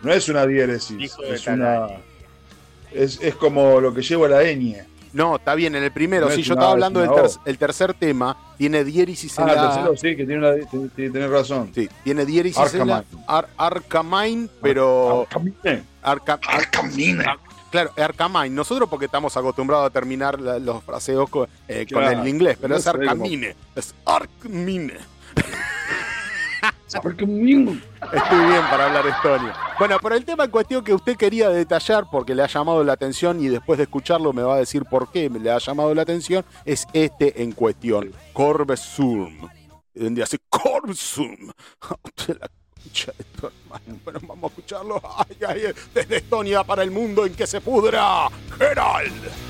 no 0.03 0.13
es 0.13 0.29
una 0.29 0.47
diéresis. 0.47 1.13
Es 1.29 1.47
una. 1.47 1.89
Es, 2.93 3.21
es 3.21 3.35
como 3.37 3.81
lo 3.81 3.93
que 3.95 4.03
lleva 4.03 4.29
la 4.29 4.43
ñ. 4.43 4.85
No, 5.13 5.37
está 5.37 5.57
bien, 5.57 5.75
en 5.75 5.83
el 5.83 5.91
primero. 5.93 6.29
No 6.29 6.33
sí, 6.35 6.41
es 6.43 6.47
yo 6.47 6.55
estaba 6.55 6.71
A, 6.71 6.73
hablando 6.73 7.01
del 7.01 7.11
una 7.11 7.23
ter- 7.23 7.31
O. 7.37 7.41
el 7.45 7.59
tercer 7.59 7.95
tema. 7.95 8.37
Tiene 8.57 8.85
diéresis 8.85 9.37
en 9.39 9.45
Ah, 9.45 9.51
el 9.51 9.57
la 9.57 9.63
A. 9.63 9.73
tercero 9.75 9.97
sí, 9.97 10.17
que 10.17 10.25
tiene 10.25 10.39
una. 10.39 10.67
tiene- 10.69 10.89
tiene- 10.95 11.11
Tenés 11.11 11.31
razón. 11.31 11.71
Sí, 11.75 11.89
tiene 12.05 12.25
diéresis 12.25 12.75
en 12.75 12.87
la 12.89 12.97
Arcamine. 12.99 13.25
Ar- 13.27 13.49
Arcamine, 13.57 14.49
pero. 14.63 15.27
Camine. 15.29 15.83
Arca- 16.03 16.39
Arcamine. 16.47 17.25
Claro, 17.71 17.91
Arcamine. 17.97 18.51
Nosotros 18.51 18.89
porque 18.89 19.07
estamos 19.07 19.37
acostumbrados 19.37 19.87
a 19.87 19.91
terminar 19.91 20.41
la- 20.41 20.59
los 20.59 20.83
fraseos 20.83 21.29
con, 21.31 21.49
eh, 21.69 21.87
con 21.93 22.03
el 22.05 22.27
inglés, 22.27 22.57
pero 22.61 22.75
No 22.75 22.79
es 22.79 22.87
Arcamine. 22.87 23.57
Es 23.77 23.95
Arcmine. 24.05 24.95
Estoy 28.13 28.39
bien 28.47 28.63
para 28.71 28.87
hablar 28.87 29.07
estonio. 29.07 29.53
Bueno, 29.79 29.97
pero 30.03 30.17
el 30.17 30.25
tema 30.25 30.45
en 30.45 30.51
cuestión 30.51 30.83
que 30.83 30.93
usted 30.93 31.17
quería 31.17 31.49
detallar 31.49 32.07
porque 32.11 32.35
le 32.35 32.43
ha 32.43 32.47
llamado 32.49 32.83
la 32.83 32.93
atención 32.95 33.41
y 33.41 33.49
después 33.49 33.79
de 33.79 33.85
escucharlo 33.85 34.33
me 34.33 34.43
va 34.43 34.57
a 34.57 34.59
decir 34.59 34.85
por 34.85 35.11
qué 35.11 35.31
le 35.31 35.51
ha 35.51 35.59
llamado 35.59 35.95
la 35.95 36.03
atención 36.03 36.45
es 36.65 36.87
este 36.93 37.43
en 37.43 37.53
cuestión, 37.53 38.13
Corbsum. 38.33 39.49
Donde 39.95 40.23
hace 40.23 40.39
Corbsum. 40.49 41.37
De 42.27 42.35
la 42.35 42.51
concha 42.83 43.13
de 43.17 43.25
tu 43.25 43.47
hermano. 43.47 44.01
Bueno, 44.05 44.21
ay, 45.17 45.37
ay, 45.47 45.75
desde 45.93 46.17
Estonia 46.19 46.65
para 46.65 46.83
el 46.83 46.91
mundo 46.91 47.27
en 47.27 47.35
que 47.35 47.47
se 47.47 47.61
pudra. 47.61 48.29
Gerald. 48.59 49.50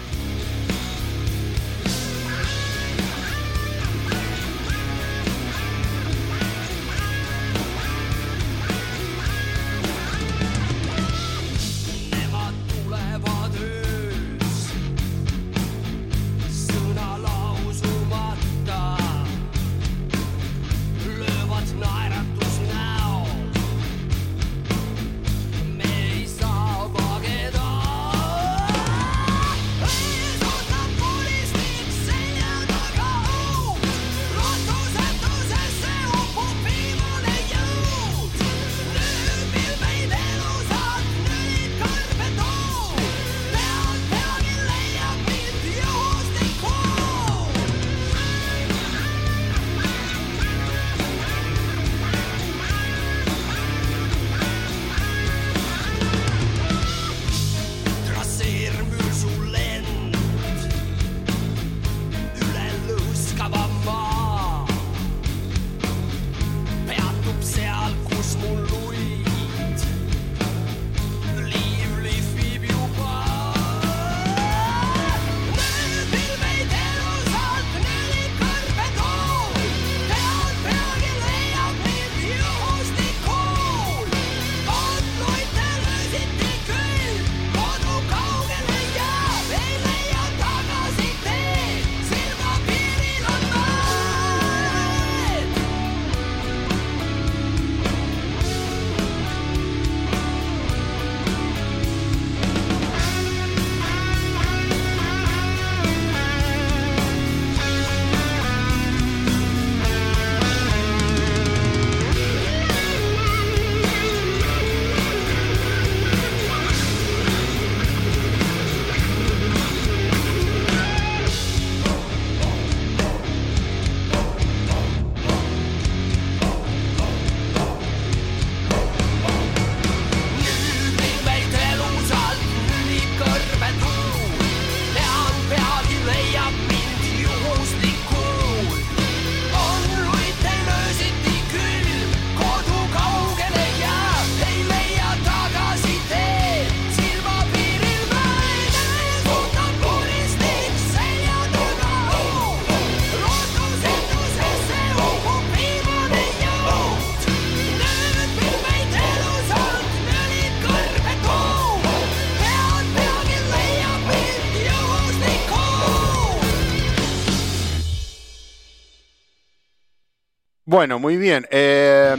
Bueno, 170.70 171.00
muy 171.00 171.16
bien. 171.16 171.48
Eh, 171.50 172.14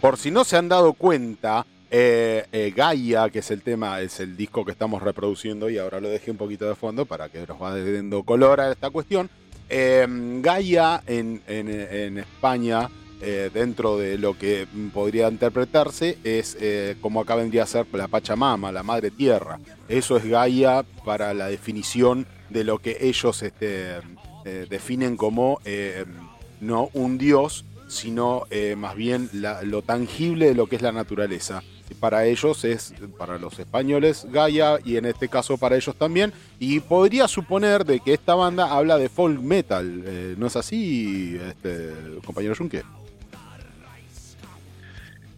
por 0.00 0.16
si 0.16 0.32
no 0.32 0.42
se 0.42 0.56
han 0.56 0.68
dado 0.68 0.92
cuenta, 0.92 1.64
eh, 1.88 2.46
eh, 2.50 2.72
Gaia, 2.74 3.30
que 3.30 3.38
es 3.38 3.50
el 3.52 3.62
tema, 3.62 4.00
es 4.00 4.18
el 4.18 4.36
disco 4.36 4.64
que 4.64 4.72
estamos 4.72 5.00
reproduciendo 5.00 5.70
y 5.70 5.78
ahora 5.78 6.00
lo 6.00 6.08
dejé 6.08 6.32
un 6.32 6.36
poquito 6.36 6.66
de 6.66 6.74
fondo 6.74 7.06
para 7.06 7.28
que 7.28 7.46
nos 7.46 7.60
vaya 7.60 7.92
dando 7.92 8.24
color 8.24 8.60
a 8.60 8.72
esta 8.72 8.90
cuestión. 8.90 9.30
Eh, 9.68 10.04
Gaia 10.40 11.04
en, 11.06 12.18
España, 12.18 12.90
eh, 13.20 13.50
dentro 13.54 13.98
de 13.98 14.18
lo 14.18 14.36
que 14.36 14.66
podría 14.92 15.28
interpretarse, 15.28 16.18
es 16.24 16.58
como 17.00 17.20
acá 17.20 17.36
vendría 17.36 17.62
a 17.62 17.66
ser 17.66 17.86
la 17.92 18.08
Pachamama, 18.08 18.72
la 18.72 18.82
Madre 18.82 19.12
Tierra. 19.12 19.60
Eso 19.88 20.16
es 20.16 20.24
Gaia 20.24 20.84
para 21.04 21.34
la 21.34 21.46
definición 21.46 22.26
de 22.50 22.64
lo 22.64 22.80
que 22.80 22.96
ellos 23.00 23.44
este, 23.44 24.00
definen 24.68 25.16
como 25.16 25.60
eh, 25.64 26.04
no 26.62 26.88
un 26.94 27.18
dios, 27.18 27.64
sino 27.88 28.44
eh, 28.50 28.74
más 28.76 28.94
bien 28.96 29.28
la- 29.34 29.60
lo 29.62 29.82
tangible 29.82 30.46
de 30.46 30.54
lo 30.54 30.66
que 30.66 30.76
es 30.76 30.82
la 30.82 30.92
naturaleza. 30.92 31.62
Para 32.00 32.24
ellos 32.24 32.64
es, 32.64 32.94
para 33.18 33.36
los 33.38 33.58
españoles, 33.58 34.26
Gaia, 34.32 34.78
y 34.82 34.96
en 34.96 35.04
este 35.04 35.28
caso 35.28 35.58
para 35.58 35.76
ellos 35.76 35.94
también. 35.96 36.32
Y 36.58 36.80
podría 36.80 37.28
suponer 37.28 37.84
de 37.84 38.00
que 38.00 38.14
esta 38.14 38.34
banda 38.34 38.72
habla 38.72 38.96
de 38.96 39.10
folk 39.10 39.38
metal. 39.40 40.02
eh, 40.06 40.34
¿No 40.38 40.46
es 40.46 40.56
así, 40.56 41.38
este, 41.50 41.90
compañero 42.24 42.54
Junque? 42.56 42.82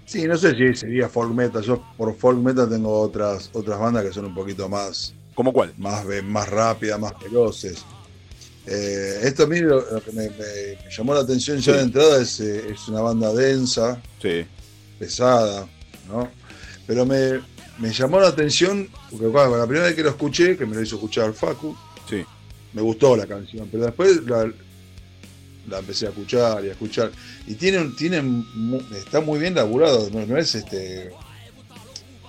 Sí, 0.06 0.28
no 0.28 0.36
sé 0.36 0.54
si 0.54 0.74
sería 0.78 1.08
folk 1.08 1.32
metal. 1.32 1.62
Yo 1.62 1.82
por 1.96 2.14
folk 2.16 2.38
metal 2.38 2.68
tengo 2.68 3.00
otras, 3.00 3.50
otras 3.52 3.80
bandas 3.80 4.04
que 4.04 4.12
son 4.12 4.26
un 4.26 4.34
poquito 4.34 4.68
más, 4.68 5.12
¿Cómo 5.34 5.52
cuál? 5.52 5.72
más, 5.76 6.04
más 6.24 6.48
rápidas, 6.48 7.00
más 7.00 7.18
veloces. 7.18 7.84
Eh, 8.66 9.20
esto 9.24 9.42
a 9.44 9.46
mí 9.46 9.60
lo, 9.60 9.80
lo 9.90 10.02
que 10.02 10.10
me, 10.12 10.30
me- 10.30 10.78
me 10.84 10.90
llamó 10.90 11.12
la 11.14 11.20
atención 11.20 11.58
ya 11.58 11.72
Sí. 11.72 11.78
de 11.78 11.80
entrada 11.84 12.22
es, 12.22 12.40
eh, 12.40 12.64
es 12.72 12.88
una 12.88 13.00
banda 13.02 13.32
densa, 13.34 14.00
Sí. 14.22 14.46
pesada, 14.98 15.68
¿no? 16.08 16.30
Pero 16.86 17.04
me, 17.04 17.40
me 17.78 17.92
llamó 17.92 18.20
la 18.20 18.28
atención, 18.28 18.88
porque 19.10 19.26
cuando 19.26 19.58
la 19.58 19.66
primera 19.66 19.86
vez 19.86 19.94
que 19.94 20.02
lo 20.02 20.10
escuché, 20.10 20.56
que 20.56 20.64
me 20.64 20.74
lo 20.76 20.82
hizo 20.82 20.94
escuchar 20.96 21.32
Facu, 21.34 21.76
Sí. 22.08 22.24
me 22.72 22.80
gustó 22.80 23.16
la 23.16 23.26
canción, 23.26 23.68
pero 23.70 23.84
después 23.84 24.22
la, 24.24 24.50
la 25.68 25.78
empecé 25.80 26.06
a 26.06 26.10
escuchar 26.10 26.64
y 26.64 26.68
a 26.68 26.72
escuchar. 26.72 27.10
Y 27.46 27.54
tiene, 27.56 27.78
un- 27.78 27.94
tiene 27.96 28.22
mu- 28.22 28.80
está 28.96 29.20
muy 29.20 29.38
bien 29.38 29.54
laburado, 29.54 30.08
no, 30.10 30.24
no 30.24 30.38
es 30.38 30.54
este. 30.54 31.10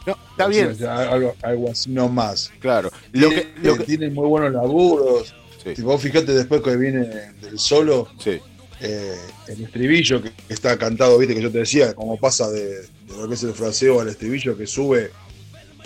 No, 0.06 0.18
está 0.32 0.48
bien, 0.48 0.76
algo, 0.86 1.34
algo 1.42 1.72
así 1.72 1.90
nomás. 1.90 2.52
claro. 2.60 2.92
Lo 3.14 3.30
que, 3.30 3.54
lo 3.64 3.78
que- 3.78 3.84
tiene 3.86 4.10
muy 4.10 4.28
buenos 4.28 4.52
laburos. 4.54 5.34
Sí. 5.66 5.76
Si 5.76 5.82
vos 5.82 6.02
fijate 6.02 6.32
después 6.34 6.62
que 6.62 6.78
viene 6.78 7.06
del 7.42 7.58
solo, 7.60 8.08
sí, 8.24 8.40
eh, 8.82 9.16
el 9.48 9.64
estribillo 9.64 10.22
que 10.22 10.32
está 10.48 10.78
cantado, 10.78 11.18
viste 11.18 11.34
que 11.36 11.42
yo 11.42 11.52
te 11.52 11.58
decía, 11.60 11.94
como 11.96 12.18
pasa 12.20 12.50
de, 12.52 12.82
de 12.82 12.88
lo 13.18 13.28
que 13.28 13.34
es 13.34 13.44
el 13.44 13.54
fraseo 13.54 14.00
al 14.00 14.08
estribillo 14.10 14.56
que 14.56 14.68
sube 14.68 15.10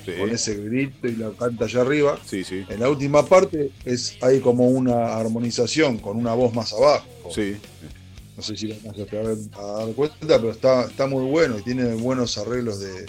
sí, 0.05 0.11
con 0.19 0.29
ese 0.31 0.55
grito 0.55 1.07
y 1.07 1.13
lo 1.13 1.33
canta 1.33 1.65
allá 1.65 1.81
arriba. 1.81 2.19
En 2.69 2.79
la 2.79 2.89
última 2.89 3.25
parte 3.25 3.71
es 3.85 4.17
hay 4.21 4.39
como 4.41 4.67
una 4.67 5.15
armonización 5.15 5.97
con 5.97 6.17
una 6.17 6.33
voz 6.33 6.53
más 6.53 6.73
abajo. 6.73 7.07
No 8.35 8.43
sé 8.43 8.57
si 8.57 8.67
lo 8.67 8.75
vas 8.83 8.97
a 9.57 9.85
dar 9.85 9.93
cuenta, 9.95 10.17
pero 10.39 10.51
está, 10.51 10.85
está 10.85 11.07
muy 11.07 11.25
bueno 11.29 11.57
y 11.59 11.61
tiene 11.61 11.93
buenos 11.95 12.37
arreglos 12.37 12.79
de, 12.79 13.05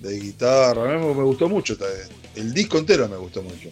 de 0.00 0.20
guitarra. 0.20 0.82
A 0.94 0.98
mí 0.98 1.06
me, 1.06 1.14
me 1.14 1.22
gustó 1.24 1.48
mucho. 1.48 1.72
esta- 1.74 1.86
El 2.36 2.52
disco 2.52 2.78
entero 2.78 3.08
me 3.08 3.16
gustó 3.16 3.42
mucho. 3.42 3.68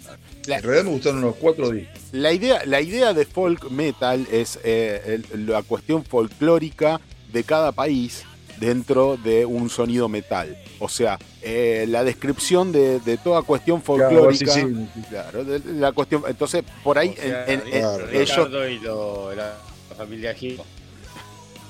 La- 0.46 0.58
En 0.58 0.62
realidad 0.62 0.84
me 0.84 0.90
gustaron 0.90 1.20
los 1.20 1.36
cuatro 1.36 1.70
discos. 1.70 1.98
La 2.12 2.32
idea, 2.32 2.64
la 2.64 2.80
idea 2.80 3.12
de 3.12 3.26
folk 3.26 3.70
metal 3.70 4.26
es 4.30 4.58
eh, 4.62 5.20
el- 5.32 5.46
la 5.46 5.62
cuestión 5.62 6.04
folclórica 6.04 7.00
de 7.32 7.44
cada 7.44 7.72
país 7.72 8.22
dentro 8.58 9.16
de 9.16 9.44
un 9.44 9.68
sonido 9.70 10.08
metal. 10.08 10.56
O 10.78 10.88
sea, 10.88 11.18
eh, 11.42 11.84
la 11.88 12.04
descripción 12.04 12.70
de, 12.72 13.00
de 13.00 13.16
toda 13.18 13.42
cuestión 13.42 13.82
folclórica. 13.82 14.44
Claro, 14.52 14.68
sí, 14.68 14.86
sí. 14.94 15.02
Claro, 15.08 15.44
de- 15.44 15.58
de 15.60 15.72
la 15.80 15.92
cuestión. 15.92 16.22
Entonces, 16.28 16.62
por 16.84 16.98
ahí, 16.98 17.14
O 17.18 17.22
sea, 17.22 17.44
en- 17.46 17.60
en- 17.60 17.66
en- 17.66 17.80
Claro. 17.80 18.08
ellos. 18.10 18.28
Ricardo 18.36 18.68
y 18.68 18.78
lo- 18.78 19.34
la 19.34 19.56
familia 19.96 20.34
Gieco. 20.34 20.64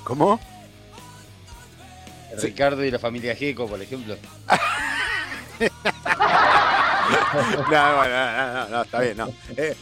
¿Cómo? 0.03 0.39
Sí. 2.37 2.47
Ricardo 2.47 2.83
y 2.83 2.91
la 2.91 2.99
familia 2.99 3.35
Gieco, 3.35 3.67
por 3.67 3.81
ejemplo. 3.81 4.15
No, 7.71 8.03
no, 8.03 8.09
no, 8.09 8.53
no, 8.53 8.69
no, 8.69 8.81
está 8.83 8.99
bien, 8.99 9.17
no. 9.17 9.29
Eh, 9.57 9.75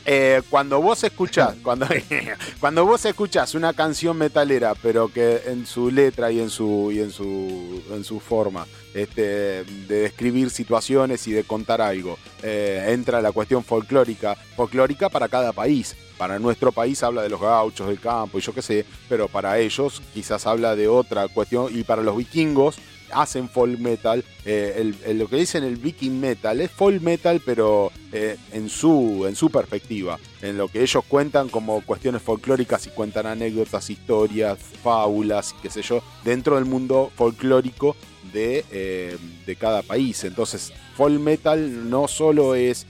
eh, 0.07 0.43
cuando 0.49 0.81
vos 0.81 1.02
escuchás, 1.05 1.55
cuando, 1.62 1.86
cuando 2.60 2.85
vos 2.85 3.05
escuchás 3.05 3.55
una 3.55 3.73
canción 3.73 4.17
metalera, 4.17 4.75
pero 4.75 5.12
que 5.12 5.43
en 5.47 5.67
su 5.67 5.91
letra 5.91 6.31
y 6.33 6.41
en 6.41 6.51
su 6.51 6.91
y 6.93 7.01
en 7.01 7.10
su 7.10 7.83
en 7.91 8.05
su 8.05 8.20
forma 8.20 8.67
este, 8.94 9.65
de 9.65 10.01
describir 10.02 10.51
situaciones 10.51 11.27
y 11.27 11.33
de 11.33 11.44
contar 11.44 11.81
algo, 11.81 12.18
eh, 12.43 12.86
entra 12.89 13.20
la 13.20 13.33
cuestión 13.33 13.65
folclórica, 13.65 14.35
folclórica 14.57 15.09
para 15.09 15.28
cada 15.28 15.52
país. 15.52 15.97
Para 16.17 16.41
nuestro 16.41 16.73
país 16.73 17.01
habla 17.05 17.23
de 17.23 17.28
los 17.28 17.41
gauchos 17.41 17.86
del 17.86 18.01
campo 18.01 18.39
y 18.39 18.41
yo 18.41 18.52
qué 18.52 18.60
sé, 18.60 18.85
pero 19.09 19.28
para 19.28 19.57
ellos 19.60 20.02
quizás 20.12 20.49
habla 20.49 20.75
de 20.75 20.89
otra 20.89 21.28
cuestión 21.28 21.68
y 21.73 21.85
para 21.85 22.02
los 22.02 22.17
vikingos 22.17 22.81
hacen 23.12 23.49
folk 23.49 23.78
metal. 23.78 24.25
eh, 24.45 24.93
lo 25.15 25.28
que 25.28 25.37
dicen 25.37 25.65
el 25.65 25.77
viking 25.77 26.20
metal 26.20 26.61
es 26.61 26.70
folk 26.70 27.03
metal, 27.03 27.41
pero 27.45 27.93
eh, 28.12 28.37
en, 28.53 28.69
su, 28.69 29.27
en 29.27 29.37
su 29.37 29.51
perspectiva, 29.51 30.19
en 30.43 30.57
lo 30.57 30.69
que 30.69 30.83
ellos 30.83 31.05
cuentan 31.07 31.49
como 31.49 31.81
cuestiones 31.85 32.23
folclóricas 32.23 32.87
y 32.87 32.91
cuentan 32.91 33.27
anécdotas, 33.27 33.91
historias, 33.91 34.59
fábulas, 34.83 35.55
qué 35.62 35.70
sé 35.70 35.83
yo, 35.83 36.03
dentro 36.25 36.57
del 36.57 36.65
mundo 36.65 37.11
folclórico 37.15 37.97
de, 38.33 38.65
eh, 38.70 39.17
de 39.47 39.57
cada 39.57 39.83
país. 39.83 40.25
Entonces, 40.25 40.73
folk 40.97 41.20
metal 41.20 41.91
no 41.91 42.09
solo 42.09 42.55
es 42.55 42.87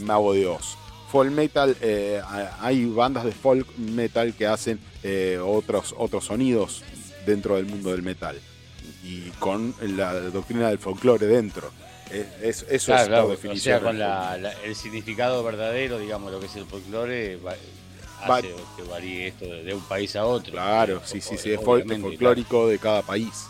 Mago 0.00 0.32
de 0.32 0.46
Oz. 0.46 0.76
Folk 1.10 1.30
metal, 1.30 1.76
hay 2.60 2.84
bandas 2.86 3.24
de 3.24 3.32
folk 3.32 3.66
metal 3.78 4.34
que 4.34 4.46
hacen 4.46 4.78
otros, 5.44 5.94
otros 5.96 6.24
sonidos 6.24 6.82
dentro 7.24 7.56
del 7.56 7.66
mundo 7.66 7.90
del 7.92 8.02
metal 8.02 8.40
y 9.06 9.30
con 9.38 9.74
la 9.80 10.12
doctrina 10.14 10.68
del 10.68 10.78
folclore 10.78 11.26
dentro. 11.26 11.70
Es- 12.10 12.26
es- 12.62 12.66
eso 12.68 12.86
Claro, 12.86 13.02
es 13.02 13.08
claro, 13.08 13.22
la 13.22 13.24
o 13.24 13.30
definición. 13.30 13.60
sea, 13.62 13.74
del 13.74 13.84
con 13.84 13.98
la- 13.98 14.36
la- 14.38 14.52
el 14.62 14.74
significado 14.76 15.42
verdadero, 15.44 15.98
digamos, 15.98 16.32
lo 16.32 16.40
que 16.40 16.46
es 16.46 16.56
el 16.56 16.66
folclore, 16.66 17.36
va- 17.36 17.54
Va- 18.28 18.36
hace 18.38 18.54
que 18.76 18.82
varíe 18.84 19.28
esto 19.28 19.44
de, 19.44 19.62
de 19.64 19.74
un 19.74 19.80
país 19.82 20.14
a 20.16 20.24
otro. 20.24 20.52
Claro, 20.52 21.02
sí, 21.04 21.20
sí, 21.20 21.36
sí, 21.36 21.52
es 21.52 21.60
folclórico 21.60 22.68
de 22.68 22.78
cada 22.78 23.02
país. 23.02 23.46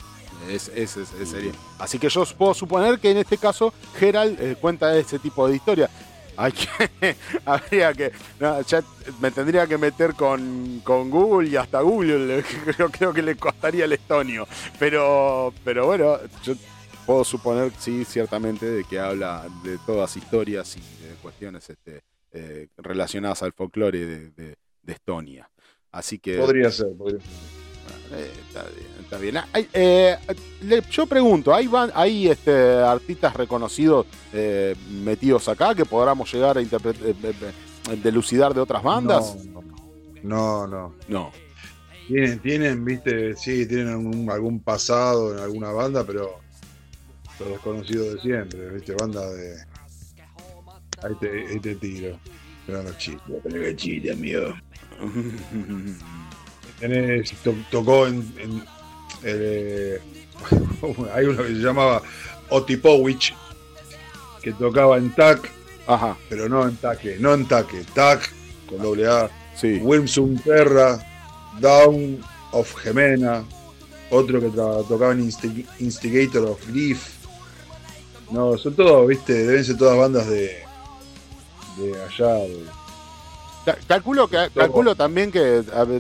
Es, 0.51 0.69
es- 0.75 0.97
es- 0.97 1.13
es 1.21 1.29
sería. 1.31 1.53
Así 1.79 1.99
que 1.99 2.09
yo 2.09 2.25
puedo 2.37 2.53
suponer 2.55 2.99
que 2.99 3.11
en 3.11 3.17
este 3.19 3.39
caso 3.39 3.73
Gerald 3.99 4.39
eh, 4.41 4.57
cuenta 4.61 4.97
ese 4.97 5.19
tipo 5.19 5.49
de 5.49 5.57
historia. 5.57 5.89
Hay 6.37 6.53
que, 6.53 7.17
habría 7.45 7.93
que, 7.95 8.13
me 9.21 9.31
tendría 9.31 9.67
que 9.67 9.79
meter 9.79 10.15
con, 10.15 10.81
con 10.85 11.11
Google 11.11 11.49
y 11.49 11.57
hasta 11.57 11.81
Google 11.81 12.43
creo, 12.77 12.91
creo 12.91 13.13
que 13.13 13.23
le 13.23 13.37
costaría 13.37 13.85
el 13.87 13.93
estonio. 13.93 14.47
Pero, 14.79 15.53
pero 15.65 15.87
bueno, 15.87 16.19
yo 16.43 16.55
puedo 17.07 17.25
suponer, 17.25 17.73
sí, 17.79 18.05
ciertamente, 18.05 18.67
de 18.67 18.85
que 18.85 18.99
habla 18.99 19.47
de 19.63 19.79
todas 19.87 20.17
historias 20.17 20.77
y 20.77 20.81
de 20.81 21.15
cuestiones 21.23 21.71
este, 21.71 22.03
eh, 22.33 22.69
relacionadas 22.77 23.43
al 23.43 23.53
folclore 23.53 24.05
de, 24.05 24.31
de- 24.31 24.57
de 24.83 24.93
Estonia. 24.93 25.51
Así 25.91 26.19
que... 26.19 26.37
Podría 26.39 26.71
ser, 26.71 26.89
podría 26.97 27.21
ser. 27.21 27.66
Eh, 28.13 28.33
está 28.47 28.63
bien, 28.63 28.87
está 29.01 29.19
bien. 29.19 29.37
Hay, 29.53 29.69
eh, 29.73 30.17
le- 30.63 30.83
yo 30.91 31.07
pregunto, 31.07 31.55
¿hay, 31.55 31.67
van- 31.67 31.91
hay 31.95 32.29
este, 32.29 32.53
artistas 32.81 33.35
reconocidos 33.35 34.07
eh, 34.33 34.75
metidos 34.91 35.49
acá 35.49 35.75
que 35.75 35.85
podamos 35.85 36.33
llegar 36.33 36.57
a 36.59 36.63
delucidar 38.03 38.55
de 38.55 38.61
otras 38.61 38.83
bandas? 38.83 39.37
No, 40.23 40.67
no. 40.67 40.95
No. 41.09 41.33
Tienen, 42.09 42.39
tienen, 42.41 42.85
viste, 42.85 43.35
sí, 43.37 43.67
tienen 43.67 43.89
algún, 43.89 44.31
algún 44.31 44.61
pasado 44.61 45.33
en 45.35 45.41
alguna 45.41 45.71
banda, 45.73 46.05
pero 46.05 46.39
los 47.41 47.49
desconocidos 47.49 48.15
de 48.15 48.21
siempre, 48.21 48.71
viste, 48.71 48.95
banda 48.95 49.29
de. 49.31 49.57
Ahí 51.03 51.15
te, 51.21 51.47
ahí 51.49 51.61
te 51.61 51.75
tiro. 51.75 52.19
Pero 52.67 52.83
no 52.83 52.93
chiste, 52.97 53.21
pero 53.43 53.73
chiste, 53.77 54.13
amigo. 54.13 54.55
Tenés, 56.81 57.33
to- 57.43 57.55
tocó 57.71 58.07
en. 58.07 58.17
en, 58.39 58.65
eh, 59.25 59.99
hay 61.15 61.25
uno 61.25 61.43
que 61.43 61.49
se 61.49 61.55
llamaba 61.55 62.03
Otipowicz, 62.51 63.33
que 64.43 64.53
tocaba 64.53 64.99
en 64.99 65.15
TAC, 65.15 65.51
Ajá, 65.87 66.17
pero 66.29 66.49
no 66.49 66.67
en 66.69 66.77
Taque, 66.77 67.17
no 67.21 67.33
en 67.35 67.47
Taque, 67.47 67.85
TAC 67.95 68.29
con 68.69 68.83
doble 68.83 69.07
A. 69.07 69.31
sí. 69.57 69.79
Wilson 69.83 70.37
Terra, 70.39 70.99
Down 71.61 72.21
of 72.53 72.75
Gemena, 72.77 73.45
otro 74.11 74.41
que 74.41 74.49
tocaba 74.49 75.13
en 75.13 75.29
Insti- 75.31 75.67
Instigator 75.79 76.45
of 76.47 76.69
Leaf. 76.69 77.09
No, 78.31 78.59
son 78.59 78.75
todos, 78.75 79.07
viste, 79.07 79.33
deben 79.33 79.65
ser 79.65 79.77
todas 79.79 79.97
bandas 79.97 80.29
de, 80.29 80.59
de 81.79 82.03
allá. 82.03 82.35
de- 82.35 82.76
Calculo, 83.89 84.29
que, 84.29 84.49
calculo 84.55 84.95
también 84.95 85.33
que 85.33 85.41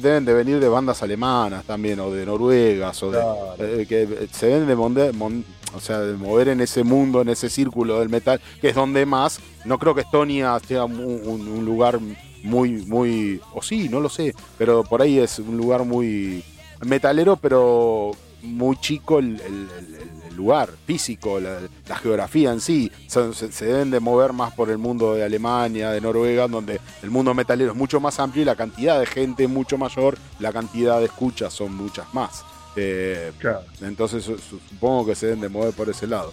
deben 0.00 0.24
de 0.24 0.34
venir 0.34 0.60
de 0.60 0.68
bandas 0.68 1.02
alemanas 1.02 1.64
también, 1.64 1.98
o 2.00 2.10
de 2.10 2.24
noruegas, 2.24 3.02
o 3.02 3.10
de, 3.10 3.18
Claro. 3.18 3.54
eh, 3.58 3.86
que 3.88 4.28
se 4.32 4.46
deben 4.46 4.68
de, 4.68 4.76
monde- 4.76 5.12
mon- 5.12 5.44
o 5.74 5.80
sea, 5.80 6.00
de 6.00 6.14
mover 6.16 6.48
en 6.48 6.60
ese 6.60 6.84
mundo, 6.84 7.20
en 7.22 7.28
ese 7.28 7.50
círculo 7.50 7.98
del 7.98 8.08
metal, 8.08 8.40
que 8.60 8.68
es 8.68 8.74
donde 8.74 9.04
más. 9.04 9.40
No 9.64 9.78
creo 9.78 9.94
que 9.94 10.02
Estonia 10.02 10.58
sea 10.66 10.84
un, 10.84 11.00
un- 11.00 11.48
un 11.48 11.64
lugar 11.64 11.98
muy, 12.44 12.70
muy, 12.86 13.40
o 13.52 13.60
sí, 13.62 13.88
no 13.88 13.98
lo 14.00 14.08
sé, 14.08 14.34
pero 14.56 14.84
por 14.84 15.02
ahí 15.02 15.18
es 15.18 15.38
un 15.40 15.56
lugar 15.56 15.84
muy 15.84 16.44
metalero, 16.84 17.36
pero 17.36 18.12
muy 18.42 18.76
chico 18.76 19.18
el, 19.18 19.40
el- 19.40 19.68
el- 19.78 19.94
el 19.94 20.15
lugar 20.36 20.70
físico, 20.86 21.40
la, 21.40 21.60
la 21.88 21.96
geografía 21.96 22.52
en 22.52 22.60
sí. 22.60 22.90
Se, 23.08 23.64
deben 23.64 23.90
de 23.90 23.98
mover 24.00 24.32
más 24.32 24.52
por 24.54 24.70
el 24.70 24.78
mundo 24.78 25.14
de 25.14 25.24
Alemania, 25.24 25.90
de 25.90 26.00
Noruega, 26.00 26.46
donde 26.46 26.80
el 27.02 27.10
mundo 27.10 27.34
metalero 27.34 27.72
es 27.72 27.76
mucho 27.76 27.98
más 28.00 28.20
amplio 28.20 28.42
y 28.42 28.44
la 28.46 28.54
cantidad 28.56 29.00
de 29.00 29.06
gente 29.06 29.44
es 29.44 29.50
mucho 29.50 29.76
mayor, 29.78 30.16
la 30.38 30.52
cantidad 30.52 30.98
de 31.00 31.06
escuchas 31.06 31.52
son 31.52 31.74
muchas 31.74 32.12
más. 32.14 32.42
Eh, 32.76 33.32
Claro. 33.38 33.60
entonces 33.80 34.22
su- 34.22 34.36
su- 34.38 34.60
supongo 34.68 35.06
que 35.06 35.14
se 35.14 35.26
deben 35.26 35.40
de 35.40 35.48
mover 35.48 35.72
por 35.72 35.88
ese 35.88 36.06
lado. 36.06 36.32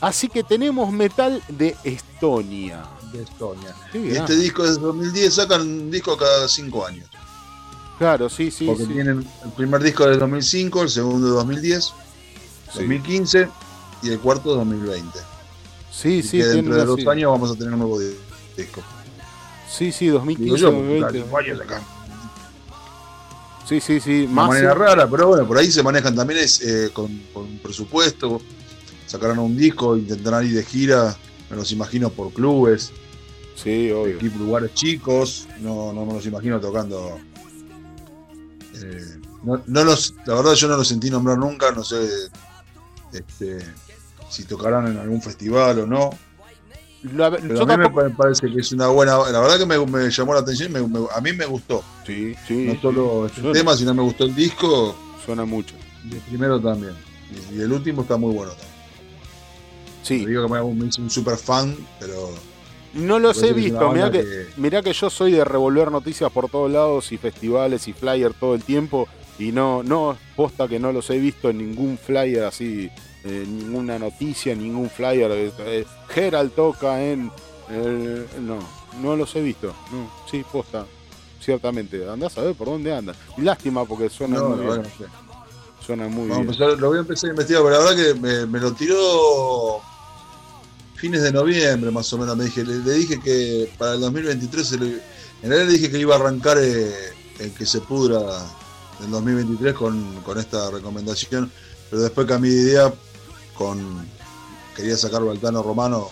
Así 0.00 0.28
que 0.28 0.42
tenemos 0.44 0.92
metal 0.92 1.42
de 1.48 1.74
Estonia. 1.84 2.84
de 3.12 3.22
Estonia. 3.22 3.74
Sí, 3.92 4.08
ah, 4.12 4.20
este 4.20 4.36
disco 4.36 4.64
es 4.64 4.74
de 4.76 4.80
2010, 4.82 5.34
sacan 5.34 5.60
un 5.62 5.90
disco 5.90 6.16
cada 6.16 6.46
cinco 6.48 6.84
años. 6.86 7.08
Claro, 7.98 8.28
sí, 8.28 8.50
sí. 8.50 8.66
porque 8.66 8.86
sí. 8.86 8.92
tienen 8.92 9.24
el 9.44 9.50
primer 9.52 9.82
disco 9.82 10.04
de 10.06 10.16
2005, 10.16 10.82
el 10.82 10.88
segundo 10.90 11.26
de 11.28 11.32
2010, 11.34 11.92
Sí. 12.74 12.80
2015 12.80 13.48
y 14.02 14.08
el 14.10 14.18
cuarto 14.20 14.50
de 14.50 14.56
2020. 14.56 15.18
Sí, 15.90 16.08
y 16.16 16.22
sí, 16.22 16.38
que 16.38 16.44
dentro 16.44 16.74
de 16.76 16.84
dos 16.84 17.06
años 17.06 17.30
vamos 17.32 17.50
a 17.52 17.54
tener 17.54 17.72
un 17.72 17.78
nuevo 17.80 17.98
di- 17.98 18.16
disco. 18.56 18.82
Sí, 19.70 19.90
sí, 19.92 20.06
Digo 20.06 20.18
2015, 20.18 20.60
yo, 20.60 20.66
porque 20.72 20.82
2020. 21.00 21.22
cinco 21.22 21.38
años 21.38 21.60
acá. 21.60 21.82
Sí, 23.68 23.80
sí, 23.80 23.98
sí. 24.00 24.22
De 24.22 24.28
Más 24.28 24.48
manera 24.48 24.72
sí. 24.72 24.78
rara, 24.78 25.08
pero 25.08 25.28
bueno, 25.28 25.46
por 25.46 25.56
ahí 25.56 25.70
se 25.70 25.82
manejan 25.82 26.14
también 26.14 26.40
es, 26.40 26.60
eh, 26.60 26.90
con, 26.92 27.08
con 27.32 27.44
un 27.44 27.58
presupuesto. 27.58 28.40
Sacarán 29.06 29.38
un 29.38 29.56
disco, 29.56 29.96
intentarán 29.96 30.44
ir 30.46 30.54
de 30.54 30.64
gira, 30.64 31.16
me 31.50 31.56
los 31.56 31.70
imagino 31.72 32.10
por 32.10 32.32
clubes, 32.32 32.92
Sí, 33.54 33.90
obvio. 33.92 34.16
equipos, 34.16 34.40
lugares 34.40 34.74
chicos, 34.74 35.46
no, 35.60 35.92
no 35.92 36.04
me 36.04 36.14
los 36.14 36.26
imagino 36.26 36.60
tocando. 36.60 37.18
eh, 38.74 39.16
no, 39.44 39.62
no 39.66 39.84
los, 39.84 40.14
la 40.26 40.34
verdad 40.34 40.54
yo 40.54 40.68
no 40.68 40.76
los 40.76 40.88
sentí 40.88 41.10
nombrar 41.10 41.38
nunca, 41.38 41.70
no 41.70 41.84
sé 41.84 41.96
este, 43.14 43.58
si 44.28 44.44
tocarán 44.44 44.88
en 44.88 44.98
algún 44.98 45.20
festival 45.22 45.80
o 45.80 45.86
no. 45.86 46.10
La- 47.14 47.30
Pero 47.30 47.54
yo 47.54 47.62
a 47.62 47.66
mí 47.66 47.76
me 47.76 47.84
tampoco- 47.84 48.16
parece 48.16 48.50
que 48.50 48.60
es 48.60 48.72
una 48.72 48.88
buena. 48.88 49.16
La 49.30 49.40
verdad 49.40 49.58
que 49.58 49.66
me, 49.66 49.78
me 49.86 50.10
llamó 50.10 50.32
la 50.34 50.40
atención, 50.40 50.72
me- 50.72 50.86
me- 50.86 51.06
a 51.14 51.20
mí 51.20 51.32
me 51.34 51.44
gustó. 51.46 51.82
Sí, 52.06 52.34
sí. 52.48 52.66
No 52.66 52.80
solo 52.80 53.26
este 53.26 53.40
Suena- 53.42 53.58
tema, 53.58 53.76
sino 53.76 53.92
me 53.94 54.02
gustó 54.02 54.24
el 54.24 54.34
disco. 54.34 54.96
Suena 55.24 55.44
mucho. 55.44 55.74
Y 56.10 56.14
el 56.14 56.20
primero 56.22 56.58
también. 56.60 56.94
Y, 57.52 57.56
y 57.56 57.60
el 57.60 57.72
último 57.72 58.02
está 58.02 58.16
muy 58.16 58.32
bueno 58.34 58.52
también. 58.52 58.74
Sí. 60.02 60.24
Digo 60.26 60.46
que 60.46 60.52
me, 60.52 60.86
hice 60.86 61.00
un 61.00 61.10
super 61.10 61.36
fan, 61.36 61.76
pero. 62.00 62.30
No 62.94 63.18
los 63.18 63.42
he 63.42 63.48
que 63.48 63.52
visto. 63.54 63.90
Mirá 63.92 64.10
que, 64.10 64.46
mirá 64.56 64.80
que 64.82 64.92
yo 64.92 65.10
soy 65.10 65.32
de 65.32 65.44
revolver 65.44 65.90
noticias 65.90 66.30
por 66.30 66.48
todos 66.48 66.70
lados 66.70 67.10
y 67.10 67.18
festivales 67.18 67.88
y 67.88 67.92
flyer 67.92 68.32
todo 68.34 68.54
el 68.54 68.62
tiempo. 68.62 69.08
Y 69.38 69.50
no, 69.52 69.82
no, 69.82 70.16
posta 70.36 70.68
que 70.68 70.78
no 70.78 70.92
los 70.92 71.10
he 71.10 71.18
visto 71.18 71.50
en 71.50 71.58
ningún 71.58 71.98
flyer 71.98 72.44
así, 72.44 72.88
eh, 73.24 73.44
ninguna 73.46 73.98
noticia, 73.98 74.54
ningún 74.54 74.88
flyer. 74.88 75.30
eh, 75.32 75.52
eh, 75.58 75.84
Gerald 76.08 76.52
toca 76.54 77.02
en. 77.02 77.30
eh, 77.70 78.26
no, 78.40 78.58
no 79.02 79.16
los 79.16 79.34
he 79.34 79.42
visto. 79.42 79.74
No, 79.92 80.10
sí, 80.30 80.44
posta. 80.50 80.86
Ciertamente. 81.40 82.08
Andás 82.08 82.38
a 82.38 82.42
ver 82.42 82.54
por 82.54 82.68
dónde 82.68 82.94
andan. 82.94 83.14
Y 83.36 83.42
lástima 83.42 83.84
porque 83.84 84.08
suena 84.08 84.36
No, 84.38 84.50
muy 84.50 84.64
bien. 84.66 84.82
Suena 85.84 86.08
muy 86.08 86.28
Vamos 86.28 86.46
bien. 86.46 86.50
empezar- 86.62 86.80
lo 86.80 86.88
voy 86.88 86.96
a 86.98 87.00
empezar 87.00 87.28
a 87.28 87.32
investigar, 87.32 87.62
pero 87.62 87.78
la 87.78 87.84
verdad 87.84 88.02
que 88.14 88.20
me, 88.20 88.46
me 88.46 88.60
lo 88.60 88.72
tiró 88.72 89.80
fines 90.94 91.22
de 91.22 91.32
noviembre 91.32 91.90
más 91.90 92.10
o 92.12 92.18
menos. 92.18 92.36
Me 92.36 92.44
dije, 92.44 92.64
le, 92.64 92.76
le 92.78 92.92
dije 92.94 93.20
que 93.20 93.70
para 93.76 93.94
el 93.94 94.00
2023, 94.00 94.66
se 94.66 94.78
le- 94.78 95.02
en 95.42 95.50
realidad 95.50 95.66
le 95.66 95.72
dije 95.78 95.90
que 95.90 95.98
iba 95.98 96.14
a 96.14 96.18
arrancar 96.18 96.56
eh, 96.58 96.90
el 97.40 97.50
que 97.52 97.66
se 97.66 97.80
pudra 97.82 98.20
del 99.00 99.10
2023 99.10 99.74
con, 99.74 100.22
con 100.22 100.38
esta 100.38 100.70
recomendación, 100.70 101.50
pero 101.90 102.02
después 102.02 102.26
cambié 102.26 102.52
de 102.52 102.60
idea 102.62 102.92
con 103.54 104.06
quería 104.76 104.96
sacarlo 104.96 105.30
al 105.30 105.38
Tano 105.38 105.62
Romano 105.62 106.08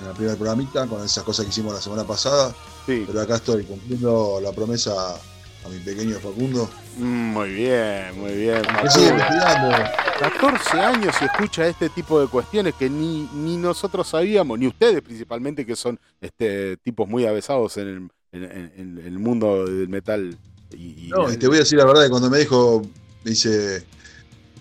en 0.00 0.06
el 0.06 0.12
primer 0.12 0.36
programita 0.36 0.86
con 0.88 1.04
esas 1.04 1.22
cosas 1.22 1.44
que 1.44 1.50
hicimos 1.50 1.72
la 1.72 1.80
semana 1.80 2.04
pasada, 2.04 2.54
Sí. 2.86 3.04
pero 3.06 3.20
acá 3.20 3.36
estoy 3.36 3.62
cumpliendo 3.64 4.40
la 4.42 4.52
promesa 4.52 4.92
a 5.14 5.68
mi 5.70 5.78
pequeño 5.78 6.18
Facundo. 6.18 6.68
Mm, 6.98 7.32
Muy 7.32 7.50
bien, 7.54 8.20
muy 8.20 8.32
bien. 8.34 8.60
Que 8.82 8.90
sigue 8.90 9.08
Facundo. 9.10 9.24
investigando. 9.24 9.76
14 10.20 10.80
años 10.80 11.14
y 11.20 11.24
escucha 11.24 11.66
este 11.66 11.88
tipo 11.88 12.20
de 12.20 12.26
cuestiones 12.28 12.74
que 12.74 12.90
ni, 12.90 13.28
ni 13.34 13.56
nosotros 13.56 14.06
sabíamos, 14.08 14.58
ni 14.58 14.66
ustedes 14.66 15.00
principalmente, 15.02 15.64
que 15.64 15.74
son 15.76 15.98
este, 16.20 16.76
tipos 16.78 17.08
muy 17.08 17.24
avesados 17.26 17.76
en 17.78 17.88
el, 17.88 18.10
en- 18.32 18.44
en- 18.44 18.98
en 18.98 19.06
el 19.06 19.18
mundo 19.18 19.64
del 19.64 19.88
metal. 19.88 20.36
Y, 20.76 21.06
y- 21.06 21.08
No, 21.08 21.26
te 21.26 21.46
voy 21.48 21.56
a 21.56 21.60
decir 21.60 21.78
la 21.78 21.84
verdad 21.84 22.04
que 22.04 22.10
cuando 22.10 22.30
me 22.30 22.38
dijo, 22.38 22.82
me 23.24 23.30
dice, 23.30 23.84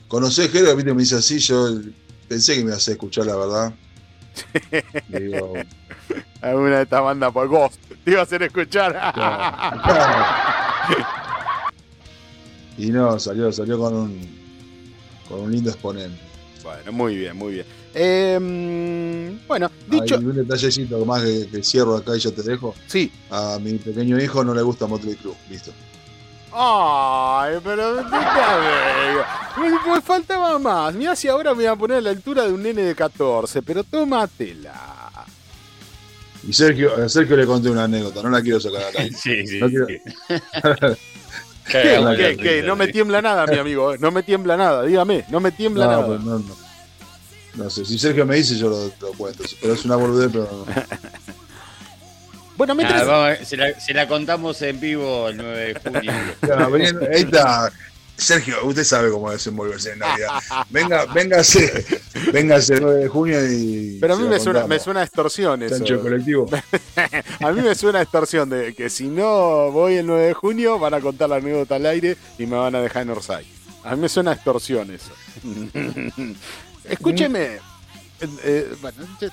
¿conocés 0.08 0.52
Jero? 0.52 0.76
Viste, 0.76 0.94
me 0.94 1.02
dice 1.02 1.16
así, 1.16 1.40
yo 1.40 1.80
pensé 2.28 2.56
que 2.56 2.64
me 2.64 2.72
ibas 2.72 2.88
a 2.88 2.92
escuchar 2.92 3.26
la 3.26 3.36
verdad. 3.36 3.74
Le 5.10 5.20
digo, 5.20 5.54
Alguna 6.42 6.78
de 6.78 6.84
estas 6.84 7.02
bandas 7.02 7.32
por 7.32 7.48
Ghost. 7.48 7.80
Te 8.04 8.12
iba 8.12 8.20
a 8.20 8.24
hacer 8.24 8.44
escuchar. 8.44 9.14
y 12.78 12.88
no, 12.88 13.20
salió, 13.20 13.52
salió 13.52 13.78
con 13.80 13.94
un 13.94 14.44
con 15.30 15.40
un 15.42 15.52
lindo 15.52 15.70
exponente. 15.70 16.20
bueno, 16.64 16.92
muy 16.92 17.16
bien, 17.16 17.38
muy 17.38 17.54
bien. 17.54 17.66
Eh, 17.96 19.38
bueno, 19.48 19.72
dicho. 19.88 20.16
Hay 20.18 20.26
un 20.26 20.36
detallecito 20.36 21.06
más 21.06 21.24
que, 21.24 21.48
que 21.48 21.64
cierro 21.64 21.96
acá 21.96 22.16
y 22.16 22.20
ya 22.20 22.32
te 22.32 22.42
dejo. 22.42 22.74
Sí. 22.88 23.12
A 23.30 23.58
mi 23.62 23.74
pequeño 23.74 24.20
hijo 24.22 24.44
no 24.44 24.54
le 24.54 24.62
gusta 24.64 24.88
Motley 24.88 25.16
Crue, 25.16 25.36
listo. 25.50 25.72
Ay, 26.56 27.56
pero 27.64 27.96
déjame. 27.96 28.22
Pues 29.86 30.04
faltaba 30.04 30.60
más. 30.60 30.94
Mira 30.94 31.16
si 31.16 31.28
ahora 31.28 31.52
me 31.52 31.58
voy 31.64 31.66
a 31.68 31.76
poner 31.76 31.98
a 31.98 32.02
la 32.02 32.10
altura 32.12 32.44
de 32.44 32.54
un 32.54 32.62
nene 32.64 32.82
de 32.84 32.96
14, 32.96 33.62
pero 33.62 33.84
tómatela. 33.84 34.74
Y 36.48 36.52
Sergio, 36.54 36.96
a 37.02 37.08
Sergio 37.10 37.38
le 37.38 37.46
conté 37.46 37.70
una 37.70 37.86
anécdota, 37.86 38.22
no 38.22 38.30
la 38.30 38.42
quiero 38.42 38.60
sacar 38.60 38.84
acá. 38.84 39.04
Sí, 39.18 39.48
sí. 39.48 39.60
No 39.60 39.68
quiero- 39.70 39.88
¿Qué, 41.66 42.04
qué, 42.18 42.38
qué? 42.38 42.62
No 42.64 42.76
me 42.76 42.88
sí. 42.88 42.92
tiembla 42.92 43.22
nada, 43.22 43.48
mi 43.48 43.58
amigo. 43.58 43.94
eh. 43.94 43.98
No 44.00 44.12
me 44.12 44.22
tiembla 44.22 44.58
nada. 44.58 44.84
Dígame, 44.84 45.24
no 45.30 45.40
me 45.40 45.52
tiembla 45.54 45.86
No, 45.86 45.92
nada. 45.92 46.06
pues 46.08 46.20
no, 46.22 46.40
no. 46.40 46.56
No 47.56 47.70
sé, 47.70 47.86
si 47.86 47.98
Sergio 47.98 48.26
me 48.26 48.36
dice 48.36 48.58
yo 48.58 48.68
lo, 48.68 48.86
lo 49.00 49.14
cuento, 49.18 49.44
pero 49.62 49.74
es 49.76 49.86
una 49.86 49.96
boludez, 49.96 50.30
pero 50.34 50.50
no. 50.52 50.66
Bueno, 52.56 52.76
me 52.76 52.84
Ah, 52.86 53.04
vamos, 53.04 53.48
se, 53.48 53.58
la, 53.58 53.80
se 53.80 53.94
la 53.94 54.08
contamos 54.08 54.62
en 54.62 54.80
vivo 54.80 55.30
el 55.30 55.38
9 55.38 55.74
de 55.74 55.80
junio. 55.80 56.14
Vení, 56.72 56.86
ahí 57.14 57.22
está. 57.22 57.72
Sergio, 58.16 58.64
usted 58.66 58.84
sabe 58.84 59.10
cómo 59.10 59.32
desenvolverse 59.32 59.94
en 59.94 60.00
Navidad. 60.00 60.30
Venga, 60.70 61.06
véngase, 61.08 61.84
véngase 62.32 62.76
el 62.76 62.82
9 62.82 63.00
de 63.00 63.08
junio 63.08 63.52
y. 63.52 63.98
Pero 64.00 64.14
a 64.14 64.18
mí 64.18 64.28
me 64.28 64.40
suena, 64.40 64.60
contamos. 64.62 64.70
me 64.70 64.80
suena 64.80 65.00
a 65.00 65.04
extorsión 65.04 65.64
eso. 65.64 65.78
Chancho 65.78 66.00
colectivo. 66.00 66.48
A 67.42 67.52
mí 67.52 67.62
me 67.62 67.74
suena 67.74 68.00
a 68.00 68.02
extorsión 68.04 68.50
de 68.50 68.76
que 68.76 68.90
si 68.92 69.08
no 69.08 69.72
voy 69.72 69.96
el 69.96 70.06
9 70.06 70.28
de 70.28 70.34
junio 70.34 70.78
van 70.78 70.94
a 70.94 71.02
contar 71.02 71.30
la 71.30 71.38
anécdota 71.38 71.76
al 71.76 71.86
aire 71.88 72.16
y 72.38 72.46
me 72.46 72.56
van 72.56 72.76
a 72.76 72.82
dejar 72.82 73.02
en 73.02 73.10
Orsay. 73.10 73.46
A 73.84 73.96
mí 73.96 74.02
me 74.04 74.10
suena 74.10 74.32
a 74.32 74.34
extorsión 74.36 74.92
eso. 74.92 75.12
Escúcheme. 76.88 77.42
eh, 77.44 77.60
eh, 78.44 78.76
bueno, 78.82 78.98
eh, 79.22 79.30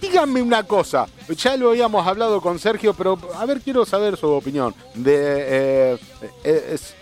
díganme 0.00 0.42
una 0.42 0.64
cosa. 0.64 1.06
Ya 1.36 1.56
lo 1.56 1.70
habíamos 1.70 2.06
hablado 2.06 2.40
con 2.40 2.58
Sergio, 2.58 2.92
pero 2.94 3.18
a 3.34 3.44
ver, 3.46 3.60
quiero 3.60 3.84
saber 3.86 4.16
su 4.16 4.28
opinión. 4.28 4.74
De 4.94 5.14
eh, 5.94 5.98
eh, 6.44 6.70
es- 6.74 6.94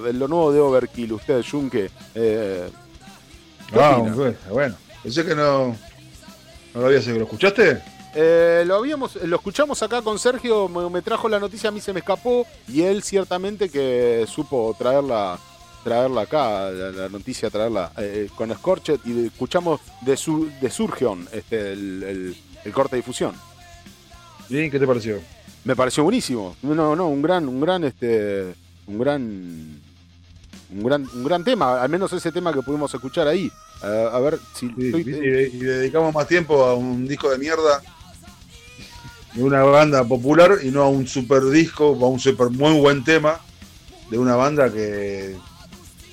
de 0.00 0.12
lo 0.12 0.28
nuevo 0.28 0.52
de 0.52 0.60
Overkill. 0.60 1.12
Usted, 1.14 1.44
Junke. 1.48 1.90
Eh, 2.14 2.68
¿qué 3.72 3.80
Ah, 3.80 3.96
bueno, 3.98 4.34
bueno. 4.50 4.74
Pensé 5.02 5.24
que 5.24 5.34
no. 5.34 5.68
No 6.74 6.80
lo 6.80 6.86
había 6.86 7.00
seguido. 7.00 7.20
¿Lo 7.20 7.24
escuchaste? 7.24 7.82
Eh, 8.18 8.64
lo 8.66 8.76
habíamos, 8.76 9.16
lo 9.16 9.36
escuchamos 9.36 9.82
acá 9.82 10.00
con 10.00 10.18
Sergio, 10.18 10.68
me, 10.68 10.88
me 10.88 11.02
trajo 11.02 11.28
la 11.28 11.38
noticia, 11.38 11.68
a 11.68 11.70
mí 11.72 11.82
se 11.82 11.92
me 11.92 12.00
escapó 12.00 12.46
y 12.66 12.80
él 12.80 13.02
ciertamente 13.02 13.68
que 13.68 14.24
supo 14.26 14.74
traerla, 14.78 15.38
traerla 15.86 16.22
acá, 16.22 16.68
la, 16.72 16.90
la 16.90 17.08
noticia 17.08 17.48
traerla 17.48 17.92
eh, 17.98 18.28
con 18.34 18.52
Scorched 18.52 18.98
y 19.04 19.26
escuchamos 19.26 19.80
de, 20.00 20.16
su, 20.16 20.50
de 20.60 20.68
Surgeon 20.68 21.28
este, 21.32 21.72
el, 21.74 22.02
el- 22.02 22.36
el 22.64 22.72
corte 22.72 22.96
de 22.96 23.02
difusión. 23.02 23.32
Bien, 24.48 24.68
¿qué 24.68 24.80
te 24.80 24.86
pareció? 24.88 25.20
Me 25.64 25.76
pareció 25.76 26.02
buenísimo. 26.02 26.56
No, 26.62 26.96
no, 26.96 27.06
un 27.06 27.22
gran, 27.22 27.46
un 27.48 27.60
gran, 27.60 27.84
este, 27.84 28.52
un 28.88 28.98
gran, 28.98 29.22
un 30.72 30.82
gran, 30.82 31.06
un 31.14 31.24
gran 31.24 31.44
tema. 31.44 31.80
Al 31.80 31.88
menos 31.88 32.12
ese 32.12 32.32
tema 32.32 32.52
que 32.52 32.62
pudimos 32.62 32.92
escuchar 32.92 33.28
ahí. 33.28 33.48
Eh, 33.84 34.08
a 34.12 34.18
ver 34.18 34.40
si 34.56 34.66
Sí, 34.70 34.74
estoy- 34.86 35.02
y, 35.06 35.56
y 35.56 35.60
dedicamos 35.60 36.12
más 36.12 36.26
tiempo 36.26 36.64
a 36.64 36.74
un 36.74 37.06
disco 37.06 37.30
de 37.30 37.38
mierda 37.38 37.80
de 39.34 39.44
una 39.44 39.62
banda 39.62 40.02
popular 40.02 40.58
y 40.64 40.70
no 40.72 40.82
a 40.82 40.88
un 40.88 41.06
super 41.06 41.44
disco, 41.44 41.96
a 42.02 42.08
un 42.08 42.18
super 42.18 42.50
muy 42.50 42.80
buen 42.80 43.04
tema 43.04 43.38
de 44.10 44.18
una 44.18 44.34
banda 44.34 44.72
que 44.72 45.36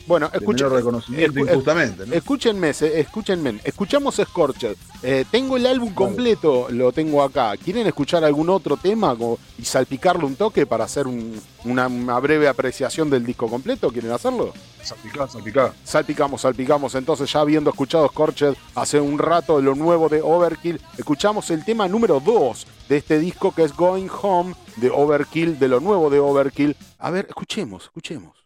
Bueno, 0.06 0.30
menor 0.34 0.78
reconocimiento 0.78 1.40
escu- 1.40 1.50
injustamente. 1.54 2.06
¿no? 2.06 2.14
Escúchenme. 2.14 3.60
Escuchamos 3.64 4.16
Scorched. 4.16 4.76
Eh, 5.02 5.26
tengo 5.32 5.58
el 5.58 5.66
álbum 5.66 5.94
completo, 5.94 6.68
lo 6.70 6.92
tengo 6.92 7.22
acá. 7.24 7.56
¿Quieren 7.58 7.88
escuchar 7.88 8.24
algún 8.24 8.50
otro 8.50 8.78
tema 8.78 9.16
y 9.58 9.66
salpicarle 9.66 10.26
un 10.26 10.36
toque 10.36 10.66
para 10.66 10.84
hacer 10.86 11.08
un- 11.08 11.40
una, 11.66 11.88
una 11.88 12.20
breve 12.20 12.48
apreciación 12.48 13.10
del 13.10 13.26
disco 13.26 13.48
completo? 13.50 13.90
¿Quieren 13.92 14.12
hacerlo? 14.12 14.54
Salpicá, 14.82 15.28
salpicá. 15.30 15.74
Salpicamos, 15.84 16.42
salpicamos. 16.42 16.96
Entonces, 16.96 17.32
ya 17.32 17.40
habiendo 17.40 17.70
escuchado 17.70 18.08
Scorched 18.10 18.56
hace 18.76 19.00
un 19.00 19.18
rato 19.18 19.58
de 19.58 19.64
lo 19.64 19.76
nuevo 19.76 20.10
de 20.10 20.22
Overkill, 20.22 20.82
escuchamos 20.98 21.50
el 21.52 21.64
tema 21.64 21.88
número 21.88 22.20
2 22.20 22.68
de 22.90 22.98
este 22.98 23.20
disco 23.20 23.54
que 23.54 23.64
es 23.64 23.74
Going 23.76 24.10
Home 24.22 24.54
de 24.78 24.90
Overkill, 24.90 25.58
de 25.60 25.68
lo 25.70 25.80
nuevo 25.80 26.10
de 26.10 26.20
Overkill. 26.20 26.76
A 27.00 27.10
ver, 27.12 27.28
escuchemos, 27.30 27.84
escuchemos. 27.86 28.43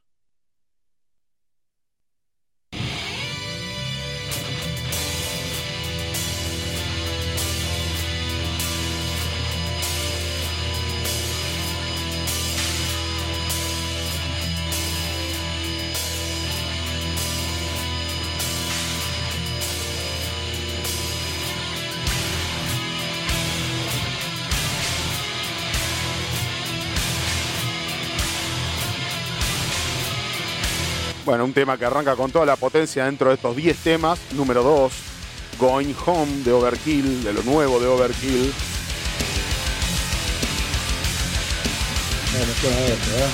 Bueno, 31.27 31.43
un 31.43 31.51
tema 31.51 31.77
que 31.77 31.83
arranca 31.83 32.15
con 32.15 32.31
toda 32.31 32.45
la 32.45 32.55
potencia 32.55 33.03
dentro 33.03 33.27
de 33.27 33.35
estos 33.35 33.53
10 33.53 33.77
temas. 33.79 34.17
Número 34.31 34.63
2, 34.63 34.93
Going 35.59 35.93
Home 36.05 36.31
de 36.45 36.53
Overkill, 36.53 37.21
de 37.21 37.33
lo 37.33 37.43
nuevo 37.43 37.81
de 37.81 37.87
Overkill. 37.87 38.53
Bueno, 42.31 42.53
suena 42.61 42.79
esto, 42.79 43.11
¿eh? 43.17 43.27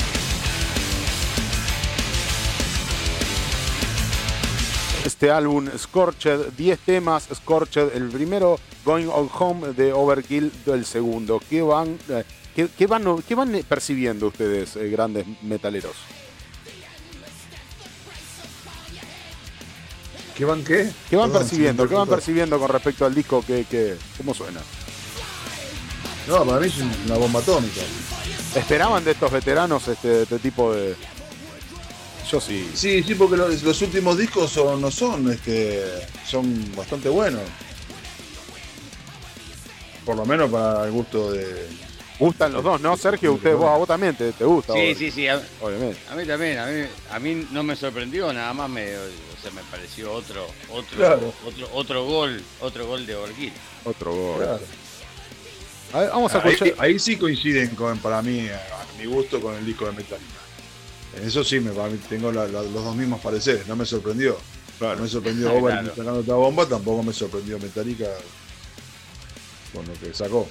Este 5.06 5.30
álbum 5.30 5.70
Scorched, 5.78 6.48
10 6.58 6.80
temas, 6.80 7.30
Scorched, 7.32 7.96
el 7.96 8.10
primero, 8.10 8.60
Going 8.84 9.06
on 9.06 9.30
Home 9.38 9.74
de 9.74 9.94
Overkill, 9.94 10.52
el 10.66 10.86
segundo. 10.86 11.40
¿Qué 11.48 11.62
van, 11.62 12.00
eh, 12.10 12.24
qué, 12.56 12.70
qué 12.76 12.88
van, 12.88 13.22
qué 13.22 13.36
van 13.36 13.52
percibiendo 13.70 14.26
ustedes, 14.30 14.78
eh, 14.78 14.90
grandes 14.90 15.28
metaleros? 15.44 16.23
¿Qué 20.36 20.46
van 20.46 20.64
qué? 20.64 20.92
¿Qué 21.10 21.16
van 21.16 21.30
Perdón, 21.30 21.48
percibiendo? 21.48 21.88
¿Qué 21.88 21.96
van 21.96 22.08
percibiendo 22.10 22.60
con 22.60 22.70
respecto 22.70 23.06
al 23.06 23.14
disco? 23.14 23.44
que 23.46 23.66
que- 23.66 23.98
¿Cómo 24.18 24.34
suena? 24.34 24.62
No, 26.28 26.44
para 26.46 26.60
mí 26.60 26.68
es 26.68 26.74
una 27.06 27.16
bomba 27.18 27.40
atómica. 27.42 27.82
¿Esperaban 28.56 29.04
de 29.04 29.12
estos 29.12 29.32
veteranos 29.32 29.88
este, 29.88 30.24
este 30.24 30.40
tipo 30.40 30.74
de...? 30.74 30.96
Yo 32.32 32.40
sí. 32.40 32.70
Sí, 32.74 33.04
sí, 33.04 33.16
porque 33.16 33.36
los, 33.38 33.62
los 33.62 33.82
últimos 33.82 34.18
discos 34.18 34.50
son, 34.52 34.82
no 34.82 34.90
son, 34.90 35.30
este, 35.32 35.84
son 36.26 36.74
bastante 36.76 37.10
buenos. 37.10 37.42
Por 40.06 40.16
lo 40.16 40.26
menos 40.26 40.50
para 40.50 40.86
el 40.86 40.92
gusto 40.92 41.32
de. 41.32 41.68
Gustan 42.20 42.54
los 42.54 42.64
dos, 42.64 42.80
¿no? 42.80 42.96
Sergio, 42.96 43.34
usted, 43.34 43.56
vos, 43.56 43.70
a 43.70 43.78
vos 43.78 43.88
también 43.88 44.16
te, 44.16 44.32
te 44.32 44.46
gusta. 44.46 44.74
Sí, 44.74 44.94
sí, 44.96 45.12
sí. 45.12 45.28
A, 45.28 45.42
Obviamente. 45.62 45.98
a 46.10 46.16
mí 46.16 46.26
también. 46.26 46.58
A 46.60 46.66
mí, 46.68 46.84
a 47.12 47.20
mí 47.20 47.48
no 47.52 47.64
me 47.64 47.76
sorprendió, 47.76 48.32
nada 48.32 48.54
más 48.54 48.70
me, 48.70 48.96
o 48.98 49.02
sea, 49.42 49.52
me 49.52 49.62
pareció 49.64 50.12
otro, 50.14 50.46
otro, 50.70 50.98
Claro. 50.98 51.34
otro, 51.46 51.70
otro 51.74 52.06
gol, 52.06 52.42
otro 52.62 52.86
gol 52.88 53.06
de 53.06 53.16
Orgil. 53.16 53.52
Otro 53.84 54.14
gol. 54.14 54.38
Claro. 54.38 54.60
A 55.94 56.00
ver, 56.00 56.10
vamos 56.10 56.34
a 56.36 56.42
Ahí, 56.44 56.54
escuchar... 56.54 56.76
ahí 56.80 57.00
sí 57.00 57.18
coinciden 57.18 57.70
con, 57.76 57.98
para 58.00 58.22
mí, 58.22 58.48
a, 58.48 58.56
a 58.58 58.98
mi 59.00 59.06
gusto, 59.06 59.42
con 59.42 59.56
el 59.56 59.66
disco 59.66 59.86
de 59.86 59.92
Metallica. 59.94 60.32
En 61.18 61.28
eso 61.28 61.44
sí, 61.44 61.60
me, 61.60 61.72
tengo 62.10 62.32
la- 62.32 62.46
la- 62.48 62.62
los 62.64 62.74
dos 62.74 62.96
mismos 62.96 63.22
pareceres, 63.22 63.68
no 63.68 63.76
me 63.76 63.86
sorprendió. 63.86 64.38
Claro. 64.80 64.96
No 64.98 65.04
me 65.04 65.10
sorprendió 65.10 65.48
Claro. 65.52 65.66
Overkill 65.66 65.90
sacando 65.90 66.20
esta 66.22 66.34
bomba, 66.36 66.66
tampoco 66.68 67.04
me 67.04 67.14
sorprendió 67.14 67.60
Metallica 67.60 68.06
con 69.74 69.86
lo 69.88 69.94
que 69.94 70.14
sacó. 70.14 70.48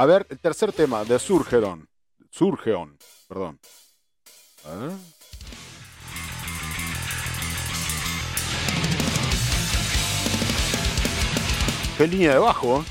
A 0.00 0.06
ver, 0.06 0.26
el 0.30 0.38
tercer 0.38 0.72
tema, 0.72 1.04
de 1.04 1.18
Surgeon. 1.18 1.86
Surgeon, 2.30 2.96
perdón. 3.28 3.60
A 4.64 4.74
ver. 4.74 4.92
Qué 11.98 12.06
línea 12.06 12.32
de 12.32 12.38
bajo, 12.38 12.78
¿eh? 12.78 12.84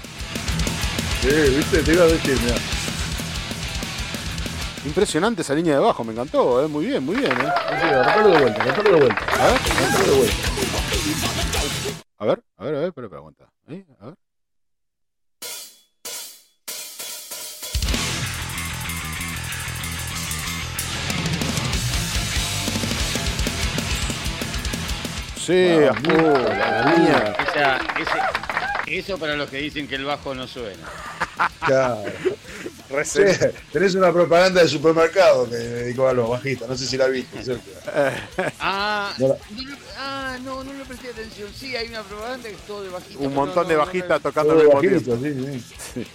Sí, 1.21 1.55
viste, 1.57 1.81
te 1.81 1.93
iba 1.93 2.03
a 2.03 2.07
decir, 2.07 2.37
mira. 2.43 2.57
Impresionante 4.85 5.41
esa 5.41 5.55
línea 5.55 5.73
de 5.73 5.79
bajo, 5.79 6.03
me 6.03 6.11
encantó, 6.11 6.63
¿eh? 6.63 6.67
Muy 6.67 6.85
bien, 6.85 7.03
muy 7.03 7.15
bien, 7.15 7.31
¿eh? 7.31 7.47
Arrancalo 7.47 8.29
de 8.29 8.39
vuelta, 8.39 8.61
arrancalo 8.61 8.91
de 8.91 8.99
vuelta. 8.99 9.25
A 9.33 9.47
ver, 9.47 9.59
Arrancalo 9.61 10.11
de 10.11 10.17
vuelta. 10.19 10.37
a 12.19 12.25
ver, 12.25 12.43
a 12.55 12.63
ver, 12.65 12.75
a 12.75 12.79
ver, 12.81 12.87
espera, 12.89 13.07
aguanta. 13.17 13.51
Ahí, 13.65 13.83
a 13.99 14.05
ver. 14.05 14.28
Sí, 25.49 25.83
Ah, 25.83 25.89
a 25.89 25.93
full, 25.95 26.57
la 26.57 26.93
línea. 26.95 27.35
O 27.49 27.53
sea, 27.53 27.79
ese- 27.99 28.99
eso 28.99 29.17
para 29.17 29.35
los 29.35 29.49
que 29.49 29.57
dicen 29.57 29.87
que 29.87 29.95
el 29.95 30.05
bajo 30.05 30.35
no 30.35 30.47
suena. 30.47 30.83
Claro. 31.65 32.03
Sí, 33.03 33.21
tenés 33.71 33.93
una 33.93 34.11
propaganda 34.11 34.61
de 34.63 34.67
supermercado 34.67 35.47
que 35.47 35.55
dedicó 35.55 36.07
a 36.07 36.13
los 36.13 36.27
bajistas, 36.27 36.67
no 36.67 36.75
sé 36.75 36.87
si 36.87 36.97
la 36.97 37.05
viste, 37.07 37.43
Sergio. 37.43 37.71
Ah, 38.59 39.13
No 39.19 39.27
la- 39.27 39.35
no, 39.51 39.61
lo- 39.69 39.77
ah, 39.97 40.37
no, 40.43 40.63
no 40.63 40.73
le 40.73 40.83
presté 40.85 41.09
atención. 41.09 41.49
Sí, 41.55 41.75
hay 41.75 41.87
una 41.89 42.01
propaganda 42.01 42.49
que 42.49 42.55
es 42.55 42.61
todo 42.61 42.81
de 42.81 42.89
bajista. 42.89 43.23
Un 43.23 43.33
montón 43.35 43.63
no, 43.63 43.69
de 43.69 43.75
bajistas 43.75 44.09
no, 44.09 44.19
tocando 44.19 44.53
Todo 44.55 44.63
mismo 44.63 44.79
tiempo. 44.81 45.17
sí, 45.21 45.63
sí. 45.93 46.07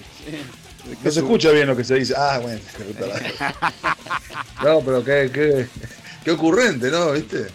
No 1.05 1.11
se 1.13 1.21
escucha 1.21 1.51
bien 1.53 1.69
lo 1.69 1.77
que 1.77 1.85
se 1.85 1.95
dice. 1.95 2.15
Ah, 2.17 2.41
bueno. 2.43 2.61
No, 4.65 4.81
pero 4.81 5.05
qué, 5.05 5.31
qué, 5.33 5.67
qué 6.25 6.31
ocurrente, 6.33 6.91
¿no? 6.91 7.13
¿Viste? 7.13 7.47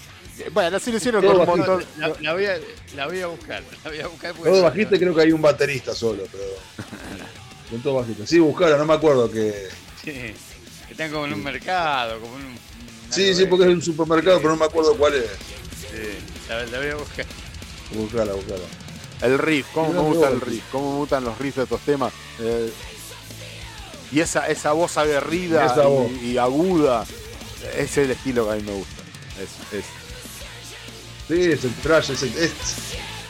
Bueno, 0.51 0.77
así 0.77 0.91
lo 0.91 0.97
hicieron 0.97 1.21
Todo 1.21 1.31
con 1.33 1.41
un 1.41 1.47
bajito. 1.47 1.71
montón. 1.71 1.89
La, 1.97 2.07
la 2.21 2.33
voy 2.33 2.45
a, 2.45 2.59
la 2.95 3.07
voy 3.07 3.19
a 3.21 3.27
buscar. 3.27 3.63
La 3.83 3.89
voy 3.89 3.99
a 3.99 4.07
buscar 4.07 4.33
porque- 4.33 4.49
Todo 4.51 4.63
bajista 4.63 4.95
y 4.95 4.99
creo 4.99 5.15
que 5.15 5.21
hay 5.21 5.31
un 5.31 5.41
baterista 5.41 5.93
solo, 5.93 6.23
pero. 6.31 6.43
Son 7.69 7.81
todos 7.81 8.01
bajitos. 8.01 8.27
Sí, 8.29 8.39
buscara, 8.39 8.77
no 8.77 8.85
me 8.85 8.93
acuerdo 8.93 9.29
que. 9.31 9.67
Sí, 10.03 10.11
que 10.11 10.33
están 10.91 11.11
como 11.11 11.25
en 11.25 11.33
un 11.33 11.43
mercado, 11.43 12.19
como 12.19 12.37
en 12.37 12.45
un. 12.45 12.57
Sí, 13.09 13.33
sí, 13.35 13.45
porque 13.45 13.65
es 13.65 13.71
un 13.71 13.81
supermercado, 13.81 14.37
pero 14.37 14.49
no 14.51 14.57
me 14.57 14.65
acuerdo 14.65 14.95
cuál 14.95 15.15
es. 15.15 15.25
Sí, 15.79 15.97
la, 16.47 16.63
la 16.65 16.77
voy 16.79 16.87
a 16.89 16.95
buscar. 16.95 17.25
Buscala, 17.93 18.33
buscala. 18.33 18.61
El 19.21 19.37
riff, 19.37 19.67
cómo 19.73 19.91
me 19.91 19.99
gusta 19.99 20.29
el 20.29 20.39
riff, 20.41 20.63
cómo 20.71 20.91
me 20.93 20.97
gustan 20.99 21.23
los 21.25 21.37
riffs 21.37 21.57
de 21.57 21.63
estos 21.63 21.81
temas. 21.81 22.13
Eh, 22.39 22.71
y 24.11 24.19
esa, 24.21 24.47
esa 24.47 24.71
voz 24.71 24.97
aguerrida 24.97 25.65
Esa 25.65 25.83
y, 25.83 25.87
voz. 25.87 26.11
y 26.23 26.37
aguda, 26.37 27.05
ese 27.73 27.81
es 27.83 27.97
el 27.97 28.11
estilo 28.11 28.47
que 28.47 28.53
a 28.53 28.55
mí 28.55 28.63
me 28.63 28.73
gusta. 28.73 29.01
Es, 29.41 29.79
es- 29.79 29.85
Sí, 31.29 31.35
es 31.51 31.63
el 31.63 31.73
trash, 31.75 32.09
es 32.11 32.23
el, 32.23 32.29
es, 32.37 32.51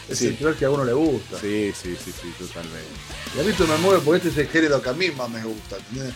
es 0.09 0.17
Sí. 0.17 0.27
el 0.27 0.37
trash 0.37 0.55
que 0.55 0.65
a 0.65 0.71
uno 0.71 0.83
le 0.85 0.93
gusta. 0.93 1.37
sí, 1.39 1.71
sí, 1.79 1.95
sí, 2.03 2.11
sí, 2.11 2.33
totalmente. 2.39 2.87
Y 3.35 3.39
a 3.39 3.43
mí 3.43 3.49
esto 3.51 3.67
me 3.67 3.77
mueve 3.77 4.01
porque 4.03 4.27
este 4.29 4.41
es 4.41 4.47
el 4.47 4.51
género 4.51 4.81
que 4.81 4.89
a 4.89 4.93
mí 4.93 5.11
más 5.11 5.29
me 5.29 5.43
gusta. 5.43 5.77
¿entendés? 5.77 6.15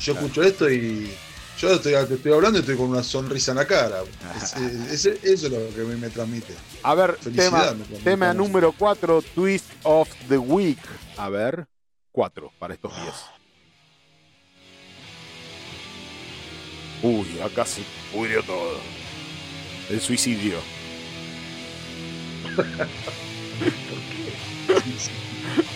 Yo 0.00 0.14
escucho 0.14 0.42
esto 0.42 0.68
y 0.70 1.14
yo 1.60 1.72
estoy, 1.72 1.92
te 2.06 2.14
estoy 2.14 2.32
hablando 2.32 2.58
y 2.58 2.62
estoy 2.62 2.76
con 2.76 2.88
una 2.88 3.02
sonrisa 3.04 3.52
en 3.52 3.58
la 3.58 3.66
cara. 3.66 4.02
Es- 4.36 4.54
es- 4.56 5.04
es- 5.06 5.24
eso 5.24 5.46
es 5.46 5.52
lo 5.52 5.74
que 5.74 5.82
a 5.82 5.84
mí 5.84 5.94
me 6.00 6.08
transmite. 6.10 6.54
A 6.82 6.94
ver, 6.94 7.16
Felicidad, 7.20 7.74
tema, 7.76 7.98
tema 8.02 8.34
número 8.34 8.72
4, 8.76 9.22
Twist 9.34 9.66
of 9.84 10.08
the 10.28 10.38
Week. 10.38 10.78
A 11.16 11.28
ver, 11.28 11.66
4 12.12 12.50
para 12.58 12.74
estos 12.74 12.92
10. 12.96 13.14
Uy, 17.02 17.38
acá 17.40 17.66
se 17.66 17.82
pudrió 18.12 18.42
todo. 18.42 18.78
El 19.90 20.00
suicidio. 20.00 20.56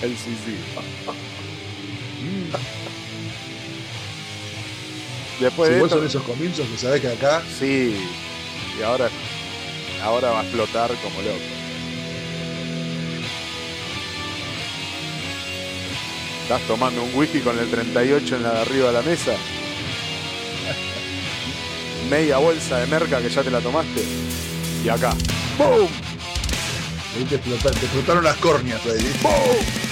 El 0.02 0.16
suicidio. 0.16 0.58
Después 5.40 5.68
si 5.68 5.74
de 5.74 5.80
vos 5.80 5.86
esto, 5.88 5.98
son 5.98 6.06
esos 6.06 6.22
comienzos 6.24 6.66
que 6.66 6.76
sabés 6.76 7.00
que 7.00 7.08
acá 7.08 7.42
Sí, 7.58 7.96
y 8.78 8.82
ahora, 8.82 9.08
ahora 10.02 10.30
va 10.30 10.40
a 10.40 10.42
explotar 10.42 10.90
como 11.02 11.22
loco. 11.22 11.38
¿Estás 16.42 16.62
tomando 16.62 17.02
un 17.02 17.14
whisky 17.14 17.40
con 17.40 17.58
el 17.58 17.70
38 17.70 18.36
en 18.36 18.42
la 18.42 18.52
de 18.54 18.60
arriba 18.60 18.86
de 18.86 18.92
la 18.94 19.02
mesa? 19.02 19.36
Media 22.08 22.38
bolsa 22.38 22.78
de 22.78 22.86
merca 22.86 23.20
que 23.20 23.28
ya 23.28 23.42
te 23.42 23.50
la 23.50 23.60
tomaste. 23.60 24.02
Y 24.82 24.88
acá. 24.88 25.14
¡Boom! 25.58 26.07
Ahí 27.16 27.24
te, 27.24 27.36
explota- 27.36 27.70
te 27.72 27.86
explotaron 27.86 28.24
las 28.24 28.36
córneas 28.36 28.80
ahí. 28.86 29.12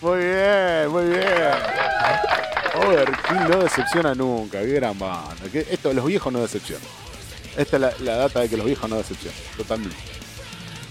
muy 0.00 0.18
bien, 0.18 0.88
muy 0.90 1.04
bien. 1.04 1.52
Overkill 2.74 3.48
no 3.50 3.62
decepciona 3.62 4.14
nunca, 4.14 4.60
qué 4.60 4.72
gran 4.74 4.98
banda. 4.98 5.34
Esto, 5.52 5.92
los 5.92 6.06
viejos 6.06 6.32
no 6.32 6.40
decepcionan. 6.40 6.86
Esta 7.56 7.76
es 7.76 7.80
la, 7.82 7.92
la 8.00 8.16
data 8.16 8.40
de 8.40 8.48
que 8.48 8.56
los 8.56 8.66
viejos 8.66 8.88
no 8.88 8.96
decepcionan, 8.96 9.38
totalmente. 9.56 9.96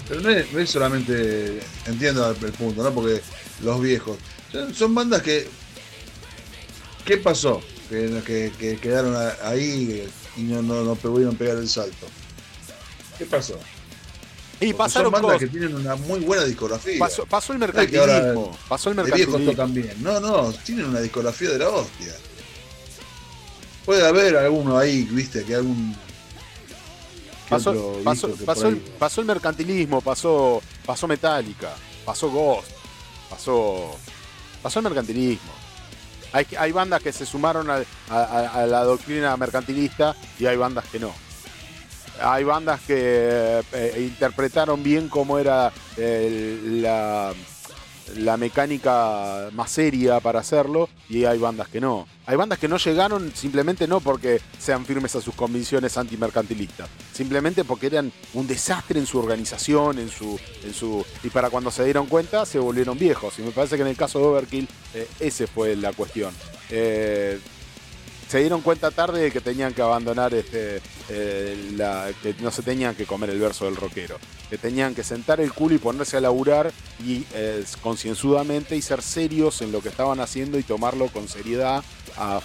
Pero 0.07 0.21
no 0.21 0.29
es, 0.29 0.51
no 0.51 0.59
es 0.59 0.69
solamente, 0.69 1.59
entiendo 1.85 2.29
el, 2.29 2.45
el 2.45 2.51
punto, 2.51 2.83
¿no? 2.83 2.91
Porque 2.93 3.21
los 3.63 3.81
viejos. 3.81 4.17
Son, 4.51 4.73
son 4.73 4.93
bandas 4.93 5.21
que. 5.21 5.47
¿Qué 7.05 7.17
pasó? 7.17 7.61
Que, 7.91 8.21
que- 8.25 8.53
que 8.57 8.77
quedaron 8.77 9.13
ahí 9.43 10.09
y 10.37 10.41
no, 10.43 10.61
no, 10.61 10.81
no 10.83 10.95
pudieron 10.95 11.35
pegar 11.35 11.57
el 11.57 11.67
salto. 11.67 12.07
¿Qué 13.17 13.25
pasó? 13.25 13.59
Y 14.61 14.67
Porque 14.67 14.73
pasaron 14.75 15.11
son 15.11 15.21
bandas 15.21 15.39
que 15.39 15.47
tienen 15.47 15.75
una 15.75 15.95
muy 15.95 16.21
buena 16.21 16.45
discografía. 16.45 16.97
Pasó, 16.99 17.25
pasó 17.25 17.51
el 17.51 17.59
mercantilismo. 17.59 18.57
Pasó 18.69 18.89
el 18.91 18.95
mercantilismo. 18.95 19.51
tocan 19.51 19.73
bien. 19.73 19.93
No, 20.01 20.19
no, 20.21 20.53
tienen 20.65 20.85
una 20.85 21.01
discografía 21.01 21.49
de 21.49 21.57
la 21.59 21.69
hostia. 21.69 22.15
Puede 23.85 24.07
haber 24.07 24.37
alguno 24.37 24.77
ahí, 24.77 25.03
viste, 25.03 25.43
que 25.43 25.55
algún. 25.55 25.93
Pasó, 27.49 27.99
pasó, 28.05 28.29
pasó 28.45 28.67
el, 28.69 28.77
pasó 28.77 29.19
el 29.19 29.27
mercantilismo, 29.27 29.99
pasó, 29.99 30.61
pasó 30.85 31.05
Metallica, 31.07 31.75
pasó 32.05 32.29
Ghost, 32.29 32.69
pasó 33.29 33.91
pasó 34.63 34.79
al 34.79 34.83
mercantilismo. 34.83 35.50
Hay, 36.33 36.71
bandas 36.71 37.01
que 37.01 37.11
se 37.11 37.25
sumaron 37.25 37.69
a 37.69 38.65
la 38.65 38.83
doctrina 38.83 39.35
mercantilista 39.37 40.15
y 40.39 40.45
hay 40.45 40.57
bandas 40.57 40.85
que 40.85 40.99
no. 40.99 41.13
Hay 42.21 42.43
bandas 42.43 42.81
que 42.81 43.63
eh, 43.73 43.95
interpretaron 43.99 44.83
bien 44.83 45.09
cómo 45.09 45.39
era 45.39 45.71
eh, 45.97 46.59
la, 46.63 47.33
la 48.17 48.37
mecánica 48.37 49.49
más 49.53 49.71
seria 49.71 50.19
para 50.19 50.39
hacerlo 50.39 50.89
y 51.09 51.25
hay 51.25 51.39
bandas 51.39 51.67
que 51.67 51.81
no. 51.81 52.07
Hay 52.25 52.35
bandas 52.35 52.59
que 52.59 52.67
no 52.67 52.77
llegaron 52.77 53.31
simplemente 53.35 53.87
no 53.87 53.99
porque 53.99 54.39
sean 54.59 54.85
firmes 54.85 55.15
a 55.15 55.21
sus 55.21 55.35
convicciones 55.35 55.97
antimercantilistas, 55.97 56.89
simplemente 57.13 57.63
porque 57.63 57.87
eran 57.87 58.11
un 58.33 58.47
desastre 58.47 58.99
en 58.99 59.05
su 59.05 59.19
organización, 59.19 59.99
en 59.99 60.09
su, 60.09 60.39
en 60.63 60.73
su 60.73 61.05
y 61.23 61.29
para 61.29 61.49
cuando 61.49 61.71
se 61.71 61.83
dieron 61.83 62.07
cuenta 62.07 62.45
se 62.45 62.59
volvieron 62.59 62.97
viejos. 62.97 63.37
Y 63.39 63.41
me 63.41 63.51
parece 63.51 63.75
que 63.75 63.81
en 63.81 63.89
el 63.89 63.97
caso 63.97 64.19
de 64.19 64.25
Overkill 64.25 64.67
eh, 64.93 65.07
ese 65.19 65.47
fue 65.47 65.75
la 65.75 65.93
cuestión. 65.93 66.33
Eh, 66.69 67.39
se 68.31 68.39
dieron 68.39 68.61
cuenta 68.61 68.91
tarde 68.91 69.23
de 69.23 69.29
que 69.29 69.41
tenían 69.41 69.73
que 69.73 69.81
abandonar 69.81 70.33
este, 70.33 70.81
eh, 71.09 71.73
la, 71.75 72.09
que 72.23 72.33
no 72.39 72.49
se 72.49 72.61
tenían 72.61 72.95
que 72.95 73.05
comer 73.05 73.29
el 73.29 73.39
verso 73.41 73.65
del 73.65 73.75
rockero, 73.75 74.15
que 74.49 74.57
tenían 74.57 74.95
que 74.95 75.03
sentar 75.03 75.41
el 75.41 75.51
culo 75.51 75.75
y 75.75 75.79
ponerse 75.79 76.15
a 76.15 76.21
laburar 76.21 76.71
y 77.05 77.25
eh, 77.33 77.65
concienzudamente 77.81 78.77
y 78.77 78.81
ser 78.81 79.01
serios 79.01 79.61
en 79.61 79.73
lo 79.73 79.81
que 79.81 79.89
estaban 79.89 80.21
haciendo 80.21 80.57
y 80.57 80.63
tomarlo 80.63 81.09
con 81.09 81.27
seriedad 81.27 81.83
a, 82.17 82.39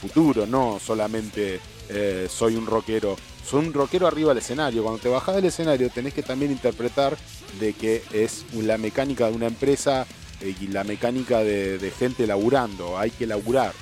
futuro, 0.00 0.46
no 0.46 0.78
solamente 0.78 1.58
eh, 1.88 2.28
soy 2.30 2.54
un 2.54 2.66
rockero, 2.66 3.16
soy 3.44 3.66
un 3.66 3.72
rockero 3.72 4.06
arriba 4.06 4.28
del 4.28 4.38
escenario. 4.38 4.84
Cuando 4.84 5.02
te 5.02 5.08
bajas 5.08 5.34
del 5.34 5.46
escenario 5.46 5.90
tenés 5.90 6.14
que 6.14 6.22
también 6.22 6.52
interpretar 6.52 7.18
de 7.58 7.72
que 7.72 8.04
es 8.12 8.44
la 8.54 8.78
mecánica 8.78 9.26
de 9.26 9.32
una 9.32 9.48
empresa 9.48 10.06
eh, 10.40 10.54
y 10.60 10.68
la 10.68 10.84
mecánica 10.84 11.40
de, 11.40 11.78
de 11.78 11.90
gente 11.90 12.28
laburando, 12.28 12.96
hay 12.96 13.10
que 13.10 13.26
laburar 13.26 13.72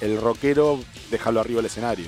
el 0.00 0.20
rockero, 0.20 0.80
déjalo 1.10 1.40
arriba 1.40 1.58
del 1.58 1.66
escenario. 1.66 2.06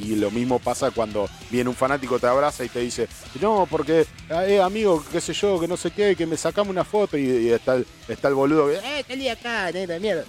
Y 0.00 0.16
lo 0.16 0.30
mismo 0.30 0.58
pasa 0.58 0.90
cuando 0.90 1.28
viene 1.50 1.68
un 1.68 1.76
fanático, 1.76 2.18
te 2.18 2.26
abraza 2.26 2.64
y 2.64 2.68
te 2.68 2.80
dice, 2.80 3.08
no, 3.40 3.66
porque, 3.70 4.06
eh, 4.30 4.60
amigo, 4.60 5.04
qué 5.12 5.20
sé 5.20 5.34
yo, 5.34 5.60
que 5.60 5.68
no 5.68 5.76
sé 5.76 5.90
qué, 5.90 6.16
que 6.16 6.26
me 6.26 6.36
sacamos 6.36 6.70
una 6.70 6.84
foto 6.84 7.18
y, 7.18 7.26
y 7.26 7.48
está, 7.50 7.74
el, 7.74 7.86
está 8.08 8.28
el 8.28 8.34
boludo 8.34 8.68
que, 8.68 8.76
eh, 8.76 9.04
salí 9.06 9.28
acá, 9.28 9.70
mierda. 10.00 10.24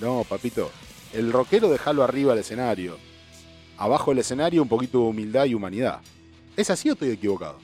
No, 0.00 0.24
papito, 0.28 0.70
el 1.12 1.32
rockero 1.32 1.68
déjalo 1.68 2.04
arriba 2.04 2.32
del 2.32 2.42
escenario. 2.42 2.96
Abajo 3.76 4.12
del 4.12 4.20
escenario 4.20 4.62
un 4.62 4.68
poquito 4.68 4.98
de 4.98 5.04
humildad 5.04 5.46
y 5.46 5.54
humanidad. 5.54 6.00
¿Es 6.56 6.70
así 6.70 6.90
o 6.90 6.92
estoy 6.92 7.10
equivocado? 7.10 7.58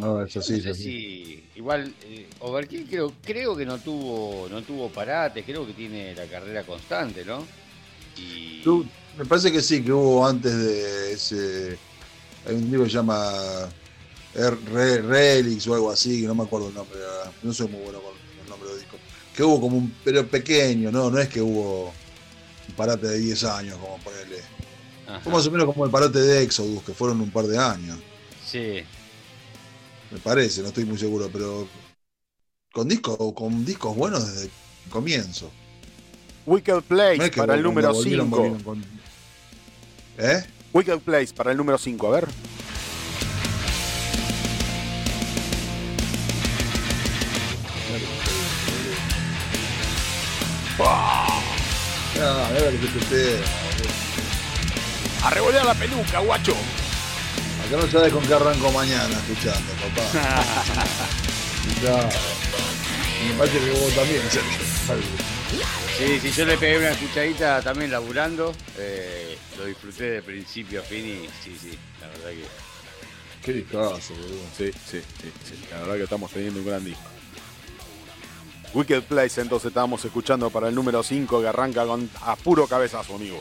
No, 0.00 0.22
es 0.22 0.36
así, 0.36 0.52
No 0.52 0.58
es 0.58 0.62
sé 0.64 0.70
así. 0.70 0.82
si 0.82 1.44
igual 1.56 1.94
eh, 2.04 2.26
Overkill 2.40 2.86
creo, 2.88 3.12
creo 3.24 3.56
que 3.56 3.64
no 3.64 3.78
tuvo 3.78 4.48
no 4.50 4.62
tuvo 4.62 4.88
parates, 4.88 5.44
creo 5.44 5.64
que 5.66 5.72
tiene 5.72 6.14
la 6.14 6.26
carrera 6.26 6.64
constante, 6.64 7.24
¿no? 7.24 7.46
Y 8.16 8.62
Tú- 8.62 8.84
me 9.16 9.24
parece 9.24 9.52
que 9.52 9.62
sí, 9.62 9.82
que 9.82 9.92
hubo 9.92 10.26
antes 10.26 10.56
de 10.56 11.12
ese. 11.12 11.78
Hay 12.46 12.56
un 12.56 12.64
libro 12.64 12.84
que 12.84 12.90
se 12.90 12.96
llama 12.96 13.30
Er- 14.34 14.58
Re- 14.72 15.02
Relics 15.02 15.66
o 15.68 15.74
algo 15.74 15.90
así, 15.92 16.22
que 16.22 16.26
no 16.26 16.34
me 16.34 16.42
acuerdo 16.42 16.68
el 16.68 16.74
nombre. 16.74 16.98
ahora. 16.98 17.30
No 17.42 17.52
soy 17.52 17.68
muy 17.68 17.80
bueno 17.82 18.00
con 18.00 18.12
el 18.42 18.50
nombre 18.50 18.70
de 18.70 18.76
disco. 18.78 18.96
Que 19.36 19.44
hubo 19.44 19.60
como 19.60 19.76
un. 19.78 19.94
Pero 20.04 20.26
pequeño, 20.26 20.90
¿no? 20.90 21.10
No 21.10 21.18
es 21.20 21.28
que 21.28 21.40
hubo 21.40 21.92
un 22.68 22.74
parate 22.76 23.06
de 23.06 23.18
10 23.18 23.44
años, 23.44 23.78
como 23.78 23.98
ponerle. 23.98 24.38
Fue 25.22 25.32
más 25.32 25.46
o 25.46 25.50
menos 25.52 25.66
como 25.66 25.84
el 25.84 25.90
parate 25.92 26.18
de 26.18 26.42
Exodus, 26.42 26.82
que 26.82 26.92
fueron 26.94 27.20
un 27.20 27.30
par 27.30 27.46
de 27.46 27.56
años. 27.58 27.98
sí, 28.44 28.82
Me 30.14 30.20
parece, 30.20 30.62
no 30.62 30.68
estoy 30.68 30.84
muy 30.84 30.96
seguro, 30.96 31.28
pero. 31.32 31.66
Con 32.72 32.88
discos, 32.88 33.18
con 33.34 33.64
discos 33.64 33.96
buenos 33.96 34.24
desde 34.32 34.44
el 34.44 34.50
comienzo. 34.90 35.50
Wicked 36.46 36.82
Place 36.82 37.18
No 37.18 37.24
es 37.24 37.30
que 37.32 37.40
para 37.40 37.54
el 37.56 37.62
número 37.64 37.92
volvieron, 37.92 38.26
5. 38.26 38.36
volvieron 38.36 38.62
con- 38.62 38.84
¿Eh? 40.18 40.44
Wicked 40.72 41.00
Place 41.00 41.34
para 41.34 41.50
el 41.50 41.56
número 41.56 41.78
5, 41.78 42.06
a 42.06 42.10
ver. 42.12 42.28
Ah, 50.78 51.42
a 52.20 52.52
ver 52.52 52.74
A 55.24 55.30
revolear 55.30 55.66
la 55.66 55.74
peluca, 55.74 56.18
guacho. 56.20 56.54
Acá 57.66 57.76
no 57.76 57.90
sabes 57.90 58.12
con 58.12 58.26
qué 58.26 58.34
arranco 58.34 58.70
mañana 58.72 59.16
escuchando, 59.16 59.72
papá. 59.72 60.54
Claro. 61.80 62.08
Y 63.24 63.32
Me 63.32 63.38
parece 63.38 63.58
que 63.58 63.70
vos 63.70 63.94
también, 63.94 64.22
Sergio. 64.30 64.58
sí, 65.98 66.20
sí, 66.20 66.30
yo 66.32 66.44
le 66.44 66.58
pegué 66.58 66.78
una 66.78 66.90
escuchadita 66.90 67.62
también 67.62 67.90
laburando, 67.90 68.52
eh, 68.78 69.38
lo 69.58 69.64
disfruté 69.64 70.04
de 70.10 70.22
principio 70.22 70.80
a 70.80 70.84
fin 70.84 71.06
y 71.06 71.26
sí, 71.42 71.56
sí, 71.60 71.78
la 72.00 72.08
verdad 72.08 72.30
que 72.30 72.44
Qué 73.44 73.52
discazo, 73.52 74.14
boludo. 74.14 74.40
Sí, 74.56 74.70
sí, 74.72 75.00
sí, 75.20 75.32
sí. 75.44 75.54
La 75.70 75.80
verdad 75.80 75.96
que 75.96 76.02
estamos 76.04 76.30
teniendo 76.30 76.60
un 76.60 76.66
gran 76.66 76.84
disco. 76.84 77.02
Wicked 78.72 79.02
Place, 79.04 79.40
entonces 79.40 79.68
estábamos 79.68 80.04
escuchando 80.04 80.50
para 80.50 80.68
el 80.68 80.74
número 80.74 81.02
5 81.02 81.40
que 81.42 81.48
arranca 81.48 81.84
con 81.84 82.08
a 82.22 82.36
puro 82.36 82.66
cabezazo, 82.66 83.14
amigo. 83.16 83.40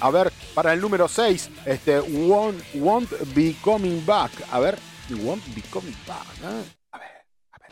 A 0.00 0.10
ver, 0.10 0.32
para 0.54 0.72
el 0.72 0.80
número 0.80 1.08
6, 1.08 1.50
este 1.66 2.00
Won't, 2.00 2.62
Won't 2.74 3.10
Be 3.34 3.54
Coming 3.60 4.04
Back. 4.06 4.32
A 4.50 4.58
ver, 4.60 4.78
Won't 5.10 5.44
Be 5.54 5.62
Coming 5.70 5.96
Back. 6.06 6.26
¿eh? 6.42 6.64
A 6.92 6.98
ver, 6.98 7.08
a 7.52 7.58
ver. 7.58 7.70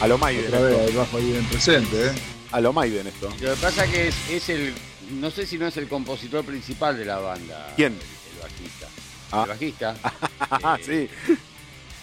A 0.00 0.06
lo 0.06 0.18
Maiden, 0.18 0.50
vez, 0.52 0.94
bajo 0.94 1.16
ahí 1.16 1.34
en 1.36 1.44
presente, 1.46 2.06
¿eh? 2.08 2.12
A 2.52 2.60
lo 2.60 2.72
Maiden 2.72 3.06
esto. 3.08 3.28
Lo 3.40 3.54
que 3.54 3.60
pasa 3.60 3.86
que 3.90 4.08
es, 4.08 4.30
es 4.30 4.48
el, 4.48 4.74
no 5.10 5.30
sé 5.30 5.46
si 5.46 5.58
no 5.58 5.66
es 5.66 5.76
el 5.76 5.88
compositor 5.88 6.44
principal 6.44 6.96
de 6.96 7.04
la 7.04 7.18
banda. 7.18 7.72
¿Quién? 7.74 7.94
El, 7.94 7.98
el 8.36 8.42
bajista. 8.42 8.86
Ah. 9.32 9.42
El 9.42 9.48
bajista. 9.48 9.96
Ah, 10.50 10.78
Eh, 10.80 11.10
sí. 11.26 11.34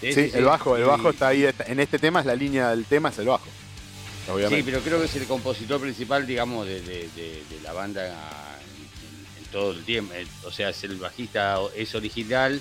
sí, 0.00 0.12
Sí, 0.12 0.30
el 0.34 0.44
bajo, 0.44 0.76
el 0.76 0.84
bajo 0.84 1.10
está 1.10 1.28
ahí. 1.28 1.48
En 1.66 1.80
este 1.80 1.98
tema 1.98 2.20
es 2.20 2.26
la 2.26 2.34
línea 2.36 2.68
del 2.70 2.84
tema, 2.84 3.08
es 3.08 3.18
el 3.18 3.26
bajo. 3.26 3.44
Sí, 4.26 4.62
pero 4.64 4.80
creo 4.80 4.98
que 4.98 5.06
es 5.06 5.14
el 5.16 5.26
compositor 5.26 5.80
principal, 5.80 6.26
digamos, 6.26 6.66
de, 6.66 6.80
de- 6.82 7.08
de- 7.14 7.44
de 7.48 7.60
la 7.62 7.72
banda 7.72 8.06
en, 8.06 9.44
en 9.44 9.50
todo 9.52 9.70
el 9.72 9.84
tiempo. 9.84 10.12
Eh, 10.14 10.26
O 10.44 10.50
sea, 10.50 10.70
es 10.70 10.82
el 10.84 10.96
bajista, 10.96 11.58
es 11.76 11.94
original, 11.94 12.60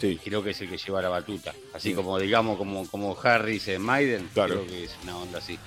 Sí. 0.00 0.18
creo 0.24 0.42
que 0.42 0.50
es 0.50 0.60
el 0.60 0.70
que 0.70 0.78
lleva 0.78 1.02
la 1.02 1.08
batuta. 1.08 1.52
Así 1.74 1.90
Sí. 1.90 1.94
como, 1.94 2.18
digamos, 2.18 2.56
como, 2.56 2.86
como 2.88 3.18
Harris 3.20 3.66
en 3.68 3.82
Maiden, 3.82 4.30
Claro. 4.32 4.54
creo 4.62 4.66
que 4.66 4.84
es 4.84 4.92
una 5.02 5.16
onda 5.18 5.38
así. 5.38 5.58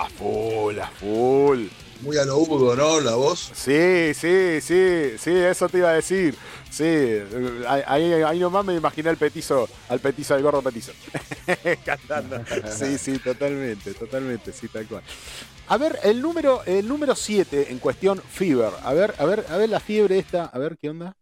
A 0.00 0.08
full, 0.08 0.78
a 0.78 0.86
full. 0.86 1.66
Muy 2.00 2.16
a 2.16 2.24
lo 2.24 2.38
Udo, 2.38 2.74
¿no? 2.74 3.00
La 3.00 3.16
voz. 3.16 3.50
Sí, 3.52 4.14
sí, 4.14 4.58
sí, 4.62 5.18
sí, 5.18 5.30
eso 5.30 5.68
te 5.68 5.76
iba 5.76 5.90
a 5.90 5.92
decir. 5.92 6.34
Sí, 6.70 7.18
ahí, 7.68 8.14
ahí 8.14 8.38
nomás 8.38 8.64
me 8.64 8.74
imaginé 8.74 9.10
al 9.10 9.18
petizo, 9.18 9.68
al 9.90 10.00
petizo, 10.00 10.34
al 10.34 10.42
gordo 10.42 10.62
petizo. 10.62 10.92
Cantando. 11.84 12.42
Sí, 12.74 12.96
sí, 12.96 13.18
totalmente, 13.18 13.92
totalmente, 13.92 14.54
sí, 14.54 14.68
tal 14.68 14.86
cual. 14.86 15.02
A 15.68 15.76
ver, 15.76 15.98
el 16.02 16.22
número, 16.22 16.62
el 16.64 16.88
número 16.88 17.14
7 17.14 17.66
en 17.70 17.78
cuestión 17.78 18.22
Fever. 18.22 18.72
A 18.82 18.94
ver, 18.94 19.14
a 19.18 19.26
ver, 19.26 19.44
a 19.50 19.58
ver 19.58 19.68
la 19.68 19.80
fiebre 19.80 20.18
esta, 20.18 20.46
a 20.46 20.58
ver 20.58 20.78
qué 20.78 20.88
onda. 20.88 21.14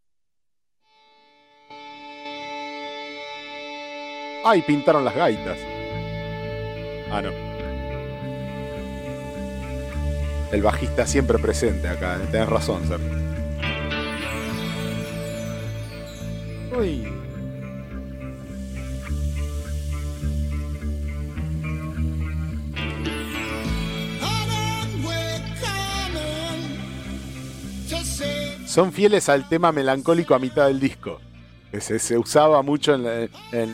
Ay, 4.45 4.63
pintaron 4.63 5.05
las 5.05 5.17
gaitas. 5.17 5.59
Ah, 7.11 7.21
no. 7.21 7.48
El 10.53 10.63
bajista 10.63 11.07
siempre 11.07 11.39
presente 11.39 11.89
acá, 11.89 12.19
tenés 12.31 12.49
razón, 12.49 12.87
Ser. 12.89 13.01
Uy. 16.79 17.07
Son 28.67 28.93
fieles 28.93 29.29
al 29.29 29.49
tema 29.49 29.73
melancólico 29.73 30.35
a 30.35 30.39
mitad 30.39 30.67
del 30.67 30.79
disco. 30.81 31.21
Se, 31.81 31.99
se 31.99 32.17
usaba 32.17 32.63
mucho 32.63 32.95
en, 32.95 33.03
la- 33.05 33.23
en- 33.25 33.31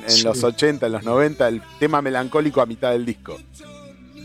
en 0.09 0.25
los 0.25 0.43
80, 0.43 0.87
en 0.87 0.93
los 0.93 1.05
90, 1.05 1.49
el 1.49 1.63
tema 1.79 2.01
melancólico 2.03 2.61
a 2.61 2.67
mitad 2.67 2.91
del 2.93 3.05
disco. 3.05 3.37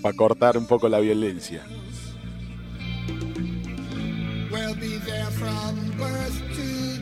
Para 0.02 0.16
cortar 0.16 0.58
un 0.58 0.66
poco 0.66 0.88
la 0.90 1.00
violencia. 1.00 1.64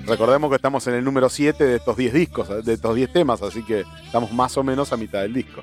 Recordemos 0.07 0.49
que 0.49 0.55
estamos 0.55 0.87
en 0.87 0.93
el 0.93 1.03
número 1.03 1.27
7 1.27 1.65
de 1.65 1.75
estos 1.75 1.97
10 1.97 2.13
discos, 2.13 2.65
de 2.65 2.73
estos 2.73 2.95
10 2.95 3.11
temas, 3.11 3.41
así 3.41 3.61
que 3.61 3.83
estamos 4.05 4.31
más 4.31 4.57
o 4.57 4.63
menos 4.63 4.93
a 4.93 4.97
mitad 4.97 5.21
del 5.21 5.33
disco. 5.33 5.61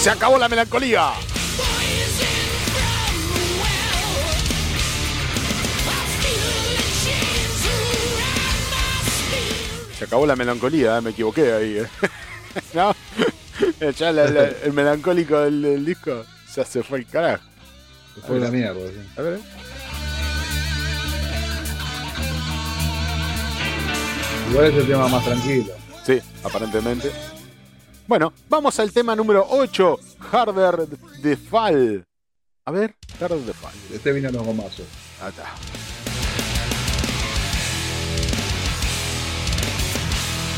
Se 0.00 0.10
acabó 0.10 0.38
la 0.38 0.48
melancolía. 0.48 1.12
Se 9.98 10.04
acabó 10.04 10.26
la 10.26 10.36
melancolía, 10.36 10.98
eh, 10.98 11.00
me 11.00 11.10
equivoqué 11.10 11.52
ahí. 11.52 11.78
eh. 11.78 11.86
¿No? 12.74 12.94
Ya 13.96 14.12
la- 14.12 14.26
la- 14.30 14.48
el 14.62 14.72
melancólico 14.72 15.40
del, 15.40 15.60
del 15.62 15.84
disco 15.84 16.24
ya 16.54 16.64
se 16.64 16.82
fue 16.82 16.98
el 17.00 17.06
carajo. 17.06 17.42
Se 18.14 18.20
fue 18.22 18.38
la 18.40 18.50
mierda. 18.50 18.80
sí. 18.88 19.08
A 19.16 19.22
ver. 19.22 19.40
Igual 24.50 24.66
es 24.66 24.74
el 24.76 24.86
tema 24.86 25.08
más 25.08 25.24
tranquilo. 25.24 25.72
Sí, 26.06 26.20
aparentemente. 26.42 27.10
Bueno, 28.06 28.32
vamos 28.48 28.78
al 28.80 28.90
tema 28.92 29.14
número 29.14 29.46
8, 29.50 29.98
Harder 30.32 30.88
de 30.88 31.36
Fall. 31.36 32.04
A 32.64 32.70
ver, 32.70 32.94
Harder 33.20 33.38
de 33.40 33.52
Fall. 33.52 33.74
Este 33.92 34.12
vino 34.12 34.30
los 34.30 34.42
gomazos. 34.46 34.86
Ahí 35.20 35.28
está. 35.28 35.44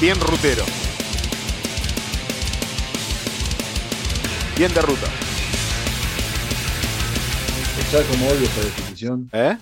Bien 0.00 0.18
rutero. 0.18 0.64
Bien 4.56 4.72
de 4.72 4.80
ruta. 4.80 5.06
¿Sabes 7.90 8.06
cómo 8.06 8.28
odio 8.28 8.40
esa 8.40 8.60
definición? 8.62 9.28
¿Eh? 9.34 9.58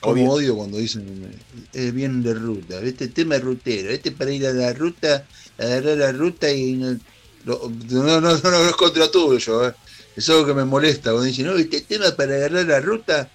Como 0.00 0.14
Odio. 0.14 0.32
odio 0.32 0.56
cuando 0.56 0.78
dicen 0.78 1.40
es 1.72 1.94
bien 1.94 2.20
de 2.24 2.34
ruta, 2.34 2.80
este 2.80 3.06
tema 3.08 3.36
es 3.36 3.42
rutero, 3.42 3.90
este 3.90 4.10
para 4.10 4.32
ir 4.32 4.44
a 4.44 4.52
la 4.52 4.72
ruta, 4.72 5.24
agarrar 5.56 5.98
la 5.98 6.12
ruta 6.12 6.50
y 6.52 6.72
no, 6.72 6.98
no, 7.44 7.60
no, 7.68 8.20
no, 8.20 8.38
no 8.38 8.68
es 8.68 8.76
contra 8.76 9.08
tuyo, 9.10 9.68
eh. 9.68 9.74
es 10.16 10.28
algo 10.30 10.46
que 10.46 10.54
me 10.54 10.64
molesta 10.64 11.10
cuando 11.10 11.26
dicen, 11.26 11.46
no, 11.46 11.56
este 11.56 11.82
tema 11.82 12.10
para 12.16 12.36
agarrar 12.36 12.64
la 12.64 12.80
ruta, 12.80 13.28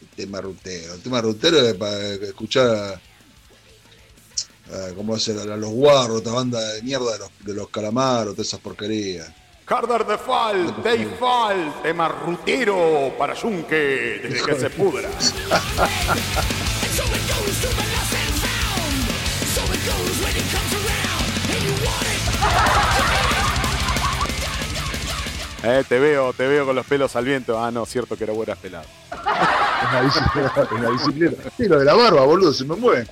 el 0.00 0.08
tema 0.08 0.40
rutero, 0.40 0.94
el 0.94 1.00
tema 1.00 1.20
rutero 1.20 1.66
es 1.66 1.74
para 1.74 2.08
escuchar 2.12 3.00
¿cómo 4.96 5.14
hacer? 5.14 5.38
A 5.38 5.56
los 5.56 5.70
guarros, 5.70 6.18
esta 6.18 6.32
banda 6.32 6.60
de 6.60 6.82
mierda 6.82 7.12
de 7.12 7.18
los, 7.18 7.30
de 7.44 7.54
los 7.54 7.68
calamaros, 7.70 8.34
todas 8.34 8.48
esas 8.48 8.60
porquerías. 8.60 9.28
Harder 9.66 10.04
de 10.04 10.18
Fall, 10.18 10.82
Day 10.82 11.16
Fall, 11.18 11.72
tema 11.82 12.08
rutero 12.08 13.12
para 13.16 13.34
Yunque, 13.34 14.20
desde 14.22 14.44
que 14.44 14.54
se 14.56 14.70
pudra. 14.70 15.08
Eh, 25.62 25.84
te 25.88 25.98
veo, 25.98 26.32
te 26.32 26.46
veo 26.46 26.66
con 26.66 26.74
los 26.74 26.86
pelos 26.86 27.14
al 27.16 27.24
viento. 27.24 27.62
Ah, 27.62 27.70
no, 27.70 27.84
cierto 27.84 28.16
que 28.16 28.24
era 28.24 28.32
buenas 28.32 28.58
pelado. 28.58 28.84
Es 29.12 29.92
la 29.92 30.02
disciplina. 30.02 30.52
es 30.56 30.80
la 30.80 30.90
disciplina. 30.90 31.32
Sí, 31.56 31.68
lo 31.68 31.78
de 31.78 31.84
la 31.84 31.94
barba, 31.94 32.24
boludo, 32.24 32.52
se 32.52 32.64
me 32.64 32.76
mueven. 32.76 33.08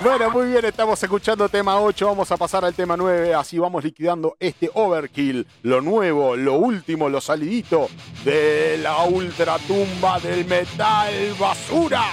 Bueno, 0.00 0.30
muy 0.30 0.48
bien, 0.48 0.64
estamos 0.64 1.02
escuchando 1.02 1.48
tema 1.48 1.80
8, 1.80 2.06
vamos 2.06 2.30
a 2.30 2.36
pasar 2.36 2.64
al 2.64 2.74
tema 2.74 2.96
9, 2.96 3.34
así 3.34 3.58
vamos 3.58 3.84
liquidando 3.84 4.36
este 4.38 4.70
overkill, 4.72 5.46
lo 5.62 5.80
nuevo, 5.80 6.36
lo 6.36 6.54
último, 6.54 7.08
lo 7.08 7.20
salidito 7.20 7.88
de 8.24 8.78
la 8.82 9.04
ultratumba 9.04 10.20
del 10.20 10.44
metal 10.46 11.12
basura. 11.38 12.04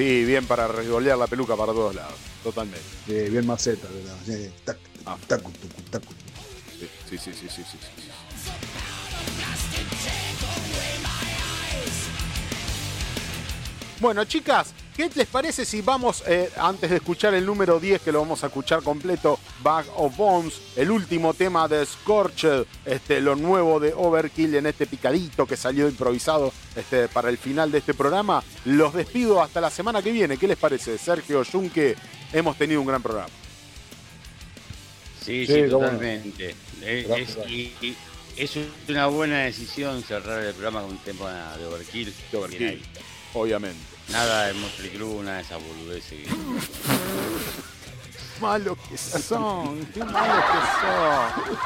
Sí, 0.00 0.24
bien 0.24 0.46
para 0.46 0.66
regolear 0.66 1.18
la 1.18 1.26
peluca 1.26 1.54
para 1.56 1.74
todos 1.74 1.94
lados, 1.94 2.14
totalmente. 2.42 2.80
Eh, 3.06 3.28
bien 3.30 3.46
maceta, 3.46 3.86
¿verdad? 3.86 4.16
Sí, 4.24 4.50
tac, 4.64 4.78
Ah. 5.04 5.18
tacu, 5.28 5.50
tucu, 5.50 5.82
tacu. 5.90 6.14
Sí, 6.78 6.88
sí, 7.10 7.18
sí, 7.18 7.32
sí, 7.34 7.48
sí, 7.50 7.62
sí, 7.70 7.78
sí. 7.98 8.08
Bueno, 14.00 14.24
chicas, 14.24 14.72
¿qué 15.08 15.10
les 15.14 15.26
parece 15.28 15.64
si 15.64 15.80
vamos, 15.80 16.22
eh, 16.26 16.50
antes 16.56 16.90
de 16.90 16.96
escuchar 16.96 17.32
el 17.34 17.46
número 17.46 17.80
10, 17.80 18.02
que 18.02 18.12
lo 18.12 18.20
vamos 18.20 18.44
a 18.44 18.48
escuchar 18.48 18.82
completo, 18.82 19.38
Bag 19.62 19.86
of 19.96 20.14
Bones, 20.16 20.60
el 20.76 20.90
último 20.90 21.32
tema 21.32 21.66
de 21.68 21.86
Scorched, 21.86 22.64
este, 22.84 23.20
lo 23.20 23.34
nuevo 23.36 23.80
de 23.80 23.94
Overkill 23.94 24.54
en 24.56 24.66
este 24.66 24.86
picadito 24.86 25.46
que 25.46 25.56
salió 25.56 25.88
improvisado 25.88 26.52
este, 26.76 27.08
para 27.08 27.30
el 27.30 27.38
final 27.38 27.72
de 27.72 27.78
este 27.78 27.94
programa? 27.94 28.42
Los 28.66 28.92
despido 28.92 29.40
hasta 29.42 29.60
la 29.60 29.70
semana 29.70 30.02
que 30.02 30.12
viene. 30.12 30.36
¿Qué 30.36 30.46
les 30.46 30.58
parece? 30.58 30.98
Sergio 30.98 31.42
Junque, 31.50 31.96
hemos 32.32 32.56
tenido 32.58 32.80
un 32.80 32.86
gran 32.86 33.02
programa. 33.02 33.28
Sí, 35.24 35.46
Sí, 35.46 35.52
sí, 35.54 35.60
cómo 35.70 35.84
no. 35.84 35.90
totalmente. 35.92 36.54
Es, 36.82 37.38
y- 37.48 37.96
es 38.36 38.52
una 38.88 39.06
buena 39.06 39.40
decisión 39.40 40.02
cerrar 40.02 40.42
el 40.44 40.52
programa 40.54 40.82
con 40.82 40.90
un 40.92 40.98
tema 40.98 41.56
de 41.58 41.66
Overkill. 41.66 42.12
De. 42.32 42.80
Obviamente. 43.34 43.78
Nada 44.12 44.46
de 44.46 44.54
Motley 44.54 44.90
Crue, 44.90 45.22
nada 45.22 45.36
de 45.36 45.42
esas 45.42 45.62
boludeces. 45.62 46.20
malos 48.40 48.78
que 48.88 48.96
son, 48.96 49.86
qué 49.92 50.02
malos 50.02 50.44
que 50.44 50.58
son. 50.80 51.56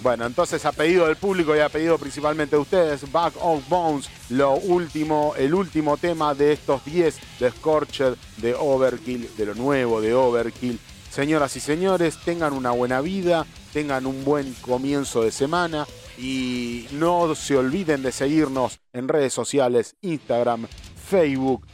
Bueno, 0.00 0.26
entonces 0.26 0.64
a 0.64 0.72
pedido 0.72 1.06
del 1.06 1.16
público 1.16 1.54
y 1.56 1.60
a 1.60 1.68
pedido 1.68 1.98
principalmente 1.98 2.56
de 2.56 2.62
ustedes, 2.62 3.10
Back 3.10 3.34
of 3.40 3.68
Bones, 3.68 4.08
lo 4.30 4.54
último, 4.54 5.34
el 5.36 5.54
último 5.54 5.96
tema 5.96 6.34
de 6.34 6.52
estos 6.52 6.84
10 6.84 7.18
de 7.40 7.50
Scorched, 7.50 8.14
de 8.38 8.54
Overkill, 8.54 9.30
de 9.36 9.46
lo 9.46 9.54
nuevo 9.54 10.00
de 10.00 10.14
Overkill. 10.14 10.78
Señoras 11.10 11.56
y 11.56 11.60
señores, 11.60 12.18
tengan 12.24 12.52
una 12.52 12.72
buena 12.72 13.00
vida, 13.00 13.46
tengan 13.72 14.06
un 14.06 14.24
buen 14.24 14.52
comienzo 14.54 15.22
de 15.22 15.32
semana 15.32 15.86
y 16.18 16.86
no 16.92 17.34
se 17.34 17.56
olviden 17.56 18.02
de 18.02 18.12
seguirnos 18.12 18.78
en 18.92 19.08
redes 19.08 19.32
sociales, 19.32 19.96
Instagram, 20.02 20.66
Facebook. 21.08 21.66